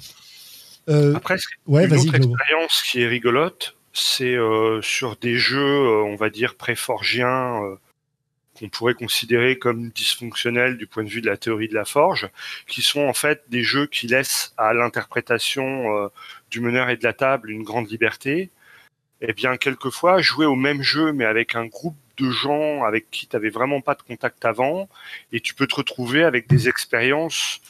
Euh, 0.89 1.15
Après, 1.15 1.37
ouais, 1.67 1.85
une 1.85 1.89
vas-y, 1.91 2.09
autre 2.09 2.15
expérience 2.15 2.83
qui 2.91 2.99
est 2.99 3.07
rigolote, 3.07 3.77
c'est 3.93 4.35
euh, 4.35 4.81
sur 4.81 5.15
des 5.17 5.35
jeux, 5.35 5.59
euh, 5.59 6.03
on 6.03 6.15
va 6.15 6.29
dire, 6.29 6.55
préforgiens, 6.55 7.63
euh, 7.63 7.75
qu'on 8.57 8.69
pourrait 8.69 8.93
considérer 8.93 9.57
comme 9.57 9.89
dysfonctionnels 9.89 10.77
du 10.77 10.87
point 10.87 11.03
de 11.03 11.09
vue 11.09 11.21
de 11.21 11.27
la 11.27 11.37
théorie 11.37 11.67
de 11.67 11.73
la 11.73 11.85
forge, 11.85 12.29
qui 12.67 12.81
sont 12.81 13.01
en 13.01 13.13
fait 13.13 13.43
des 13.49 13.63
jeux 13.63 13.87
qui 13.87 14.07
laissent 14.07 14.53
à 14.57 14.73
l'interprétation 14.73 16.09
du 16.51 16.59
meneur 16.59 16.89
et 16.89 16.97
de 16.97 17.03
la 17.03 17.13
table 17.13 17.49
une 17.49 17.63
grande 17.63 17.89
liberté. 17.89 18.51
Eh 19.21 19.33
bien, 19.33 19.57
quelquefois, 19.57 20.21
jouer 20.21 20.45
au 20.45 20.55
même 20.55 20.81
jeu, 20.81 21.13
mais 21.13 21.25
avec 21.25 21.55
un 21.55 21.65
groupe 21.65 21.95
de 22.17 22.29
gens 22.29 22.83
avec 22.83 23.09
qui 23.09 23.27
tu 23.27 23.35
n'avais 23.35 23.49
vraiment 23.49 23.81
pas 23.81 23.95
de 23.95 24.01
contact 24.03 24.43
avant, 24.45 24.89
et 25.31 25.39
tu 25.39 25.55
peux 25.55 25.65
te 25.65 25.75
retrouver 25.75 26.23
avec 26.23 26.47
des 26.47 26.67
expériences 26.69 27.61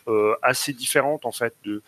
assez 0.42 0.74
différentes, 0.74 1.26
en 1.26 1.32
fait, 1.32 1.56
de, 1.64 1.84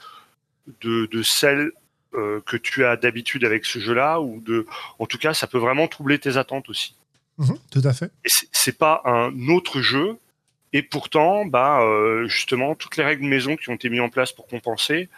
de, 0.81 1.07
de 1.07 1.23
celles 1.23 1.71
euh, 2.15 2.41
que 2.45 2.57
tu 2.57 2.85
as 2.85 2.95
d'habitude 2.97 3.43
avec 3.45 3.65
ce 3.65 3.79
jeu-là, 3.79 4.19
ou 4.21 4.41
de, 4.41 4.65
en 4.99 5.05
tout 5.05 5.17
cas, 5.17 5.33
ça 5.33 5.47
peut 5.47 5.57
vraiment 5.57 5.87
troubler 5.87 6.19
tes 6.19 6.37
attentes 6.37 6.69
aussi. 6.69 6.95
Mhm, 7.37 7.57
tout 7.71 7.81
à 7.83 7.93
fait. 7.93 8.11
C'est- 8.25 8.77
pas 8.77 9.01
un 9.05 9.31
autre 9.49 9.81
jeu, 9.81 10.17
et 10.71 10.81
pourtant, 10.83 11.45
bah, 11.45 11.81
euh, 11.81 12.27
justement, 12.27 12.75
toutes 12.75 12.97
les 12.97 13.03
règles 13.03 13.23
de 13.23 13.27
maison 13.29 13.55
qui 13.55 13.69
ont 13.69 13.73
été 13.75 13.89
mises 13.89 14.01
en 14.01 14.09
place 14.09 14.31
pour 14.31 14.47
compenser, 14.47 15.09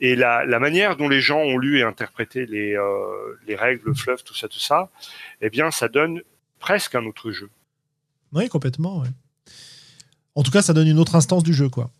et 0.00 0.16
la, 0.16 0.44
la 0.44 0.58
manière 0.58 0.96
dont 0.96 1.08
les 1.08 1.20
gens 1.20 1.38
ont 1.38 1.56
lu 1.56 1.78
et 1.78 1.82
interprété 1.82 2.46
les, 2.46 2.74
euh, 2.76 3.38
les 3.46 3.54
règles, 3.56 3.82
le 3.86 3.94
fluff, 3.94 4.22
tout 4.24 4.34
ça, 4.34 4.48
tout 4.48 4.58
ça, 4.58 4.90
eh 5.40 5.50
bien, 5.50 5.70
ça 5.70 5.88
donne 5.88 6.20
presque 6.58 6.94
un 6.94 7.06
autre 7.06 7.30
jeu. 7.30 7.48
Oui, 8.32 8.48
complètement. 8.48 9.00
ouais. 9.00 9.08
En 10.34 10.42
tout 10.42 10.50
cas, 10.50 10.62
ça 10.62 10.72
donne 10.72 10.88
une 10.88 10.98
autre 10.98 11.14
instance 11.14 11.44
du 11.44 11.54
jeu, 11.54 11.68
quoi. 11.68 11.90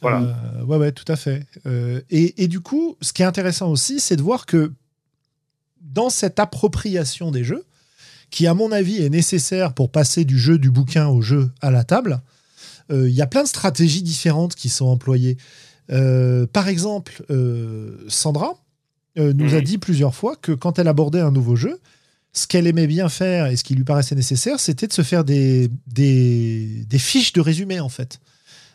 Voilà. 0.00 0.20
Euh, 0.20 0.64
ouais, 0.64 0.76
ouais, 0.76 0.92
tout 0.92 1.04
à 1.10 1.16
fait. 1.16 1.44
Euh, 1.66 2.00
et, 2.10 2.44
et 2.44 2.48
du 2.48 2.60
coup, 2.60 2.96
ce 3.00 3.12
qui 3.12 3.22
est 3.22 3.26
intéressant 3.26 3.68
aussi, 3.70 3.98
c'est 4.00 4.16
de 4.16 4.22
voir 4.22 4.46
que 4.46 4.72
dans 5.80 6.10
cette 6.10 6.38
appropriation 6.38 7.30
des 7.30 7.44
jeux, 7.44 7.64
qui 8.30 8.46
à 8.46 8.54
mon 8.54 8.70
avis 8.72 9.02
est 9.02 9.08
nécessaire 9.10 9.72
pour 9.72 9.90
passer 9.90 10.24
du 10.24 10.38
jeu 10.38 10.58
du 10.58 10.70
bouquin 10.70 11.08
au 11.08 11.22
jeu 11.22 11.50
à 11.62 11.70
la 11.70 11.82
table, 11.82 12.20
euh, 12.90 13.08
il 13.08 13.14
y 13.14 13.22
a 13.22 13.26
plein 13.26 13.42
de 13.42 13.48
stratégies 13.48 14.02
différentes 14.02 14.54
qui 14.54 14.68
sont 14.68 14.86
employées. 14.86 15.36
Euh, 15.90 16.46
par 16.46 16.68
exemple, 16.68 17.22
Sandra 18.08 18.52
nous 19.16 19.54
a 19.54 19.58
Mhm. 19.58 19.64
dit 19.64 19.78
plusieurs 19.78 20.14
fois 20.14 20.36
que 20.36 20.52
quand 20.52 20.78
elle 20.78 20.86
abordait 20.88 21.20
un 21.20 21.32
nouveau 21.32 21.56
jeu, 21.56 21.80
ce 22.34 22.46
qu'elle 22.46 22.66
aimait 22.66 22.86
bien 22.86 23.08
faire 23.08 23.46
et 23.46 23.56
ce 23.56 23.64
qui 23.64 23.74
lui 23.74 23.82
paraissait 23.84 24.14
nécessaire, 24.14 24.60
c'était 24.60 24.86
de 24.86 24.92
se 24.92 25.02
faire 25.02 25.24
des, 25.24 25.70
des, 25.86 26.84
des 26.86 26.98
fiches 26.98 27.32
de 27.32 27.40
résumé, 27.40 27.80
en 27.80 27.88
fait. 27.88 28.20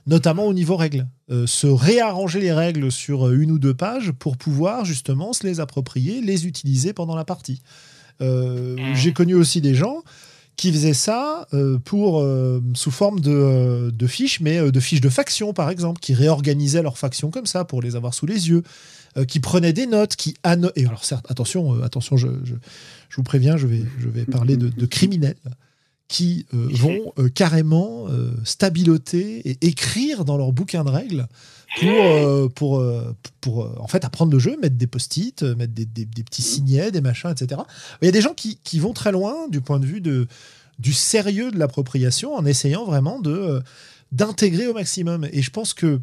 Notamment 0.06 0.46
au 0.46 0.54
niveau 0.54 0.76
règles. 0.76 1.08
Euh, 1.32 1.48
se 1.48 1.68
réarranger 1.68 2.40
les 2.42 2.52
règles 2.52 2.92
sur 2.92 3.30
une 3.32 3.52
ou 3.52 3.60
deux 3.60 3.74
pages 3.74 4.12
pour 4.12 4.36
pouvoir 4.38 4.84
justement 4.86 5.32
se 5.34 5.48
les 5.48 5.60
approprier, 5.62 6.20
les 6.22 6.46
utiliser 6.46 6.92
pendant 6.94 7.16
la 7.16 7.24
partie. 7.26 7.62
Euh, 8.22 8.76
Mhm. 8.78 8.96
J'ai 8.96 9.14
connu 9.14 9.34
aussi 9.34 9.62
des 9.62 9.74
gens 9.76 10.04
qui 10.56 10.72
faisaient 10.72 10.94
ça 10.94 11.48
euh, 11.54 11.80
pour, 11.80 12.20
euh, 12.22 12.62
sous 12.76 12.92
forme 12.92 13.20
de, 13.22 13.32
euh, 13.32 13.92
de 13.92 14.08
fiches, 14.08 14.40
mais 14.42 14.58
euh, 14.60 14.72
de 14.72 14.80
fiches 14.80 15.02
de 15.02 15.10
factions, 15.10 15.52
par 15.54 15.70
exemple, 15.72 16.00
qui 16.00 16.14
réorganisaient 16.14 16.84
leurs 16.84 16.98
factions 17.00 17.32
comme 17.32 17.48
ça 17.48 17.66
pour 17.66 17.82
les 17.82 17.96
avoir 17.96 18.14
sous 18.14 18.28
les 18.28 18.50
yeux, 18.50 18.62
euh, 19.18 19.26
qui 19.26 19.40
prenaient 19.40 19.74
des 19.74 19.88
notes, 19.88 20.16
qui 20.16 20.36
anno- 20.44 20.70
Et 20.76 20.86
alors, 20.86 21.06
certes, 21.06 21.26
attention, 21.30 21.76
euh, 21.76 21.84
attention 21.84 22.18
je, 22.18 22.28
je, 22.44 22.54
je 23.10 23.16
vous 23.16 23.24
préviens, 23.24 23.58
je 23.58 23.66
vais, 23.68 23.84
je 24.00 24.08
vais 24.10 24.26
parler 24.26 24.58
de, 24.58 24.68
de 24.70 24.86
criminels 24.86 25.38
qui 26.14 26.46
euh, 26.54 26.68
vont 26.74 27.12
euh, 27.18 27.28
carrément 27.28 28.06
euh, 28.08 28.30
stabiloter 28.44 29.50
et 29.50 29.58
écrire 29.66 30.26
dans 30.26 30.38
leur 30.38 30.52
bouquin 30.52 30.84
de 30.84 30.92
règles 30.92 31.28
pour, 31.80 32.50
pour, 32.54 32.84
pour 33.42 33.82
en 33.82 33.88
fait 33.88 34.06
apprendre 34.06 34.32
le 34.32 34.38
jeu, 34.38 34.56
mettre 34.62 34.76
des 34.76 34.86
post-it, 34.86 35.42
mettre 35.42 35.74
des, 35.74 35.86
des- 35.86 36.06
des 36.06 36.24
petits 36.24 36.44
signets, 36.44 36.92
des 36.92 37.02
machins, 37.02 37.32
etc. 37.32 37.62
Il 38.02 38.06
y 38.06 38.10
a 38.10 38.12
des 38.12 38.22
gens 38.22 38.36
qui, 38.36 38.60
qui 38.64 38.78
vont 38.80 38.94
très 38.94 39.12
loin 39.12 39.48
du 39.50 39.60
point 39.60 39.80
de 39.80 39.86
vue 39.88 40.00
de, 40.00 40.28
du 40.78 40.94
sérieux 40.94 41.50
de 41.50 41.58
l'appropriation 41.58 42.36
en 42.36 42.46
essayant 42.46 42.86
vraiment 42.86 43.20
de 43.20 43.62
d'intégrer 44.12 44.68
au 44.68 44.76
maximum. 44.76 45.28
Et 45.34 45.42
je 45.42 45.50
pense 45.50 45.74
que 45.74 46.00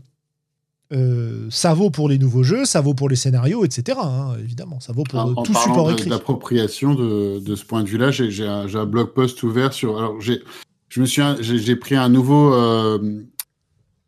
euh, 0.93 1.47
ça 1.51 1.73
vaut 1.75 1.91
pour 1.91 2.09
les 2.09 2.19
nouveaux 2.19 2.43
jeux, 2.43 2.65
ça 2.65 2.81
vaut 2.81 2.95
pour 2.95 3.09
les 3.09 3.17
scénarios, 3.17 3.65
etc. 3.65 3.99
hein, 4.03 4.35
évidemment, 4.41 4.81
ça 4.81 4.93
vaut 4.93 5.05
pour 5.05 5.19
En, 5.21 5.29
euh, 5.31 5.35
en 5.37 5.43
tout 5.43 5.53
parlant 5.53 5.69
support 5.75 5.87
de- 5.89 5.93
écrit. 5.93 6.11
d'appropriation 6.11 6.95
de, 6.95 7.39
de 7.39 7.55
ce 7.57 7.65
point 7.65 7.83
de 7.83 7.89
vue-là, 7.89 8.11
j'ai 8.11 8.31
j'ai 8.31 8.47
un, 8.47 8.67
j'ai 8.67 8.79
un 8.79 8.87
blog 8.87 9.13
post 9.13 9.43
ouvert 9.43 9.73
sur. 9.73 9.99
Alors, 9.99 10.21
j'ai, 10.21 10.43
je 10.89 11.01
me 11.01 11.07
suis, 11.07 11.23
j'ai 11.41 11.59
j'ai 11.59 11.77
pris 11.77 11.95
un 11.97 12.09
nouveau 12.09 12.53
euh, 12.55 13.23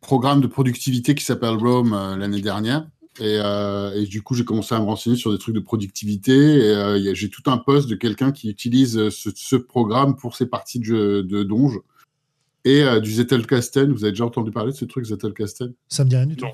programme 0.01 0.41
de 0.41 0.47
productivité 0.47 1.15
qui 1.15 1.23
s'appelle 1.23 1.55
Rome 1.55 1.93
euh, 1.93 2.17
l'année 2.17 2.41
dernière. 2.41 2.87
Et, 3.19 3.37
euh, 3.39 3.93
et 3.93 4.05
du 4.07 4.23
coup, 4.23 4.33
j'ai 4.33 4.43
commencé 4.43 4.73
à 4.73 4.79
me 4.79 4.85
renseigner 4.85 5.15
sur 5.15 5.31
des 5.31 5.37
trucs 5.37 5.53
de 5.53 5.59
productivité. 5.59 6.33
Et 6.33 6.61
euh, 6.75 6.97
il 6.97 7.03
y 7.05 7.09
a- 7.09 7.13
j'ai 7.13 7.29
tout 7.29 7.43
un 7.45 7.57
post 7.59 7.87
de 7.87 7.93
quelqu'un 7.95 8.31
qui 8.31 8.49
utilise 8.49 9.09
ce, 9.09 9.29
ce 9.35 9.55
programme 9.55 10.15
pour 10.15 10.35
ses 10.35 10.47
parties 10.47 10.79
de, 10.79 10.83
jeu- 10.85 11.23
de 11.23 11.43
donge. 11.43 11.79
Et 12.65 12.81
euh, 12.83 12.99
du 12.99 13.11
Zettelkasten. 13.13 13.91
Vous 13.91 14.03
avez 14.03 14.13
déjà 14.13 14.25
entendu 14.25 14.49
parler 14.49 14.71
de 14.71 14.77
ce 14.77 14.85
truc, 14.85 15.05
Zettelkasten? 15.05 15.73
Ça 15.89 16.03
me 16.03 16.09
dit 16.09 16.15
rien 16.15 16.25
du 16.25 16.35
tout. 16.37 16.45
Non. 16.45 16.51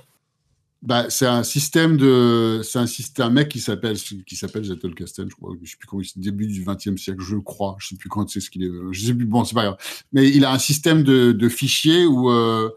Bah, 0.82 1.10
c'est 1.10 1.26
un 1.26 1.44
système 1.44 1.98
de, 1.98 2.62
c'est 2.64 2.80
un 2.80 2.88
système, 2.88 3.28
un 3.28 3.30
mec 3.32 3.50
qui 3.50 3.60
s'appelle, 3.60 3.98
qui 3.98 4.36
s'appelle 4.36 4.64
Zettelkasten, 4.64 5.30
je 5.30 5.36
crois, 5.36 5.54
je 5.62 5.72
sais 5.72 5.78
plus 5.78 5.88
quand, 5.88 6.02
c'est 6.04 6.20
début 6.20 6.48
du 6.48 6.64
XXe 6.64 6.96
siècle, 7.02 7.22
je 7.22 7.36
crois, 7.36 7.76
je 7.80 7.90
sais 7.90 7.96
plus 7.96 8.08
quand 8.08 8.30
c'est 8.30 8.40
ce 8.40 8.50
qu'il 8.50 8.64
est, 8.64 8.72
je 8.92 9.06
sais 9.08 9.14
plus, 9.14 9.26
bon, 9.26 9.44
c'est 9.44 9.56
pas 9.56 9.64
grave. 9.64 9.78
Mais 10.14 10.30
il 10.30 10.46
a 10.46 10.54
un 10.54 10.60
système 10.60 11.04
de, 11.04 11.34
de 11.34 11.50
fichiers 11.50 12.06
où, 12.06 12.32
euh, 12.32 12.70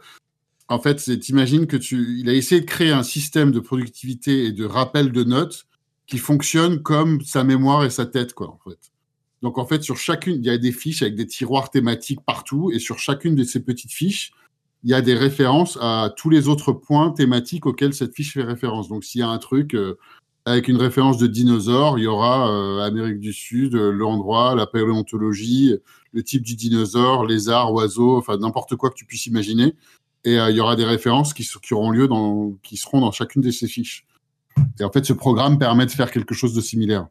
en 0.69 0.81
fait, 0.81 1.21
t'imagines 1.21 1.67
que 1.67 1.77
tu, 1.77 2.19
il 2.19 2.29
a 2.29 2.35
essayé 2.35 2.61
de 2.61 2.67
créer 2.67 2.91
un 2.91 3.05
système 3.05 3.53
de 3.53 3.61
productivité 3.61 4.47
et 4.47 4.53
de 4.53 4.65
rappel 4.65 5.13
de 5.13 5.23
notes 5.23 5.67
qui 6.09 6.19
fonctionne 6.19 6.83
comme 6.83 7.21
sa 7.21 7.45
mémoire 7.45 7.85
et 7.85 7.91
sa 7.91 8.07
tête, 8.07 8.35
quoi, 8.35 8.49
en 8.49 8.59
fait. 8.69 8.79
Donc, 9.43 9.59
en 9.59 9.67
fait, 9.67 9.83
sur 9.83 9.97
chacune, 9.97 10.37
il 10.37 10.45
y 10.45 10.51
a 10.51 10.59
des 10.59 10.73
fiches 10.73 11.03
avec 11.03 11.15
des 11.15 11.27
tiroirs 11.27 11.71
thématiques 11.71 12.21
partout, 12.27 12.73
et 12.73 12.81
sur 12.81 12.99
chacune 12.99 13.37
de 13.37 13.45
ces 13.45 13.61
petites 13.61 13.93
fiches, 13.93 14.33
il 14.85 14.91
y 14.91 14.95
a 14.95 15.03
des 15.03 15.15
références 15.15 15.79
à 15.81 16.13
tous 16.17 16.29
les 16.31 16.49
autres 16.49 16.73
points 16.73 17.13
thématiques 17.13 17.67
auxquels 17.67 17.95
cette 17.95 18.15
fiche 18.15 18.35
fait 18.35 18.43
référence. 18.43 18.89
Donc, 18.89 19.05
s'il 19.05 19.21
y 19.21 19.25
a 19.25 19.29
un 19.29 19.39
truc 19.39 19.75
euh, 19.75 19.99
avec 20.45 20.67
une 20.67 20.77
référence 20.77 21.19
de 21.19 21.29
dinosaure, 21.29 21.99
il 21.99 22.03
y 22.03 22.07
aura 22.07 22.51
euh, 22.51 22.81
Amérique 22.81 23.21
du 23.21 23.33
Sud, 23.33 23.75
euh, 23.77 23.93
l'endroit, 23.93 24.55
la 24.57 24.67
paléontologie, 24.67 25.77
le 26.13 26.23
type 26.23 26.43
du 26.43 26.57
dinosaure, 26.57 27.25
lézard, 27.25 27.73
oiseau, 27.73 28.17
enfin 28.17 28.37
n'importe 28.39 28.75
quoi 28.75 28.91
que 28.91 28.97
tu 28.97 29.05
puisses 29.05 29.27
imaginer. 29.27 29.75
Et 30.25 30.37
il 30.37 30.57
y 30.57 30.61
aura 30.61 30.77
des 30.77 30.85
références 30.85 31.35
qui, 31.35 31.45
qui 31.45 31.75
auront 31.75 31.91
lieu 31.91 32.07
dans, 32.07 32.53
qui 32.63 32.77
seront 32.77 33.01
dans 33.01 33.11
chacune 33.11 33.43
de 33.43 33.51
ces 33.51 33.67
fiches. 33.67 34.07
Et 34.79 34.85
en 34.85 34.91
fait, 34.93 35.05
ce 35.05 35.13
programme 35.13 35.59
permet 35.59 35.85
de 35.85 35.91
faire 35.91 36.13
quelque 36.13 36.33
chose 36.33 36.55
de 36.55 36.61
similaire. 36.61 37.09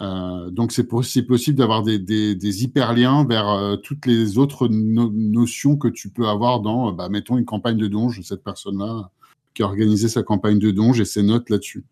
Euh, 0.00 0.50
donc, 0.50 0.70
c'est 0.72 0.84
po- 0.84 1.02
c'est 1.02 1.22
possible 1.22 1.58
d'avoir 1.58 1.82
des, 1.82 1.98
des, 1.98 2.34
des 2.36 2.62
hyperliens 2.64 3.24
vers 3.24 3.48
euh, 3.48 3.76
toutes 3.76 4.06
les 4.06 4.38
autres 4.38 4.68
no- 4.68 5.10
notions 5.12 5.76
que 5.76 5.88
tu 5.88 6.08
peux 6.08 6.28
avoir 6.28 6.60
dans, 6.60 6.90
euh, 6.90 6.92
bah, 6.92 7.08
mettons, 7.08 7.36
une 7.36 7.44
campagne 7.44 7.76
de 7.76 7.88
donge, 7.88 8.20
cette 8.22 8.44
personne-là 8.44 9.10
qui 9.54 9.62
a 9.62 9.66
organisé 9.66 10.08
sa 10.08 10.22
campagne 10.22 10.58
de 10.60 10.70
donge 10.70 11.00
et 11.00 11.04
ses 11.04 11.22
notes 11.24 11.50
là-dessus. 11.50 11.84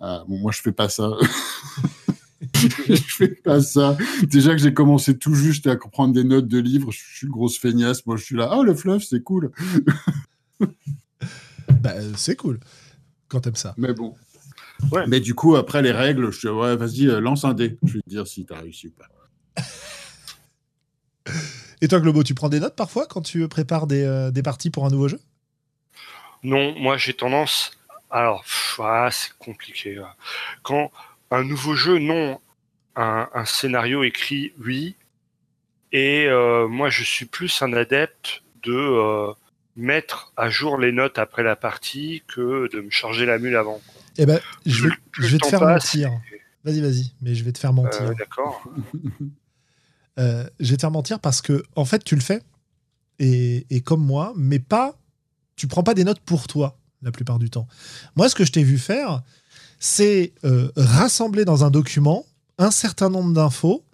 Euh, 0.00 0.18
bon, 0.28 0.38
moi, 0.38 0.52
je 0.52 0.60
fais 0.60 0.70
pas 0.72 0.88
ça. 0.88 1.12
je 2.54 2.94
fais 2.96 3.28
pas 3.28 3.60
ça. 3.60 3.96
Déjà 4.22 4.52
que 4.52 4.58
j'ai 4.58 4.72
commencé 4.72 5.18
tout 5.18 5.34
juste 5.34 5.66
à 5.66 5.76
prendre 5.76 6.14
des 6.14 6.24
notes 6.24 6.46
de 6.46 6.58
livres, 6.58 6.92
je 6.92 6.98
suis 6.98 7.26
une 7.26 7.32
grosse 7.32 7.58
feignasse. 7.58 8.06
Moi, 8.06 8.16
je 8.16 8.24
suis 8.24 8.36
là, 8.36 8.48
ah, 8.52 8.62
le 8.62 8.74
fluff, 8.74 9.02
c'est 9.02 9.22
cool. 9.22 9.50
Bah, 11.80 11.94
c'est 12.16 12.36
cool 12.36 12.60
quand 13.28 13.40
t'aimes 13.40 13.56
ça. 13.56 13.74
Mais 13.76 13.92
bon. 13.92 14.14
Ouais. 14.92 15.04
Mais 15.06 15.20
du 15.20 15.34
coup, 15.34 15.56
après 15.56 15.82
les 15.82 15.92
règles, 15.92 16.30
je 16.32 16.40
dis, 16.40 16.48
ouais, 16.48 16.76
vas-y, 16.76 17.08
euh, 17.08 17.20
lance 17.20 17.44
un 17.44 17.54
dé. 17.54 17.78
Je 17.84 17.94
vais 17.94 18.00
te 18.00 18.08
dire 18.08 18.26
si 18.26 18.44
t'as 18.44 18.60
réussi 18.60 18.88
ou 18.88 18.92
pas. 18.92 19.06
Et 21.80 21.88
toi, 21.88 22.00
Globo, 22.00 22.22
tu 22.22 22.34
prends 22.34 22.48
des 22.48 22.60
notes 22.60 22.76
parfois 22.76 23.06
quand 23.06 23.20
tu 23.20 23.46
prépares 23.48 23.86
des, 23.86 24.04
euh, 24.04 24.30
des 24.30 24.42
parties 24.42 24.70
pour 24.70 24.86
un 24.86 24.90
nouveau 24.90 25.08
jeu? 25.08 25.20
Non, 26.42 26.74
moi 26.78 26.96
j'ai 26.96 27.14
tendance. 27.14 27.72
Alors, 28.10 28.44
ah, 28.78 29.08
c'est 29.10 29.32
compliqué. 29.38 30.00
Quand 30.62 30.90
un 31.30 31.44
nouveau 31.44 31.74
jeu, 31.74 31.98
non. 31.98 32.40
Un, 32.96 33.28
un 33.34 33.44
scénario 33.44 34.04
écrit, 34.04 34.52
oui. 34.64 34.94
Et 35.90 36.26
euh, 36.26 36.68
moi, 36.68 36.90
je 36.90 37.02
suis 37.02 37.24
plus 37.24 37.62
un 37.62 37.72
adepte 37.72 38.42
de 38.62 38.72
euh, 38.72 39.32
mettre 39.76 40.32
à 40.36 40.50
jour 40.50 40.78
les 40.78 40.92
notes 40.92 41.18
après 41.18 41.42
la 41.42 41.56
partie 41.56 42.22
que 42.28 42.68
de 42.72 42.80
me 42.80 42.90
charger 42.90 43.26
la 43.26 43.38
mule 43.38 43.56
avant. 43.56 43.80
Eh 44.18 44.26
ben, 44.26 44.40
je 44.66 44.84
vais, 44.84 44.94
je 45.18 45.26
vais 45.26 45.38
te 45.38 45.46
faire 45.46 45.60
mentir. 45.60 46.10
Vas-y, 46.64 46.80
vas-y, 46.80 47.12
mais 47.20 47.34
je 47.34 47.44
vais 47.44 47.52
te 47.52 47.58
faire 47.58 47.72
mentir. 47.72 48.14
D'accord. 48.14 48.62
Euh, 50.16 50.48
je 50.60 50.70
vais 50.70 50.76
te 50.76 50.82
faire 50.82 50.92
mentir 50.92 51.18
parce 51.18 51.42
que, 51.42 51.64
en 51.74 51.84
fait, 51.84 52.04
tu 52.04 52.14
le 52.14 52.20
fais, 52.20 52.40
et, 53.18 53.66
et, 53.68 53.80
comme 53.80 54.00
moi, 54.00 54.32
mais 54.36 54.60
pas. 54.60 54.96
Tu 55.56 55.66
prends 55.66 55.82
pas 55.82 55.92
des 55.92 56.04
notes 56.04 56.20
pour 56.20 56.46
toi, 56.46 56.78
la 57.02 57.10
plupart 57.10 57.40
du 57.40 57.50
temps. 57.50 57.66
Moi, 58.14 58.28
ce 58.28 58.36
que 58.36 58.44
je 58.44 58.52
t'ai 58.52 58.62
vu 58.62 58.78
faire, 58.78 59.22
c'est 59.80 60.32
euh, 60.44 60.70
rassembler 60.76 61.44
dans 61.44 61.64
un 61.64 61.70
document 61.72 62.24
un 62.58 62.70
certain 62.70 63.08
nombre 63.08 63.32
d'infos 63.32 63.84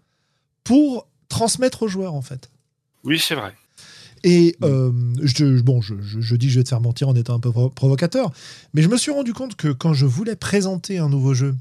pour 0.62 1.08
transmettre 1.28 1.84
aux 1.84 1.88
joueurs, 1.88 2.12
en 2.12 2.20
fait. 2.20 2.50
Oui, 3.04 3.18
c'est 3.18 3.34
vrai. 3.34 3.54
Et 4.22 4.56
euh, 4.62 4.92
je, 5.22 5.60
bon, 5.60 5.80
je, 5.80 5.94
je, 6.00 6.36
dis 6.36 6.46
que 6.46 6.52
je 6.52 6.58
vais 6.60 6.64
te 6.64 6.68
faire 6.68 6.80
mentir 6.80 7.08
en 7.08 7.14
étant 7.14 7.34
un 7.34 7.40
peu 7.40 7.50
provocateur, 7.70 8.32
mais 8.74 8.82
je 8.82 8.88
me 8.88 8.96
suis 8.96 9.10
rendu 9.10 9.32
compte 9.32 9.56
que 9.56 9.68
quand 9.68 9.94
je 9.94 10.06
voulais 10.06 10.36
présenter 10.36 10.98
un 10.98 11.08
nouveau 11.08 11.32
jeu, 11.34 11.54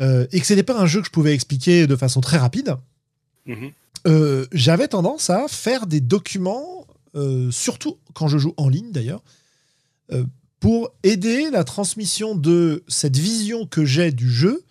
euh, 0.00 0.26
et 0.32 0.40
que 0.40 0.46
ce 0.46 0.54
n'était 0.54 0.62
pas 0.62 0.78
un 0.80 0.86
jeu 0.86 1.00
que 1.00 1.06
je 1.06 1.10
pouvais 1.12 1.34
expliquer 1.34 1.86
de 1.86 1.96
façon 1.96 2.20
très 2.20 2.38
rapide, 2.38 2.76
Mhm. 3.46 3.70
euh, 4.06 4.46
j'avais 4.52 4.88
tendance 4.88 5.30
à 5.30 5.46
faire 5.48 5.86
des 5.86 6.00
documents, 6.00 6.86
surtout 7.50 7.96
quand 8.14 8.28
je 8.28 8.38
joue 8.38 8.54
en 8.56 8.68
ligne 8.68 8.92
d'ailleurs, 8.92 9.22
pour 10.60 10.92
aider 11.02 11.50
la 11.50 11.64
transmission 11.64 12.34
de 12.36 12.84
cette 12.88 13.16
vision 13.16 13.66
que 13.66 13.84
j'ai 13.84 14.12
du 14.12 14.30
jeu 14.30 14.62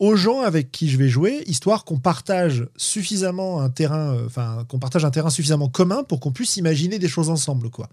aux 0.00 0.16
gens 0.16 0.40
avec 0.40 0.72
qui 0.72 0.88
je 0.88 0.96
vais 0.96 1.08
jouer, 1.08 1.44
histoire 1.46 1.84
qu'on 1.84 1.98
partage 1.98 2.66
suffisamment 2.76 3.60
un 3.60 3.68
terrain, 3.68 4.14
euh, 4.14 4.26
enfin 4.26 4.64
qu'on 4.66 4.78
partage 4.78 5.04
un 5.04 5.10
terrain 5.10 5.30
suffisamment 5.30 5.68
commun 5.68 6.02
pour 6.02 6.20
qu'on 6.20 6.32
puisse 6.32 6.56
imaginer 6.56 6.98
des 6.98 7.08
choses 7.08 7.28
ensemble, 7.28 7.70
quoi. 7.70 7.88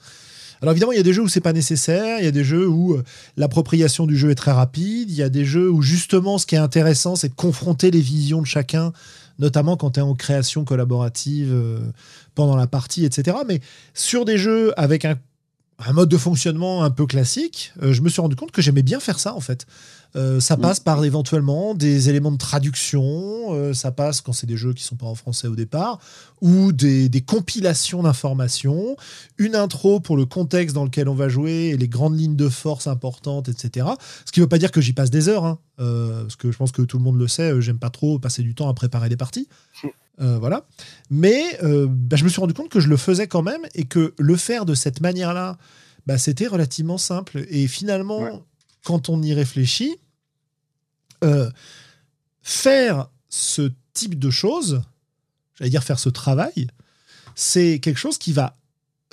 Alors 0.61 0.71
évidemment, 0.71 0.93
il 0.93 0.97
y 0.97 1.01
a 1.01 1.03
des 1.03 1.13
jeux 1.13 1.21
où 1.21 1.27
c'est 1.27 1.41
pas 1.41 1.53
nécessaire, 1.53 2.17
il 2.17 2.25
y 2.25 2.27
a 2.27 2.31
des 2.31 2.43
jeux 2.43 2.67
où 2.67 2.93
euh, 2.93 3.03
l'appropriation 3.35 4.07
du 4.07 4.17
jeu 4.17 4.31
est 4.31 4.35
très 4.35 4.53
rapide, 4.53 5.11
il 5.11 5.15
y 5.15 5.21
a 5.21 5.29
des 5.29 5.45
jeux 5.45 5.69
où 5.69 5.83
justement 5.83 6.39
ce 6.39 6.47
qui 6.47 6.55
est 6.55 6.59
intéressant, 6.59 7.15
c'est 7.15 7.29
de 7.29 7.35
confronter 7.35 7.91
les 7.91 8.01
visions 8.01 8.41
de 8.41 8.47
chacun, 8.47 8.91
notamment 9.37 9.77
quand 9.77 9.91
tu 9.91 9.99
es 9.99 10.03
en 10.03 10.15
création 10.15 10.63
collaborative 10.63 11.51
euh, 11.51 11.79
pendant 12.33 12.55
la 12.55 12.65
partie, 12.65 13.05
etc. 13.05 13.37
Mais 13.47 13.59
sur 13.93 14.25
des 14.25 14.39
jeux 14.39 14.73
avec 14.79 15.05
un, 15.05 15.15
un 15.79 15.93
mode 15.93 16.09
de 16.09 16.17
fonctionnement 16.17 16.83
un 16.83 16.89
peu 16.89 17.05
classique, 17.05 17.71
euh, 17.83 17.93
je 17.93 18.01
me 18.01 18.09
suis 18.09 18.19
rendu 18.19 18.35
compte 18.35 18.51
que 18.51 18.61
j'aimais 18.61 18.81
bien 18.81 18.99
faire 18.99 19.19
ça 19.19 19.35
en 19.35 19.39
fait. 19.39 19.67
Euh, 20.15 20.39
ça 20.39 20.57
passe 20.57 20.79
par 20.79 21.03
éventuellement 21.03 21.75
des 21.75 22.09
éléments 22.09 22.31
de 22.31 22.37
traduction, 22.37 23.53
euh, 23.53 23.73
ça 23.73 23.91
passe 23.91 24.21
quand 24.21 24.33
c'est 24.33 24.47
des 24.47 24.57
jeux 24.57 24.73
qui 24.73 24.83
sont 24.83 24.95
pas 24.95 25.05
en 25.05 25.13
français 25.13 25.47
au 25.47 25.55
départ, 25.55 25.99
ou 26.41 26.71
des, 26.71 27.09
des 27.09 27.21
compilations 27.21 28.01
d'informations, 28.01 28.95
une 29.37 29.55
intro 29.55 29.99
pour 29.99 30.17
le 30.17 30.25
contexte 30.25 30.73
dans 30.73 30.85
lequel 30.85 31.09
on 31.09 31.13
va 31.13 31.29
jouer 31.29 31.71
et 31.73 31.77
les 31.77 31.87
grandes 31.87 32.17
lignes 32.17 32.37
de 32.37 32.49
force 32.49 32.87
importantes, 32.87 33.49
etc. 33.49 33.85
Ce 34.25 34.31
qui 34.31 34.39
ne 34.39 34.45
veut 34.45 34.49
pas 34.49 34.57
dire 34.57 34.71
que 34.71 34.81
j'y 34.81 34.93
passe 34.93 35.11
des 35.11 35.29
heures, 35.29 35.45
hein, 35.45 35.59
parce 35.77 36.37
que 36.37 36.51
je 36.51 36.57
pense 36.57 36.71
que 36.71 36.81
tout 36.81 36.97
le 36.97 37.03
monde 37.03 37.19
le 37.19 37.27
sait, 37.27 37.61
j'aime 37.61 37.79
pas 37.79 37.91
trop 37.91 38.17
passer 38.17 38.41
du 38.41 38.55
temps 38.55 38.69
à 38.69 38.73
préparer 38.73 39.09
des 39.09 39.17
parties. 39.17 39.47
Euh, 40.19 40.37
voilà. 40.39 40.65
Mais 41.09 41.43
euh, 41.63 41.87
bah, 41.89 42.15
je 42.17 42.23
me 42.23 42.29
suis 42.29 42.41
rendu 42.41 42.53
compte 42.53 42.69
que 42.69 42.79
je 42.79 42.87
le 42.87 42.97
faisais 42.97 43.27
quand 43.27 43.43
même 43.43 43.61
et 43.75 43.85
que 43.85 44.13
le 44.17 44.35
faire 44.35 44.65
de 44.65 44.73
cette 44.73 44.99
manière-là, 45.01 45.57
bah, 46.05 46.17
c'était 46.17 46.47
relativement 46.47 46.97
simple. 46.97 47.45
Et 47.49 47.67
finalement, 47.67 48.21
Ouais. 48.21 48.31
quand 48.83 49.09
on 49.09 49.21
y 49.21 49.33
réfléchit, 49.33 49.97
euh, 51.23 51.49
faire 52.41 53.09
ce 53.29 53.71
type 53.93 54.17
de 54.17 54.29
choses, 54.29 54.81
j'allais 55.55 55.69
dire 55.71 55.83
faire 55.83 55.99
ce 55.99 56.09
travail, 56.09 56.67
c'est 57.35 57.79
quelque 57.79 57.97
chose 57.99 58.17
qui 58.17 58.33
va 58.33 58.57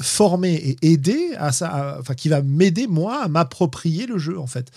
former 0.01 0.55
et 0.55 0.77
aider 0.93 1.35
à 1.37 1.53
ça, 1.53 1.99
enfin 2.01 2.15
qui 2.15 2.29
va 2.29 2.43
m'aider 2.43 2.87
moi 2.89 3.23
à 3.23 3.29
m'approprier 3.29 4.07
le 4.07 4.19
jeu 4.19 4.39
en 4.39 4.47
fait. 4.47 4.71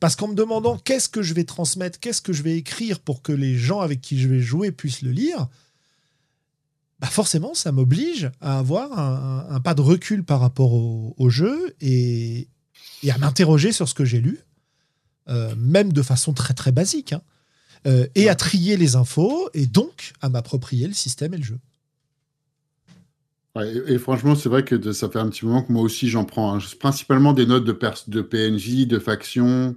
Parce 0.00 0.16
qu'en 0.16 0.28
me 0.28 0.34
demandant 0.34 0.78
qu'est-ce 0.78 1.08
que 1.08 1.22
je 1.22 1.32
vais 1.34 1.44
transmettre, 1.44 2.00
qu'est-ce 2.00 2.20
que 2.22 2.32
je 2.32 2.42
vais 2.42 2.56
écrire 2.56 2.98
pour 3.00 3.22
que 3.22 3.32
les 3.32 3.56
gens 3.56 3.80
avec 3.80 4.00
qui 4.00 4.20
je 4.20 4.28
vais 4.28 4.40
jouer 4.40 4.72
puissent 4.72 5.02
le 5.02 5.12
lire, 5.12 5.46
bah 7.00 7.08
forcément 7.08 7.54
ça 7.54 7.72
m'oblige 7.72 8.30
à 8.40 8.58
avoir 8.58 8.98
un, 8.98 9.60
pas 9.60 9.74
de 9.74 9.80
recul 9.80 10.24
par 10.24 10.40
rapport 10.40 10.72
au, 10.72 11.28
jeu 11.28 11.74
et, 11.80 12.48
à 13.10 13.18
m'interroger 13.18 13.72
sur 13.72 13.88
ce 13.88 13.94
que 13.94 14.04
j'ai 14.04 14.20
lu, 14.20 14.40
euh, 15.28 15.54
même 15.56 15.92
de 15.92 16.02
façon 16.02 16.32
très 16.32 16.54
très 16.54 16.72
basique, 16.72 17.12
hein, 17.12 17.22
euh, 17.86 18.06
et 18.14 18.28
à 18.28 18.34
trier 18.34 18.76
les 18.76 18.96
infos 18.96 19.50
et 19.54 19.66
donc 19.66 20.12
à 20.22 20.28
m'approprier 20.28 20.86
le 20.86 20.94
système 20.94 21.34
et 21.34 21.38
le 21.38 21.44
jeu. 21.44 21.58
Et, 23.86 23.98
franchement, 23.98 24.34
c'est 24.34 24.48
vrai 24.48 24.64
que 24.64 24.90
ça 24.90 25.08
fait 25.08 25.20
un 25.20 25.28
petit 25.28 25.46
moment 25.46 25.62
que 25.62 25.72
moi 25.72 25.82
aussi 25.82 26.08
j'en 26.08 26.24
prends. 26.24 26.56
hein. 26.56 26.58
Principalement 26.80 27.32
des 27.32 27.46
notes 27.46 27.64
de, 27.64 27.78
de 28.08 28.20
PNJ, 28.20 28.88
de 28.88 28.98
factions, 28.98 29.76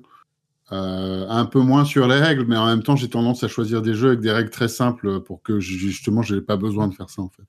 euh, 0.72 1.26
un 1.30 1.46
peu 1.46 1.60
moins 1.62 1.86
sur 1.86 2.08
les 2.08 2.20
règles, 2.20 2.46
mais 2.48 2.58
en 2.58 2.66
même 2.66 2.84
temps, 2.84 2.96
j'ai 2.96 3.10
tendance 3.10 3.44
à 3.44 3.48
choisir 3.48 3.82
des 3.82 3.94
jeux 3.94 4.10
avec 4.10 4.20
des 4.20 4.32
règles 4.32 4.50
très 4.50 4.68
simples 4.68 5.22
pour 5.22 5.42
que 5.42 5.60
justement, 5.60 6.22
je 6.22 6.36
n'ai 6.36 6.42
pas 6.42 6.58
besoin 6.58 6.88
de 6.88 6.94
faire 6.94 7.10
ça 7.10 7.22
en 7.22 7.30
fait. 7.30 7.44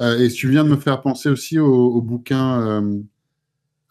Euh, 0.00 0.18
et 0.18 0.28
tu 0.30 0.48
viens 0.48 0.64
de 0.64 0.68
me 0.70 0.76
faire 0.76 1.00
penser 1.02 1.28
aussi 1.28 1.58
au, 1.58 1.66
au 1.72 2.02
bouquin 2.02 2.82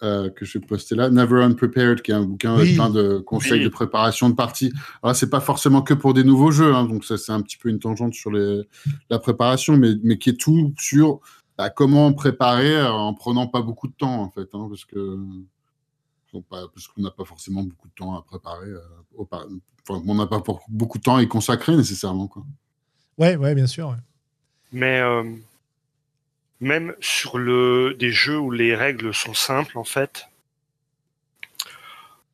euh, 0.04 0.30
que 0.30 0.44
je 0.44 0.58
vais 0.60 0.66
poster 0.66 0.96
là, 0.96 1.10
Never 1.10 1.42
Unprepared, 1.44 2.02
qui 2.02 2.12
est 2.12 2.14
un 2.14 2.24
bouquin 2.26 2.58
Oui. 2.58 2.76
plein 2.76 2.90
de 2.90 3.20
conseils 3.20 3.60
Oui. 3.60 3.64
de 3.64 3.70
préparation 3.70 4.30
de 4.30 4.36
parties. 4.36 4.74
Alors 5.02 5.16
c'est 5.16 5.30
pas 5.30 5.40
forcément 5.40 5.82
que 5.82 5.94
pour 5.94 6.14
des 6.14 6.26
nouveaux 6.26 6.52
jeux, 6.52 6.74
hein, 6.76 6.84
donc 6.86 7.06
ça 7.06 7.18
c'est 7.18 7.32
un 7.32 7.42
petit 7.42 7.58
peu 7.58 7.70
une 7.70 7.80
tangente 7.80 8.14
sur 8.14 8.30
les, 8.32 8.64
la 9.10 9.18
préparation, 9.20 9.78
mais, 9.78 9.92
mais 10.04 10.18
qui 10.18 10.32
est 10.32 10.40
tout 10.40 10.74
sur 10.78 11.22
bah, 11.58 11.70
comment 11.70 12.12
préparer 12.12 12.82
en 12.86 13.14
prenant 13.14 13.48
pas 13.48 13.62
beaucoup 13.62 13.88
de 13.88 13.94
temps 13.94 14.22
en 14.24 14.30
fait, 14.30 14.50
hein, 14.54 14.66
parce 14.70 14.84
que 14.84 15.18
pas- 16.42 16.68
parce 16.74 16.88
qu'on 16.88 17.02
n'a 17.02 17.12
pas 17.12 17.26
forcément 17.26 17.64
beaucoup 17.64 17.88
de 17.88 17.94
temps 17.94 18.16
à 18.18 18.22
préparer. 18.24 18.68
euh, 18.68 18.80
au 19.16 19.24
enfin, 19.32 19.48
on 19.90 20.16
n'a 20.16 20.28
pas 20.28 20.40
pour- 20.42 20.64
beaucoup 20.70 20.98
de 20.98 21.04
temps 21.04 21.18
à 21.18 21.22
y 21.22 21.28
consacrer 21.28 21.76
nécessairement. 21.76 22.28
Quoi. 22.28 22.44
Ouais, 23.18 23.36
ouais, 23.36 23.54
bien 23.56 23.68
sûr. 23.68 23.90
ouais. 23.90 23.96
Mais 24.72 25.00
euh, 25.02 25.24
même 26.60 26.96
sur 27.00 27.38
le, 27.38 27.94
des 28.00 28.12
jeux 28.12 28.40
où 28.40 28.50
les 28.52 28.76
règles 28.76 29.14
sont 29.14 29.34
simples, 29.34 29.78
en 29.78 29.84
fait, 29.84 30.28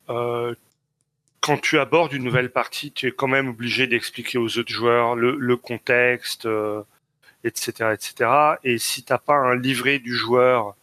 euh, 0.09 0.55
quand 1.41 1.57
tu 1.59 1.79
abordes 1.79 2.13
une 2.13 2.23
nouvelle 2.23 2.51
partie, 2.51 2.91
tu 2.91 3.07
es 3.07 3.11
quand 3.11 3.27
même 3.27 3.47
obligé 3.49 3.87
d'expliquer 3.87 4.37
aux 4.37 4.57
autres 4.57 4.71
joueurs 4.71 5.15
le, 5.15 5.35
le 5.37 5.57
contexte, 5.57 6.45
euh, 6.45 6.81
etc., 7.43 7.93
etc. 7.93 8.57
Et 8.63 8.77
si 8.77 9.03
t'as 9.03 9.17
pas 9.17 9.35
un 9.35 9.55
livret 9.55 9.99
du 9.99 10.15
joueur 10.15 10.75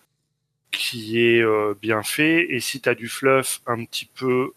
qui 0.77 1.19
est 1.21 1.41
euh, 1.43 1.75
bien 1.81 2.03
fait, 2.03 2.47
et 2.55 2.61
si 2.61 2.81
tu 2.81 2.89
as 2.89 2.95
du 2.95 3.09
fluff 3.09 3.61
un 3.67 3.85
petit 3.85 4.09
peu 4.15 4.53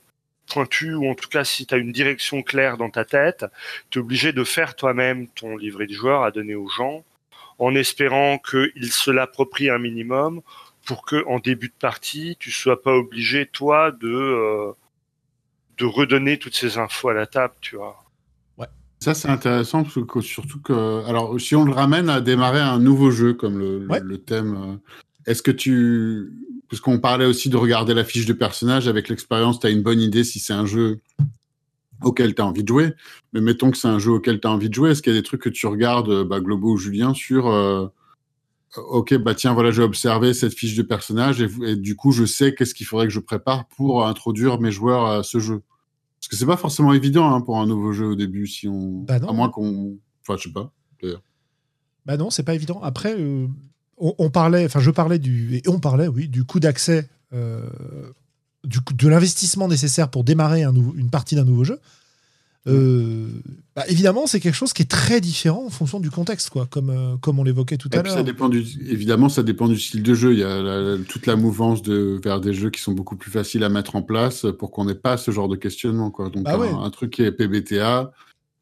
pointu, 0.51 0.93
ou 0.95 1.07
en 1.09 1.15
tout 1.15 1.29
cas 1.29 1.43
si 1.43 1.65
tu 1.65 1.73
as 1.73 1.77
une 1.77 1.91
direction 1.91 2.41
claire 2.43 2.77
dans 2.77 2.89
ta 2.89 3.05
tête, 3.05 3.45
tu 3.89 3.99
es 3.99 4.01
obligé 4.01 4.33
de 4.33 4.43
faire 4.43 4.75
toi-même 4.75 5.27
ton 5.29 5.57
livret 5.57 5.85
du 5.87 5.93
joueur 5.95 6.23
à 6.23 6.31
donner 6.31 6.55
aux 6.55 6.69
gens, 6.69 7.03
en 7.59 7.75
espérant 7.75 8.39
qu'ils 8.39 8.91
se 8.91 9.11
l'approprient 9.11 9.69
un 9.69 9.79
minimum, 9.79 10.41
pour 10.85 11.05
que 11.05 11.23
en 11.27 11.39
début 11.39 11.67
de 11.67 11.79
partie, 11.79 12.35
tu 12.39 12.51
sois 12.51 12.81
pas 12.81 12.93
obligé, 12.93 13.45
toi, 13.45 13.91
de, 13.91 14.07
euh, 14.07 14.71
de 15.77 15.85
redonner 15.85 16.37
toutes 16.39 16.55
ces 16.55 16.77
infos 16.77 17.09
à 17.09 17.13
la 17.13 17.27
table, 17.27 17.53
tu 17.61 17.75
vois. 17.75 18.03
Ça 19.01 19.13
c'est 19.13 19.29
intéressant 19.29 19.83
parce 19.83 19.97
que 20.05 20.19
surtout 20.19 20.59
que 20.59 21.05
alors 21.07 21.39
si 21.39 21.55
on 21.55 21.63
le 21.63 21.71
ramène 21.71 22.09
à 22.09 22.19
démarrer 22.19 22.59
un 22.59 22.79
nouveau 22.79 23.11
jeu 23.11 23.33
comme 23.33 23.57
le, 23.57 23.87
Ouais. 23.87 24.01
le 24.03 24.17
thème, 24.17 24.55
euh, 24.57 24.75
est-ce 25.29 25.41
que 25.41 25.51
tu 25.51 26.33
parce 26.69 26.81
qu'on 26.81 26.99
parlait 26.99 27.25
aussi 27.25 27.49
de 27.49 27.57
regarder 27.57 27.93
la 27.93 28.03
fiche 28.03 28.25
de 28.25 28.33
personnage 28.33 28.87
avec 28.87 29.09
l'expérience, 29.09 29.59
tu 29.59 29.67
as 29.67 29.71
une 29.71 29.81
bonne 29.81 30.01
idée 30.01 30.23
si 30.23 30.39
c'est 30.39 30.53
un 30.53 30.65
jeu 30.65 30.99
auquel 32.03 32.35
tu 32.35 32.41
as 32.41 32.45
envie 32.45 32.63
de 32.63 32.67
jouer. 32.67 32.93
Mais 33.33 33.41
mettons 33.41 33.71
que 33.71 33.77
c'est 33.77 33.87
un 33.87 33.99
jeu 33.99 34.11
auquel 34.11 34.39
tu 34.39 34.47
as 34.47 34.51
envie 34.51 34.69
de 34.69 34.73
jouer, 34.73 34.91
est-ce 34.91 35.01
qu'il 35.01 35.13
y 35.13 35.17
a 35.17 35.19
des 35.19 35.25
trucs 35.25 35.41
que 35.41 35.49
tu 35.49 35.65
regardes, 35.65 36.09
euh, 36.09 36.23
bah, 36.23 36.39
Globo 36.39 36.73
ou 36.73 36.77
Julien, 36.77 37.13
sur 37.13 37.47
euh, 37.47 37.87
OK, 38.75 39.15
bah 39.15 39.33
tiens, 39.33 39.53
voilà, 39.53 39.71
j'ai 39.71 39.81
observé 39.81 40.33
cette 40.33 40.53
fiche 40.53 40.75
de 40.75 40.83
personnage 40.83 41.41
et, 41.41 41.47
et 41.65 41.75
du 41.75 41.95
coup, 41.95 42.11
je 42.11 42.25
sais 42.25 42.53
qu'est-ce 42.53 42.75
qu'il 42.75 42.85
faudrait 42.85 43.07
que 43.07 43.13
je 43.13 43.19
prépare 43.19 43.67
pour 43.69 44.05
introduire 44.05 44.59
mes 44.59 44.71
joueurs 44.71 45.05
à 45.05 45.23
ce 45.23 45.39
jeu. 45.39 45.63
Parce 46.19 46.27
que 46.27 46.35
c'est 46.35 46.45
pas 46.45 46.57
forcément 46.57 46.93
évident 46.93 47.33
hein, 47.33 47.41
pour 47.41 47.59
un 47.59 47.65
nouveau 47.65 47.93
jeu 47.93 48.05
au 48.05 48.15
début, 48.15 48.45
si 48.45 48.67
on. 48.67 49.03
Bah 49.03 49.19
non. 49.19 49.29
À 49.29 49.33
moins 49.33 49.49
qu'on. 49.49 49.97
Enfin, 50.21 50.37
je 50.37 50.43
sais 50.43 50.53
pas. 50.53 50.71
Bah 52.05 52.17
non, 52.17 52.29
c'est 52.29 52.43
pas 52.43 52.55
évident. 52.55 52.81
Après, 52.83 53.15
euh, 53.17 53.47
on, 53.99 54.15
on 54.17 54.29
parlait, 54.29 54.65
enfin 54.65 54.79
je 54.79 54.91
parlais 54.91 55.19
du, 55.19 55.55
et 55.55 55.63
on 55.67 55.79
parlait, 55.79 56.07
oui, 56.07 56.27
du 56.27 56.43
coût 56.43 56.59
d'accès, 56.59 57.07
euh, 57.33 57.67
du 58.63 58.79
de 58.93 59.07
l'investissement 59.07 59.67
nécessaire 59.67 60.09
pour 60.09 60.23
démarrer 60.23 60.63
un 60.63 60.73
une 60.73 61.09
partie 61.09 61.35
d'un 61.35 61.45
nouveau 61.45 61.63
jeu. 61.63 61.79
Euh, 62.67 63.27
bah, 63.75 63.83
évidemment, 63.87 64.27
c'est 64.27 64.39
quelque 64.39 64.55
chose 64.55 64.73
qui 64.73 64.81
est 64.81 64.89
très 64.89 65.21
différent 65.21 65.65
en 65.65 65.69
fonction 65.69 65.99
du 65.99 66.11
contexte, 66.11 66.49
quoi, 66.49 66.67
comme, 66.69 66.89
euh, 66.89 67.17
comme 67.17 67.39
on 67.39 67.43
l'évoquait 67.43 67.77
tout 67.77 67.89
à 67.93 68.01
l'heure. 68.01 68.13
Ça 68.13 68.23
dépend 68.23 68.49
du, 68.49 68.65
évidemment, 68.87 69.29
ça 69.29 69.43
dépend 69.43 69.67
du 69.67 69.79
style 69.79 70.03
de 70.03 70.13
jeu. 70.13 70.33
Il 70.33 70.39
y 70.39 70.43
a 70.43 70.97
toute 71.07 71.25
la 71.25 71.35
mouvance 71.35 71.81
de, 71.81 72.19
vers 72.23 72.41
des 72.41 72.53
jeux 72.53 72.69
qui 72.69 72.81
sont 72.81 72.91
beaucoup 72.91 73.15
plus 73.15 73.31
faciles 73.31 73.63
à 73.63 73.69
mettre 73.69 73.95
en 73.95 74.01
place 74.01 74.45
pour 74.57 74.71
qu'on 74.71 74.85
n'ait 74.85 74.95
pas 74.95 75.17
ce 75.17 75.31
genre 75.31 75.47
de 75.47 75.55
questionnement. 75.55 76.11
Quoi. 76.11 76.29
Donc, 76.29 76.43
bah 76.43 76.59
un, 76.59 76.89
truc 76.89 77.11
qui 77.11 77.23
est 77.23 77.31
PBTA, 77.31 78.11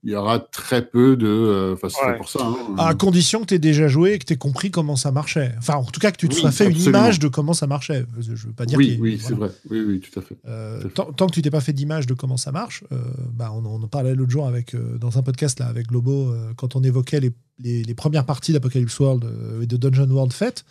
il 0.08 0.12
y 0.12 0.16
aura 0.16 0.40
très 0.40 0.86
peu 0.86 1.18
de. 1.18 1.28
Euh, 1.28 1.74
enfin, 1.74 1.90
c'est 1.90 2.16
pour 2.16 2.30
ça. 2.30 2.40
Hein. 2.42 2.76
À 2.78 2.96
condition 2.96 3.42
que 3.42 3.48
tu 3.48 3.56
aies 3.56 3.60
déjà 3.60 3.90
joué 3.90 4.14
et 4.14 4.20
que 4.20 4.24
tu 4.24 4.32
aies 4.32 4.38
compris 4.38 4.72
comment 4.72 4.96
ça 4.96 5.12
marchait. 5.12 5.54
Enfin, 5.58 5.76
en 5.76 5.84
tout 5.84 6.00
cas, 6.00 6.12
que 6.12 6.18
tu 6.18 6.30
te 6.30 6.34
sois 6.34 6.52
fait 6.52 6.70
une 6.70 6.80
image 6.80 7.20
de 7.20 7.28
comment 7.28 7.52
ça 7.52 7.68
marchait. 7.68 8.06
Je 8.18 8.48
veux 8.48 8.54
pas 8.54 8.66
dire. 8.66 8.78
Oui, 8.78 8.98
oui, 9.02 9.20
c'est 9.22 9.34
vrai. 9.34 9.50
Oui, 9.70 9.82
oui, 9.86 10.00
tout 10.00 10.18
à 10.18 10.24
fait. 10.24 10.38
Euh, 10.48 10.82
tant, 10.88 11.28
que 11.28 11.34
tu 11.34 11.42
t'es 11.42 11.52
pas 11.52 11.60
fait 11.60 11.74
d'image 11.74 12.08
de 12.08 12.14
comment 12.14 12.38
ça 12.38 12.54
marche, 12.54 12.86
euh, 12.94 13.02
bah, 13.34 13.52
on, 13.54 13.66
en 13.66 13.86
parlait 13.90 14.16
l'autre 14.16 14.32
jour 14.32 14.48
avec, 14.48 14.78
dans 14.98 15.18
un 15.18 15.24
podcast 15.24 15.60
là, 15.60 15.66
avec 15.68 15.88
Globo, 15.88 16.34
quand 16.56 16.78
on 16.78 16.84
évoquait 16.84 17.20
les, 17.20 17.34
les, 17.60 17.94
premières 17.94 18.26
parties 18.26 18.54
d'Apocalypse 18.54 18.98
World 19.00 19.26
et 19.62 19.68
de 19.68 19.76
Dungeon 19.76 20.10
World 20.10 20.32
Fête. 20.32 20.64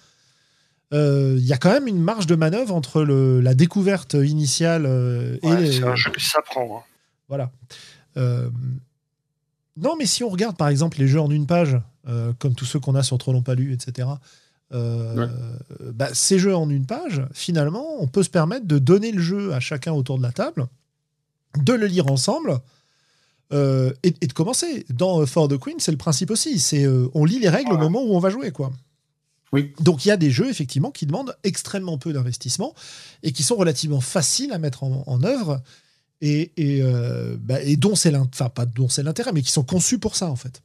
Il 0.93 1.45
y 1.45 1.53
a 1.53 1.59
quand 1.59 1.73
même 1.73 1.89
une 1.89 2.01
marge 2.01 2.27
de 2.27 2.37
manœuvre 2.37 2.75
entre 2.75 3.03
le, 3.03 3.43
la 3.43 3.53
découverte 3.53 4.15
initiale 4.15 4.87
et. 5.43 5.73
C'est 5.73 5.85
un 5.85 5.95
jeu 5.95 6.11
qui 6.11 6.25
s'apprend. 6.25 6.79
Hein. 6.79 6.83
Voilà. 7.29 7.51
Non, 9.77 9.95
mais 9.97 10.07
si 10.07 10.25
on 10.25 10.29
regarde 10.29 10.57
par 10.57 10.69
exemple 10.69 10.99
les 10.99 11.09
jeux 11.09 11.21
en 11.21 11.31
une 11.31 11.47
page, 11.47 11.77
euh, 12.09 12.33
comme 12.39 12.55
tous 12.55 12.65
ceux 12.65 12.81
qu'on 12.81 12.95
a 12.95 13.03
sur 13.03 13.19
Trop 13.19 13.39
pas 13.43 13.55
lu, 13.55 13.73
etc., 13.73 14.09
euh, 14.73 15.29
bah, 15.93 16.09
ces 16.13 16.39
jeux 16.39 16.57
en 16.57 16.69
une 16.71 16.87
page, 16.87 17.23
finalement, 17.33 17.87
on 18.01 18.09
peut 18.09 18.23
se 18.23 18.31
permettre 18.31 18.67
de 18.67 18.79
donner 18.79 19.13
le 19.13 19.21
jeu 19.21 19.53
à 19.53 19.61
chacun 19.61 19.93
autour 19.93 20.19
de 20.19 20.23
la 20.23 20.33
table, 20.33 20.67
de 21.57 21.73
le 21.73 21.87
lire 21.87 22.11
ensemble. 22.11 22.59
Euh, 23.53 23.93
et, 24.03 24.11
de 24.11 24.33
commencer. 24.33 24.85
Dans 24.91 25.25
For 25.25 25.47
the 25.47 25.57
Queen, 25.57 25.77
c'est 25.79 25.93
le 25.93 25.97
principe 25.97 26.33
aussi. 26.33 26.59
C'est 26.59 26.85
on 27.15 27.25
lit 27.25 27.39
les 27.39 27.49
règles 27.49 27.73
au 27.73 27.79
moment 27.79 28.03
où 28.03 28.17
on 28.17 28.19
va 28.19 28.31
jouer, 28.31 28.51
quoi. 28.51 28.73
Oui. 29.53 29.73
Donc 29.79 30.05
il 30.05 30.09
y 30.09 30.11
a 30.11 30.17
des 30.17 30.33
jeux 30.33 30.51
effectivement 30.51 30.91
qui 30.91 31.07
demandent 31.07 31.37
extrêmement 31.45 31.97
peu 31.97 32.13
d'investissement 32.13 32.75
et 33.23 33.31
qui 33.31 33.45
sont 33.45 33.55
relativement 33.55 34.01
faciles 34.01 34.53
à 34.53 34.59
mettre 34.59 34.83
en, 34.83 35.05
en 35.07 35.23
œuvre 35.23 35.63
et, 36.21 36.53
et, 36.57 36.83
euh, 36.83 37.37
bah, 37.39 37.61
et 37.63 37.77
dont 37.77 37.95
c'est 37.95 38.15
enfin 38.17 38.49
pas 38.49 38.67
dont 38.67 38.89
c'est 38.89 39.03
l'intérêt, 39.03 39.33
mais 39.33 39.43
qui 39.43 39.53
sont 39.53 39.65
conçus 39.65 39.99
pour 39.99 40.17
ça 40.17 40.31
en 40.31 40.37
fait. 40.37 40.63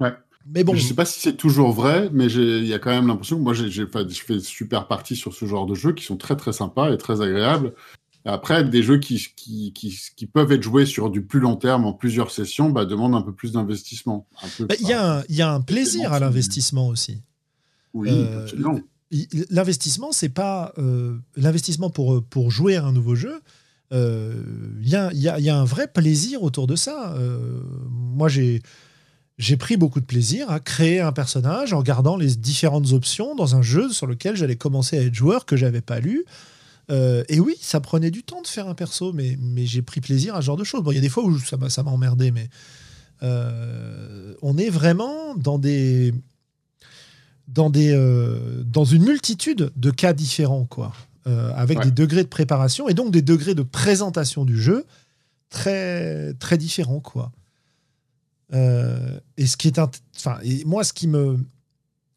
Ouais. 0.00 0.12
Mais 0.48 0.62
bon, 0.62 0.74
je 0.74 0.80
sais 0.80 0.94
pas 0.94 1.04
si 1.04 1.18
c'est 1.18 1.36
toujours 1.36 1.72
vrai, 1.72 2.08
mais 2.12 2.26
il 2.26 2.66
y 2.66 2.74
a 2.74 2.78
quand 2.78 2.90
même 2.90 3.08
l'impression 3.08 3.36
que 3.36 3.42
moi 3.42 3.52
j'ai, 3.52 3.68
je 3.68 3.84
fais 3.86 4.38
super 4.38 4.86
partie 4.86 5.16
sur 5.16 5.34
ce 5.34 5.44
genre 5.44 5.66
de 5.66 5.74
jeux 5.74 5.92
qui 5.92 6.04
sont 6.04 6.16
très 6.16 6.36
très 6.36 6.52
sympas 6.52 6.92
et 6.92 6.98
très 6.98 7.20
agréables. 7.20 7.74
Après, 8.28 8.64
des 8.64 8.82
jeux 8.82 8.98
qui, 8.98 9.24
qui, 9.36 9.72
qui, 9.72 9.96
qui, 10.16 10.26
peuvent 10.26 10.50
être 10.50 10.62
joués 10.62 10.84
sur 10.84 11.10
du 11.10 11.22
plus 11.22 11.38
long 11.38 11.54
terme, 11.54 11.84
en 11.84 11.92
plusieurs 11.92 12.32
sessions, 12.32 12.70
bah, 12.70 12.84
demandent 12.84 13.14
un 13.14 13.22
peu 13.22 13.32
plus 13.32 13.52
d'investissement. 13.52 14.26
Bah, 14.58 14.74
il 14.80 14.88
y, 14.88 14.92
a 14.92 15.18
un, 15.18 15.24
y 15.28 15.42
a 15.42 15.52
un 15.52 15.60
plaisir 15.60 16.12
à 16.12 16.18
l'investissement 16.18 16.88
aussi. 16.88 17.22
Oui, 17.94 18.10
euh, 18.10 18.48
L'investissement, 19.48 20.10
c'est 20.10 20.28
pas 20.28 20.72
euh, 20.78 21.16
l'investissement 21.36 21.88
pour, 21.88 22.24
pour 22.24 22.50
jouer 22.50 22.74
à 22.74 22.84
un 22.84 22.90
nouveau 22.90 23.14
jeu, 23.14 23.40
il 23.92 23.96
euh, 23.96 25.10
y 25.14 25.48
a, 25.50 25.56
un 25.56 25.64
vrai 25.64 25.86
plaisir 25.88 26.42
autour 26.42 26.66
de 26.66 26.76
ça. 26.76 27.14
Euh, 27.16 27.62
moi, 27.88 28.28
j'ai 28.28 28.62
pris 29.58 29.76
beaucoup 29.76 30.00
de 30.00 30.06
plaisir 30.06 30.50
à 30.50 30.60
créer 30.60 31.00
un 31.00 31.12
personnage 31.12 31.72
en 31.72 31.78
regardant 31.78 32.16
les 32.16 32.34
différentes 32.36 32.92
options 32.92 33.34
dans 33.36 33.54
un 33.54 33.62
jeu 33.62 33.90
sur 33.90 34.06
lequel 34.06 34.36
j'allais 34.36 34.56
commencer 34.56 34.98
à 34.98 35.02
être 35.02 35.14
joueur 35.14 35.46
que 35.46 35.56
j'avais 35.56 35.82
pas 35.82 36.00
lu. 36.00 36.24
Euh, 36.90 37.24
et 37.28 37.40
oui, 37.40 37.56
ça 37.60 37.80
prenait 37.80 38.10
du 38.10 38.22
temps 38.22 38.42
de 38.42 38.46
faire 38.46 38.68
un 38.68 38.74
perso, 38.74 39.12
mais, 39.12 39.36
j'ai 39.66 39.82
pris 39.82 40.00
plaisir 40.00 40.34
à 40.34 40.40
ce 40.40 40.46
genre 40.46 40.56
de 40.56 40.64
choses. 40.64 40.82
Bon, 40.82 40.90
il 40.90 40.96
y 40.96 40.98
a 40.98 41.02
des 41.02 41.08
fois 41.08 41.24
où 41.24 41.38
ça 41.38 41.56
m'a 41.56 41.90
emmerdé, 41.90 42.32
mais 42.32 42.48
on 43.22 44.58
est 44.58 44.70
vraiment 44.70 45.34
dans 45.36 45.60
dans 47.48 48.84
une 48.84 49.04
multitude 49.04 49.72
de 49.76 49.90
cas 49.90 50.12
différents, 50.12 50.64
quoi. 50.64 50.92
Euh, 51.26 51.52
avec 51.56 51.80
des 51.80 51.90
degrés 51.90 52.22
de 52.22 52.28
préparation 52.28 52.88
et 52.88 52.94
donc 52.94 53.10
des 53.10 53.22
degrés 53.22 53.56
de 53.56 53.64
présentation 53.64 54.44
du 54.44 54.60
jeu 54.60 54.86
très, 55.50 56.34
très 56.34 56.56
différents. 56.56 57.00
Quoi. 57.00 57.32
Euh, 58.54 59.18
et 59.36 59.46
ce 59.46 59.56
qui 59.56 59.66
est. 59.66 59.80
Enfin, 60.16 60.38
et 60.44 60.64
moi, 60.64 60.84
ce 60.84 60.92
qui 60.92 61.08
me. 61.08 61.38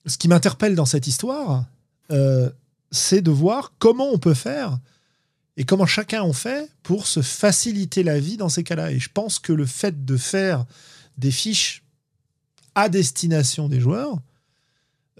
Ce 0.05 0.17
qui 0.17 0.27
m'interpelle 0.27 0.75
dans 0.75 0.85
cette 0.85 1.07
histoire, 1.07 1.65
euh, 2.11 2.51
c'est 2.91 3.21
de 3.21 3.31
voir 3.31 3.73
comment 3.79 4.09
on 4.11 4.19
peut 4.19 4.35
faire 4.35 4.77
et 5.57 5.65
comment 5.65 5.87
chacun 5.87 6.21
en 6.21 6.33
fait 6.33 6.69
pour 6.83 7.07
se 7.07 7.21
faciliter 7.21 8.03
la 8.03 8.19
vie 8.19 8.37
dans 8.37 8.49
ces 8.49 8.63
cas-là. 8.63 8.91
Et 8.91 8.99
je 8.99 9.09
pense 9.11 9.39
que 9.39 9.53
le 9.53 9.65
fait 9.65 10.05
de 10.05 10.17
faire 10.17 10.65
des 11.17 11.31
fiches 11.31 11.83
à 12.75 12.89
destination 12.89 13.69
des 13.69 13.79
joueurs, 13.79 14.19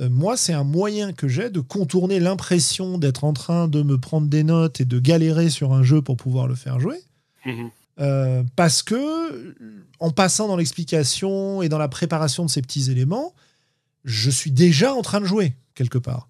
moi, 0.08 0.38
c'est 0.38 0.54
un 0.54 0.64
moyen 0.64 1.12
que 1.12 1.28
j'ai 1.28 1.50
de 1.50 1.60
contourner 1.60 2.22
l'impression 2.22 2.98
d'être 2.98 3.26
en 3.26 3.34
train 3.34 3.68
de 3.68 3.82
me 3.82 3.98
prendre 3.98 4.28
des 4.28 4.44
notes 4.44 4.80
et 4.80 4.86
de 4.86 5.00
galérer 5.00 5.50
sur 5.50 5.74
un 5.74 5.84
jeu 5.84 6.02
pour 6.02 6.16
pouvoir 6.16 6.48
le 6.48 6.56
faire 6.56 6.80
jouer. 6.80 7.02
Mhm. 7.46 7.70
Euh, 8.00 8.44
parce 8.56 8.82
que, 8.82 9.56
en 10.00 10.12
passant 10.12 10.48
dans 10.48 10.56
l'explication 10.56 11.62
et 11.62 11.70
dans 11.70 11.78
la 11.78 11.90
préparation 11.90 12.46
de 12.46 12.50
ces 12.50 12.62
petits 12.62 12.90
éléments, 12.90 13.34
je 14.06 14.30
suis 14.30 14.52
déjà 14.52 14.94
en 14.94 15.02
train 15.02 15.20
de 15.20 15.26
jouer, 15.26 15.56
quelque 15.76 15.98
part. 15.98 16.30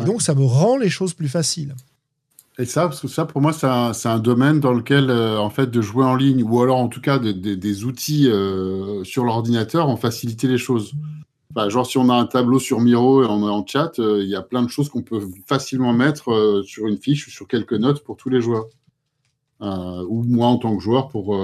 Et 0.00 0.04
donc, 0.04 0.22
ça 0.22 0.34
me 0.34 0.44
rend 0.44 0.76
les 0.76 0.90
choses 0.90 1.12
plus 1.12 1.28
faciles. 1.28 1.74
Et 2.56 2.64
ça, 2.64 2.82
parce 2.82 3.00
que 3.00 3.08
ça, 3.08 3.24
pour 3.24 3.40
moi, 3.40 3.52
c'est 3.52 4.08
un, 4.08 4.18
domaine 4.18 4.58
dans 4.58 4.72
lequel, 4.72 5.10
euh, 5.10 5.38
en 5.38 5.50
fait, 5.50 5.68
de 5.68 5.80
jouer 5.80 6.04
en 6.04 6.16
ligne, 6.16 6.42
ou 6.42 6.60
alors 6.60 6.78
en 6.78 6.88
tout 6.88 7.00
cas 7.00 7.18
des 7.18 7.84
outils 7.84 8.28
sur 9.04 9.24
l'ordinateur, 9.24 9.88
ont 9.88 9.96
facilité 9.96 10.48
les 10.48 10.58
choses. 10.58 10.92
Bah, 11.50 11.68
genre, 11.70 11.86
si 11.86 11.96
on 11.96 12.10
a 12.10 12.14
un 12.14 12.26
tableau 12.26 12.58
sur 12.58 12.80
Miro 12.80 13.22
et 13.22 13.26
on 13.26 13.46
est 13.46 13.50
en 13.50 13.66
chat, 13.66 13.98
euh, 13.98 14.22
il 14.22 14.28
y 14.28 14.36
a 14.36 14.42
plein 14.42 14.62
de 14.62 14.68
choses 14.68 14.90
qu'on 14.90 15.02
peut 15.02 15.20
facilement 15.46 15.94
mettre 15.94 16.30
euh, 16.30 16.62
sur 16.62 16.86
une 16.86 16.98
fiche 16.98 17.26
ou 17.26 17.30
sur 17.30 17.48
quelques 17.48 17.72
notes 17.72 18.04
pour 18.04 18.16
tous 18.16 18.28
les 18.28 18.40
joueurs. 18.40 18.66
Euh, 19.60 20.04
ou 20.08 20.22
moi 20.22 20.46
en 20.46 20.58
tant 20.58 20.76
que 20.76 20.80
joueur 20.80 21.08
pour 21.08 21.36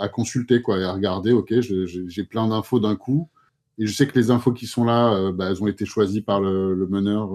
à 0.00 0.08
consulter 0.08 0.62
quoi 0.62 0.78
et 0.78 0.84
à 0.84 0.92
regarder 0.92 1.32
ok 1.32 1.52
j'ai 1.58 2.22
plein 2.22 2.46
d'infos 2.46 2.78
d'un 2.78 2.94
coup 2.94 3.28
et 3.76 3.88
je 3.88 3.92
sais 3.92 4.06
que 4.06 4.16
les 4.16 4.30
infos 4.30 4.52
qui 4.52 4.68
sont 4.68 4.84
là 4.84 5.32
bah, 5.32 5.50
elles 5.50 5.60
ont 5.60 5.66
été 5.66 5.84
choisies 5.84 6.20
par 6.20 6.40
le, 6.40 6.86
meneur 6.88 7.30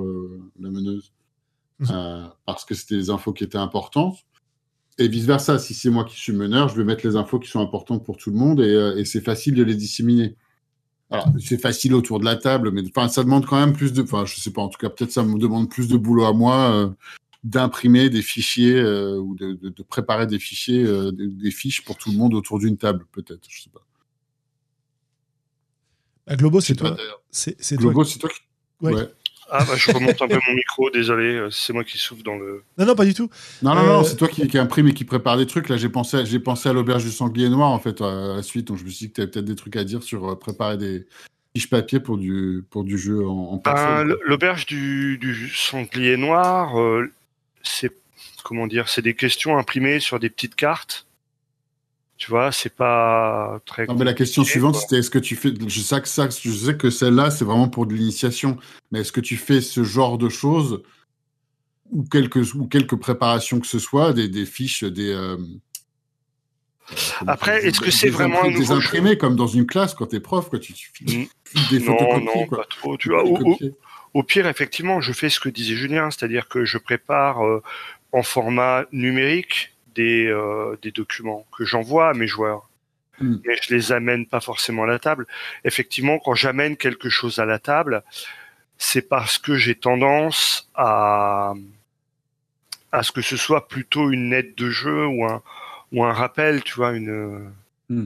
la 0.57 0.69
meneuse 0.69 1.11
mmh. 1.79 2.29
parce 2.45 2.63
que 2.63 2.75
c'était 2.75 2.95
des 2.95 3.09
infos 3.09 3.33
qui 3.33 3.43
étaient 3.43 3.57
importantes 3.57 4.19
et 4.97 5.09
vice 5.09 5.25
versa 5.25 5.59
si 5.59 5.73
c'est 5.73 5.89
moi 5.89 6.05
qui 6.05 6.15
suis 6.15 6.31
meneur 6.31 6.69
je 6.69 6.77
vais 6.77 6.85
mettre 6.85 7.05
les 7.05 7.17
infos 7.17 7.37
qui 7.37 7.49
sont 7.49 7.59
importantes 7.59 8.05
pour 8.05 8.15
tout 8.15 8.29
le 8.29 8.37
monde 8.37 8.61
et, 8.61 8.93
et 8.95 9.03
c'est 9.03 9.19
facile 9.19 9.53
de 9.53 9.63
les 9.63 9.75
disséminer 9.75 10.37
alors, 11.11 11.29
c'est 11.39 11.61
facile 11.61 11.93
autour 11.93 12.19
de 12.19 12.25
la 12.25 12.35
table, 12.35 12.71
mais 12.71 12.81
enfin, 12.87 13.07
ça 13.07 13.23
demande 13.23 13.45
quand 13.45 13.59
même 13.59 13.73
plus 13.73 13.93
de. 13.93 14.01
Enfin, 14.01 14.25
je 14.25 14.35
sais 14.39 14.51
pas, 14.51 14.61
en 14.61 14.69
tout 14.69 14.79
cas, 14.79 14.89
peut-être 14.89 15.11
ça 15.11 15.23
me 15.23 15.37
demande 15.37 15.69
plus 15.69 15.87
de 15.87 15.97
boulot 15.97 16.25
à 16.25 16.33
moi 16.33 16.71
euh, 16.71 16.89
d'imprimer 17.43 18.09
des 18.09 18.23
fichiers 18.23 18.75
euh, 18.75 19.17
ou 19.17 19.35
de, 19.35 19.53
de, 19.53 19.83
préparer 19.83 20.25
des 20.25 20.39
fichiers, 20.39 20.83
euh, 20.83 21.11
des, 21.11 21.51
fiches 21.51 21.83
pour 21.83 21.97
tout 21.97 22.11
le 22.11 22.17
monde 22.17 22.33
autour 22.33 22.57
d'une 22.57 22.77
table, 22.77 23.05
peut-être. 23.11 23.45
Je 23.47 23.61
sais 23.61 23.69
pas. 23.69 23.85
Bah, 26.25 26.35
Globo, 26.35 26.59
c'est 26.59 26.75
toi. 26.75 26.97
C'est 27.29 27.75
Globo, 27.75 28.03
c'est 28.03 28.17
toi 28.17 28.29
qui. 28.29 28.41
Ouais. 28.81 29.07
Ah, 29.49 29.63
bah, 29.63 29.75
je 29.75 29.91
remonte 29.91 30.21
un 30.21 30.27
peu 30.27 30.39
mon 30.47 30.53
micro, 30.55 30.89
désolé, 30.89 31.35
euh, 31.35 31.49
c'est 31.51 31.71
moi 31.71 31.83
qui 31.83 31.97
souffle 31.97 32.23
dans 32.23 32.35
le. 32.35 32.63
Non, 32.77 32.85
non, 32.85 32.95
pas 32.95 33.05
du 33.05 33.13
tout. 33.13 33.29
Non, 33.61 33.75
non, 33.75 33.83
non, 33.83 33.99
euh, 33.99 34.03
c'est 34.03 34.15
toi 34.15 34.27
qui, 34.27 34.47
qui, 34.47 34.57
imprime 34.57 34.87
et 34.87 34.93
qui 34.93 35.05
prépare 35.05 35.37
des 35.37 35.45
trucs. 35.45 35.69
Là, 35.69 35.77
j'ai 35.77 35.89
pensé, 35.89 36.25
j'ai 36.25 36.39
pensé 36.39 36.69
à 36.69 36.73
l'auberge 36.73 37.03
du 37.03 37.11
sanglier 37.11 37.49
noir, 37.49 37.69
en 37.69 37.79
fait, 37.79 38.01
à 38.01 38.35
la 38.35 38.43
suite. 38.43 38.67
Donc, 38.67 38.77
je 38.77 38.83
me 38.83 38.89
suis 38.89 39.05
dit 39.05 39.11
que 39.11 39.15
tu 39.15 39.21
avais 39.21 39.31
peut-être 39.31 39.45
des 39.45 39.55
trucs 39.55 39.75
à 39.75 39.83
dire 39.83 40.01
sur 40.01 40.31
euh, 40.31 40.35
préparer 40.35 40.77
des 40.77 41.05
fiches 41.55 41.69
papier 41.69 41.99
pour 41.99 42.17
du, 42.17 42.63
pour 42.69 42.83
du 42.83 42.97
jeu 42.97 43.25
en, 43.25 43.53
en 43.53 43.57
ben, 43.57 44.15
L'auberge 44.25 44.65
du, 44.65 45.17
du, 45.19 45.49
sanglier 45.49 46.17
noir, 46.17 46.75
c'est. 47.63 47.91
Comment 48.43 48.67
dire 48.67 48.89
C'est 48.89 49.01
des 49.01 49.15
questions 49.15 49.57
imprimées 49.57 49.99
sur 49.99 50.19
des 50.19 50.29
petites 50.29 50.53
cartes 50.53 51.07
tu 52.17 52.31
vois, 52.31 52.51
c'est 52.51 52.73
pas 52.73 53.59
très. 53.65 53.85
Non, 53.87 53.95
mais 53.95 54.05
la 54.05 54.13
question 54.13 54.43
suivante, 54.43 54.75
c'était 54.75 54.99
est-ce 54.99 55.09
que 55.09 55.19
tu 55.19 55.35
fais. 55.35 55.53
Je 55.67 55.79
sais 55.81 56.01
que, 56.01 56.07
ça, 56.07 56.29
je 56.29 56.51
sais 56.51 56.77
que 56.77 56.89
celle-là, 56.89 57.29
c'est 57.29 57.43
vraiment 57.43 57.67
pour 57.67 57.85
de 57.85 57.93
l'initiation. 57.93 58.57
Mais 58.91 59.01
est-ce 59.01 59.11
que 59.11 59.21
tu 59.21 59.35
fais 59.35 59.59
ce 59.59 59.83
genre 59.83 60.17
de 60.17 60.29
choses 60.29 60.81
ou 61.91 62.03
quelques, 62.03 62.53
ou 62.55 62.67
quelques 62.67 62.95
préparations 62.95 63.59
que 63.59 63.67
ce 63.67 63.79
soit, 63.79 64.13
des, 64.13 64.29
des 64.29 64.45
fiches, 64.45 64.85
des. 64.85 65.11
Euh, 65.11 65.37
Après, 67.27 67.65
est-ce 67.65 67.81
que 67.81 67.91
c'est 67.91 68.09
vraiment. 68.09 68.45
Un 68.45 68.51
des 68.51 68.71
imprimés 68.71 69.17
comme 69.17 69.35
dans 69.35 69.47
une 69.47 69.65
classe 69.65 69.93
quand 69.93 70.07
tu 70.07 70.15
es 70.15 70.19
prof, 70.21 70.49
quoi, 70.49 70.59
tu, 70.59 70.71
tu, 70.71 71.03
tu 71.03 71.29
des 71.69 71.81
photocopies. 71.81 72.25
Non, 72.25 72.47
pas 72.47 72.65
trop. 72.69 72.95
Tu 72.95 73.09
vois, 73.09 73.25
au, 74.13 74.23
pire, 74.23 74.47
effectivement, 74.47 75.01
je 75.01 75.11
fais 75.11 75.29
ce 75.29 75.41
que 75.41 75.49
disait 75.49 75.75
Julien, 75.75 76.09
c'est-à-dire 76.11 76.47
que 76.47 76.63
je 76.63 76.77
prépare 76.77 77.43
euh, 77.43 77.61
en 78.13 78.23
format 78.23 78.85
numérique 78.93 79.74
des, 79.95 80.27
euh, 80.27 80.77
des 80.81 80.91
documents 80.91 81.45
que 81.57 81.65
j'envoie 81.65 82.09
à 82.09 82.13
mes 82.13 82.27
joueurs. 82.27 82.69
Hmm. 83.19 83.37
Mais 83.45 83.55
je 83.61 83.73
les 83.73 83.91
amène 83.91 84.25
pas 84.25 84.41
forcément 84.41 84.83
à 84.83 84.87
la 84.87 84.99
table. 84.99 85.25
Effectivement, 85.63 86.19
quand 86.19 86.35
j'amène 86.35 86.75
quelque 86.77 87.09
chose 87.09 87.39
à 87.39 87.45
la 87.45 87.59
table, 87.59 88.03
c'est 88.77 89.07
parce 89.07 89.37
que 89.37 89.55
j'ai 89.55 89.75
tendance 89.75 90.69
à 90.75 91.53
à 92.91 93.03
ce 93.03 93.11
que 93.11 93.21
ce 93.21 93.35
soit 93.35 93.67
plutôt 93.67 94.09
une 94.09 94.31
aide 94.31 94.55
de 94.55 94.69
jeu 94.69 95.05
ou 95.05 95.25
un 95.25 95.41
ou 95.91 96.03
un 96.03 96.13
rappel, 96.13 96.63
tu 96.63 96.75
vois, 96.75 96.91
une 96.93 97.51
Hmm. 97.89 98.05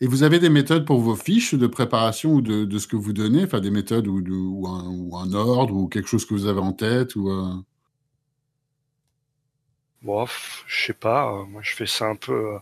Et 0.00 0.06
vous 0.06 0.22
avez 0.22 0.38
des 0.38 0.50
méthodes 0.50 0.84
pour 0.84 1.00
vos 1.00 1.16
fiches 1.16 1.54
de 1.54 1.66
préparation 1.66 2.34
ou 2.34 2.40
de, 2.42 2.78
ce 2.78 2.86
que 2.86 2.96
vous 2.96 3.12
donnez, 3.12 3.44
enfin 3.44 3.60
des 3.60 3.70
méthodes 3.70 4.06
ou, 4.08 4.20
ou, 4.28 5.16
un, 5.16 5.32
ordre 5.32 5.74
ou 5.74 5.88
quelque 5.88 6.08
chose 6.08 6.26
que 6.26 6.34
vous 6.34 6.46
avez 6.46 6.60
en 6.60 6.72
tête 6.72 7.16
ou 7.16 7.30
euh... 7.30 7.54
Bon, 10.02 10.26
je 10.66 10.86
sais 10.86 10.92
pas. 10.92 11.32
Euh, 11.32 11.44
moi, 11.44 11.62
je 11.62 11.72
fais 11.72 11.86
ça 11.86 12.06
un 12.06 12.16
peu 12.16 12.54
euh, 12.54 12.58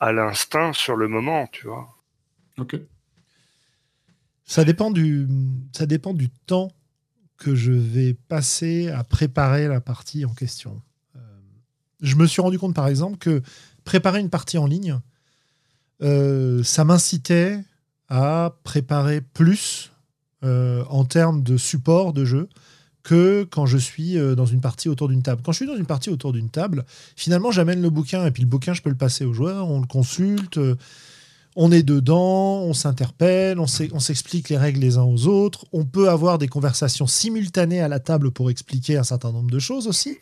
à 0.00 0.12
l'instinct 0.12 0.72
sur 0.72 0.96
le 0.96 1.08
moment, 1.08 1.46
tu 1.52 1.66
vois. 1.66 1.88
Ok. 2.58 2.76
Ça 4.44 4.64
dépend 4.64 4.90
du, 4.90 5.28
ça 5.72 5.86
dépend 5.86 6.12
du 6.12 6.28
temps 6.28 6.72
que 7.36 7.54
je 7.54 7.72
vais 7.72 8.14
passer 8.14 8.88
à 8.90 9.04
préparer 9.04 9.68
la 9.68 9.80
partie 9.80 10.24
en 10.24 10.34
question. 10.34 10.82
Euh, 11.16 11.20
je 12.00 12.16
me 12.16 12.26
suis 12.26 12.42
rendu 12.42 12.58
compte, 12.58 12.74
par 12.74 12.88
exemple, 12.88 13.18
que 13.18 13.42
préparer 13.84 14.20
une 14.20 14.30
partie 14.30 14.58
en 14.58 14.66
ligne, 14.66 14.98
euh, 16.02 16.62
ça 16.62 16.84
m'incitait 16.84 17.60
à 18.08 18.56
préparer 18.64 19.20
plus 19.20 19.92
euh, 20.42 20.84
en 20.88 21.04
termes 21.04 21.42
de 21.42 21.56
support 21.56 22.12
de 22.12 22.24
jeu 22.24 22.48
que 23.02 23.44
quand 23.44 23.66
je 23.66 23.78
suis 23.78 24.18
euh, 24.18 24.34
dans 24.34 24.46
une 24.46 24.60
partie 24.60 24.88
autour 24.88 25.08
d'une 25.08 25.22
table. 25.22 25.42
Quand 25.44 25.52
je 25.52 25.58
suis 25.58 25.66
dans 25.66 25.76
une 25.76 25.86
partie 25.86 26.10
autour 26.10 26.32
d'une 26.32 26.50
table, 26.50 26.84
finalement, 27.16 27.50
j'amène 27.50 27.80
le 27.80 27.90
bouquin 27.90 28.26
et 28.26 28.30
puis 28.30 28.42
le 28.42 28.48
bouquin, 28.48 28.74
je 28.74 28.82
peux 28.82 28.90
le 28.90 28.96
passer 28.96 29.24
aux 29.24 29.32
joueurs, 29.32 29.68
on 29.68 29.80
le 29.80 29.86
consulte, 29.86 30.58
on 31.56 31.72
est 31.72 31.82
dedans, 31.82 32.62
on 32.62 32.74
s'interpelle, 32.74 33.58
on 33.58 33.66
s'explique 33.66 34.48
les 34.48 34.56
règles 34.56 34.80
les 34.80 34.98
uns 34.98 35.02
aux 35.02 35.26
autres, 35.26 35.66
on 35.72 35.84
peut 35.84 36.08
avoir 36.08 36.38
des 36.38 36.48
conversations 36.48 37.06
simultanées 37.06 37.80
à 37.80 37.88
la 37.88 38.00
table 38.00 38.30
pour 38.30 38.50
expliquer 38.50 38.96
un 38.96 39.04
certain 39.04 39.32
nombre 39.32 39.50
de 39.50 39.58
choses 39.58 39.86
aussi. 39.86 40.18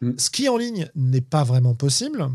Mm. 0.00 0.12
Ce 0.16 0.30
qui 0.30 0.48
en 0.48 0.56
ligne 0.56 0.90
n'est 0.94 1.20
pas 1.20 1.44
vraiment 1.44 1.74
possible, 1.74 2.28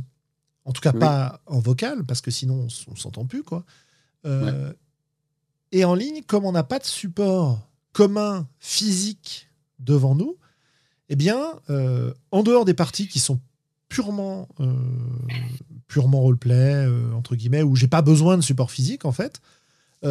en 0.65 0.71
tout 0.71 0.81
cas, 0.81 0.93
pas 0.93 1.41
en 1.45 1.59
vocal, 1.59 2.03
parce 2.05 2.21
que 2.21 2.31
sinon, 2.31 2.67
on, 2.87 2.91
ne 2.91 2.97
s'entend 2.97 3.25
plus, 3.25 3.43
quoi. 3.43 3.63
Euh, 4.25 4.73
et 5.71 5.85
en 5.85 5.93
ligne, 5.93 6.23
comme 6.25 6.45
on 6.45 6.51
n'a 6.51 6.63
pas 6.63 6.79
de 6.79 6.85
support 6.85 7.59
commun 7.93 8.47
physique 8.59 9.44
devant 9.79 10.15
nous, 10.15 10.37
eh 11.09 11.15
bien, 11.15 11.39
euh, 11.69 12.13
en 12.31 12.43
dehors 12.43 12.65
des 12.65 12.73
parties 12.73 13.07
qui 13.07 13.19
sont 13.19 13.39
purement, 13.89 14.47
euh, 14.59 14.73
purement 15.87 16.21
roleplay, 16.21 16.87
entre 17.15 17.35
guillemets, 17.35 17.61
où 17.61 17.75
j'ai 17.75 17.87
pas 17.87 18.01
besoin 18.01 18.37
de 18.37 18.41
support 18.41 18.71
physique, 18.71 19.05
en 19.05 19.11
fait, 19.11 19.41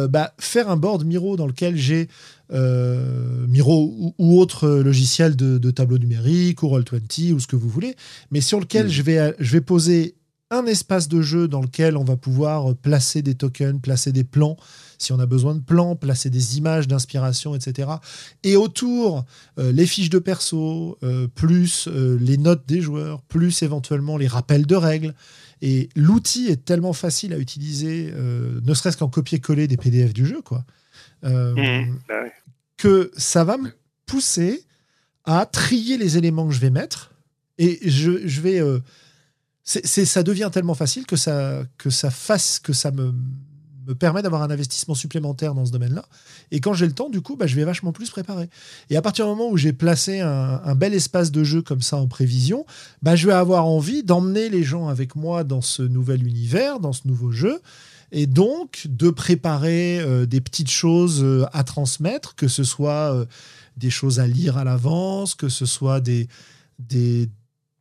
bah, 0.09 0.33
faire 0.39 0.69
un 0.69 0.75
board 0.75 1.05
Miro 1.05 1.37
dans 1.37 1.47
lequel 1.47 1.77
j'ai 1.77 2.09
Miro 2.49 4.13
ou, 4.17 4.39
autre 4.39 4.67
logiciel 4.67 5.37
de, 5.37 5.71
tableau 5.71 5.97
numérique 5.97 6.63
ou 6.63 6.67
Roll20 6.67 7.31
ou 7.31 7.39
ce 7.39 7.47
que 7.47 7.55
vous 7.55 7.69
voulez, 7.69 7.95
mais 8.29 8.41
sur 8.41 8.59
lequel 8.59 8.89
je, 8.89 9.01
vais, 9.03 9.33
je 9.39 9.51
vais 9.53 9.61
poser 9.61 10.15
un 10.51 10.65
espace 10.65 11.07
de 11.07 11.21
jeu 11.21 11.47
dans 11.47 11.61
lequel 11.61 11.95
on 11.97 12.03
va 12.03 12.17
pouvoir 12.17 12.75
placer 12.75 13.21
des 13.21 13.35
tokens, 13.35 13.79
placer 13.81 14.11
des 14.11 14.23
plans, 14.23 14.57
si 14.97 15.11
on 15.11 15.19
a 15.19 15.25
besoin 15.25 15.55
de 15.55 15.59
plans, 15.59 15.95
placer 15.95 16.29
des 16.29 16.57
images 16.57 16.87
d'inspiration, 16.87 17.55
etc. 17.55 17.89
Et 18.43 18.55
autour, 18.55 19.25
euh, 19.59 19.71
les 19.71 19.85
fiches 19.85 20.09
de 20.09 20.19
perso, 20.19 20.97
euh, 21.03 21.27
plus 21.27 21.87
euh, 21.87 22.17
les 22.19 22.37
notes 22.37 22.63
des 22.67 22.81
joueurs, 22.81 23.21
plus 23.23 23.63
éventuellement 23.63 24.17
les 24.17 24.27
rappels 24.27 24.65
de 24.65 24.75
règles. 24.75 25.13
Et 25.61 25.89
l'outil 25.95 26.47
est 26.47 26.65
tellement 26.65 26.93
facile 26.93 27.33
à 27.33 27.37
utiliser, 27.37 28.13
ne 28.13 28.73
serait-ce 28.73 28.97
qu'en 28.97 29.07
copier-coller 29.07 29.67
des 29.67 29.77
PDF 29.77 30.13
du 30.13 30.25
jeu, 30.25 30.41
quoi, 30.41 30.65
mmh, 31.23 31.95
bah 32.07 32.23
que 32.77 33.09
ça 33.15 33.45
va 33.45 33.57
me 33.57 33.71
pousser 34.05 34.65
à 35.23 35.45
trier 35.45 35.97
les 35.97 36.17
éléments 36.17 36.45
que 36.45 36.53
je 36.53 36.59
vais 36.59 36.69
mettre. 36.69 37.13
Et 37.57 37.79
je, 37.89 38.27
je 38.27 38.41
vais 38.41 38.61
c'est, 39.65 40.05
ça 40.05 40.21
devient 40.21 40.49
tellement 40.53 40.75
facile 40.75 41.07
que 41.07 41.15
ça, 41.15 41.63
que 41.79 41.89
ça 41.89 42.11
fasse, 42.11 42.59
que 42.59 42.71
ça 42.71 42.91
me, 42.91 43.13
me 43.87 43.95
permet 43.95 44.21
d'avoir 44.21 44.41
un 44.41 44.51
investissement 44.51 44.95
supplémentaire 44.95 45.53
dans 45.53 45.65
ce 45.65 45.71
domaine-là. 45.71 46.05
Et 46.51 46.59
quand 46.59 46.73
j'ai 46.73 46.85
le 46.85 46.93
temps, 46.93 47.09
du 47.09 47.21
coup, 47.21 47.35
bah, 47.35 47.47
je 47.47 47.55
vais 47.55 47.63
vachement 47.63 47.91
plus 47.91 48.09
préparer. 48.09 48.49
Et 48.89 48.97
à 48.97 49.01
partir 49.01 49.25
du 49.25 49.31
moment 49.31 49.49
où 49.49 49.57
j'ai 49.57 49.73
placé 49.73 50.19
un, 50.19 50.75
bel 50.75 50.93
espace 50.93 51.31
de 51.31 51.43
jeu 51.43 51.61
comme 51.61 51.81
ça 51.81 51.97
en 51.97 52.07
prévision, 52.07 52.65
bah, 53.01 53.15
je 53.15 53.27
vais 53.27 53.33
avoir 53.33 53.65
envie 53.65 54.03
d'emmener 54.03 54.49
les 54.49 54.63
gens 54.63 54.87
avec 54.87 55.15
moi 55.15 55.43
dans 55.43 55.61
ce 55.61 55.81
nouvel 55.83 56.25
univers, 56.27 56.79
dans 56.79 56.93
ce 56.93 57.07
nouveau 57.07 57.31
jeu. 57.31 57.61
Et 58.11 58.27
donc, 58.27 58.87
de 58.89 59.09
préparer 59.09 59.99
euh, 59.99 60.25
des 60.25 60.41
petites 60.41 60.69
choses 60.69 61.23
euh, 61.23 61.45
à 61.53 61.63
transmettre, 61.63 62.35
que 62.35 62.47
ce 62.47 62.63
soit 62.63 63.13
euh, 63.13 63.25
des 63.77 63.89
choses 63.89 64.19
à 64.19 64.27
lire 64.27 64.57
à 64.57 64.63
l'avance, 64.63 65.35
que 65.35 65.49
ce 65.49 65.65
soit 65.65 65.99
des, 65.99 66.27
des, 66.79 67.29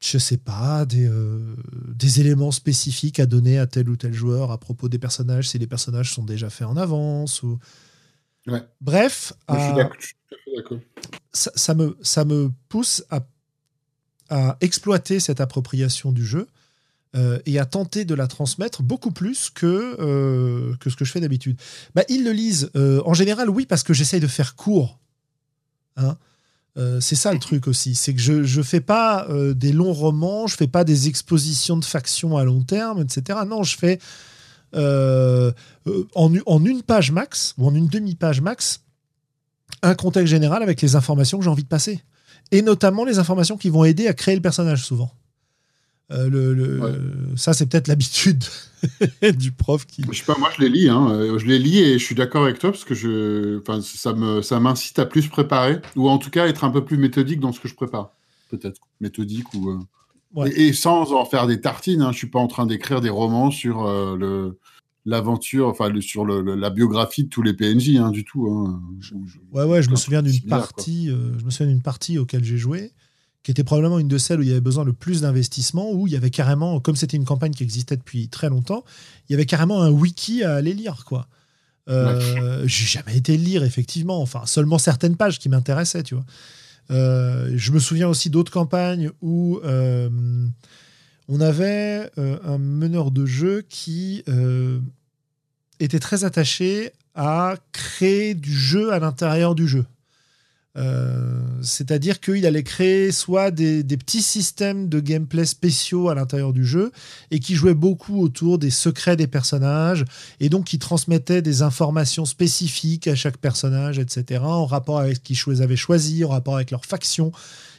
je 0.04 0.18
sais 0.18 0.36
pas, 0.36 0.84
des, 0.84 1.06
euh, 1.06 1.56
des 1.88 2.20
éléments 2.20 2.50
spécifiques 2.50 3.18
à 3.20 3.26
donner 3.26 3.58
à 3.58 3.66
tel 3.66 3.88
ou 3.88 3.96
tel 3.96 4.12
joueur 4.12 4.50
à 4.50 4.58
propos 4.58 4.88
des 4.88 4.98
personnages, 4.98 5.48
si 5.48 5.58
les 5.58 5.66
personnages 5.66 6.12
sont 6.12 6.24
déjà 6.24 6.50
faits 6.50 6.66
en 6.66 6.76
avance. 6.76 7.42
Ou... 7.42 7.58
Bref, 8.82 9.32
je 9.48 9.58
suis 9.58 9.74
d'accord. 9.74 10.78
Ça, 11.32 11.50
ça, 11.54 11.74
me, 11.74 11.96
ça 12.02 12.24
me 12.26 12.50
pousse 12.68 13.02
à, 13.10 13.26
à 14.28 14.58
exploiter 14.60 15.20
cette 15.20 15.40
appropriation 15.40 16.12
du 16.12 16.24
jeu 16.24 16.48
euh, 17.16 17.38
et 17.46 17.58
à 17.58 17.64
tenter 17.64 18.04
de 18.04 18.14
la 18.14 18.26
transmettre 18.26 18.82
beaucoup 18.82 19.10
plus 19.10 19.48
que, 19.48 19.96
euh, 19.98 20.76
que 20.80 20.90
ce 20.90 20.96
que 20.96 21.06
je 21.06 21.12
fais 21.12 21.20
d'habitude. 21.20 21.58
Bah, 21.94 22.02
ils 22.10 22.24
le 22.24 22.32
lisent. 22.32 22.70
en 22.74 23.14
général, 23.14 23.48
oui, 23.48 23.64
parce 23.64 23.82
que 23.82 23.94
j'essaye 23.94 24.20
de 24.20 24.26
faire 24.26 24.54
court. 24.54 25.00
Hein 25.96 26.18
euh, 26.76 27.00
c'est 27.00 27.14
ça 27.14 27.32
le 27.32 27.38
truc 27.38 27.68
aussi, 27.68 27.94
c'est 27.94 28.14
que 28.14 28.20
je 28.20 28.58
ne 28.58 28.62
fais 28.64 28.80
pas 28.80 29.26
euh, 29.28 29.54
des 29.54 29.72
longs 29.72 29.92
romans, 29.92 30.48
je 30.48 30.56
fais 30.56 30.66
pas 30.66 30.82
des 30.82 31.08
expositions 31.08 31.76
de 31.76 31.84
factions 31.84 32.36
à 32.36 32.44
long 32.44 32.62
terme, 32.62 33.00
etc. 33.00 33.40
Non, 33.46 33.62
je 33.62 33.76
fais 33.76 34.00
euh, 34.74 35.52
en, 36.14 36.32
en, 36.46 36.64
une 36.64 36.82
page 36.82 37.12
max 37.12 37.54
ou 37.58 37.66
en 37.68 37.74
une 37.74 37.86
demi-page 37.86 38.40
max 38.40 38.80
un 39.82 39.94
contexte 39.94 40.30
général 40.30 40.62
avec 40.62 40.82
les 40.82 40.96
informations 40.96 41.38
que 41.38 41.44
j'ai 41.44 41.50
envie 41.50 41.62
de 41.62 41.68
passer. 41.68 42.02
Et 42.50 42.60
notamment 42.60 43.04
les 43.04 43.18
informations 43.18 43.56
qui 43.56 43.70
vont 43.70 43.84
aider 43.84 44.08
à 44.08 44.14
créer 44.14 44.34
le 44.34 44.42
personnage 44.42 44.84
souvent. 44.84 45.12
Euh, 46.10 46.28
le, 46.28 47.36
Ça, 47.36 47.54
c'est 47.54 47.66
peut-être 47.66 47.88
l'habitude 47.88 48.44
du 49.38 49.52
prof 49.52 49.86
qui. 49.86 50.04
Je 50.10 50.18
sais 50.18 50.24
pas, 50.24 50.36
moi 50.38 50.50
je 50.56 50.62
les 50.62 50.68
lis, 50.68 50.88
hein. 50.88 51.08
Euh, 51.10 51.38
je 51.38 51.46
les 51.46 51.58
lis 51.58 51.78
et 51.78 51.98
je 51.98 52.04
suis 52.04 52.14
d'accord 52.14 52.44
avec 52.44 52.58
toi 52.58 52.70
parce 52.70 52.84
que 52.84 52.94
je, 52.94 53.58
enfin, 53.60 53.80
ça 53.80 54.12
me, 54.12 54.42
ça 54.42 54.60
m'incite 54.60 54.98
à 54.98 55.06
plus 55.06 55.28
préparer 55.28 55.80
ou 55.96 56.08
en 56.10 56.18
tout 56.18 56.30
cas 56.30 56.46
être 56.46 56.64
un 56.64 56.70
peu 56.70 56.84
plus 56.84 56.98
méthodique 56.98 57.40
dans 57.40 57.52
ce 57.52 57.60
que 57.60 57.68
je 57.68 57.74
prépare, 57.74 58.10
peut-être 58.50 58.82
méthodique 59.00 59.52
ou. 59.54 59.70
Euh, 59.70 60.46
et, 60.56 60.72
sans 60.72 61.12
en 61.12 61.24
faire 61.24 61.46
des 61.46 61.60
tartines, 61.60 62.02
hein. 62.02 62.10
je 62.12 62.18
suis 62.18 62.26
pas 62.26 62.40
en 62.40 62.48
train 62.48 62.66
d'écrire 62.66 63.00
des 63.00 63.08
romans 63.08 63.50
sur 63.50 63.84
le 64.16 64.58
l'aventure, 65.06 65.68
enfin 65.68 65.90
le, 65.90 66.00
sur 66.00 66.24
le, 66.24 66.40
la 66.54 66.70
biographie 66.70 67.24
de 67.24 67.28
tous 67.28 67.42
les 67.42 67.52
PNJ, 67.52 67.96
hein, 67.96 68.10
du 68.10 68.24
tout. 68.24 68.48
Hein. 68.48 68.80
ouais, 69.52 69.64
ouais, 69.64 69.82
je 69.82 69.90
me 69.90 69.96
souviens 69.96 70.22
d'une 70.22 70.40
partie, 70.40 71.08
je 71.08 71.44
me 71.44 71.50
souviens 71.50 71.72
d'une 71.72 71.82
partie 71.82 72.18
auquel 72.18 72.42
j'ai 72.42 72.56
joué 72.56 72.92
qui 73.44 73.50
était 73.50 73.62
probablement 73.62 73.98
une 73.98 74.08
de 74.08 74.18
celles 74.18 74.40
où 74.40 74.42
il 74.42 74.48
y 74.48 74.52
avait 74.52 74.60
besoin 74.60 74.84
le 74.84 74.94
plus 74.94 75.20
d'investissement, 75.20 75.92
où 75.92 76.06
il 76.06 76.14
y 76.14 76.16
avait 76.16 76.30
carrément, 76.30 76.80
comme 76.80 76.96
c'était 76.96 77.18
une 77.18 77.26
campagne 77.26 77.52
qui 77.52 77.62
existait 77.62 77.96
depuis 77.96 78.28
très 78.28 78.48
longtemps, 78.48 78.84
il 79.28 79.32
y 79.32 79.34
avait 79.34 79.44
carrément 79.44 79.82
un 79.82 79.90
wiki 79.90 80.42
à 80.42 80.54
aller 80.54 80.72
lire, 80.72 81.04
quoi. 81.04 81.28
Euh, 81.90 82.64
J'ai 82.66 82.86
jamais 82.86 83.18
été 83.18 83.36
lire, 83.36 83.62
effectivement, 83.62 84.22
enfin, 84.22 84.46
seulement 84.46 84.78
certaines 84.78 85.16
pages 85.16 85.38
qui 85.38 85.50
m'intéressaient, 85.50 86.02
tu 86.02 86.14
vois. 86.14 86.24
Euh, 86.90 87.52
je 87.54 87.72
me 87.72 87.78
souviens 87.78 88.08
aussi 88.08 88.30
d'autres 88.30 88.52
campagnes 88.52 89.10
où 89.20 89.60
euh, 89.62 90.08
on 91.28 91.40
avait 91.42 92.10
un 92.16 92.56
meneur 92.56 93.10
de 93.10 93.26
jeu 93.26 93.62
qui 93.68 94.24
était 95.80 95.98
très 95.98 96.24
attaché 96.24 96.92
à 97.14 97.56
créer 97.72 98.34
du 98.34 98.54
jeu 98.54 98.94
à 98.94 98.98
l'intérieur 98.98 99.54
du 99.54 99.68
jeu. 99.68 99.84
Euh, 100.76 101.40
c'est-à-dire 101.62 102.18
qu'il 102.18 102.44
allait 102.46 102.64
créer 102.64 103.12
soit 103.12 103.52
des, 103.52 103.84
petits 103.84 104.22
systèmes 104.22 104.88
de 104.88 104.98
gameplay 104.98 105.44
spéciaux 105.44 106.08
à 106.08 106.16
l'intérieur 106.16 106.52
du 106.52 106.64
jeu 106.64 106.90
et 107.30 107.38
qui 107.38 107.54
jouaient 107.54 107.74
beaucoup 107.74 108.20
autour 108.20 108.58
des 108.58 108.70
secrets 108.70 109.16
des 109.16 109.28
personnages 109.28 110.04
et 110.40 110.48
donc 110.48 110.64
qui 110.64 110.80
transmettaient 110.80 111.42
des 111.42 111.62
informations 111.62 112.24
spécifiques 112.24 113.06
à 113.06 113.14
chaque 113.14 113.36
personnage, 113.36 113.98
etc., 113.98 114.40
en 114.42 114.66
rapport 114.66 114.98
avec 114.98 115.16
ce 115.16 115.20
qu'ils 115.20 115.62
avaient 115.62 115.76
choisi, 115.76 116.24
en 116.24 116.30
rapport 116.30 116.56
avec 116.56 116.72
leur 116.72 116.84
faction. 116.84 117.30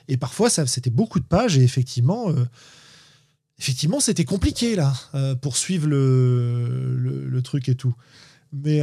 Et 0.07 0.15
parfois, 0.17 0.49
ça, 0.49 0.65
c'était 0.65 0.89
beaucoup 0.89 1.19
de 1.19 1.25
pages 1.25 1.57
et 1.57 1.63
effectivement, 1.63 2.29
euh, 2.29 2.45
effectivement, 3.59 3.99
c'était 3.99 4.25
compliqué 4.25 4.75
là 4.75 4.93
euh, 5.15 5.35
pour 5.35 5.57
suivre 5.57 5.87
le, 5.87 6.95
le, 6.95 7.41
truc 7.41 7.67
et 7.67 7.75
tout. 7.75 7.95
Mais 8.53 8.81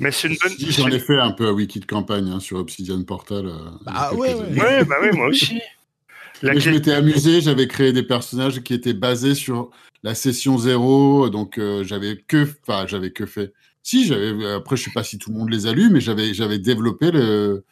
mais 0.00 0.10
c'est 0.10 0.28
une 0.28 0.36
bonne. 0.42 0.52
J'en 0.58 0.88
ai 0.88 0.98
fait 0.98 1.18
un 1.18 1.32
peu 1.32 1.48
à 1.48 1.52
wiki 1.52 1.80
de 1.80 1.86
campagne 1.86 2.30
hein, 2.30 2.40
sur 2.40 2.58
Obsidian 2.58 3.02
Portal. 3.04 3.46
Euh, 3.46 3.70
bah 3.84 4.12
ouais, 4.14 4.34
ouais. 4.34 4.84
bah 4.84 4.96
ouais, 5.00 5.12
moi 5.12 5.28
aussi. 5.28 5.60
Je 6.42 6.70
m'étais 6.70 6.92
amusé, 6.92 7.40
j'avais 7.40 7.66
créé 7.66 7.92
des 7.92 8.04
personnages 8.04 8.60
qui 8.60 8.72
étaient 8.72 8.94
basés 8.94 9.34
sur 9.34 9.70
la 10.04 10.14
session 10.14 10.56
0, 10.56 11.30
donc 11.30 11.58
euh, 11.58 11.82
j'avais 11.82 12.16
que, 12.16 12.46
enfin 12.62 12.86
j'avais 12.86 13.10
que 13.10 13.26
fait. 13.26 13.52
Si, 13.82 14.06
j'avais. 14.06 14.52
Après, 14.52 14.76
je 14.76 14.84
sais 14.84 14.92
pas 14.94 15.02
si 15.02 15.18
tout 15.18 15.32
le 15.32 15.38
monde 15.38 15.50
les 15.50 15.66
a 15.66 15.72
lus, 15.72 15.90
mais 15.90 16.00
j'avais 16.00 16.34
j'avais 16.34 16.60
développé 16.60 17.10
le, 17.10 17.64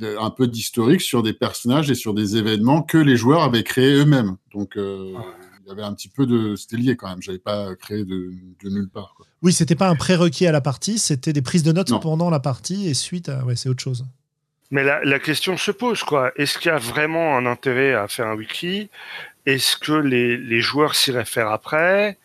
un 0.00 0.30
peu 0.30 0.46
d'historique 0.46 1.00
sur 1.00 1.22
des 1.22 1.32
personnages 1.32 1.90
et 1.90 1.94
sur 1.94 2.14
des 2.14 2.36
événements 2.36 2.82
que 2.82 2.98
les 2.98 3.16
joueurs 3.16 3.42
avaient 3.42 3.62
créés 3.62 3.94
eux-mêmes. 3.94 4.36
Donc, 4.52 4.76
euh, 4.76 5.12
il 5.64 5.68
y 5.68 5.72
avait 5.72 5.82
un 5.82 5.94
petit 5.94 6.08
peu 6.08 6.26
de. 6.26 6.56
C'était 6.56 6.76
lié 6.76 6.96
quand 6.96 7.08
même. 7.08 7.22
J'avais 7.22 7.38
pas 7.38 7.74
créé 7.76 8.04
de, 8.04 8.32
nulle 8.64 8.88
part. 8.88 9.14
Quoi. 9.16 9.26
Oui, 9.42 9.52
c'était 9.52 9.74
pas 9.74 9.88
un 9.88 9.94
prérequis 9.94 10.46
à 10.46 10.52
la 10.52 10.60
partie, 10.60 10.98
c'était 10.98 11.32
des 11.32 11.42
prises 11.42 11.62
de 11.62 11.72
notes 11.72 12.00
pendant 12.00 12.30
la 12.30 12.40
partie 12.40 12.88
et 12.88 12.94
suite 12.94 13.28
à. 13.28 13.44
Ouais, 13.44 13.56
c'est 13.56 13.68
autre 13.68 13.82
chose. 13.82 14.04
Mais 14.70 14.84
la, 14.84 15.18
question 15.18 15.58
se 15.58 15.70
pose, 15.70 16.02
quoi. 16.02 16.32
Est-ce 16.36 16.58
qu'il 16.58 16.70
y 16.70 16.74
a 16.74 16.78
vraiment 16.78 17.36
un 17.36 17.44
intérêt 17.44 17.92
à 17.92 18.08
faire 18.08 18.26
un 18.26 18.34
wiki? 18.34 18.88
Est-ce 19.44 19.76
que 19.76 19.92
les, 19.92 20.38
les 20.38 20.60
joueurs 20.62 20.94
s'y 20.94 21.10
réfèrent 21.10 21.50
après? 21.50 22.18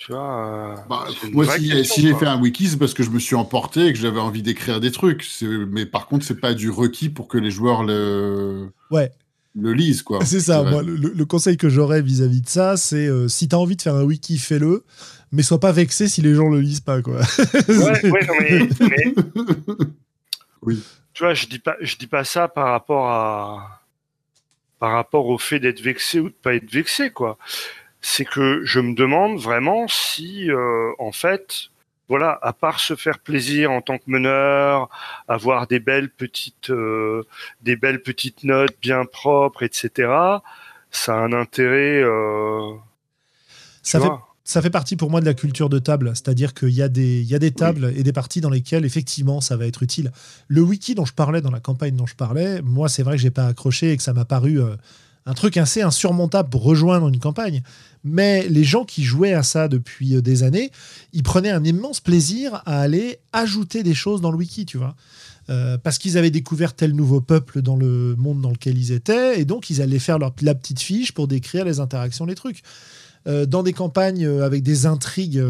Tu 0.00 0.12
vois, 0.12 0.46
euh, 0.46 0.76
bah, 0.88 1.06
moi, 1.32 1.44
si, 1.58 2.00
j'ai 2.00 2.14
fait 2.14 2.26
un 2.26 2.40
wiki, 2.40 2.68
c'est 2.68 2.78
parce 2.78 2.94
que 2.94 3.02
je 3.02 3.10
me 3.10 3.18
suis 3.18 3.34
emporté 3.34 3.88
et 3.88 3.92
que 3.92 3.98
j'avais 3.98 4.18
envie 4.18 4.40
d'écrire 4.40 4.80
des 4.80 4.90
trucs. 4.90 5.28
Mais 5.42 5.84
par 5.84 6.06
contre, 6.06 6.24
c'est 6.24 6.40
pas 6.40 6.54
du 6.54 6.70
requis 6.70 7.10
pour 7.10 7.28
que 7.28 7.36
les 7.36 7.50
joueurs 7.50 7.82
le, 7.82 8.72
ouais. 8.90 9.12
Le 9.54 9.72
lisent. 9.72 10.02
quoi. 10.02 10.24
C'est 10.24 10.40
ça. 10.40 10.62
Moi, 10.62 10.82
le, 10.82 11.24
conseil 11.24 11.56
que 11.56 11.68
j'aurais 11.68 12.02
vis-à-vis 12.02 12.40
de 12.40 12.48
ça, 12.48 12.76
c'est 12.76 13.06
euh, 13.06 13.28
si 13.28 13.48
tu 13.48 13.54
as 13.54 13.58
envie 13.58 13.76
de 13.76 13.82
faire 13.82 13.94
un 13.94 14.04
wiki, 14.04 14.38
fais-le. 14.38 14.84
Mais 15.32 15.42
sois 15.42 15.60
pas 15.60 15.72
vexé 15.72 16.08
si 16.08 16.22
les 16.22 16.34
gens 16.34 16.48
le 16.48 16.60
lisent 16.60 16.80
pas. 16.80 17.02
Quoi. 17.02 17.20
ouais, 17.68 18.10
ouais, 18.10 18.68
mais, 18.80 19.14
oui. 20.62 20.82
Tu 21.12 21.22
vois, 21.22 21.34
je 21.34 21.46
dis 21.46 21.58
pas, 21.58 21.76
je 21.80 21.96
dis 21.96 22.06
pas 22.06 22.24
ça 22.24 22.48
par 22.48 22.68
rapport 22.68 23.08
à 23.08 23.80
par 24.78 24.92
rapport 24.92 25.26
au 25.26 25.36
fait 25.36 25.60
d'être 25.60 25.80
vexé 25.80 26.20
ou 26.20 26.30
de 26.30 26.34
pas 26.34 26.54
être 26.54 26.70
vexé, 26.70 27.10
quoi 27.10 27.36
c'est 28.00 28.24
que 28.24 28.62
je 28.64 28.80
me 28.80 28.94
demande 28.94 29.38
vraiment 29.38 29.86
si, 29.88 30.50
euh, 30.50 30.92
en 30.98 31.12
fait, 31.12 31.69
voilà, 32.10 32.40
à 32.42 32.52
part 32.52 32.80
se 32.80 32.96
faire 32.96 33.20
plaisir 33.20 33.70
en 33.70 33.82
tant 33.82 33.96
que 33.96 34.02
meneur, 34.08 34.88
avoir 35.28 35.68
des 35.68 35.78
belles 35.78 36.10
petites, 36.10 36.70
euh, 36.70 37.22
des 37.62 37.76
belles 37.76 38.02
petites 38.02 38.42
notes 38.42 38.74
bien 38.82 39.04
propres, 39.04 39.62
etc. 39.62 40.10
Ça 40.90 41.14
a 41.14 41.18
un 41.18 41.32
intérêt. 41.32 42.02
Euh, 42.02 42.72
ça 43.84 44.00
fait, 44.00 44.08
ça 44.42 44.60
fait 44.60 44.70
partie 44.70 44.96
pour 44.96 45.08
moi 45.08 45.20
de 45.20 45.24
la 45.24 45.34
culture 45.34 45.68
de 45.68 45.78
table, 45.78 46.10
c'est-à-dire 46.16 46.52
qu'il 46.52 46.70
y 46.70 46.82
a 46.82 46.88
des, 46.88 47.20
il 47.20 47.28
y 47.28 47.36
a 47.36 47.38
des 47.38 47.52
tables 47.52 47.92
et 47.96 48.02
des 48.02 48.12
parties 48.12 48.40
dans 48.40 48.50
lesquelles 48.50 48.84
effectivement 48.84 49.40
ça 49.40 49.56
va 49.56 49.66
être 49.66 49.84
utile. 49.84 50.10
Le 50.48 50.62
wiki 50.62 50.96
dont 50.96 51.04
je 51.04 51.14
parlais 51.14 51.40
dans 51.40 51.52
la 51.52 51.60
campagne 51.60 51.94
dont 51.94 52.06
je 52.06 52.16
parlais, 52.16 52.60
moi 52.60 52.88
c'est 52.88 53.04
vrai 53.04 53.14
que 53.14 53.22
j'ai 53.22 53.30
pas 53.30 53.46
accroché 53.46 53.92
et 53.92 53.96
que 53.96 54.02
ça 54.02 54.12
m'a 54.12 54.24
paru 54.24 54.60
un 55.26 55.34
truc 55.34 55.56
assez 55.56 55.82
insurmontable 55.82 56.48
pour 56.48 56.62
rejoindre 56.62 57.08
une 57.08 57.18
campagne. 57.18 57.62
Mais 58.02 58.48
les 58.48 58.64
gens 58.64 58.84
qui 58.84 59.02
jouaient 59.02 59.34
à 59.34 59.42
ça 59.42 59.68
depuis 59.68 60.16
euh, 60.16 60.22
des 60.22 60.42
années, 60.42 60.70
ils 61.12 61.22
prenaient 61.22 61.50
un 61.50 61.64
immense 61.64 62.00
plaisir 62.00 62.62
à 62.66 62.80
aller 62.80 63.18
ajouter 63.32 63.82
des 63.82 63.94
choses 63.94 64.20
dans 64.20 64.30
le 64.30 64.38
wiki, 64.38 64.64
tu 64.64 64.78
vois. 64.78 64.96
Euh, 65.48 65.76
parce 65.78 65.98
qu'ils 65.98 66.16
avaient 66.16 66.30
découvert 66.30 66.74
tel 66.74 66.94
nouveau 66.94 67.20
peuple 67.20 67.60
dans 67.60 67.76
le 67.76 68.14
monde 68.16 68.40
dans 68.40 68.50
lequel 68.50 68.78
ils 68.78 68.92
étaient, 68.92 69.40
et 69.40 69.44
donc 69.44 69.68
ils 69.68 69.82
allaient 69.82 69.98
faire 69.98 70.18
leur, 70.18 70.32
la 70.42 70.54
petite 70.54 70.80
fiche 70.80 71.12
pour 71.12 71.28
décrire 71.28 71.64
les 71.64 71.80
interactions, 71.80 72.24
les 72.24 72.34
trucs. 72.34 72.62
Euh, 73.26 73.44
dans 73.46 73.62
des 73.62 73.72
campagnes 73.72 74.26
avec 74.26 74.62
des 74.62 74.86
intrigues 74.86 75.42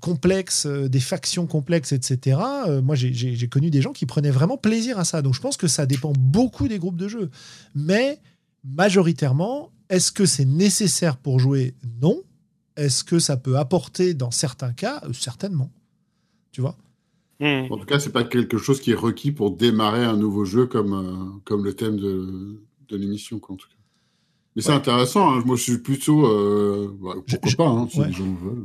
complexes, 0.00 0.66
des 0.66 0.98
factions 0.98 1.46
complexes, 1.46 1.92
etc., 1.92 2.36
moi 2.82 2.96
j'ai 2.96 3.48
connu 3.48 3.70
des 3.70 3.80
gens 3.80 3.92
qui 3.92 4.06
prenaient 4.06 4.32
vraiment 4.32 4.56
plaisir 4.56 4.98
à 4.98 5.04
ça. 5.04 5.22
Donc 5.22 5.34
je 5.34 5.40
pense 5.40 5.56
que 5.56 5.68
ça 5.68 5.86
dépend 5.86 6.12
beaucoup 6.18 6.66
des 6.66 6.80
groupes 6.80 6.96
de 6.96 7.06
jeux. 7.06 7.30
Mais 7.76 8.18
majoritairement, 8.74 9.70
est-ce 9.88 10.12
que 10.12 10.26
c'est 10.26 10.44
nécessaire 10.44 11.16
pour 11.16 11.38
jouer? 11.38 11.74
Non. 12.00 12.22
Est-ce 12.76 13.02
que 13.02 13.18
ça 13.18 13.36
peut 13.36 13.58
apporter 13.58 14.14
dans 14.14 14.30
certains 14.30 14.72
cas 14.72 15.00
euh, 15.04 15.12
Certainement. 15.12 15.70
Tu 16.52 16.60
vois? 16.60 16.76
Hmm. 17.40 17.70
En 17.70 17.76
tout 17.76 17.86
cas, 17.86 17.98
c'est 17.98 18.12
pas 18.12 18.24
quelque 18.24 18.58
chose 18.58 18.80
qui 18.80 18.92
est 18.92 18.96
requis 18.96 19.32
pour 19.32 19.52
démarrer 19.56 20.04
un 20.04 20.16
nouveau 20.16 20.44
jeu 20.44 20.66
comme, 20.66 20.92
euh, 20.92 21.40
comme 21.44 21.64
le 21.64 21.74
thème 21.74 21.96
de, 21.96 22.60
de 22.88 22.96
l'émission. 22.96 23.36
En 23.36 23.56
tout 23.56 23.68
cas. 23.68 23.74
Mais 24.56 24.62
c'est 24.62 24.72
intéressant. 24.72 25.30
Hein. 25.30 25.42
Moi, 25.46 25.56
je 25.56 25.62
suis 25.62 25.78
plutôt. 25.78 26.26
Euh, 26.26 26.92
bah, 27.00 27.14
pourquoi 27.26 27.52
pas 27.56 27.70
hein, 27.70 27.88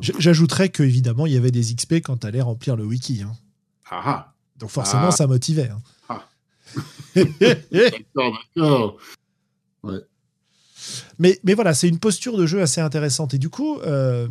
si 0.02 0.14
J'ajouterais 0.18 0.70
qu'évidemment, 0.70 1.28
il 1.28 1.34
y 1.34 1.38
avait 1.38 1.52
des 1.52 1.62
XP 1.62 1.96
quand 1.96 2.18
tu 2.18 2.28
allais 2.28 2.42
remplir 2.42 2.76
le 2.76 2.84
wiki. 2.84 3.22
Hein. 3.22 3.32
Ah, 3.92 4.02
ah. 4.06 4.34
Donc 4.58 4.72
forcément, 4.72 5.10
ah. 5.10 5.12
ça 5.12 5.28
motivait. 5.28 5.70
Ah. 6.10 6.28
d'accord, 7.16 8.40
d'accord. 8.56 8.98
Ouais. 9.84 10.00
Mais, 11.20 11.40
mais 11.44 11.54
voilà, 11.54 11.74
c'est 11.74 11.88
une 11.88 12.00
posture 12.00 12.38
de 12.38 12.46
jeu 12.46 12.62
assez 12.62 12.82
intéressante. 12.82 13.34
Et 13.34 13.38
du 13.38 13.50
coup, 13.50 13.78
euh, 13.80 14.28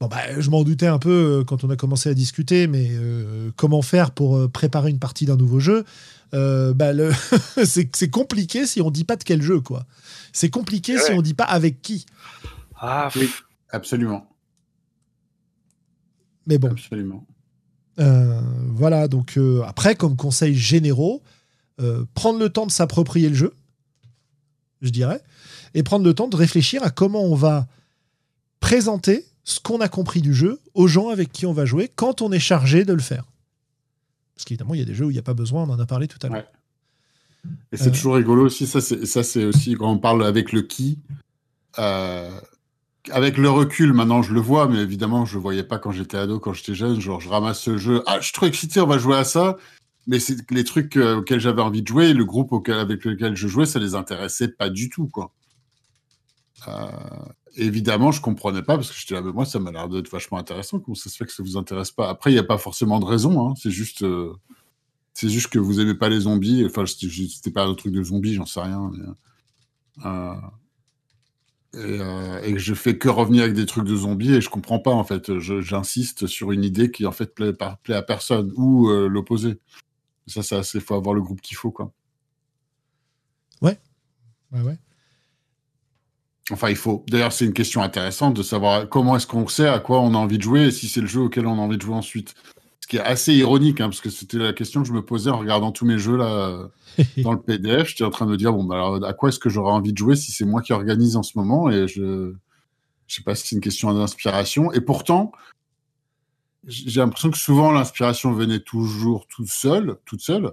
bon, 0.00 0.08
bah, 0.08 0.40
je 0.40 0.50
m'en 0.50 0.64
doutais 0.64 0.86
un 0.86 0.98
peu 0.98 1.10
euh, 1.40 1.44
quand 1.44 1.64
on 1.64 1.70
a 1.70 1.76
commencé 1.76 2.08
à 2.08 2.14
discuter, 2.14 2.66
mais 2.66 2.88
euh, 2.92 3.50
comment 3.56 3.82
faire 3.82 4.10
pour 4.10 4.50
préparer 4.50 4.90
une 4.90 4.98
partie 4.98 5.26
d'un 5.26 5.36
nouveau 5.36 5.60
jeu 5.60 5.84
bah, 6.32 6.92
c'est 7.64 8.10
compliqué 8.10 8.66
si 8.66 8.80
on 8.80 8.90
dit 8.90 9.04
pas 9.04 9.16
de 9.16 9.22
quel 9.22 9.42
jeu, 9.42 9.60
quoi. 9.60 9.84
C'est 10.32 10.48
compliqué 10.48 10.98
si 10.98 11.12
on 11.12 11.20
dit 11.20 11.34
pas 11.34 11.44
avec 11.44 11.82
qui. 11.82 12.06
Ah, 12.74 13.10
oui, 13.16 13.28
absolument. 13.68 14.26
Mais 16.46 16.56
bon. 16.56 16.70
Absolument. 16.70 17.26
voilà, 17.98 19.08
donc 19.08 19.38
après, 19.66 19.94
comme 19.94 20.16
conseils 20.16 20.54
généraux, 20.54 21.22
prendre 22.14 22.38
le 22.38 22.48
temps 22.48 22.64
de 22.64 22.72
s'approprier 22.72 23.28
le 23.28 23.34
jeu, 23.34 23.52
je 24.82 24.90
dirais 24.90 25.22
et 25.74 25.82
prendre 25.82 26.04
le 26.04 26.14
temps 26.14 26.28
de 26.28 26.36
réfléchir 26.36 26.82
à 26.82 26.90
comment 26.90 27.24
on 27.24 27.34
va 27.34 27.66
présenter 28.60 29.24
ce 29.44 29.58
qu'on 29.60 29.80
a 29.80 29.88
compris 29.88 30.20
du 30.20 30.34
jeu 30.34 30.60
aux 30.74 30.86
gens 30.86 31.08
avec 31.08 31.32
qui 31.32 31.46
on 31.46 31.52
va 31.52 31.64
jouer 31.64 31.90
quand 31.94 32.22
on 32.22 32.30
est 32.30 32.38
chargé 32.38 32.84
de 32.84 32.92
le 32.92 33.00
faire. 33.00 33.24
Parce 34.34 34.44
qu'évidemment, 34.44 34.74
il 34.74 34.80
y 34.80 34.82
a 34.82 34.86
des 34.86 34.94
jeux 34.94 35.06
où 35.06 35.10
il 35.10 35.14
n'y 35.14 35.18
a 35.18 35.22
pas 35.22 35.34
besoin, 35.34 35.64
on 35.64 35.70
en 35.70 35.80
a 35.80 35.86
parlé 35.86 36.08
tout 36.08 36.18
à 36.22 36.28
l'heure. 36.28 36.44
Et 37.72 37.76
c'est 37.76 37.90
toujours 37.90 38.14
rigolo 38.14 38.46
aussi, 38.46 38.66
ça 38.66 38.80
c'est 38.80 39.44
aussi 39.44 39.74
quand 39.74 39.90
on 39.90 39.98
parle 39.98 40.24
avec 40.24 40.52
le 40.52 40.62
qui. 40.62 40.98
Euh, 41.78 42.30
avec 43.10 43.36
le 43.36 43.50
recul, 43.50 43.92
maintenant 43.92 44.22
je 44.22 44.32
le 44.32 44.40
vois, 44.40 44.68
mais 44.68 44.78
évidemment 44.78 45.24
je 45.24 45.32
ne 45.32 45.38
le 45.38 45.42
voyais 45.42 45.64
pas 45.64 45.78
quand 45.78 45.90
j'étais 45.90 46.16
ado, 46.16 46.38
quand 46.38 46.52
j'étais 46.52 46.74
jeune. 46.74 47.00
Genre 47.00 47.20
je 47.20 47.28
ramasse 47.28 47.60
ce 47.60 47.78
jeu, 47.78 48.02
ah 48.06 48.18
je 48.20 48.26
suis 48.26 48.32
trop 48.32 48.46
excité, 48.46 48.80
on 48.80 48.86
va 48.86 48.98
jouer 48.98 49.16
à 49.16 49.24
ça. 49.24 49.56
Mais 50.06 50.18
c'est 50.18 50.50
les 50.50 50.64
trucs 50.64 50.96
euh, 50.96 51.18
auxquels 51.18 51.40
j'avais 51.40 51.62
envie 51.62 51.82
de 51.82 51.86
jouer, 51.86 52.12
le 52.12 52.24
groupe 52.24 52.52
avec 52.68 53.04
lequel 53.04 53.36
je 53.36 53.46
jouais, 53.46 53.66
ça 53.66 53.78
les 53.78 53.94
intéressait 53.94 54.48
pas 54.48 54.68
du 54.68 54.88
tout, 54.88 55.06
quoi. 55.06 55.32
Euh, 56.68 56.88
évidemment, 57.56 58.10
je 58.10 58.20
comprenais 58.20 58.62
pas 58.62 58.76
parce 58.76 58.90
que 58.90 58.96
j'étais 58.98 59.14
là, 59.14 59.22
mais 59.22 59.32
moi, 59.32 59.44
ça 59.44 59.58
m'a 59.58 59.70
l'air 59.70 59.88
d'être 59.88 60.10
vachement 60.10 60.38
intéressant. 60.38 60.80
Comment 60.80 60.94
ça 60.94 61.08
se 61.08 61.16
fait 61.16 61.24
que 61.24 61.32
ça 61.32 61.42
vous 61.42 61.56
intéresse 61.56 61.92
pas? 61.92 62.08
Après, 62.08 62.30
il 62.30 62.34
n'y 62.34 62.40
a 62.40 62.44
pas 62.44 62.58
forcément 62.58 62.98
de 62.98 63.04
raison. 63.04 63.46
Hein. 63.46 63.54
C'est 63.56 63.70
juste, 63.70 64.02
euh, 64.02 64.32
juste 65.22 65.48
que 65.48 65.58
vous 65.58 65.80
aimez 65.80 65.94
pas 65.94 66.08
les 66.08 66.20
zombies. 66.20 66.64
Enfin, 66.66 66.84
c'était 66.86 67.50
pas 67.50 67.64
un 67.64 67.74
truc 67.74 67.92
de 67.92 68.02
zombies, 68.02 68.34
j'en 68.34 68.46
sais 68.46 68.60
rien. 68.60 68.90
Et, 71.74 71.98
et, 72.44 72.58
je 72.58 72.74
fais 72.74 72.98
que 72.98 73.08
revenir 73.08 73.44
avec 73.44 73.54
des 73.54 73.66
trucs 73.66 73.84
de 73.84 73.96
zombies 73.96 74.34
et 74.34 74.40
je 74.40 74.50
comprends 74.50 74.78
pas 74.78 74.90
en 74.90 75.04
fait. 75.04 75.38
J'insiste 75.38 76.26
sur 76.26 76.52
une 76.52 76.64
idée 76.64 76.90
qui 76.90 77.06
en 77.06 77.12
fait 77.12 77.34
plaît, 77.34 77.54
plaît 77.54 77.94
à 77.94 78.02
personne 78.02 78.52
ou 78.56 78.90
l'opposé. 78.90 79.58
Ça, 80.26 80.42
c'est 80.42 80.56
assez. 80.56 80.80
Faut 80.80 80.94
avoir 80.94 81.14
le 81.14 81.22
groupe 81.22 81.40
qu'il 81.40 81.56
faut, 81.56 81.70
quoi. 81.70 81.92
Ouais. 83.60 83.78
Ouais, 84.52 84.60
ouais. 84.60 84.78
Enfin, 86.50 86.68
il 86.68 86.76
faut. 86.76 87.04
D'ailleurs, 87.08 87.32
c'est 87.32 87.44
une 87.44 87.52
question 87.52 87.82
intéressante 87.82 88.34
de 88.34 88.42
savoir 88.42 88.88
comment 88.88 89.16
est-ce 89.16 89.26
qu'on 89.26 89.46
sait 89.46 89.68
à 89.68 89.78
quoi 89.78 90.00
on 90.00 90.14
a 90.14 90.18
envie 90.18 90.38
de 90.38 90.42
jouer 90.42 90.66
et 90.66 90.70
si 90.70 90.88
c'est 90.88 91.00
le 91.00 91.06
jeu 91.06 91.20
auquel 91.20 91.46
on 91.46 91.54
a 91.54 91.60
envie 91.60 91.76
de 91.76 91.82
jouer 91.82 91.94
ensuite. 91.94 92.34
Ce 92.80 92.88
qui 92.88 92.96
est 92.96 93.00
assez 93.00 93.32
ironique, 93.32 93.80
hein, 93.80 93.88
parce 93.88 94.00
que 94.00 94.10
c'était 94.10 94.38
la 94.38 94.52
question 94.52 94.82
que 94.82 94.88
je 94.88 94.92
me 94.92 95.04
posais 95.04 95.30
en 95.30 95.38
regardant 95.38 95.70
tous 95.70 95.86
mes 95.86 95.98
jeux 95.98 96.16
là 96.16 96.68
dans 97.18 97.32
le 97.32 97.40
PDF. 97.40 97.88
J'étais 97.88 98.04
en 98.04 98.10
train 98.10 98.26
de 98.26 98.32
me 98.32 98.36
dire 98.36 98.52
bon, 98.52 98.64
bah, 98.64 98.74
alors, 98.74 99.04
à 99.04 99.12
quoi 99.12 99.28
est-ce 99.28 99.38
que 99.38 99.48
j'aurais 99.48 99.72
envie 99.72 99.92
de 99.92 99.98
jouer 99.98 100.16
si 100.16 100.32
c'est 100.32 100.44
moi 100.44 100.62
qui 100.62 100.72
organise 100.72 101.16
en 101.16 101.22
ce 101.22 101.38
moment? 101.38 101.70
Et 101.70 101.86
je, 101.86 102.34
je 103.06 103.14
sais 103.14 103.22
pas 103.22 103.34
si 103.34 103.46
c'est 103.46 103.54
une 103.54 103.62
question 103.62 103.92
d'inspiration. 103.94 104.72
Et 104.72 104.80
pourtant, 104.80 105.32
j'ai 106.66 107.00
l'impression 107.00 107.30
que 107.30 107.38
souvent 107.38 107.72
l'inspiration 107.72 108.32
venait 108.32 108.60
toujours 108.60 109.26
toute 109.26 109.48
seule, 109.48 109.96
toute 110.04 110.20
seule. 110.20 110.52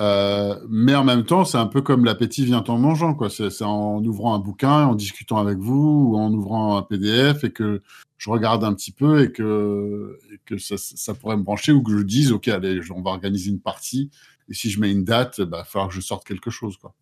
Euh, 0.00 0.58
mais 0.68 0.94
en 0.94 1.04
même 1.04 1.24
temps, 1.24 1.44
c'est 1.44 1.58
un 1.58 1.66
peu 1.66 1.80
comme 1.80 2.04
l'appétit 2.04 2.44
vient 2.44 2.64
en 2.64 2.78
mangeant, 2.78 3.14
quoi. 3.14 3.30
C'est 3.30 3.62
en 3.62 4.02
ouvrant 4.04 4.34
un 4.34 4.38
bouquin, 4.38 4.86
en 4.86 4.94
discutant 4.94 5.38
avec 5.38 5.58
vous, 5.58 6.10
ou 6.10 6.16
en 6.16 6.32
ouvrant 6.32 6.76
un 6.76 6.82
PDF 6.82 7.44
et 7.44 7.52
que 7.52 7.82
je 8.16 8.30
regarde 8.30 8.64
un 8.64 8.74
petit 8.74 8.90
peu 8.90 9.22
et 9.22 9.32
que, 9.32 10.18
et 10.32 10.40
que 10.46 10.58
ça, 10.58 10.76
ça, 10.78 11.14
pourrait 11.14 11.36
me 11.36 11.42
brancher 11.42 11.72
ou 11.72 11.82
que 11.82 11.96
je 11.96 12.02
dise, 12.02 12.32
OK, 12.32 12.48
allez, 12.48 12.80
on 12.90 13.02
va 13.02 13.10
organiser 13.10 13.50
une 13.50 13.60
partie. 13.60 14.10
Et 14.48 14.54
si 14.54 14.70
je 14.70 14.80
mets 14.80 14.90
une 14.90 15.04
date, 15.04 15.40
bah, 15.40 15.58
il 15.58 15.60
va 15.60 15.64
falloir 15.64 15.88
que 15.88 15.94
je 15.94 16.00
sorte 16.00 16.26
quelque 16.26 16.50
chose, 16.50 16.76
quoi. 16.76 16.94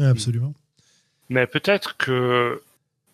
absolument. 0.00 0.52
Mais 1.30 1.46
peut-être 1.46 1.96
que 1.96 2.62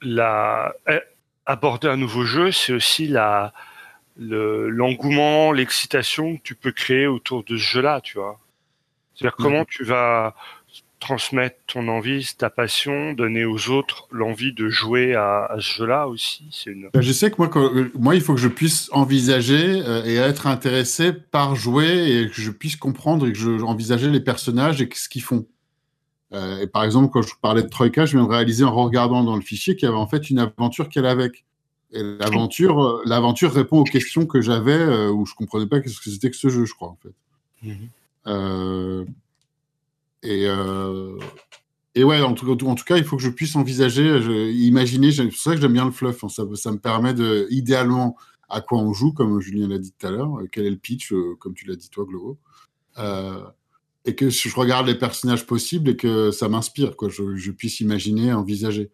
la... 0.03 0.75
Eh, 0.89 0.99
aborder 1.47 1.89
un 1.89 1.97
nouveau 1.97 2.25
jeu, 2.25 2.53
c'est 2.53 2.73
aussi 2.73 3.07
la 3.07 3.53
l'engouement, 4.19 5.53
l'excitation 5.53 6.37
que 6.37 6.43
tu 6.43 6.55
peux 6.55 6.73
créer 6.73 7.07
autour 7.07 7.45
de 7.45 7.57
ce 7.57 7.63
jeu-là, 7.63 8.01
tu 8.03 8.19
vois. 8.19 8.39
C'est-à-dire 9.15 9.37
comment 9.37 9.65
tu 9.65 9.85
vas 9.85 10.35
transmettre 11.01 11.57
ton 11.67 11.89
envie, 11.89 12.29
ta 12.37 12.51
passion, 12.51 13.15
donner 13.15 13.45
aux 13.47 13.71
autres 13.71 14.07
l'envie 14.11 14.53
de 14.53 14.69
jouer 14.69 15.15
à, 15.15 15.49
ce 15.59 15.79
jeu-là 15.79 16.07
aussi. 16.07 16.45
C'est 16.53 16.71
une... 16.71 16.91
Ben, 16.93 17.01
je 17.01 17.13
sais 17.13 17.31
que 17.31 17.37
moi, 17.39 17.51
euh, 17.57 17.91
moi, 17.95 18.15
il 18.15 18.21
faut 18.21 18.35
que 18.35 18.41
je 18.41 18.49
puisse 18.49 18.91
envisager 18.93 19.83
euh, 19.83 20.05
et 20.05 20.17
être 20.17 20.47
intéressé 20.47 21.13
par 21.13 21.57
jouer 21.57 22.21
et 22.21 22.29
que 22.29 22.41
je 22.41 22.51
puisse 22.51 22.77
comprendre 22.77 23.27
et 23.27 23.33
que 23.33 23.39
je 23.39 23.51
envisager 23.63 24.11
les 24.11 24.21
personnages 24.21 24.81
et 24.83 24.89
ce 24.93 25.09
qu'ils 25.09 25.23
font. 25.23 25.47
Euh, 26.33 26.61
et 26.61 26.67
par 26.67 26.85
exemple, 26.85 27.11
quand 27.11 27.23
je 27.23 27.35
parlais 27.41 27.63
de 27.63 27.69
Troika, 27.69 28.05
je 28.05 28.17
viens 28.17 28.27
de 28.27 28.31
réaliser 28.31 28.65
en 28.65 28.73
regardant 28.73 29.25
dans 29.25 29.37
le 29.37 29.43
fichier 29.43 29.75
qu'il 29.77 29.87
y 29.87 29.89
avait 29.89 29.99
en 29.99 30.07
fait 30.07 30.31
une 30.31 30.39
aventure 30.39 30.89
qu'elle 30.89 31.07
avait. 31.07 31.25
avec. 31.25 31.45
Et 31.93 32.03
l'aventure, 32.03 32.83
euh, 32.83 33.03
l'aventure 33.05 33.53
répond 33.53 33.81
aux 33.81 33.85
questions 33.85 34.27
que 34.27 34.41
j'avais 34.41 34.73
euh, 34.73 35.11
où 35.11 35.27
je 35.27 35.35
comprenais 35.35 35.67
pas 35.67 35.79
ce 35.79 36.01
que 36.01 36.11
c'était 36.11 36.31
que 36.31 36.37
ce 36.37 36.49
jeu, 36.49 36.65
je 36.65 36.75
crois 36.75 36.89
en 36.89 36.99
fait. 37.03 37.15
Mhm. 37.63 39.07
et 40.23 40.49
et 41.97 42.05
ouais, 42.05 42.21
en 42.23 42.35
tout, 42.35 42.49
en 42.49 42.75
tout, 42.77 42.85
cas, 42.85 42.99
il 42.99 43.05
faut 43.05 43.17
que 43.17 43.23
je 43.23 43.31
puisse 43.31 43.57
envisager, 43.57 44.23
je, 44.23 44.53
imaginer. 44.53 45.11
C'est 45.11 45.27
pour 45.27 45.37
ça 45.37 45.57
que 45.57 45.61
j'aime 45.61 45.73
bien 45.73 45.85
le 45.85 45.91
fluff. 45.91 46.23
Hein. 46.23 46.29
ça, 46.29 46.45
ça, 46.55 46.71
me 46.71 46.79
permet 46.79 47.15
de, 47.15 47.49
idéalement, 47.51 48.17
à 48.49 48.61
quoi 48.61 48.79
on 48.79 48.93
joue, 48.93 49.13
comme 49.13 49.41
Julien 49.41 49.67
l'a 49.67 49.79
dit 49.79 49.93
tout 49.99 50.07
à 50.07 50.11
l'heure, 50.11 50.39
quel 50.53 50.67
est 50.67 50.71
le 50.71 50.77
pitch, 50.77 51.13
comme 51.41 51.53
tu 51.55 51.67
l'as 51.67 51.75
dit 51.75 51.91
toi, 51.91 52.05
Globo. 52.05 52.39
Euh, 52.99 53.43
et 54.05 54.15
que 54.15 54.31
je 54.31 54.55
regarde 54.55 54.87
les 54.87 54.95
personnages 54.95 55.47
possibles 55.47 55.91
et 55.91 55.97
que 55.97 56.31
ça 56.31 56.49
m'inspire, 56.49 56.97
quoi. 56.97 57.09
Je, 57.09 57.37
je, 57.37 57.51
puisse 57.51 57.81
imaginer, 57.81 58.33
envisager. 58.33 58.91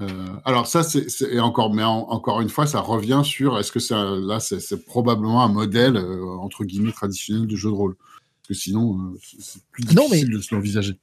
Euh, 0.00 0.06
alors 0.44 0.66
ça, 0.66 0.82
c'est 0.82 1.40
encore, 1.40 1.72
mais 1.72 1.84
encore 1.84 2.40
une 2.40 2.48
fois, 2.48 2.66
ça 2.66 2.80
revient 2.80 3.22
sur 3.24 3.58
est-ce 3.58 3.72
que 3.72 3.80
ça, 3.80 4.16
là, 4.16 4.40
c'est 4.40 4.84
probablement 4.84 5.42
un 5.42 5.48
modèle 5.48 5.96
euh, 5.96 6.36
entre 6.38 6.64
guillemets 6.64 6.92
traditionnel 6.92 7.46
de 7.46 7.56
jeu 7.56 7.68
de 7.68 7.74
rôle, 7.74 7.96
parce 7.96 8.48
que 8.48 8.54
sinon, 8.54 8.98
euh, 8.98 9.18
c'est 9.38 9.62
plus 9.70 9.84
difficile 9.84 10.30
de 10.30 10.40
se 10.40 10.54
l'envisager. 10.54 10.98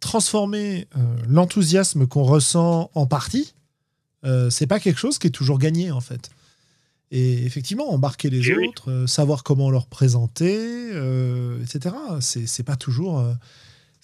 Transformer 0.00 0.86
l'enthousiasme 1.28 2.06
qu'on 2.06 2.22
ressent 2.22 2.90
en 2.94 3.06
partie, 3.06 3.54
c'est 4.48 4.68
pas 4.68 4.78
quelque 4.78 4.98
chose 4.98 5.18
qui 5.18 5.26
est 5.26 5.30
toujours 5.30 5.58
gagné 5.58 5.90
en 5.90 6.00
fait. 6.00 6.30
Et 7.10 7.44
effectivement, 7.44 7.90
embarquer 7.90 8.28
les 8.28 8.50
autres, 8.50 8.90
euh, 8.90 9.06
savoir 9.06 9.42
comment 9.42 9.70
leur 9.70 9.86
présenter, 9.86 10.56
euh, 10.58 11.62
etc. 11.62 11.94
C'est 12.20 12.62
pas 12.64 12.76
toujours. 12.76 13.24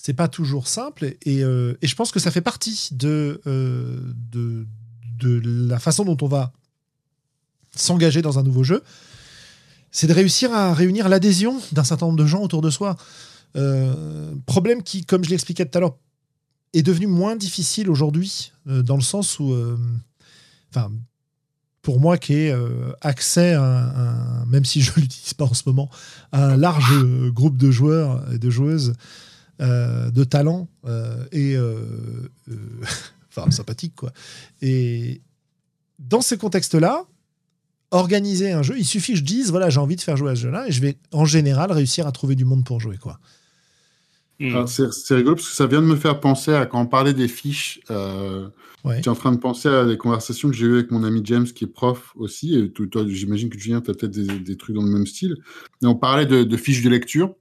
Euh, 0.04 0.06
c'est 0.06 0.12
pas 0.12 0.28
toujours 0.28 0.68
simple 0.68 1.04
et, 1.04 1.38
et, 1.38 1.40
je 1.86 1.94
pense 1.94 2.12
que 2.12 2.20
ça 2.20 2.30
fait 2.30 2.42
partie 2.42 2.90
de, 2.92 3.40
de, 3.44 4.66
de 5.18 5.40
la 5.68 5.78
façon 5.78 6.04
dont 6.04 6.16
on 6.20 6.28
va 6.28 6.52
s'engager 7.74 8.22
dans 8.22 8.38
un 8.38 8.42
nouveau 8.42 8.62
jeu, 8.64 8.82
c'est 9.90 10.06
de 10.06 10.12
réussir 10.12 10.52
à 10.52 10.74
réunir 10.74 11.08
l'adhésion 11.08 11.60
d'un 11.72 11.84
certain 11.84 12.06
nombre 12.06 12.18
de 12.18 12.26
gens 12.26 12.42
autour 12.42 12.60
de 12.60 12.70
soi. 12.70 12.96
problème 14.46 14.82
qui, 14.82 15.04
comme 15.04 15.24
je 15.24 15.30
l'expliquais 15.30 15.66
tout 15.66 15.78
à 15.78 15.80
l'heure, 15.80 15.96
est 16.74 16.82
devenu 16.82 17.06
moins 17.06 17.36
difficile 17.36 17.88
aujourd'hui, 17.88 18.52
dans 18.66 18.96
le 18.96 19.02
sens 19.02 19.38
où, 19.38 19.56
enfin, 20.70 20.90
pour 21.84 22.00
moi, 22.00 22.18
qui 22.18 22.48
euh, 22.48 22.92
accès 23.02 23.52
à 23.52 24.44
même 24.48 24.64
si 24.64 24.80
je 24.80 24.90
ne 24.90 24.96
l'utilise 25.02 25.34
pas 25.34 25.44
en 25.44 25.54
ce 25.54 25.62
moment, 25.66 25.88
à 26.32 26.48
un 26.48 26.56
large 26.56 27.04
groupe 27.28 27.56
de 27.56 27.70
joueurs 27.70 28.24
et 28.32 28.38
de 28.38 28.50
joueuses 28.50 28.94
euh, 29.60 30.10
de 30.10 30.24
talent 30.24 30.68
euh, 30.86 31.24
et 31.32 31.56
enfin 33.30 33.50
sympathique 33.50 33.94
quoi. 33.94 34.12
Et 34.62 35.22
dans 35.98 36.20
ces 36.20 36.36
contextes-là, 36.36 37.04
organiser 37.90 38.52
un 38.52 38.62
jeu, 38.62 38.74
il 38.78 38.84
suffit 38.84 39.12
que 39.12 39.18
je 39.18 39.24
dise 39.24 39.50
voilà 39.50 39.70
j'ai 39.70 39.80
envie 39.80 39.96
de 39.96 40.00
faire 40.00 40.16
jouer 40.16 40.32
à 40.32 40.36
ce 40.36 40.42
jeu-là 40.42 40.66
et 40.66 40.72
je 40.72 40.80
vais 40.80 40.96
en 41.12 41.24
général 41.24 41.70
réussir 41.72 42.06
à 42.06 42.12
trouver 42.12 42.34
du 42.34 42.44
monde 42.44 42.64
pour 42.64 42.80
jouer 42.80 42.98
quoi. 42.98 43.18
Hmm. 44.40 44.66
C'est 44.66 45.14
rigolo 45.14 45.36
parce 45.36 45.48
que 45.48 45.54
ça 45.54 45.66
vient 45.66 45.80
de 45.80 45.86
me 45.86 45.94
faire 45.94 46.18
penser 46.18 46.52
à 46.52 46.66
quand 46.66 46.80
on 46.80 46.86
parlait 46.86 47.14
des 47.14 47.28
fiches. 47.28 47.80
Euh, 47.90 48.48
J'étais 48.92 49.08
en 49.08 49.14
train 49.14 49.32
de 49.32 49.38
penser 49.38 49.68
à 49.68 49.86
des 49.86 49.96
conversations 49.96 50.50
que 50.50 50.56
j'ai 50.56 50.66
eues 50.66 50.74
avec 50.74 50.90
mon 50.90 51.04
ami 51.04 51.22
James 51.24 51.46
qui 51.46 51.64
est 51.64 51.68
prof 51.68 52.12
aussi. 52.16 52.58
Et 52.58 52.70
toi, 52.70 53.04
j'imagine 53.06 53.48
que 53.48 53.58
Julien, 53.58 53.80
tu 53.80 53.90
as 53.90 53.94
peut-être 53.94 54.12
des, 54.12 54.56
trucs 54.56 54.76
dans 54.76 54.82
le 54.82 54.90
même 54.90 55.06
style. 55.06 55.36
Et 55.82 55.86
on 55.86 55.94
parlait 55.94 56.26
de, 56.26 56.56
fiches 56.56 56.82
de 56.82 56.90
lecture 56.90 57.34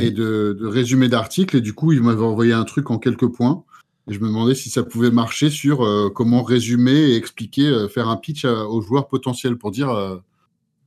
et 0.00 0.10
de, 0.10 0.56
de 0.58 0.66
résumés 0.66 1.08
d'articles. 1.08 1.56
Et 1.56 1.60
du 1.60 1.74
coup, 1.74 1.92
il 1.92 2.02
m'avait 2.02 2.24
envoyé 2.24 2.52
un 2.52 2.64
truc 2.64 2.90
en 2.90 2.98
quelques 2.98 3.28
points. 3.28 3.64
Et 4.08 4.12
je 4.12 4.20
me 4.20 4.26
demandais 4.26 4.54
si 4.54 4.68
ça 4.68 4.82
pouvait 4.82 5.10
marcher 5.10 5.48
sur 5.48 5.82
euh, 5.82 6.10
comment 6.14 6.42
résumer 6.42 6.92
et 6.92 7.16
expliquer, 7.16 7.66
euh, 7.66 7.88
faire 7.88 8.08
un 8.08 8.16
pitch 8.16 8.44
aux 8.44 8.82
joueurs 8.82 9.08
potentiels 9.08 9.56
pour 9.56 9.70
dire 9.70 9.90
euh, 9.90 10.16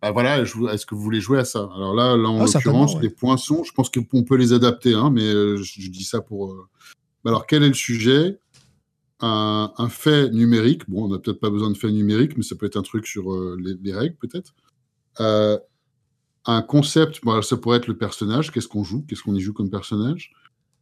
bah 0.01 0.11
voilà, 0.11 0.41
est-ce 0.41 0.85
que 0.85 0.93
vous 0.93 1.01
voulez 1.01 1.21
jouer 1.21 1.39
à 1.39 1.45
ça? 1.45 1.69
Alors 1.75 1.95
là, 1.95 2.15
là 2.15 2.29
en 2.29 2.41
ah, 2.41 2.45
l'occurrence, 2.45 3.01
les 3.01 3.09
poinçons, 3.09 3.63
je 3.63 3.71
pense 3.71 3.89
qu'on 3.89 4.23
peut 4.23 4.35
les 4.35 4.53
adapter, 4.53 4.93
hein, 4.93 5.09
mais 5.09 5.23
euh, 5.23 5.57
je, 5.57 5.89
dis 5.89 6.03
ça 6.03 6.21
pour. 6.21 6.51
Euh, 6.51 6.67
alors, 7.25 7.47
quel 7.47 7.63
est 7.63 7.67
le 7.67 7.73
sujet? 7.73 8.39
Un, 9.19 9.71
fait 9.89 10.29
numérique. 10.29 10.87
Bon, 10.87 11.05
on 11.05 11.07
n'a 11.07 11.17
peut-être 11.17 11.39
pas 11.39 11.49
besoin 11.49 11.71
de 11.71 11.77
fait 11.77 11.91
numérique, 11.91 12.37
mais 12.37 12.43
ça 12.43 12.55
peut 12.55 12.67
être 12.67 12.77
un 12.77 12.83
truc 12.83 13.07
sur 13.07 13.33
euh, 13.33 13.57
les, 13.81 13.93
règles, 13.93 14.15
peut-être. 14.15 14.53
Un 16.47 16.61
concept, 16.61 17.21
ça 17.43 17.57
pourrait 17.57 17.77
être 17.77 17.87
le 17.87 17.97
personnage, 17.97 18.51
qu'est-ce 18.51 18.67
qu'on 18.67 18.83
joue, 18.83 19.05
qu'est-ce 19.07 19.21
qu'on 19.21 19.35
y 19.35 19.41
joue 19.41 19.53
comme 19.53 19.69
personnage, 19.69 20.31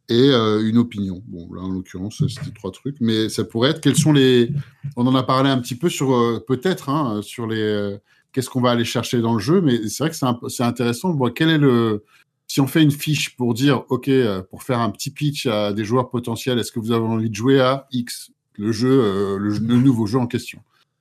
et 0.10 0.30
une 0.30 0.78
opinion. 0.78 1.24
Bon, 1.28 1.52
là, 1.54 1.62
en 1.62 1.70
l'occurrence, 1.70 2.24
c'était 2.28 2.52
trois 2.52 2.72
trucs, 2.72 2.98
mais 3.02 3.28
ça 3.30 3.44
pourrait 3.44 3.72
être 3.72 3.82
quels 3.82 3.96
sont 3.96 4.14
les. 4.14 4.52
On 4.96 5.08
en 5.08 5.16
a 5.16 5.24
parlé 5.24 5.50
un 5.50 5.58
petit 5.60 5.76
peu 5.76 5.90
sur, 5.90 6.44
peut-être, 6.46 6.90
hein, 6.90 7.22
sur 7.24 7.48
les 7.48 7.98
qu'est-ce 8.36 8.50
qu'on 8.50 8.60
va 8.60 8.72
aller 8.72 8.84
chercher 8.84 9.22
dans 9.22 9.34
le 9.34 9.40
jeu. 9.40 9.62
Mais 9.62 9.88
c'est 9.88 10.04
vrai 10.04 10.10
que 10.10 10.50
c'est 10.50 10.64
intéressant 10.64 11.18
quel 11.30 11.50
est 11.50 11.58
le. 11.58 12.04
Si 12.48 12.62
on 12.62 12.68
fait 12.68 12.84
une 12.84 12.92
fiche 12.92 13.36
pour 13.38 13.54
dire, 13.56 13.86
OK, 13.90 14.08
euh, 14.08 14.44
pour 14.44 14.62
faire 14.62 14.80
un 14.80 14.92
petit 14.92 15.10
pitch 15.10 15.48
à 15.48 15.74
des 15.74 15.84
joueurs 15.84 16.12
potentiels, 16.12 16.60
est-ce 16.60 16.72
que 16.72 16.80
vous 16.80 16.92
avez 16.92 17.04
envie 17.04 17.30
de 17.30 17.36
jouer 17.36 17.60
à 17.60 17.88
X, 17.92 18.32
le 18.54 18.72
jeu, 18.72 18.92
euh, 18.92 19.38
le, 19.40 19.58
nouveau 19.58 20.06
jeu 20.06 20.20
en 20.20 20.28
question? 20.28 20.60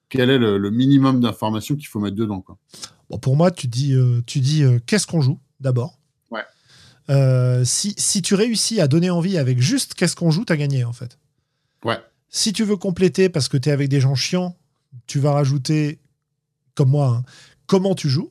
Quel 0.09 0.31
est 0.31 0.39
le, 0.39 0.71
minimum 0.71 1.21
d'informations 1.21 1.75
qu'il 1.75 1.89
faut 1.89 2.01
mettre 2.01 2.17
dedans 2.17 2.41
quoi? 2.41 2.57
Bon, 3.11 3.19
Pour 3.19 3.37
moi, 3.37 3.51
tu 3.51 3.67
dis, 3.67 3.95
euh, 3.95 4.23
tu 4.27 4.41
dis 4.41 4.65
qu'est-ce 4.87 5.07
qu'on 5.07 5.21
joue 5.21 5.41
d'abord. 5.61 5.99
Ouais. 6.31 7.65
si, 7.65 7.95
si 7.97 8.23
tu 8.23 8.35
réussis 8.35 8.81
à 8.81 8.89
donner 8.89 9.11
envie 9.11 9.39
avec 9.39 9.61
juste 9.61 9.95
qu'est-ce 9.95 10.17
qu'on 10.17 10.31
joue, 10.31 10.45
tu 10.45 10.53
as 10.53 10.57
gagné 10.57 10.85
en 10.85 10.93
fait. 10.93 11.19
Ouais. 11.85 11.99
Si 12.29 12.53
tu 12.53 12.65
veux 12.65 12.77
compléter 12.77 13.29
parce 13.29 13.49
que 13.49 13.57
tu 13.57 13.69
es 13.69 13.73
avec 13.73 13.89
des 13.89 14.01
gens 14.01 14.15
chiants, 14.15 14.57
tu 15.07 15.21
vas 15.21 15.33
rajouter 15.33 16.01
comme 16.75 16.91
moi, 16.91 17.09
hein. 17.09 17.25
comment 17.67 17.95
tu 17.95 18.09
joues. 18.09 18.31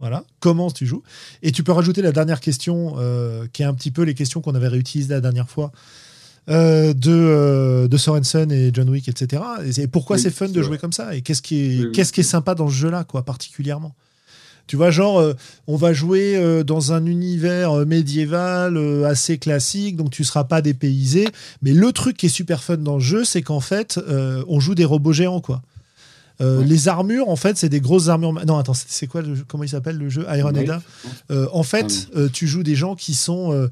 Voilà, 0.00 0.24
comment 0.38 0.70
tu 0.70 0.86
joues. 0.86 1.02
Et 1.42 1.50
tu 1.50 1.64
peux 1.64 1.72
rajouter 1.72 2.02
la 2.02 2.12
dernière 2.12 2.40
question, 2.40 2.94
euh, 2.98 3.46
qui 3.52 3.62
est 3.62 3.64
un 3.64 3.74
petit 3.74 3.90
peu 3.90 4.02
les 4.02 4.14
questions 4.14 4.40
qu'on 4.40 4.54
avait 4.54 4.68
réutilisées 4.68 5.14
la 5.14 5.20
dernière 5.20 5.48
fois, 5.48 5.72
euh, 6.48 6.94
de, 6.94 7.12
euh, 7.12 7.88
de 7.88 7.96
Sorensen 7.96 8.50
et 8.50 8.70
John 8.72 8.88
Wick, 8.88 9.08
etc. 9.08 9.42
Et, 9.76 9.86
pourquoi 9.86 10.18
c'est 10.18 10.30
fun 10.30 10.48
de 10.48 10.62
jouer 10.62 10.78
comme 10.78 10.92
ça 10.92 11.14
Et 11.14 11.22
qu'est-ce 11.22 11.42
qui 11.42 11.60
est, 11.60 11.92
qu'est-ce 11.92 12.12
qui 12.12 12.20
est 12.20 12.24
sympa 12.24 12.54
dans 12.54 12.68
ce 12.68 12.74
jeu-là, 12.74 13.04
quoi, 13.04 13.22
particulièrement? 13.22 13.94
Tu 14.66 14.76
vois, 14.76 14.90
genre, 14.90 15.24
on 15.66 15.76
va 15.76 15.94
jouer 15.94 16.62
dans 16.62 16.92
un 16.92 17.06
univers 17.06 17.86
médiéval 17.86 18.76
assez 19.06 19.38
classique, 19.38 19.96
donc 19.96 20.10
tu 20.10 20.24
seras 20.24 20.44
pas 20.44 20.60
dépaysé. 20.60 21.26
Mais 21.62 21.72
le 21.72 21.90
truc 21.92 22.18
qui 22.18 22.26
est 22.26 22.28
super 22.28 22.62
fun 22.62 22.76
dans 22.76 22.96
le 22.96 23.02
jeu, 23.02 23.24
c'est 23.24 23.40
qu'en 23.40 23.60
fait, 23.60 23.98
on 24.46 24.60
joue 24.60 24.74
des 24.74 24.84
robots 24.84 25.14
géants, 25.14 25.40
quoi. 25.40 25.62
Euh, 26.40 26.62
les 26.62 26.86
armures, 26.86 27.28
en 27.28 27.36
fait, 27.36 27.56
c'est 27.56 27.68
des 27.68 27.80
grosses 27.80 28.08
armures. 28.08 28.32
Non, 28.46 28.58
attends, 28.58 28.74
c'est 28.74 29.06
quoi 29.08 29.22
Comment 29.48 29.64
il 29.64 29.68
s'appelle 29.68 29.96
le 29.96 30.08
jeu? 30.08 30.24
Iron 30.30 30.52
euh, 31.30 31.48
En 31.52 31.64
fait, 31.64 32.08
euh, 32.16 32.28
tu 32.32 32.46
joues 32.46 32.62
des 32.62 32.76
gens 32.76 32.94
qui 32.94 33.14
sont 33.14 33.68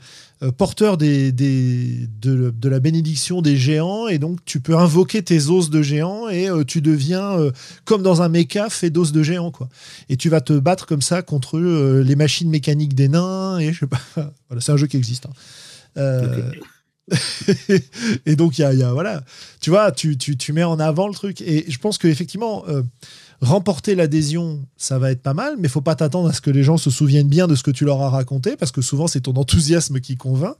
porteurs 0.56 0.96
des, 0.96 1.32
de, 1.32 2.68
la 2.68 2.80
bénédiction 2.80 3.42
des 3.42 3.56
géants, 3.56 4.08
et 4.08 4.18
donc 4.18 4.44
tu 4.44 4.60
peux 4.60 4.76
invoquer 4.76 5.22
tes 5.22 5.48
os 5.48 5.70
de 5.70 5.82
géants, 5.82 6.28
et 6.28 6.48
tu 6.66 6.80
deviens 6.80 7.36
comme 7.84 8.02
dans 8.02 8.22
un 8.22 8.28
méca 8.28 8.68
fait 8.68 8.90
d'os 8.90 9.12
de 9.12 9.22
géants, 9.22 9.50
quoi. 9.50 9.68
Et 10.08 10.16
tu 10.16 10.28
vas 10.28 10.40
te 10.40 10.52
battre 10.52 10.86
comme 10.86 11.02
ça 11.02 11.22
contre 11.22 11.58
les 11.58 12.16
machines 12.16 12.50
mécaniques 12.50 12.94
des 12.94 13.08
nains, 13.08 13.58
et 13.58 13.72
je 13.72 13.80
sais 13.80 13.86
pas. 13.86 14.00
voilà, 14.48 14.60
c'est 14.60 14.72
un 14.72 14.76
jeu 14.76 14.86
qui 14.86 14.96
existe. 14.96 15.26
Hein. 15.26 15.32
et 18.26 18.36
donc, 18.36 18.58
il 18.58 18.62
y 18.62 18.64
a, 18.82 18.92
voilà, 18.92 19.22
tu 19.60 19.70
vois, 19.70 19.92
tu, 19.92 20.16
tu, 20.16 20.52
mets 20.52 20.64
en 20.64 20.78
avant 20.80 21.08
le 21.08 21.14
truc. 21.14 21.40
Et 21.40 21.70
je 21.70 21.78
pense 21.78 21.98
qu'effectivement, 21.98 22.64
euh, 22.68 22.82
remporter 23.40 23.94
l'adhésion, 23.94 24.66
ça 24.76 24.98
va 24.98 25.10
être 25.10 25.22
pas 25.22 25.34
mal, 25.34 25.56
mais 25.58 25.68
faut 25.68 25.80
pas 25.80 25.94
t'attendre 25.94 26.28
à 26.28 26.32
ce 26.32 26.40
que 26.40 26.50
les 26.50 26.62
gens 26.62 26.76
se 26.76 26.90
souviennent 26.90 27.28
bien 27.28 27.46
de 27.46 27.54
ce 27.54 27.62
que 27.62 27.70
tu 27.70 27.84
leur 27.84 28.02
as 28.02 28.10
raconté, 28.10 28.56
parce 28.56 28.72
que 28.72 28.82
souvent, 28.82 29.06
c'est 29.06 29.22
ton 29.22 29.34
enthousiasme 29.34 30.00
qui 30.00 30.16
convainc. 30.16 30.56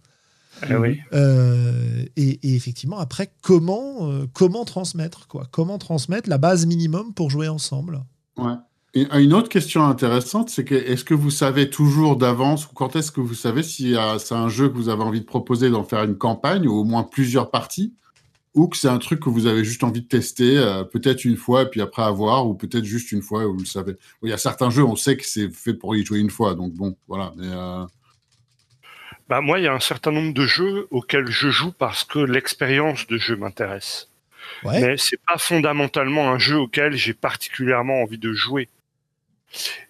Ah 0.63 0.79
oui. 0.79 1.01
Euh, 1.13 2.05
et, 2.17 2.55
effectivement, 2.55 2.99
après, 2.99 3.31
comment, 3.43 4.11
euh, 4.11 4.27
comment 4.33 4.65
transmettre 4.65 5.27
quoi? 5.27 5.47
Comment 5.51 5.79
transmettre 5.79 6.31
la 6.31 6.39
base 6.39 6.65
minimum 6.65 7.13
pour 7.13 7.31
jouer 7.31 7.49
ensemble? 7.49 8.03
Ouais 8.39 8.55
une 8.97 9.35
autre 9.35 9.49
question 9.49 9.85
intéressante, 9.85 10.49
c'est 10.51 10.65
que 10.65 10.75
est-ce 10.75 11.05
que 11.05 11.15
vous 11.15 11.31
savez 11.31 11.69
toujours 11.69 12.17
d'avance 12.17 12.67
ou 12.67 12.75
quand 12.75 12.97
est-ce 12.97 13.13
que 13.13 13.21
vous 13.21 13.35
savez 13.35 13.63
si 13.63 13.95
c'est 14.19 14.35
un 14.35 14.49
jeu 14.49 14.69
que 14.69 14.75
vous 14.75 14.89
avez 14.89 15.03
envie 15.03 15.21
de 15.21 15.27
proposer, 15.27 15.71
d'en 15.71 15.85
faire 15.85 16.05
une 16.05 16.17
campagne 16.17 16.67
ou 16.67 16.73
au 16.73 16.85
moins 16.85 17.03
plusieurs 17.03 17.51
parties, 17.51 17.95
ou 18.57 18.69
que 18.69 18.77
c'est 18.77 18.89
un 18.89 18.99
truc 18.99 19.21
que 19.21 19.29
vous 19.29 19.47
avez 19.47 19.65
juste 19.65 19.85
envie 19.85 20.01
de 20.01 20.09
tester, 20.09 20.57
euh, 20.57 20.83
peut-être 20.83 21.27
une 21.27 21.37
fois 21.37 21.63
et 21.63 21.67
puis 21.67 21.83
après 21.83 22.03
avoir, 22.03 22.49
ou 22.49 22.55
peut-être 22.55 22.85
juste 22.85 23.13
une 23.13 23.21
fois, 23.21 23.45
vous 23.45 23.59
le 23.59 23.67
savez? 23.67 23.97
Il 24.23 24.31
y 24.31 24.33
a 24.33 24.39
certains 24.39 24.71
jeux, 24.71 24.83
on 24.83 24.97
sait 24.97 25.19
que 25.19 25.27
c'est 25.27 25.51
fait 25.51 25.75
pour 25.75 25.95
y 25.95 26.05
jouer 26.05 26.21
une 26.21 26.31
fois, 26.31 26.55
donc 26.55 26.73
bon, 26.73 26.97
voilà. 27.07 27.35
Mais 27.37 27.49
euh, 27.49 27.85
bah 29.29 29.43
moi, 29.43 29.59
il 29.59 29.65
y 29.65 29.69
a 29.69 29.75
un 29.75 29.81
certain 29.81 30.11
nombre 30.11 30.33
de 30.33 30.47
jeux 30.47 30.89
auxquels 30.91 31.31
je 31.31 31.51
joue 31.51 31.71
parce 31.71 32.05
que 32.05 32.19
l'expérience 32.19 33.07
de 33.07 33.19
jeu 33.19 33.37
m'intéresse. 33.37 34.09
Ouais. 34.65 34.81
Mais 34.81 34.97
c'est 34.97 35.21
pas 35.27 35.37
fondamentalement 35.37 36.31
un 36.31 36.39
jeu 36.39 36.57
auquel 36.57 36.95
j'ai 36.95 37.13
particulièrement 37.13 38.01
envie 38.01 38.19
de 38.19 38.33
jouer. 38.33 38.69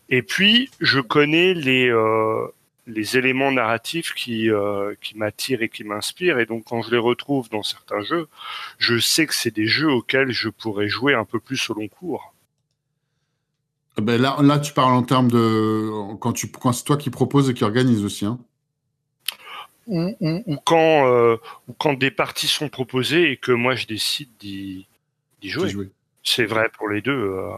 Et 0.09 0.23
puis, 0.23 0.71
je 0.81 1.01
connais 1.01 1.55
les, 1.55 1.89
euh, 1.89 2.47
les 2.87 3.17
éléments 3.17 3.51
narratifs 3.51 4.15
qui, 4.15 4.51
euh, 4.51 4.95
qui 5.01 5.17
m'attirent 5.17 5.63
et 5.63 5.69
qui 5.69 5.85
m'inspirent. 5.85 6.39
Et 6.39 6.47
donc, 6.47 6.65
quand 6.67 6.83
je 6.83 6.91
les 6.91 6.99
retrouve 6.99 7.49
dans 7.51 7.63
certains 7.63 8.03
jeux, 8.03 8.29
je 8.79 8.99
sais 8.99 9.27
que 9.27 9.35
c'est 9.35 9.55
des 9.55 9.67
jeux 9.67 9.91
auxquels 9.91 10.31
je 10.31 10.49
pourrais 10.49 10.89
jouer 10.89 11.15
un 11.15 11.25
peu 11.25 11.41
plus 11.41 11.69
au 11.71 11.75
long 11.75 11.89
cours. 11.89 12.33
Ah 13.99 14.03
ben 14.03 14.21
là, 14.21 14.37
là, 14.43 14.59
tu 14.59 14.75
parles 14.75 14.93
en 14.93 15.03
termes 15.03 15.31
de 15.31 15.91
quand 16.21 16.35
tu 16.35 16.49
quand 16.49 16.73
c'est 16.73 16.85
toi 16.85 16.99
qui 16.99 17.09
propose 17.09 17.49
et 17.49 17.55
qui 17.55 17.65
organise 17.65 18.05
aussi. 18.05 18.27
Hein. 18.27 18.39
Ou, 19.87 20.15
ou, 20.21 20.57
quand 20.65 21.07
euh, 21.07 21.37
ou 21.69 21.73
quand 21.73 21.95
des 21.95 22.11
parties 22.11 22.49
sont 22.49 22.69
proposées 22.69 23.31
et 23.31 23.37
que 23.37 23.53
moi 23.53 23.75
je 23.75 23.87
décide 23.87 24.29
d'y 24.39 24.87
jouer. 25.43 25.71
jouer. 25.71 25.91
C'est 26.23 26.45
vrai 26.45 26.69
pour 26.77 26.89
les 26.89 27.01
deux, 27.01 27.13
euh, 27.13 27.53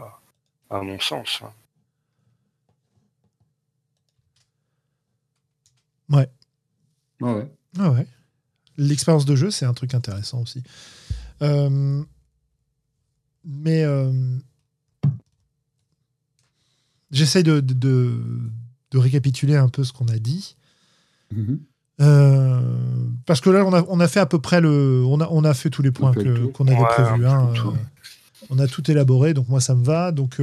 à 0.69 0.81
mon 0.81 0.99
sens. 0.99 1.41
Hein. 1.43 1.51
Ouais. 6.09 6.29
Ah 7.21 7.33
ouais. 7.35 7.51
Ah 7.77 7.91
ouais. 7.91 8.07
L'expérience 8.77 9.25
de 9.25 9.35
jeu, 9.35 9.51
c'est 9.51 9.65
un 9.65 9.73
truc 9.73 9.93
intéressant 9.93 10.41
aussi. 10.41 10.63
Euh, 11.41 12.01
mais 13.45 13.83
euh, 13.83 14.11
j'essaie 17.11 17.43
de, 17.43 17.59
de, 17.59 18.21
de, 18.91 18.97
récapituler 18.97 19.55
un 19.55 19.69
peu 19.69 19.83
ce 19.83 19.93
qu'on 19.93 20.07
a 20.07 20.17
dit. 20.17 20.55
Mm-hmm. 21.33 21.59
Euh, 22.01 22.61
parce 23.25 23.41
que 23.41 23.49
là, 23.49 23.65
on 23.65 23.73
a, 23.73 23.83
on 23.89 23.99
a, 23.99 24.07
fait 24.07 24.21
à 24.21 24.25
peu 24.25 24.39
près 24.39 24.61
le. 24.61 25.03
On 25.05 25.19
a, 25.19 25.27
on 25.29 25.43
a 25.43 25.53
fait 25.53 25.69
tous 25.69 25.81
les 25.81 25.91
points 25.91 26.13
qu'on 26.13 26.67
avait 26.67 26.85
prévus. 26.85 27.25
Hein, 27.25 27.51
on 28.49 28.57
a 28.57 28.67
tout 28.67 28.89
élaboré, 28.89 29.33
donc 29.33 29.49
moi, 29.49 29.59
ça 29.59 29.75
me 29.75 29.83
va. 29.83 30.11
Donc, 30.11 30.41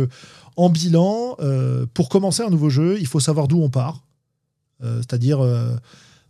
en 0.56 0.68
bilan, 0.68 1.36
pour 1.94 2.10
commencer 2.10 2.42
un 2.42 2.50
nouveau 2.50 2.68
jeu, 2.68 2.98
il 3.00 3.06
faut 3.06 3.20
savoir 3.20 3.48
d'où 3.48 3.62
on 3.62 3.70
part. 3.70 4.05
Euh, 4.84 4.98
c'est-à-dire 4.98 5.40
euh, 5.40 5.74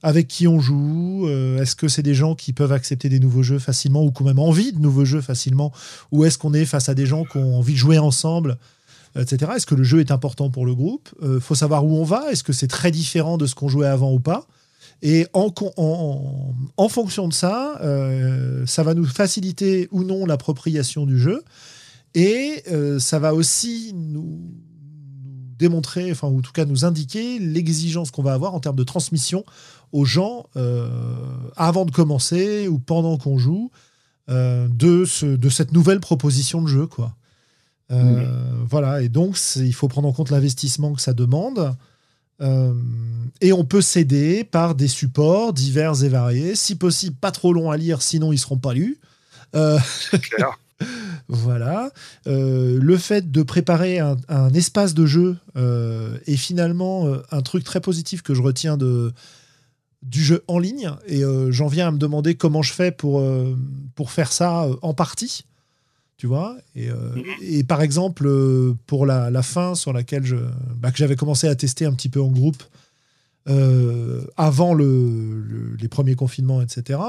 avec 0.02 0.28
qui 0.28 0.46
on 0.46 0.60
joue 0.60 1.26
euh, 1.26 1.60
Est-ce 1.60 1.74
que 1.74 1.88
c'est 1.88 2.02
des 2.02 2.14
gens 2.14 2.34
qui 2.34 2.52
peuvent 2.52 2.72
accepter 2.72 3.08
des 3.08 3.18
nouveaux 3.18 3.42
jeux 3.42 3.58
facilement 3.58 4.04
ou 4.04 4.12
qui 4.12 4.22
ont 4.22 4.26
même 4.26 4.38
envie 4.38 4.72
de 4.72 4.78
nouveaux 4.78 5.04
jeux 5.04 5.20
facilement 5.20 5.72
Ou 6.12 6.24
est-ce 6.24 6.38
qu'on 6.38 6.54
est 6.54 6.64
face 6.64 6.88
à 6.88 6.94
des 6.94 7.06
gens 7.06 7.24
qui 7.24 7.38
ont 7.38 7.58
envie 7.58 7.72
de 7.72 7.78
jouer 7.78 7.98
ensemble 7.98 8.58
etc. 9.18 9.52
Est-ce 9.56 9.64
que 9.64 9.74
le 9.74 9.82
jeu 9.82 10.00
est 10.00 10.10
important 10.10 10.50
pour 10.50 10.66
le 10.66 10.74
groupe? 10.74 11.08
Il 11.22 11.40
faut 11.40 11.54
savoir 11.54 11.86
où 11.86 11.96
on 11.96 12.04
va. 12.04 12.30
Est-ce 12.30 12.44
que 12.44 12.52
c'est 12.52 12.66
très 12.66 12.90
différent 12.90 13.38
de 13.38 13.46
ce 13.46 13.54
qu'on 13.54 13.68
jouait 13.68 13.86
avant 13.86 14.12
ou 14.12 14.20
pas? 14.20 14.46
Et 15.00 15.26
en, 15.32 15.48
fonction 16.90 17.26
de 17.26 17.32
ça, 17.32 17.80
ça 18.66 18.82
va 18.82 18.92
nous 18.92 19.06
faciliter 19.06 19.88
ou 19.90 20.04
non 20.04 20.26
l'appropriation 20.26 21.06
du 21.06 21.18
jeu. 21.18 21.42
Et 22.14 22.62
ça 22.98 23.18
va 23.18 23.32
aussi 23.32 23.94
nous 23.94 24.38
démontrer, 25.58 26.10
enfin, 26.10 26.28
ou 26.28 26.38
en 26.38 26.42
tout 26.42 26.52
cas 26.52 26.64
nous 26.64 26.84
indiquer 26.84 27.38
l'exigence 27.38 28.10
qu'on 28.10 28.22
va 28.22 28.32
avoir 28.32 28.54
en 28.54 28.60
termes 28.60 28.76
de 28.76 28.84
transmission 28.84 29.44
aux 29.92 30.04
gens 30.04 30.46
euh, 30.56 30.88
avant 31.56 31.84
de 31.84 31.90
commencer 31.90 32.68
ou 32.68 32.78
pendant 32.78 33.16
qu'on 33.16 33.38
joue 33.38 33.70
euh, 34.28 34.68
de, 34.68 35.04
ce, 35.04 35.26
de 35.26 35.48
cette 35.48 35.72
nouvelle 35.72 36.00
proposition 36.00 36.60
de 36.62 36.66
jeu. 36.66 36.86
Quoi. 36.86 37.14
Euh, 37.90 38.26
voilà, 38.68 39.02
et 39.02 39.08
donc 39.08 39.38
il 39.56 39.72
faut 39.72 39.88
prendre 39.88 40.08
en 40.08 40.12
compte 40.12 40.30
l'investissement 40.30 40.92
que 40.92 41.00
ça 41.00 41.12
demande. 41.12 41.76
et 43.40 43.52
on 43.52 43.64
peut 43.64 43.80
s'aider 43.80 44.44
par 44.44 44.74
des 44.74 44.88
supports 44.88 45.52
divers 45.52 46.02
et 46.02 46.08
variés, 46.08 46.56
si 46.56 46.74
possible 46.74 47.16
pas 47.16 47.30
trop 47.30 47.52
longs 47.52 47.70
à 47.70 47.76
lire, 47.76 48.02
sinon 48.02 48.32
ils 48.32 48.38
seront 48.38 48.58
pas 48.58 48.74
lus. 48.74 48.98
Clair. 49.52 50.58
Voilà. 51.28 51.90
Euh, 52.26 52.78
le 52.80 52.96
fait 52.96 53.30
de 53.30 53.42
préparer 53.42 53.98
un, 53.98 54.54
espace 54.54 54.94
de 54.94 55.06
jeu 55.06 55.36
euh, 55.56 56.18
est 56.26 56.36
finalement 56.36 57.06
euh, 57.06 57.22
un 57.30 57.42
truc 57.42 57.64
très 57.64 57.80
positif 57.80 58.22
que 58.22 58.34
je 58.34 58.42
retiens 58.42 58.76
du 58.76 60.24
jeu 60.24 60.44
en 60.46 60.58
ligne. 60.58 60.90
Et 61.06 61.22
j'en 61.50 61.66
viens 61.66 61.88
à 61.88 61.90
me 61.90 61.98
demander 61.98 62.34
comment 62.34 62.62
je 62.62 62.72
fais 62.72 62.90
pour, 62.90 63.22
pour 63.94 64.10
faire 64.10 64.32
ça 64.32 64.68
en 64.82 64.94
partie. 64.94 65.44
Tu 66.16 66.26
vois 66.26 66.56
et, 66.74 67.62
par 67.64 67.82
exemple, 67.82 68.30
pour 68.86 69.04
la, 69.04 69.42
fin 69.42 69.74
sur 69.74 69.92
laquelle 69.92 70.24
bah, 70.76 70.90
que 70.90 70.98
j'avais 70.98 71.16
commencé 71.16 71.46
à 71.48 71.54
tester 71.54 71.84
un 71.84 71.92
petit 71.92 72.08
peu 72.08 72.20
en 72.20 72.30
groupe 72.30 72.62
avant 74.36 74.74
le, 74.74 75.76
les 75.80 75.88
premiers 75.88 76.14
confinements, 76.14 76.62
etc. 76.62 77.00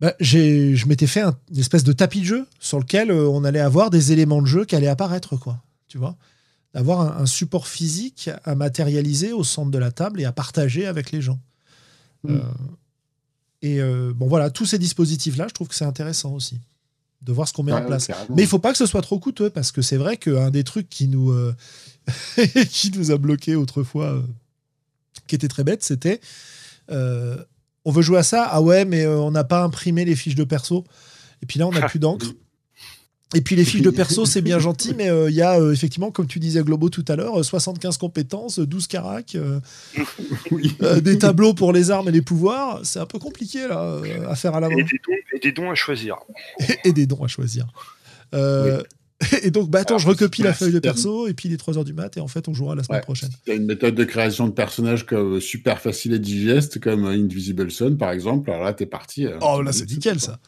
bah, 0.00 0.14
je 0.20 0.86
m'étais 0.86 1.08
fait 1.08 1.22
une 1.22 1.58
espèce 1.58 1.82
de 1.82 1.92
tapis 1.92 2.20
de 2.20 2.26
jeu 2.26 2.46
sur 2.60 2.78
lequel 2.78 3.10
euh, 3.10 3.28
on 3.28 3.42
allait 3.42 3.60
avoir 3.60 3.90
des 3.90 4.12
éléments 4.12 4.40
de 4.40 4.46
jeu 4.46 4.64
qui 4.64 4.76
allaient 4.76 4.86
apparaître, 4.86 5.36
quoi. 5.36 5.60
Tu 5.88 5.98
vois? 5.98 6.16
D'avoir 6.72 7.18
un, 7.18 7.26
support 7.26 7.66
physique 7.66 8.30
à 8.44 8.54
matérialiser 8.54 9.32
au 9.32 9.42
centre 9.42 9.70
de 9.70 9.78
la 9.78 9.90
table 9.90 10.20
et 10.20 10.24
à 10.24 10.32
partager 10.32 10.86
avec 10.86 11.10
les 11.10 11.20
gens. 11.20 11.40
Mm. 12.22 12.36
Euh, 12.36 12.40
et 13.62 13.80
euh, 13.80 14.12
bon, 14.14 14.28
voilà, 14.28 14.50
tous 14.50 14.66
ces 14.66 14.78
dispositifs-là, 14.78 15.46
je 15.48 15.54
trouve 15.54 15.68
que 15.68 15.74
c'est 15.74 15.86
intéressant 15.86 16.32
aussi 16.32 16.60
de 17.22 17.32
voir 17.32 17.48
ce 17.48 17.52
qu'on 17.52 17.64
met 17.64 17.72
en 17.72 17.84
place. 17.84 18.08
Mais 18.30 18.42
il 18.42 18.48
faut 18.48 18.60
pas 18.60 18.70
que 18.70 18.78
ce 18.78 18.86
soit 18.86 19.02
trop 19.02 19.18
coûteux 19.18 19.50
parce 19.50 19.72
que 19.72 19.82
c'est 19.82 19.96
vrai 19.96 20.18
qu'un 20.18 20.50
des 20.50 20.62
trucs 20.62 20.88
qui 20.88 21.08
nous, 21.08 21.34
qui 22.70 22.92
nous 22.92 23.10
a 23.10 23.16
bloqué 23.16 23.56
autrefois, 23.56 24.22
qui 25.26 25.34
était 25.34 25.48
très 25.48 25.64
bête, 25.64 25.82
c'était 25.82 26.20
on 27.84 27.90
veut 27.90 28.02
jouer 28.02 28.18
à 28.18 28.22
ça 28.22 28.46
Ah 28.50 28.60
ouais, 28.60 28.84
mais 28.84 29.04
euh, 29.04 29.18
on 29.18 29.30
n'a 29.30 29.44
pas 29.44 29.62
imprimé 29.62 30.04
les 30.04 30.16
fiches 30.16 30.34
de 30.34 30.44
perso. 30.44 30.84
Et 31.42 31.46
puis 31.46 31.58
là, 31.58 31.66
on 31.66 31.72
n'a 31.72 31.88
plus 31.88 31.98
d'encre. 31.98 32.26
Et 33.34 33.42
puis 33.42 33.56
les 33.56 33.64
fiches 33.64 33.82
de 33.82 33.90
perso, 33.90 34.24
c'est 34.24 34.40
bien 34.40 34.58
gentil, 34.58 34.94
mais 34.96 35.10
euh, 35.10 35.28
il 35.28 35.36
y 35.36 35.42
a 35.42 35.60
euh, 35.60 35.72
effectivement, 35.72 36.10
comme 36.10 36.26
tu 36.26 36.38
disais 36.38 36.62
Globo 36.62 36.88
tout 36.88 37.04
à 37.08 37.16
l'heure, 37.16 37.44
75 37.44 37.98
compétences, 37.98 38.58
12 38.58 38.86
caracs, 38.86 39.36
des 41.02 41.18
tableaux 41.18 41.52
pour 41.52 41.74
les 41.74 41.90
armes 41.90 42.08
et 42.08 42.12
les 42.12 42.22
pouvoirs. 42.22 42.80
C'est 42.84 43.00
un 43.00 43.06
peu 43.06 43.18
compliqué 43.18 43.68
là, 43.68 44.00
à 44.28 44.34
faire 44.34 44.54
à 44.54 44.60
la 44.60 44.70
main. 44.70 44.76
Et, 45.34 45.38
des 45.40 45.52
dons 45.52 45.70
à 45.70 45.74
choisir. 45.74 46.16
et, 46.84 46.92
des 46.92 47.06
dons 47.06 47.22
à 47.22 47.28
choisir. 47.28 47.66
Et 49.42 49.50
donc, 49.50 49.68
bah 49.68 49.80
attends, 49.80 49.98
je 49.98 50.06
recopie 50.06 50.42
la 50.42 50.52
feuille 50.52 50.72
de 50.72 50.78
perso, 50.78 51.26
et 51.26 51.34
puis 51.34 51.48
les 51.48 51.56
3 51.56 51.76
heures 51.76 51.84
du 51.84 51.92
mat, 51.92 52.16
et 52.16 52.20
en 52.20 52.28
fait, 52.28 52.46
on 52.46 52.54
jouera 52.54 52.74
la 52.76 52.84
semaine 52.84 53.00
prochaine. 53.00 53.30
Il 53.46 53.50
y 53.50 53.52
a 53.52 53.56
une 53.56 53.66
méthode 53.66 53.94
de 53.96 54.04
création 54.04 54.46
de 54.46 54.52
personnages 54.52 55.06
comme, 55.06 55.36
euh, 55.36 55.40
super 55.40 55.80
facile 55.80 56.12
et 56.12 56.18
digeste, 56.20 56.78
comme 56.78 57.04
Invisible 57.04 57.70
Sun, 57.70 57.96
par 57.96 58.12
exemple. 58.12 58.50
Alors 58.50 58.64
là, 58.64 58.72
t'es 58.72 58.86
parti. 58.86 59.26
Euh, 59.26 59.36
oh, 59.40 59.60
là, 59.60 59.72
c'est 59.72 59.90
nickel, 59.90 60.20
ça. 60.20 60.38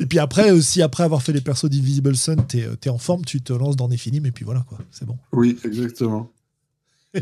et 0.00 0.06
puis 0.06 0.18
après, 0.18 0.50
euh, 0.50 0.60
si 0.60 0.82
après 0.82 1.04
avoir 1.04 1.22
fait 1.22 1.32
les 1.32 1.40
persos 1.40 1.66
d'Invisible 1.66 2.16
Sun, 2.16 2.44
t'es 2.46 2.66
es 2.84 2.88
en 2.88 2.98
forme, 2.98 3.24
tu 3.24 3.40
te 3.40 3.52
lances 3.52 3.76
dans 3.76 3.88
des 3.88 3.96
films, 3.96 4.26
et 4.26 4.32
puis 4.32 4.44
voilà, 4.44 4.64
quoi. 4.68 4.78
C'est 4.90 5.06
bon. 5.06 5.16
Oui, 5.32 5.56
exactement. 5.64 6.32
vous, 7.14 7.20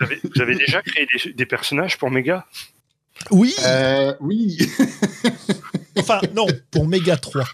avez, 0.00 0.20
vous, 0.22 0.42
avez, 0.42 0.56
déjà 0.56 0.82
créé 0.82 1.06
des, 1.24 1.32
des 1.32 1.46
personnages 1.46 1.98
pour 1.98 2.10
Mega 2.10 2.46
Oui 3.30 3.54
Oui 4.20 4.58
Enfin, 5.96 6.20
non, 6.34 6.46
pour 6.70 6.86
Mega 6.86 7.16
3. 7.16 7.44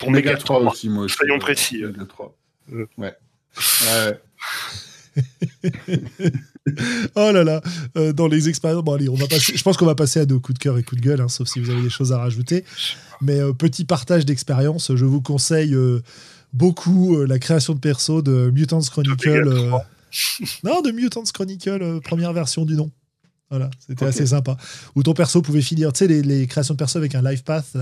Pour 0.00 0.10
Mega 0.10 0.36
3, 0.36 0.60
aussi, 0.60 0.88
moi. 0.88 1.06
Soyons 1.08 1.38
précis. 1.38 1.82
Mega 1.84 2.04
3. 2.06 2.36
Ouais. 2.72 2.88
ouais. 2.98 3.14
oh 7.16 7.30
là 7.32 7.44
là, 7.44 7.60
euh, 7.96 8.12
dans 8.12 8.28
les 8.28 8.48
expériences. 8.48 8.82
Bon, 8.82 8.94
allez, 8.94 9.08
on 9.08 9.14
va 9.14 9.26
passer, 9.26 9.56
je 9.56 9.62
pense 9.62 9.76
qu'on 9.76 9.86
va 9.86 9.94
passer 9.94 10.20
à 10.20 10.26
nos 10.26 10.40
coups 10.40 10.58
de 10.58 10.62
cœur 10.62 10.78
et 10.78 10.82
coups 10.82 11.00
de 11.00 11.06
gueule, 11.06 11.20
hein, 11.20 11.28
sauf 11.28 11.48
si 11.48 11.60
vous 11.60 11.70
avez 11.70 11.82
des 11.82 11.90
choses 11.90 12.12
à 12.12 12.18
rajouter. 12.18 12.64
Mais 13.20 13.38
euh, 13.40 13.52
petit 13.52 13.84
partage 13.84 14.24
d'expérience, 14.24 14.94
je 14.94 15.04
vous 15.04 15.20
conseille 15.20 15.74
euh, 15.74 16.00
beaucoup 16.52 17.24
la 17.24 17.38
création 17.38 17.74
de 17.74 17.80
perso 17.80 18.22
de 18.22 18.50
Mutants 18.50 18.80
Chronicle. 18.80 19.70
non, 20.64 20.80
de 20.80 20.90
Mutants 20.92 21.24
Chronicle, 21.32 22.00
première 22.02 22.32
version 22.32 22.64
du 22.64 22.74
nom. 22.74 22.90
Voilà, 23.50 23.68
c'était 23.84 24.06
assez 24.06 24.26
sympa. 24.26 24.56
Où 24.94 25.02
ton 25.02 25.12
perso 25.12 25.42
pouvait 25.42 25.60
finir, 25.60 25.92
tu 25.92 25.98
sais, 25.98 26.06
les, 26.06 26.22
les, 26.22 26.46
créations 26.46 26.74
de 26.74 26.78
perso 26.78 26.98
avec 26.98 27.16
un 27.16 27.22
life 27.28 27.42
path 27.42 27.76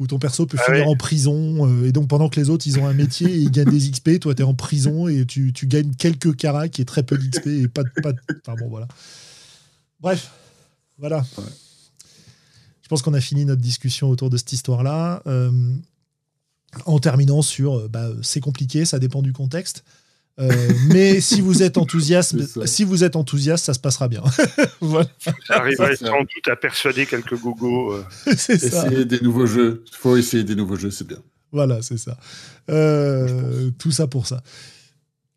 où 0.00 0.06
ton 0.06 0.18
perso 0.18 0.46
peut 0.46 0.58
ah 0.60 0.64
finir 0.64 0.88
en 0.88 0.96
prison. 0.96 1.68
Euh, 1.68 1.86
et 1.86 1.92
donc, 1.92 2.08
pendant 2.08 2.28
que 2.28 2.40
les 2.40 2.50
autres, 2.50 2.66
ils 2.66 2.78
ont 2.78 2.86
un 2.86 2.92
métier 2.94 3.28
et 3.28 3.38
ils 3.38 3.50
gagnent 3.50 3.70
des 3.70 3.90
XP, 3.90 4.20
toi, 4.20 4.34
tu 4.34 4.42
es 4.42 4.44
en 4.44 4.54
prison 4.54 5.08
et 5.08 5.24
tu, 5.24 5.52
tu 5.52 5.66
gagnes 5.66 5.94
quelques 5.94 6.36
caracs 6.36 6.78
et 6.80 6.84
très 6.84 7.02
peu 7.02 7.16
d'XP 7.16 7.46
et 7.46 7.68
pas 7.68 7.82
de. 7.82 7.90
Pas 8.02 8.12
Enfin, 8.46 8.56
bon, 8.58 8.68
voilà. 8.68 8.88
Bref, 10.00 10.30
voilà. 10.98 11.24
Je 12.82 12.88
pense 12.88 13.02
qu'on 13.02 13.14
a 13.14 13.20
fini 13.20 13.44
notre 13.44 13.62
discussion 13.62 14.10
autour 14.10 14.30
de 14.30 14.36
cette 14.36 14.52
histoire-là. 14.52 15.22
Euh, 15.26 15.50
en 16.86 16.98
terminant 16.98 17.42
sur 17.42 17.74
euh, 17.74 17.88
bah, 17.88 18.08
c'est 18.22 18.40
compliqué, 18.40 18.84
ça 18.84 18.98
dépend 18.98 19.22
du 19.22 19.32
contexte. 19.32 19.84
Euh, 20.40 20.50
mais 20.88 21.20
si 21.20 21.40
vous 21.40 21.62
êtes 21.62 21.78
enthousiaste, 21.78 22.36
si 22.66 22.84
vous 22.84 23.04
êtes 23.04 23.16
enthousiaste, 23.16 23.64
ça 23.64 23.74
se 23.74 23.78
passera 23.78 24.08
bien. 24.08 24.22
voilà. 24.80 25.08
J'arriverai 25.46 25.96
sans 25.96 26.20
doute 26.20 26.48
à 26.48 26.56
persuader 26.56 27.06
quelques 27.06 27.38
gogos. 27.38 27.92
Euh. 27.92 28.04
Essayer 28.26 29.04
des 29.04 29.20
nouveaux 29.20 29.46
jeux. 29.46 29.84
Il 29.86 29.96
faut 29.96 30.16
essayer 30.16 30.44
des 30.44 30.56
nouveaux 30.56 30.76
jeux, 30.76 30.90
c'est 30.90 31.06
bien. 31.06 31.18
Voilà, 31.52 31.82
c'est 31.82 31.98
ça. 31.98 32.18
Euh, 32.68 33.70
tout 33.78 33.92
ça 33.92 34.08
pour 34.08 34.26
ça. 34.26 34.42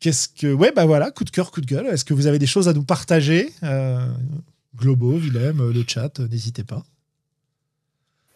Qu'est-ce 0.00 0.28
que. 0.28 0.52
Ouais, 0.52 0.72
bah 0.74 0.84
voilà, 0.84 1.12
coup 1.12 1.24
de 1.24 1.30
cœur, 1.30 1.52
coup 1.52 1.60
de 1.60 1.66
gueule. 1.66 1.86
Est-ce 1.86 2.04
que 2.04 2.14
vous 2.14 2.26
avez 2.26 2.40
des 2.40 2.46
choses 2.46 2.68
à 2.68 2.72
nous 2.72 2.84
partager 2.84 3.52
Globo, 4.76 5.16
Willem, 5.16 5.72
le 5.72 5.84
chat, 5.86 6.20
n'hésitez 6.20 6.62
pas. 6.62 6.84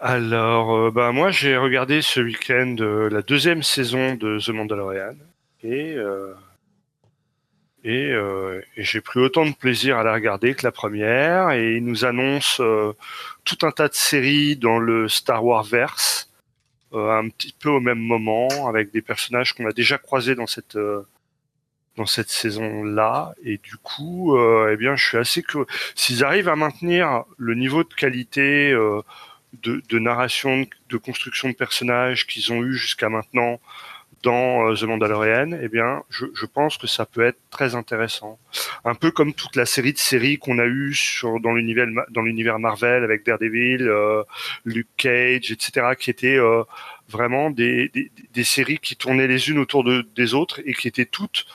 Alors, 0.01 0.90
bah, 0.90 1.12
moi, 1.12 1.30
j'ai 1.30 1.56
regardé 1.56 2.02
ce 2.02 2.20
week-end 2.20 2.76
la 3.10 3.22
deuxième 3.22 3.62
saison 3.62 4.14
de 4.14 4.39
The 4.44 4.48
Mandalorian. 4.48 5.14
Et 5.62 5.97
Et, 7.85 8.11
et 8.77 8.83
j'ai 8.85 9.01
pris 9.01 9.19
autant 9.19 9.45
de 9.45 9.55
plaisir 9.55 9.99
à 9.99 10.05
la 10.05 10.13
regarder 10.15 10.55
que 10.55 10.65
la 10.65 10.71
première. 10.71 11.51
Et 11.51 11.77
il 11.77 11.85
nous 11.85 12.05
annonce 12.05 12.61
tout 13.45 13.59
un 13.63 13.73
tas 13.73 13.89
de 13.89 13.95
séries 13.95 14.57
dans 14.57 14.79
le 14.79 15.09
Star 15.09 15.45
Wars 15.45 15.65
verse, 15.65 16.31
un 16.93 17.29
petit 17.29 17.55
peu 17.59 17.71
au 17.71 17.81
même 17.81 17.99
moment, 17.99 18.69
avec 18.69 18.93
des 18.93 19.03
personnages 19.03 19.53
qu'on 19.53 19.67
a 19.67 19.73
déjà 19.73 19.99
croisés 19.99 20.37
dans 20.37 20.47
cette 20.47 20.79
dans 21.97 22.07
cette 22.07 22.31
saison-là. 22.31 23.35
Et 23.45 23.59
du 23.59 23.77
coup, 23.77 24.37
euh, 24.37 24.71
eh 24.73 24.77
bien, 24.77 24.97
je 24.97 25.07
suis 25.07 25.19
assez 25.19 25.43
que 25.43 25.67
s'ils 25.95 26.25
arrivent 26.25 26.49
à 26.49 26.57
maintenir 26.57 27.25
le 27.37 27.55
niveau 27.55 27.85
de 27.85 27.95
qualité 27.95 28.73
euh, 28.73 29.03
de, 29.63 29.83
de, 29.89 29.99
narration, 29.99 30.67
de 30.89 30.97
construction 30.97 31.49
de 31.49 31.55
personnages 31.55 32.27
qu'ils 32.27 32.53
ont 32.53 32.63
eu 32.63 32.75
jusqu'à 32.75 33.09
maintenant 33.09 33.61
dans 34.23 34.69
euh, 34.69 34.74
The 34.74 34.85
Mandalorian, 34.85 35.59
eh 35.61 35.69
bien, 35.69 36.03
je, 36.11 36.27
je, 36.35 36.47
pense 36.47 36.78
que 36.78 36.86
ça 36.86 37.07
peut 37.07 37.23
être 37.23 37.39
très 37.51 37.74
intéressant. 37.74 38.39
Un 38.85 38.94
peu 38.94 39.11
comme 39.11 39.35
toute 39.35 39.57
la 39.57 39.66
série 39.66 39.93
de 39.93 39.99
séries 39.99 40.39
qu'on 40.39 40.59
a 40.59 40.66
eu 40.66 40.94
sur 40.94 41.40
dans 41.40 41.53
l'univers 41.53 41.86
dans 42.11 42.23
l'univers 42.23 42.59
Marvel 42.59 43.05
avec 43.05 43.24
Daredevil, 43.27 43.82
euh, 43.82 44.23
Luke 44.65 44.89
Cage, 44.97 45.51
etc., 45.51 45.94
qui 45.99 46.11
étaient 46.11 46.39
euh, 46.39 46.62
vraiment 47.09 47.51
des, 47.51 47.89
des, 47.89 48.11
des, 48.32 48.44
séries 48.44 48.78
qui 48.78 48.97
tournaient 48.97 49.27
les 49.27 49.51
unes 49.51 49.59
autour 49.59 49.85
de, 49.85 50.07
des 50.15 50.35
autres 50.35 50.61
et 50.65 50.74
qui 50.74 50.89
étaient 50.89 51.07
toutes 51.07 51.47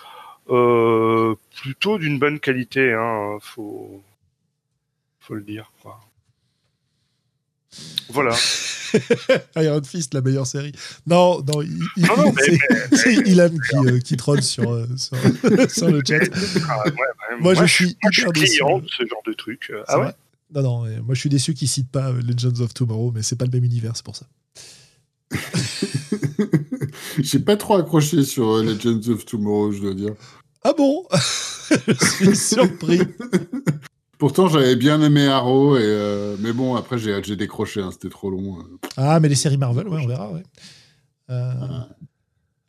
euh, 0.49 1.35
plutôt 1.61 1.97
d'une 1.97 2.19
bonne 2.19 2.39
qualité, 2.39 2.93
hein, 2.93 3.37
faut, 3.41 4.01
faut 5.19 5.35
le 5.35 5.41
dire. 5.41 5.71
Quoi. 5.81 5.99
Voilà. 8.09 8.35
Iron 9.57 9.83
Fist, 9.83 10.13
la 10.13 10.21
meilleure 10.21 10.47
série. 10.47 10.71
Non, 11.05 11.43
non, 11.43 11.61
il, 11.61 11.79
c'est 12.95 13.13
Ilan 13.13 13.49
qui, 13.49 13.77
euh, 13.77 13.99
qui 13.99 14.15
troll 14.17 14.41
sur, 14.41 14.71
euh, 14.71 14.87
sur, 14.95 15.17
sur, 15.69 15.89
le 15.89 16.01
chat. 16.05 16.19
Ah, 16.69 16.83
ouais, 16.85 16.91
ouais, 16.91 17.39
moi, 17.39 17.53
moi, 17.53 17.65
je 17.65 17.73
suis 17.73 17.97
moi, 18.01 18.11
hyper 18.11 18.31
déçu. 18.31 18.63
de 18.63 18.87
ce 18.87 19.05
genre 19.05 19.21
de 19.25 19.33
truc. 19.33 19.71
Ah 19.87 19.99
ouais 19.99 20.11
Non, 20.53 20.61
non, 20.63 21.03
moi 21.03 21.15
je 21.15 21.19
suis 21.19 21.29
déçu 21.29 21.53
qu'ils 21.53 21.67
citent 21.67 21.91
pas 21.91 22.11
Legends 22.11 22.61
of 22.61 22.73
Tomorrow, 22.73 23.11
mais 23.13 23.23
c'est 23.23 23.35
pas 23.35 23.45
le 23.45 23.51
même 23.51 23.65
univers, 23.65 23.95
c'est 23.95 24.05
pour 24.05 24.15
ça. 24.15 24.25
J'ai 27.19 27.39
pas 27.39 27.57
trop 27.57 27.75
accroché 27.75 28.23
sur 28.23 28.63
Legends 28.63 29.11
of 29.11 29.25
Tomorrow, 29.25 29.71
je 29.73 29.81
dois 29.81 29.93
dire. 29.93 30.13
Ah 30.63 30.73
bon? 30.77 31.05
Je 31.69 32.05
suis 32.05 32.35
surpris. 32.35 33.01
Pourtant, 34.17 34.47
j'avais 34.47 34.75
bien 34.75 34.99
aimé 35.01 35.27
Arrow, 35.27 35.77
et 35.77 35.81
euh, 35.83 36.35
mais 36.39 36.51
bon, 36.51 36.75
après, 36.75 36.97
j'ai 36.97 37.35
décroché, 37.35 37.81
hein, 37.81 37.91
c'était 37.91 38.09
trop 38.09 38.31
long. 38.31 38.57
Euh. 38.59 38.77
Ah, 38.97 39.19
mais 39.19 39.29
les 39.29 39.35
séries 39.35 39.57
Marvel, 39.57 39.87
ouais, 39.87 39.99
on 40.03 40.07
verra. 40.07 40.31
Ouais. 40.31 40.43
Euh... 41.29 41.53
Ah. 41.61 41.87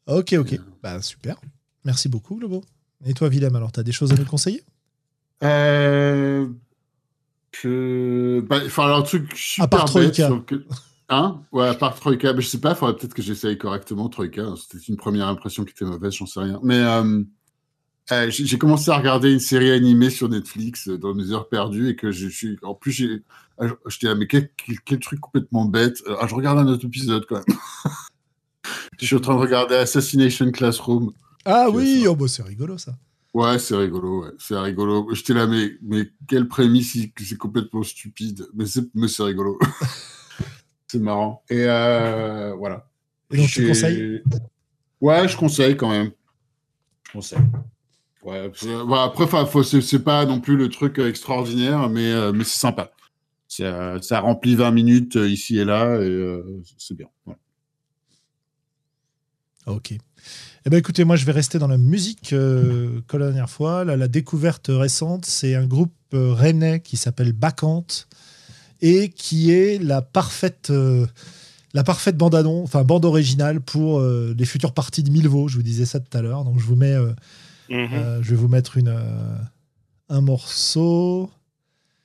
Ok, 0.06 0.34
ok. 0.34 0.60
Bah, 0.82 1.00
super. 1.00 1.36
Merci 1.84 2.10
beaucoup, 2.10 2.36
Globo. 2.36 2.62
Et 3.06 3.14
toi, 3.14 3.28
Willem, 3.28 3.56
alors, 3.56 3.72
tu 3.72 3.80
as 3.80 3.82
des 3.82 3.92
choses 3.92 4.12
à 4.12 4.16
nous 4.16 4.26
conseiller? 4.26 4.62
Euh... 5.42 6.46
Je... 7.62 8.40
Bah, 8.40 8.58
enfin, 8.66 8.84
alors, 8.84 8.98
un 8.98 9.02
truc 9.02 9.32
super 9.34 9.64
à 9.64 9.68
part 9.68 9.84
Troika. 9.86 10.30
Hein? 11.08 11.40
Ouais, 11.52 11.68
à 11.68 11.74
part 11.74 11.94
Troika. 11.94 12.34
Mais 12.34 12.42
je 12.42 12.48
sais 12.48 12.60
pas, 12.60 12.70
il 12.70 12.76
faudrait 12.76 12.96
peut-être 12.96 13.14
que 13.14 13.22
j'essaye 13.22 13.56
correctement 13.56 14.10
Troika. 14.10 14.42
C'était 14.56 14.84
une 14.84 14.96
première 14.98 15.28
impression 15.28 15.64
qui 15.64 15.70
était 15.70 15.86
mauvaise, 15.86 16.12
j'en 16.12 16.26
sais 16.26 16.40
rien. 16.40 16.60
Mais... 16.62 16.84
Euh... 18.12 18.30
J'ai 18.30 18.58
commencé 18.58 18.90
à 18.90 18.96
regarder 18.96 19.32
une 19.32 19.40
série 19.40 19.70
animée 19.70 20.10
sur 20.10 20.28
Netflix 20.28 20.88
euh, 20.88 20.98
dans 20.98 21.14
mes 21.14 21.30
heures 21.32 21.48
perdues 21.48 21.90
et 21.90 21.96
que 21.96 22.10
je 22.10 22.28
suis. 22.28 22.58
En 22.62 22.74
plus, 22.74 22.92
j'ai. 22.92 23.22
Ah, 23.58 23.66
j'étais 23.88 24.06
là, 24.06 24.14
mais 24.14 24.26
quel, 24.26 24.50
quel, 24.84 25.00
truc 25.00 25.20
complètement 25.20 25.64
bête. 25.64 26.00
Euh, 26.06 26.16
ah, 26.20 26.26
je 26.26 26.34
regarde 26.34 26.58
un 26.58 26.66
autre 26.66 26.86
épisode 26.86 27.26
quand 27.28 27.36
même. 27.36 27.58
je 29.00 29.06
suis 29.06 29.16
en 29.16 29.20
train 29.20 29.34
de 29.34 29.40
regarder 29.40 29.74
Assassination 29.74 30.50
Classroom. 30.50 31.12
Ah 31.44 31.68
oui, 31.70 32.06
oh, 32.08 32.14
bah, 32.14 32.26
c'est 32.28 32.42
rigolo 32.42 32.78
ça. 32.78 32.92
Ouais, 33.34 33.58
c'est 33.58 33.76
rigolo, 33.76 34.24
ouais. 34.24 34.30
c'est 34.38 34.58
rigolo. 34.58 35.08
J'étais 35.12 35.34
là, 35.34 35.46
mais, 35.46 35.72
mais 35.82 36.10
quelle 36.26 36.48
prémisse, 36.48 36.96
c'est 37.18 37.36
complètement 37.36 37.82
stupide, 37.82 38.48
mais 38.54 38.66
c'est 38.66 39.22
rigolo. 39.22 39.58
c'est 40.86 40.98
marrant. 40.98 41.42
Et 41.50 41.64
voilà. 41.64 42.88
Et 43.30 43.36
donc 43.36 43.48
tu 43.48 43.66
conseilles? 43.66 44.22
Ouais, 45.00 45.28
je 45.28 45.36
conseille 45.36 45.76
quand 45.76 45.90
même. 45.90 46.10
Je 47.06 47.12
conseille. 47.12 47.38
Ouais, 48.24 48.50
après, 48.96 49.26
c'est 49.82 50.02
pas 50.02 50.26
non 50.26 50.40
plus 50.40 50.56
le 50.56 50.68
truc 50.68 50.98
extraordinaire, 50.98 51.88
mais, 51.88 52.10
euh, 52.12 52.32
mais 52.32 52.44
c'est 52.44 52.58
sympa. 52.58 52.90
Ça, 53.46 54.00
ça, 54.02 54.20
remplit 54.20 54.56
20 54.56 54.70
minutes 54.72 55.16
euh, 55.16 55.28
ici 55.28 55.58
et 55.58 55.64
là, 55.64 55.96
et 55.96 56.08
euh, 56.08 56.62
c'est 56.76 56.96
bien. 56.96 57.06
Ok. 59.66 59.92
Eh 59.92 60.70
ben, 60.70 60.76
écoutez, 60.76 61.04
moi, 61.04 61.16
je 61.16 61.24
vais 61.24 61.32
rester 61.32 61.58
dans 61.58 61.68
la 61.68 61.78
musique 61.78 62.30
que 62.30 63.02
la 63.12 63.26
dernière 63.26 63.48
fois. 63.48 63.84
la 63.84 64.08
découverte 64.08 64.66
récente, 64.68 65.24
c'est 65.24 65.54
un 65.54 65.66
groupe 65.66 65.94
rennais 66.12 66.80
qui 66.80 66.96
s'appelle 66.96 67.32
Bacante 67.32 68.08
et 68.80 69.08
qui 69.10 69.50
est 69.52 69.82
la 69.82 70.02
parfaite, 70.02 70.72
parfaite 71.86 72.16
bande, 72.16 72.34
enfin, 72.34 72.82
bande 72.82 73.04
originale 73.04 73.60
pour 73.60 74.02
les 74.02 74.44
futures 74.44 74.72
parties 74.72 75.02
de 75.02 75.10
Milvaux. 75.10 75.48
Je 75.48 75.56
vous 75.56 75.62
disais 75.62 75.86
ça 75.86 76.00
tout 76.00 76.16
à 76.16 76.22
l'heure. 76.22 76.44
Donc, 76.44 76.58
je 76.58 76.64
vous 76.64 76.76
mets 76.76 76.96
Mhm. 77.70 77.88
Euh, 77.92 78.22
je 78.22 78.30
vais 78.30 78.36
vous 78.36 78.48
mettre 78.48 78.76
une, 78.76 78.88
euh, 78.88 79.36
un 80.08 80.20
morceau. 80.20 81.30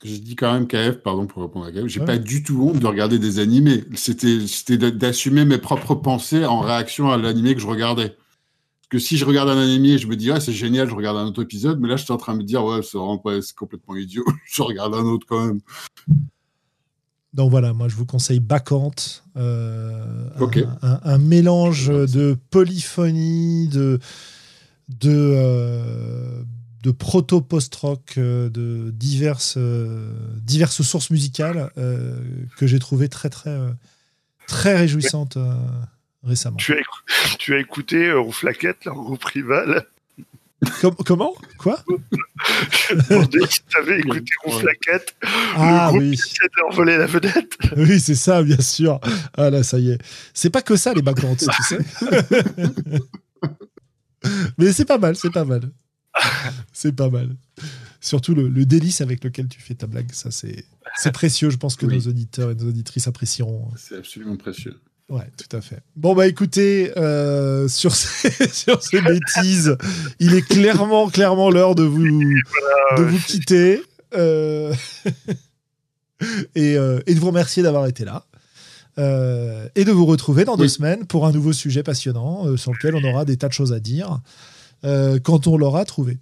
Je 0.04 0.16
dis 0.16 0.36
quand 0.36 0.52
même, 0.52 0.68
KF, 0.68 1.02
pardon 1.02 1.28
pour 1.28 1.44
répondre 1.44 1.66
à 1.66 1.72
KF, 1.72 1.88
j'ai 1.88 2.02
pas 2.02 2.18
du 2.18 2.44
tout 2.44 2.62
honte 2.62 2.80
de 2.80 2.88
regarder 2.88 3.20
des 3.20 3.40
animés. 3.40 3.86
C'était 3.96 4.92
d'assumer 4.92 5.46
mes 5.46 5.58
propres 5.58 5.96
pensées 5.96 6.46
en 6.46 6.60
réaction 6.60 7.10
à 7.10 7.18
l'animé 7.18 7.56
que 7.56 7.62
je 7.62 7.68
regardais. 7.68 8.10
Parce 8.10 8.90
que 8.90 9.00
si 9.00 9.16
je 9.16 9.24
regarde 9.24 9.48
un 9.50 9.58
animé, 9.58 9.98
je 9.98 10.08
me 10.08 10.18
dis, 10.18 10.30
c'est 10.42 10.52
génial, 10.52 10.90
je 10.90 10.96
regarde 10.96 11.16
un 11.16 11.26
autre 11.26 11.42
épisode, 11.42 11.80
mais 11.80 11.88
là, 11.88 11.96
je 11.96 12.04
suis 12.04 12.12
en 12.12 12.18
train 12.18 12.34
de 12.34 12.40
me 12.40 12.44
dire, 12.44 12.66
ouais, 12.66 12.82
c'est 12.84 13.56
complètement 13.56 13.96
idiot, 13.96 14.26
je 14.46 14.62
regarde 14.62 14.94
un 14.94 15.06
autre 15.06 15.26
quand 15.26 15.46
même. 15.46 15.62
Donc 17.34 17.50
voilà, 17.50 17.74
moi 17.74 17.88
je 17.88 17.96
vous 17.96 18.06
conseille 18.06 18.40
Bacante, 18.40 19.24
euh, 19.38 20.30
un, 20.82 21.18
mélange 21.18 21.88
de 21.88 22.38
polyphonie, 22.52 23.68
de, 23.70 24.00
de, 24.90 25.10
euh, 25.12 26.44
de 26.82 26.92
proto-post-rock, 26.92 28.16
euh, 28.18 28.50
de 28.50 28.92
diverses, 28.92 29.56
euh, 29.58 30.12
diverses 30.38 30.82
sources 30.82 31.10
musicales 31.10 31.72
que 32.58 32.68
j'ai 32.68 32.80
trouvé 32.80 33.10
très, 33.10 33.30
très, 33.30 33.58
très 34.48 34.76
réjouissantes 34.76 35.38
récemment. 36.24 36.58
Tu 36.58 36.74
as, 36.74 37.38
tu 37.38 37.54
as 37.54 37.60
écouté 37.60 38.12
Rouflaquette, 38.12 38.86
leur 38.86 38.96
groupe 38.96 39.24
rival 39.24 39.86
comment? 41.06 41.34
Quoi? 41.58 41.84
Je 42.90 42.96
demandais 42.96 43.40
si 43.50 43.60
tu 43.68 43.78
avais 43.78 44.00
écouté 44.00 44.32
Rouflaquette, 44.44 45.16
ah, 45.56 45.90
le 45.92 46.00
groupe 46.00 46.10
oui. 46.10 46.18
qui 46.18 46.34
d'envoler 46.58 46.98
la 46.98 47.06
vedette. 47.06 47.58
Oui, 47.78 48.00
c'est 48.00 48.16
ça, 48.16 48.44
bien 48.44 48.60
sûr. 48.62 49.00
Ah 49.36 49.50
là, 49.50 49.64
ça 49.64 49.80
y 49.80 49.92
est. 49.92 49.98
C'est 50.34 50.50
pas 50.50 50.62
que 50.62 50.76
ça, 50.76 50.94
les 50.94 51.02
backgrounds, 51.02 51.38
tu 51.38 51.64
sais. 51.64 51.78
Mais 54.58 54.72
c'est 54.74 54.86
pas 54.86 54.98
mal, 54.98 55.16
c'est 55.16 55.32
pas 55.32 55.46
mal. 55.46 55.72
c'est 56.72 56.96
pas 56.96 57.10
mal. 57.10 57.36
Surtout 58.02 58.36
le, 58.36 58.50
délice 58.66 59.02
avec 59.02 59.24
lequel 59.24 59.48
tu 59.48 59.62
fais 59.62 59.76
ta 59.76 59.88
blague, 59.88 60.12
ça 60.12 60.30
c'est 60.32 60.66
précieux. 61.12 61.50
Je 61.50 61.58
pense 61.58 61.76
que 61.76 61.86
nos 61.86 62.00
auditeurs 62.00 62.52
et 62.52 62.56
nos 62.56 62.68
auditrices 62.68 63.08
apprécieront. 63.08 63.70
C'est 63.78 63.98
absolument 63.98 64.36
précieux. 64.36 64.78
Ouais, 65.10 65.30
tout 65.38 65.56
à 65.56 65.62
fait. 65.62 65.80
Bon, 65.96 66.16
bah 66.16 66.28
écoutez, 66.28 66.92
euh, 66.98 67.68
sur, 67.68 67.94
ces, 67.96 68.48
sur 68.52 68.82
ces 68.82 69.02
bêtises, 69.02 69.78
il 70.20 70.34
est 70.34 70.42
clairement, 70.42 71.10
clairement 71.10 71.50
l'heure 71.50 71.76
de 71.76 71.84
vous, 71.84 72.08
de 72.08 73.04
vous 73.04 73.20
quitter 73.20 73.84
euh, 74.16 74.74
et, 76.56 76.78
euh, 76.78 77.02
et, 77.06 77.16
de 77.16 77.20
vous 77.20 77.28
remercier 77.28 77.64
d'avoir 77.64 77.86
été 77.88 78.06
là. 78.06 78.26
Euh, 79.00 79.68
et 79.74 79.86
de 79.86 79.92
vous 79.92 80.06
retrouver 80.06 80.46
dans 80.46 80.56
deux 80.56 80.68
semaines 80.68 81.06
pour 81.06 81.26
un 81.26 81.32
nouveau 81.32 81.52
sujet 81.52 81.82
passionnant 81.82 82.46
euh, 82.46 82.58
sur 82.58 82.72
lequel 82.72 82.96
on 82.96 83.04
aura 83.04 83.26
des 83.26 83.38
tas 83.38 83.48
de 83.48 83.54
choses 83.54 83.74
à 83.74 83.80
dire 83.80 84.20
euh, 84.86 85.20
quand 85.20 85.48
on 85.48 85.58
l'aura 85.58 85.84
trouvé. 85.86 86.20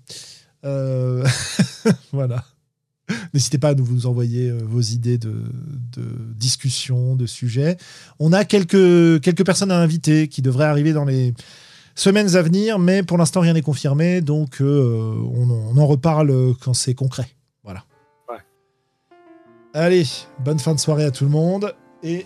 voilà. 2.14 2.46
N'hésitez 3.34 3.58
pas 3.58 3.70
à 3.70 3.74
nous 3.74 4.06
envoyer 4.06 4.52
vos 4.52 4.80
idées 4.80 5.18
de, 5.18 5.34
de, 5.98 6.04
discussion, 6.36 7.16
de 7.16 7.26
sujets. 7.26 7.76
On 8.20 8.32
a 8.32 8.46
quelques, 8.46 9.20
quelques 9.22 9.46
personnes 9.46 9.72
à 9.72 9.78
inviter 9.78 10.30
qui 10.30 10.42
devraient 10.42 10.66
arriver 10.66 10.94
dans 10.94 11.04
les 11.04 11.34
semaines 11.96 12.38
à 12.38 12.42
venir, 12.42 12.80
mais 12.80 13.04
pour 13.04 13.18
l'instant 13.18 13.42
rien 13.42 13.54
n'est 13.54 13.64
confirmé, 13.64 14.22
donc 14.22 14.58
on, 14.62 14.64
on, 14.64 15.78
en 15.78 15.88
reparle 15.88 16.56
quand 16.62 16.74
c'est 16.74 16.94
concret. 16.94 17.28
Voilà. 17.64 17.84
Ouais. 18.30 18.38
Allez, 19.74 20.06
bonne 20.46 20.60
fin 20.60 20.74
de 20.74 20.80
soirée 20.80 21.04
à 21.04 21.12
tout 21.12 21.26
le 21.26 21.32
monde 21.32 21.74
et 22.04 22.26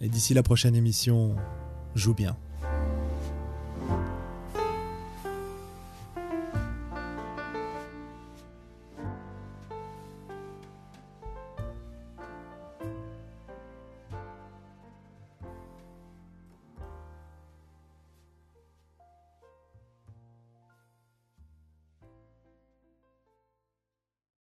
Et 0.00 0.08
d'ici 0.08 0.32
la 0.32 0.42
prochaine 0.42 0.76
émission, 0.76 1.34
joue 1.94 2.14
bien. 2.14 2.36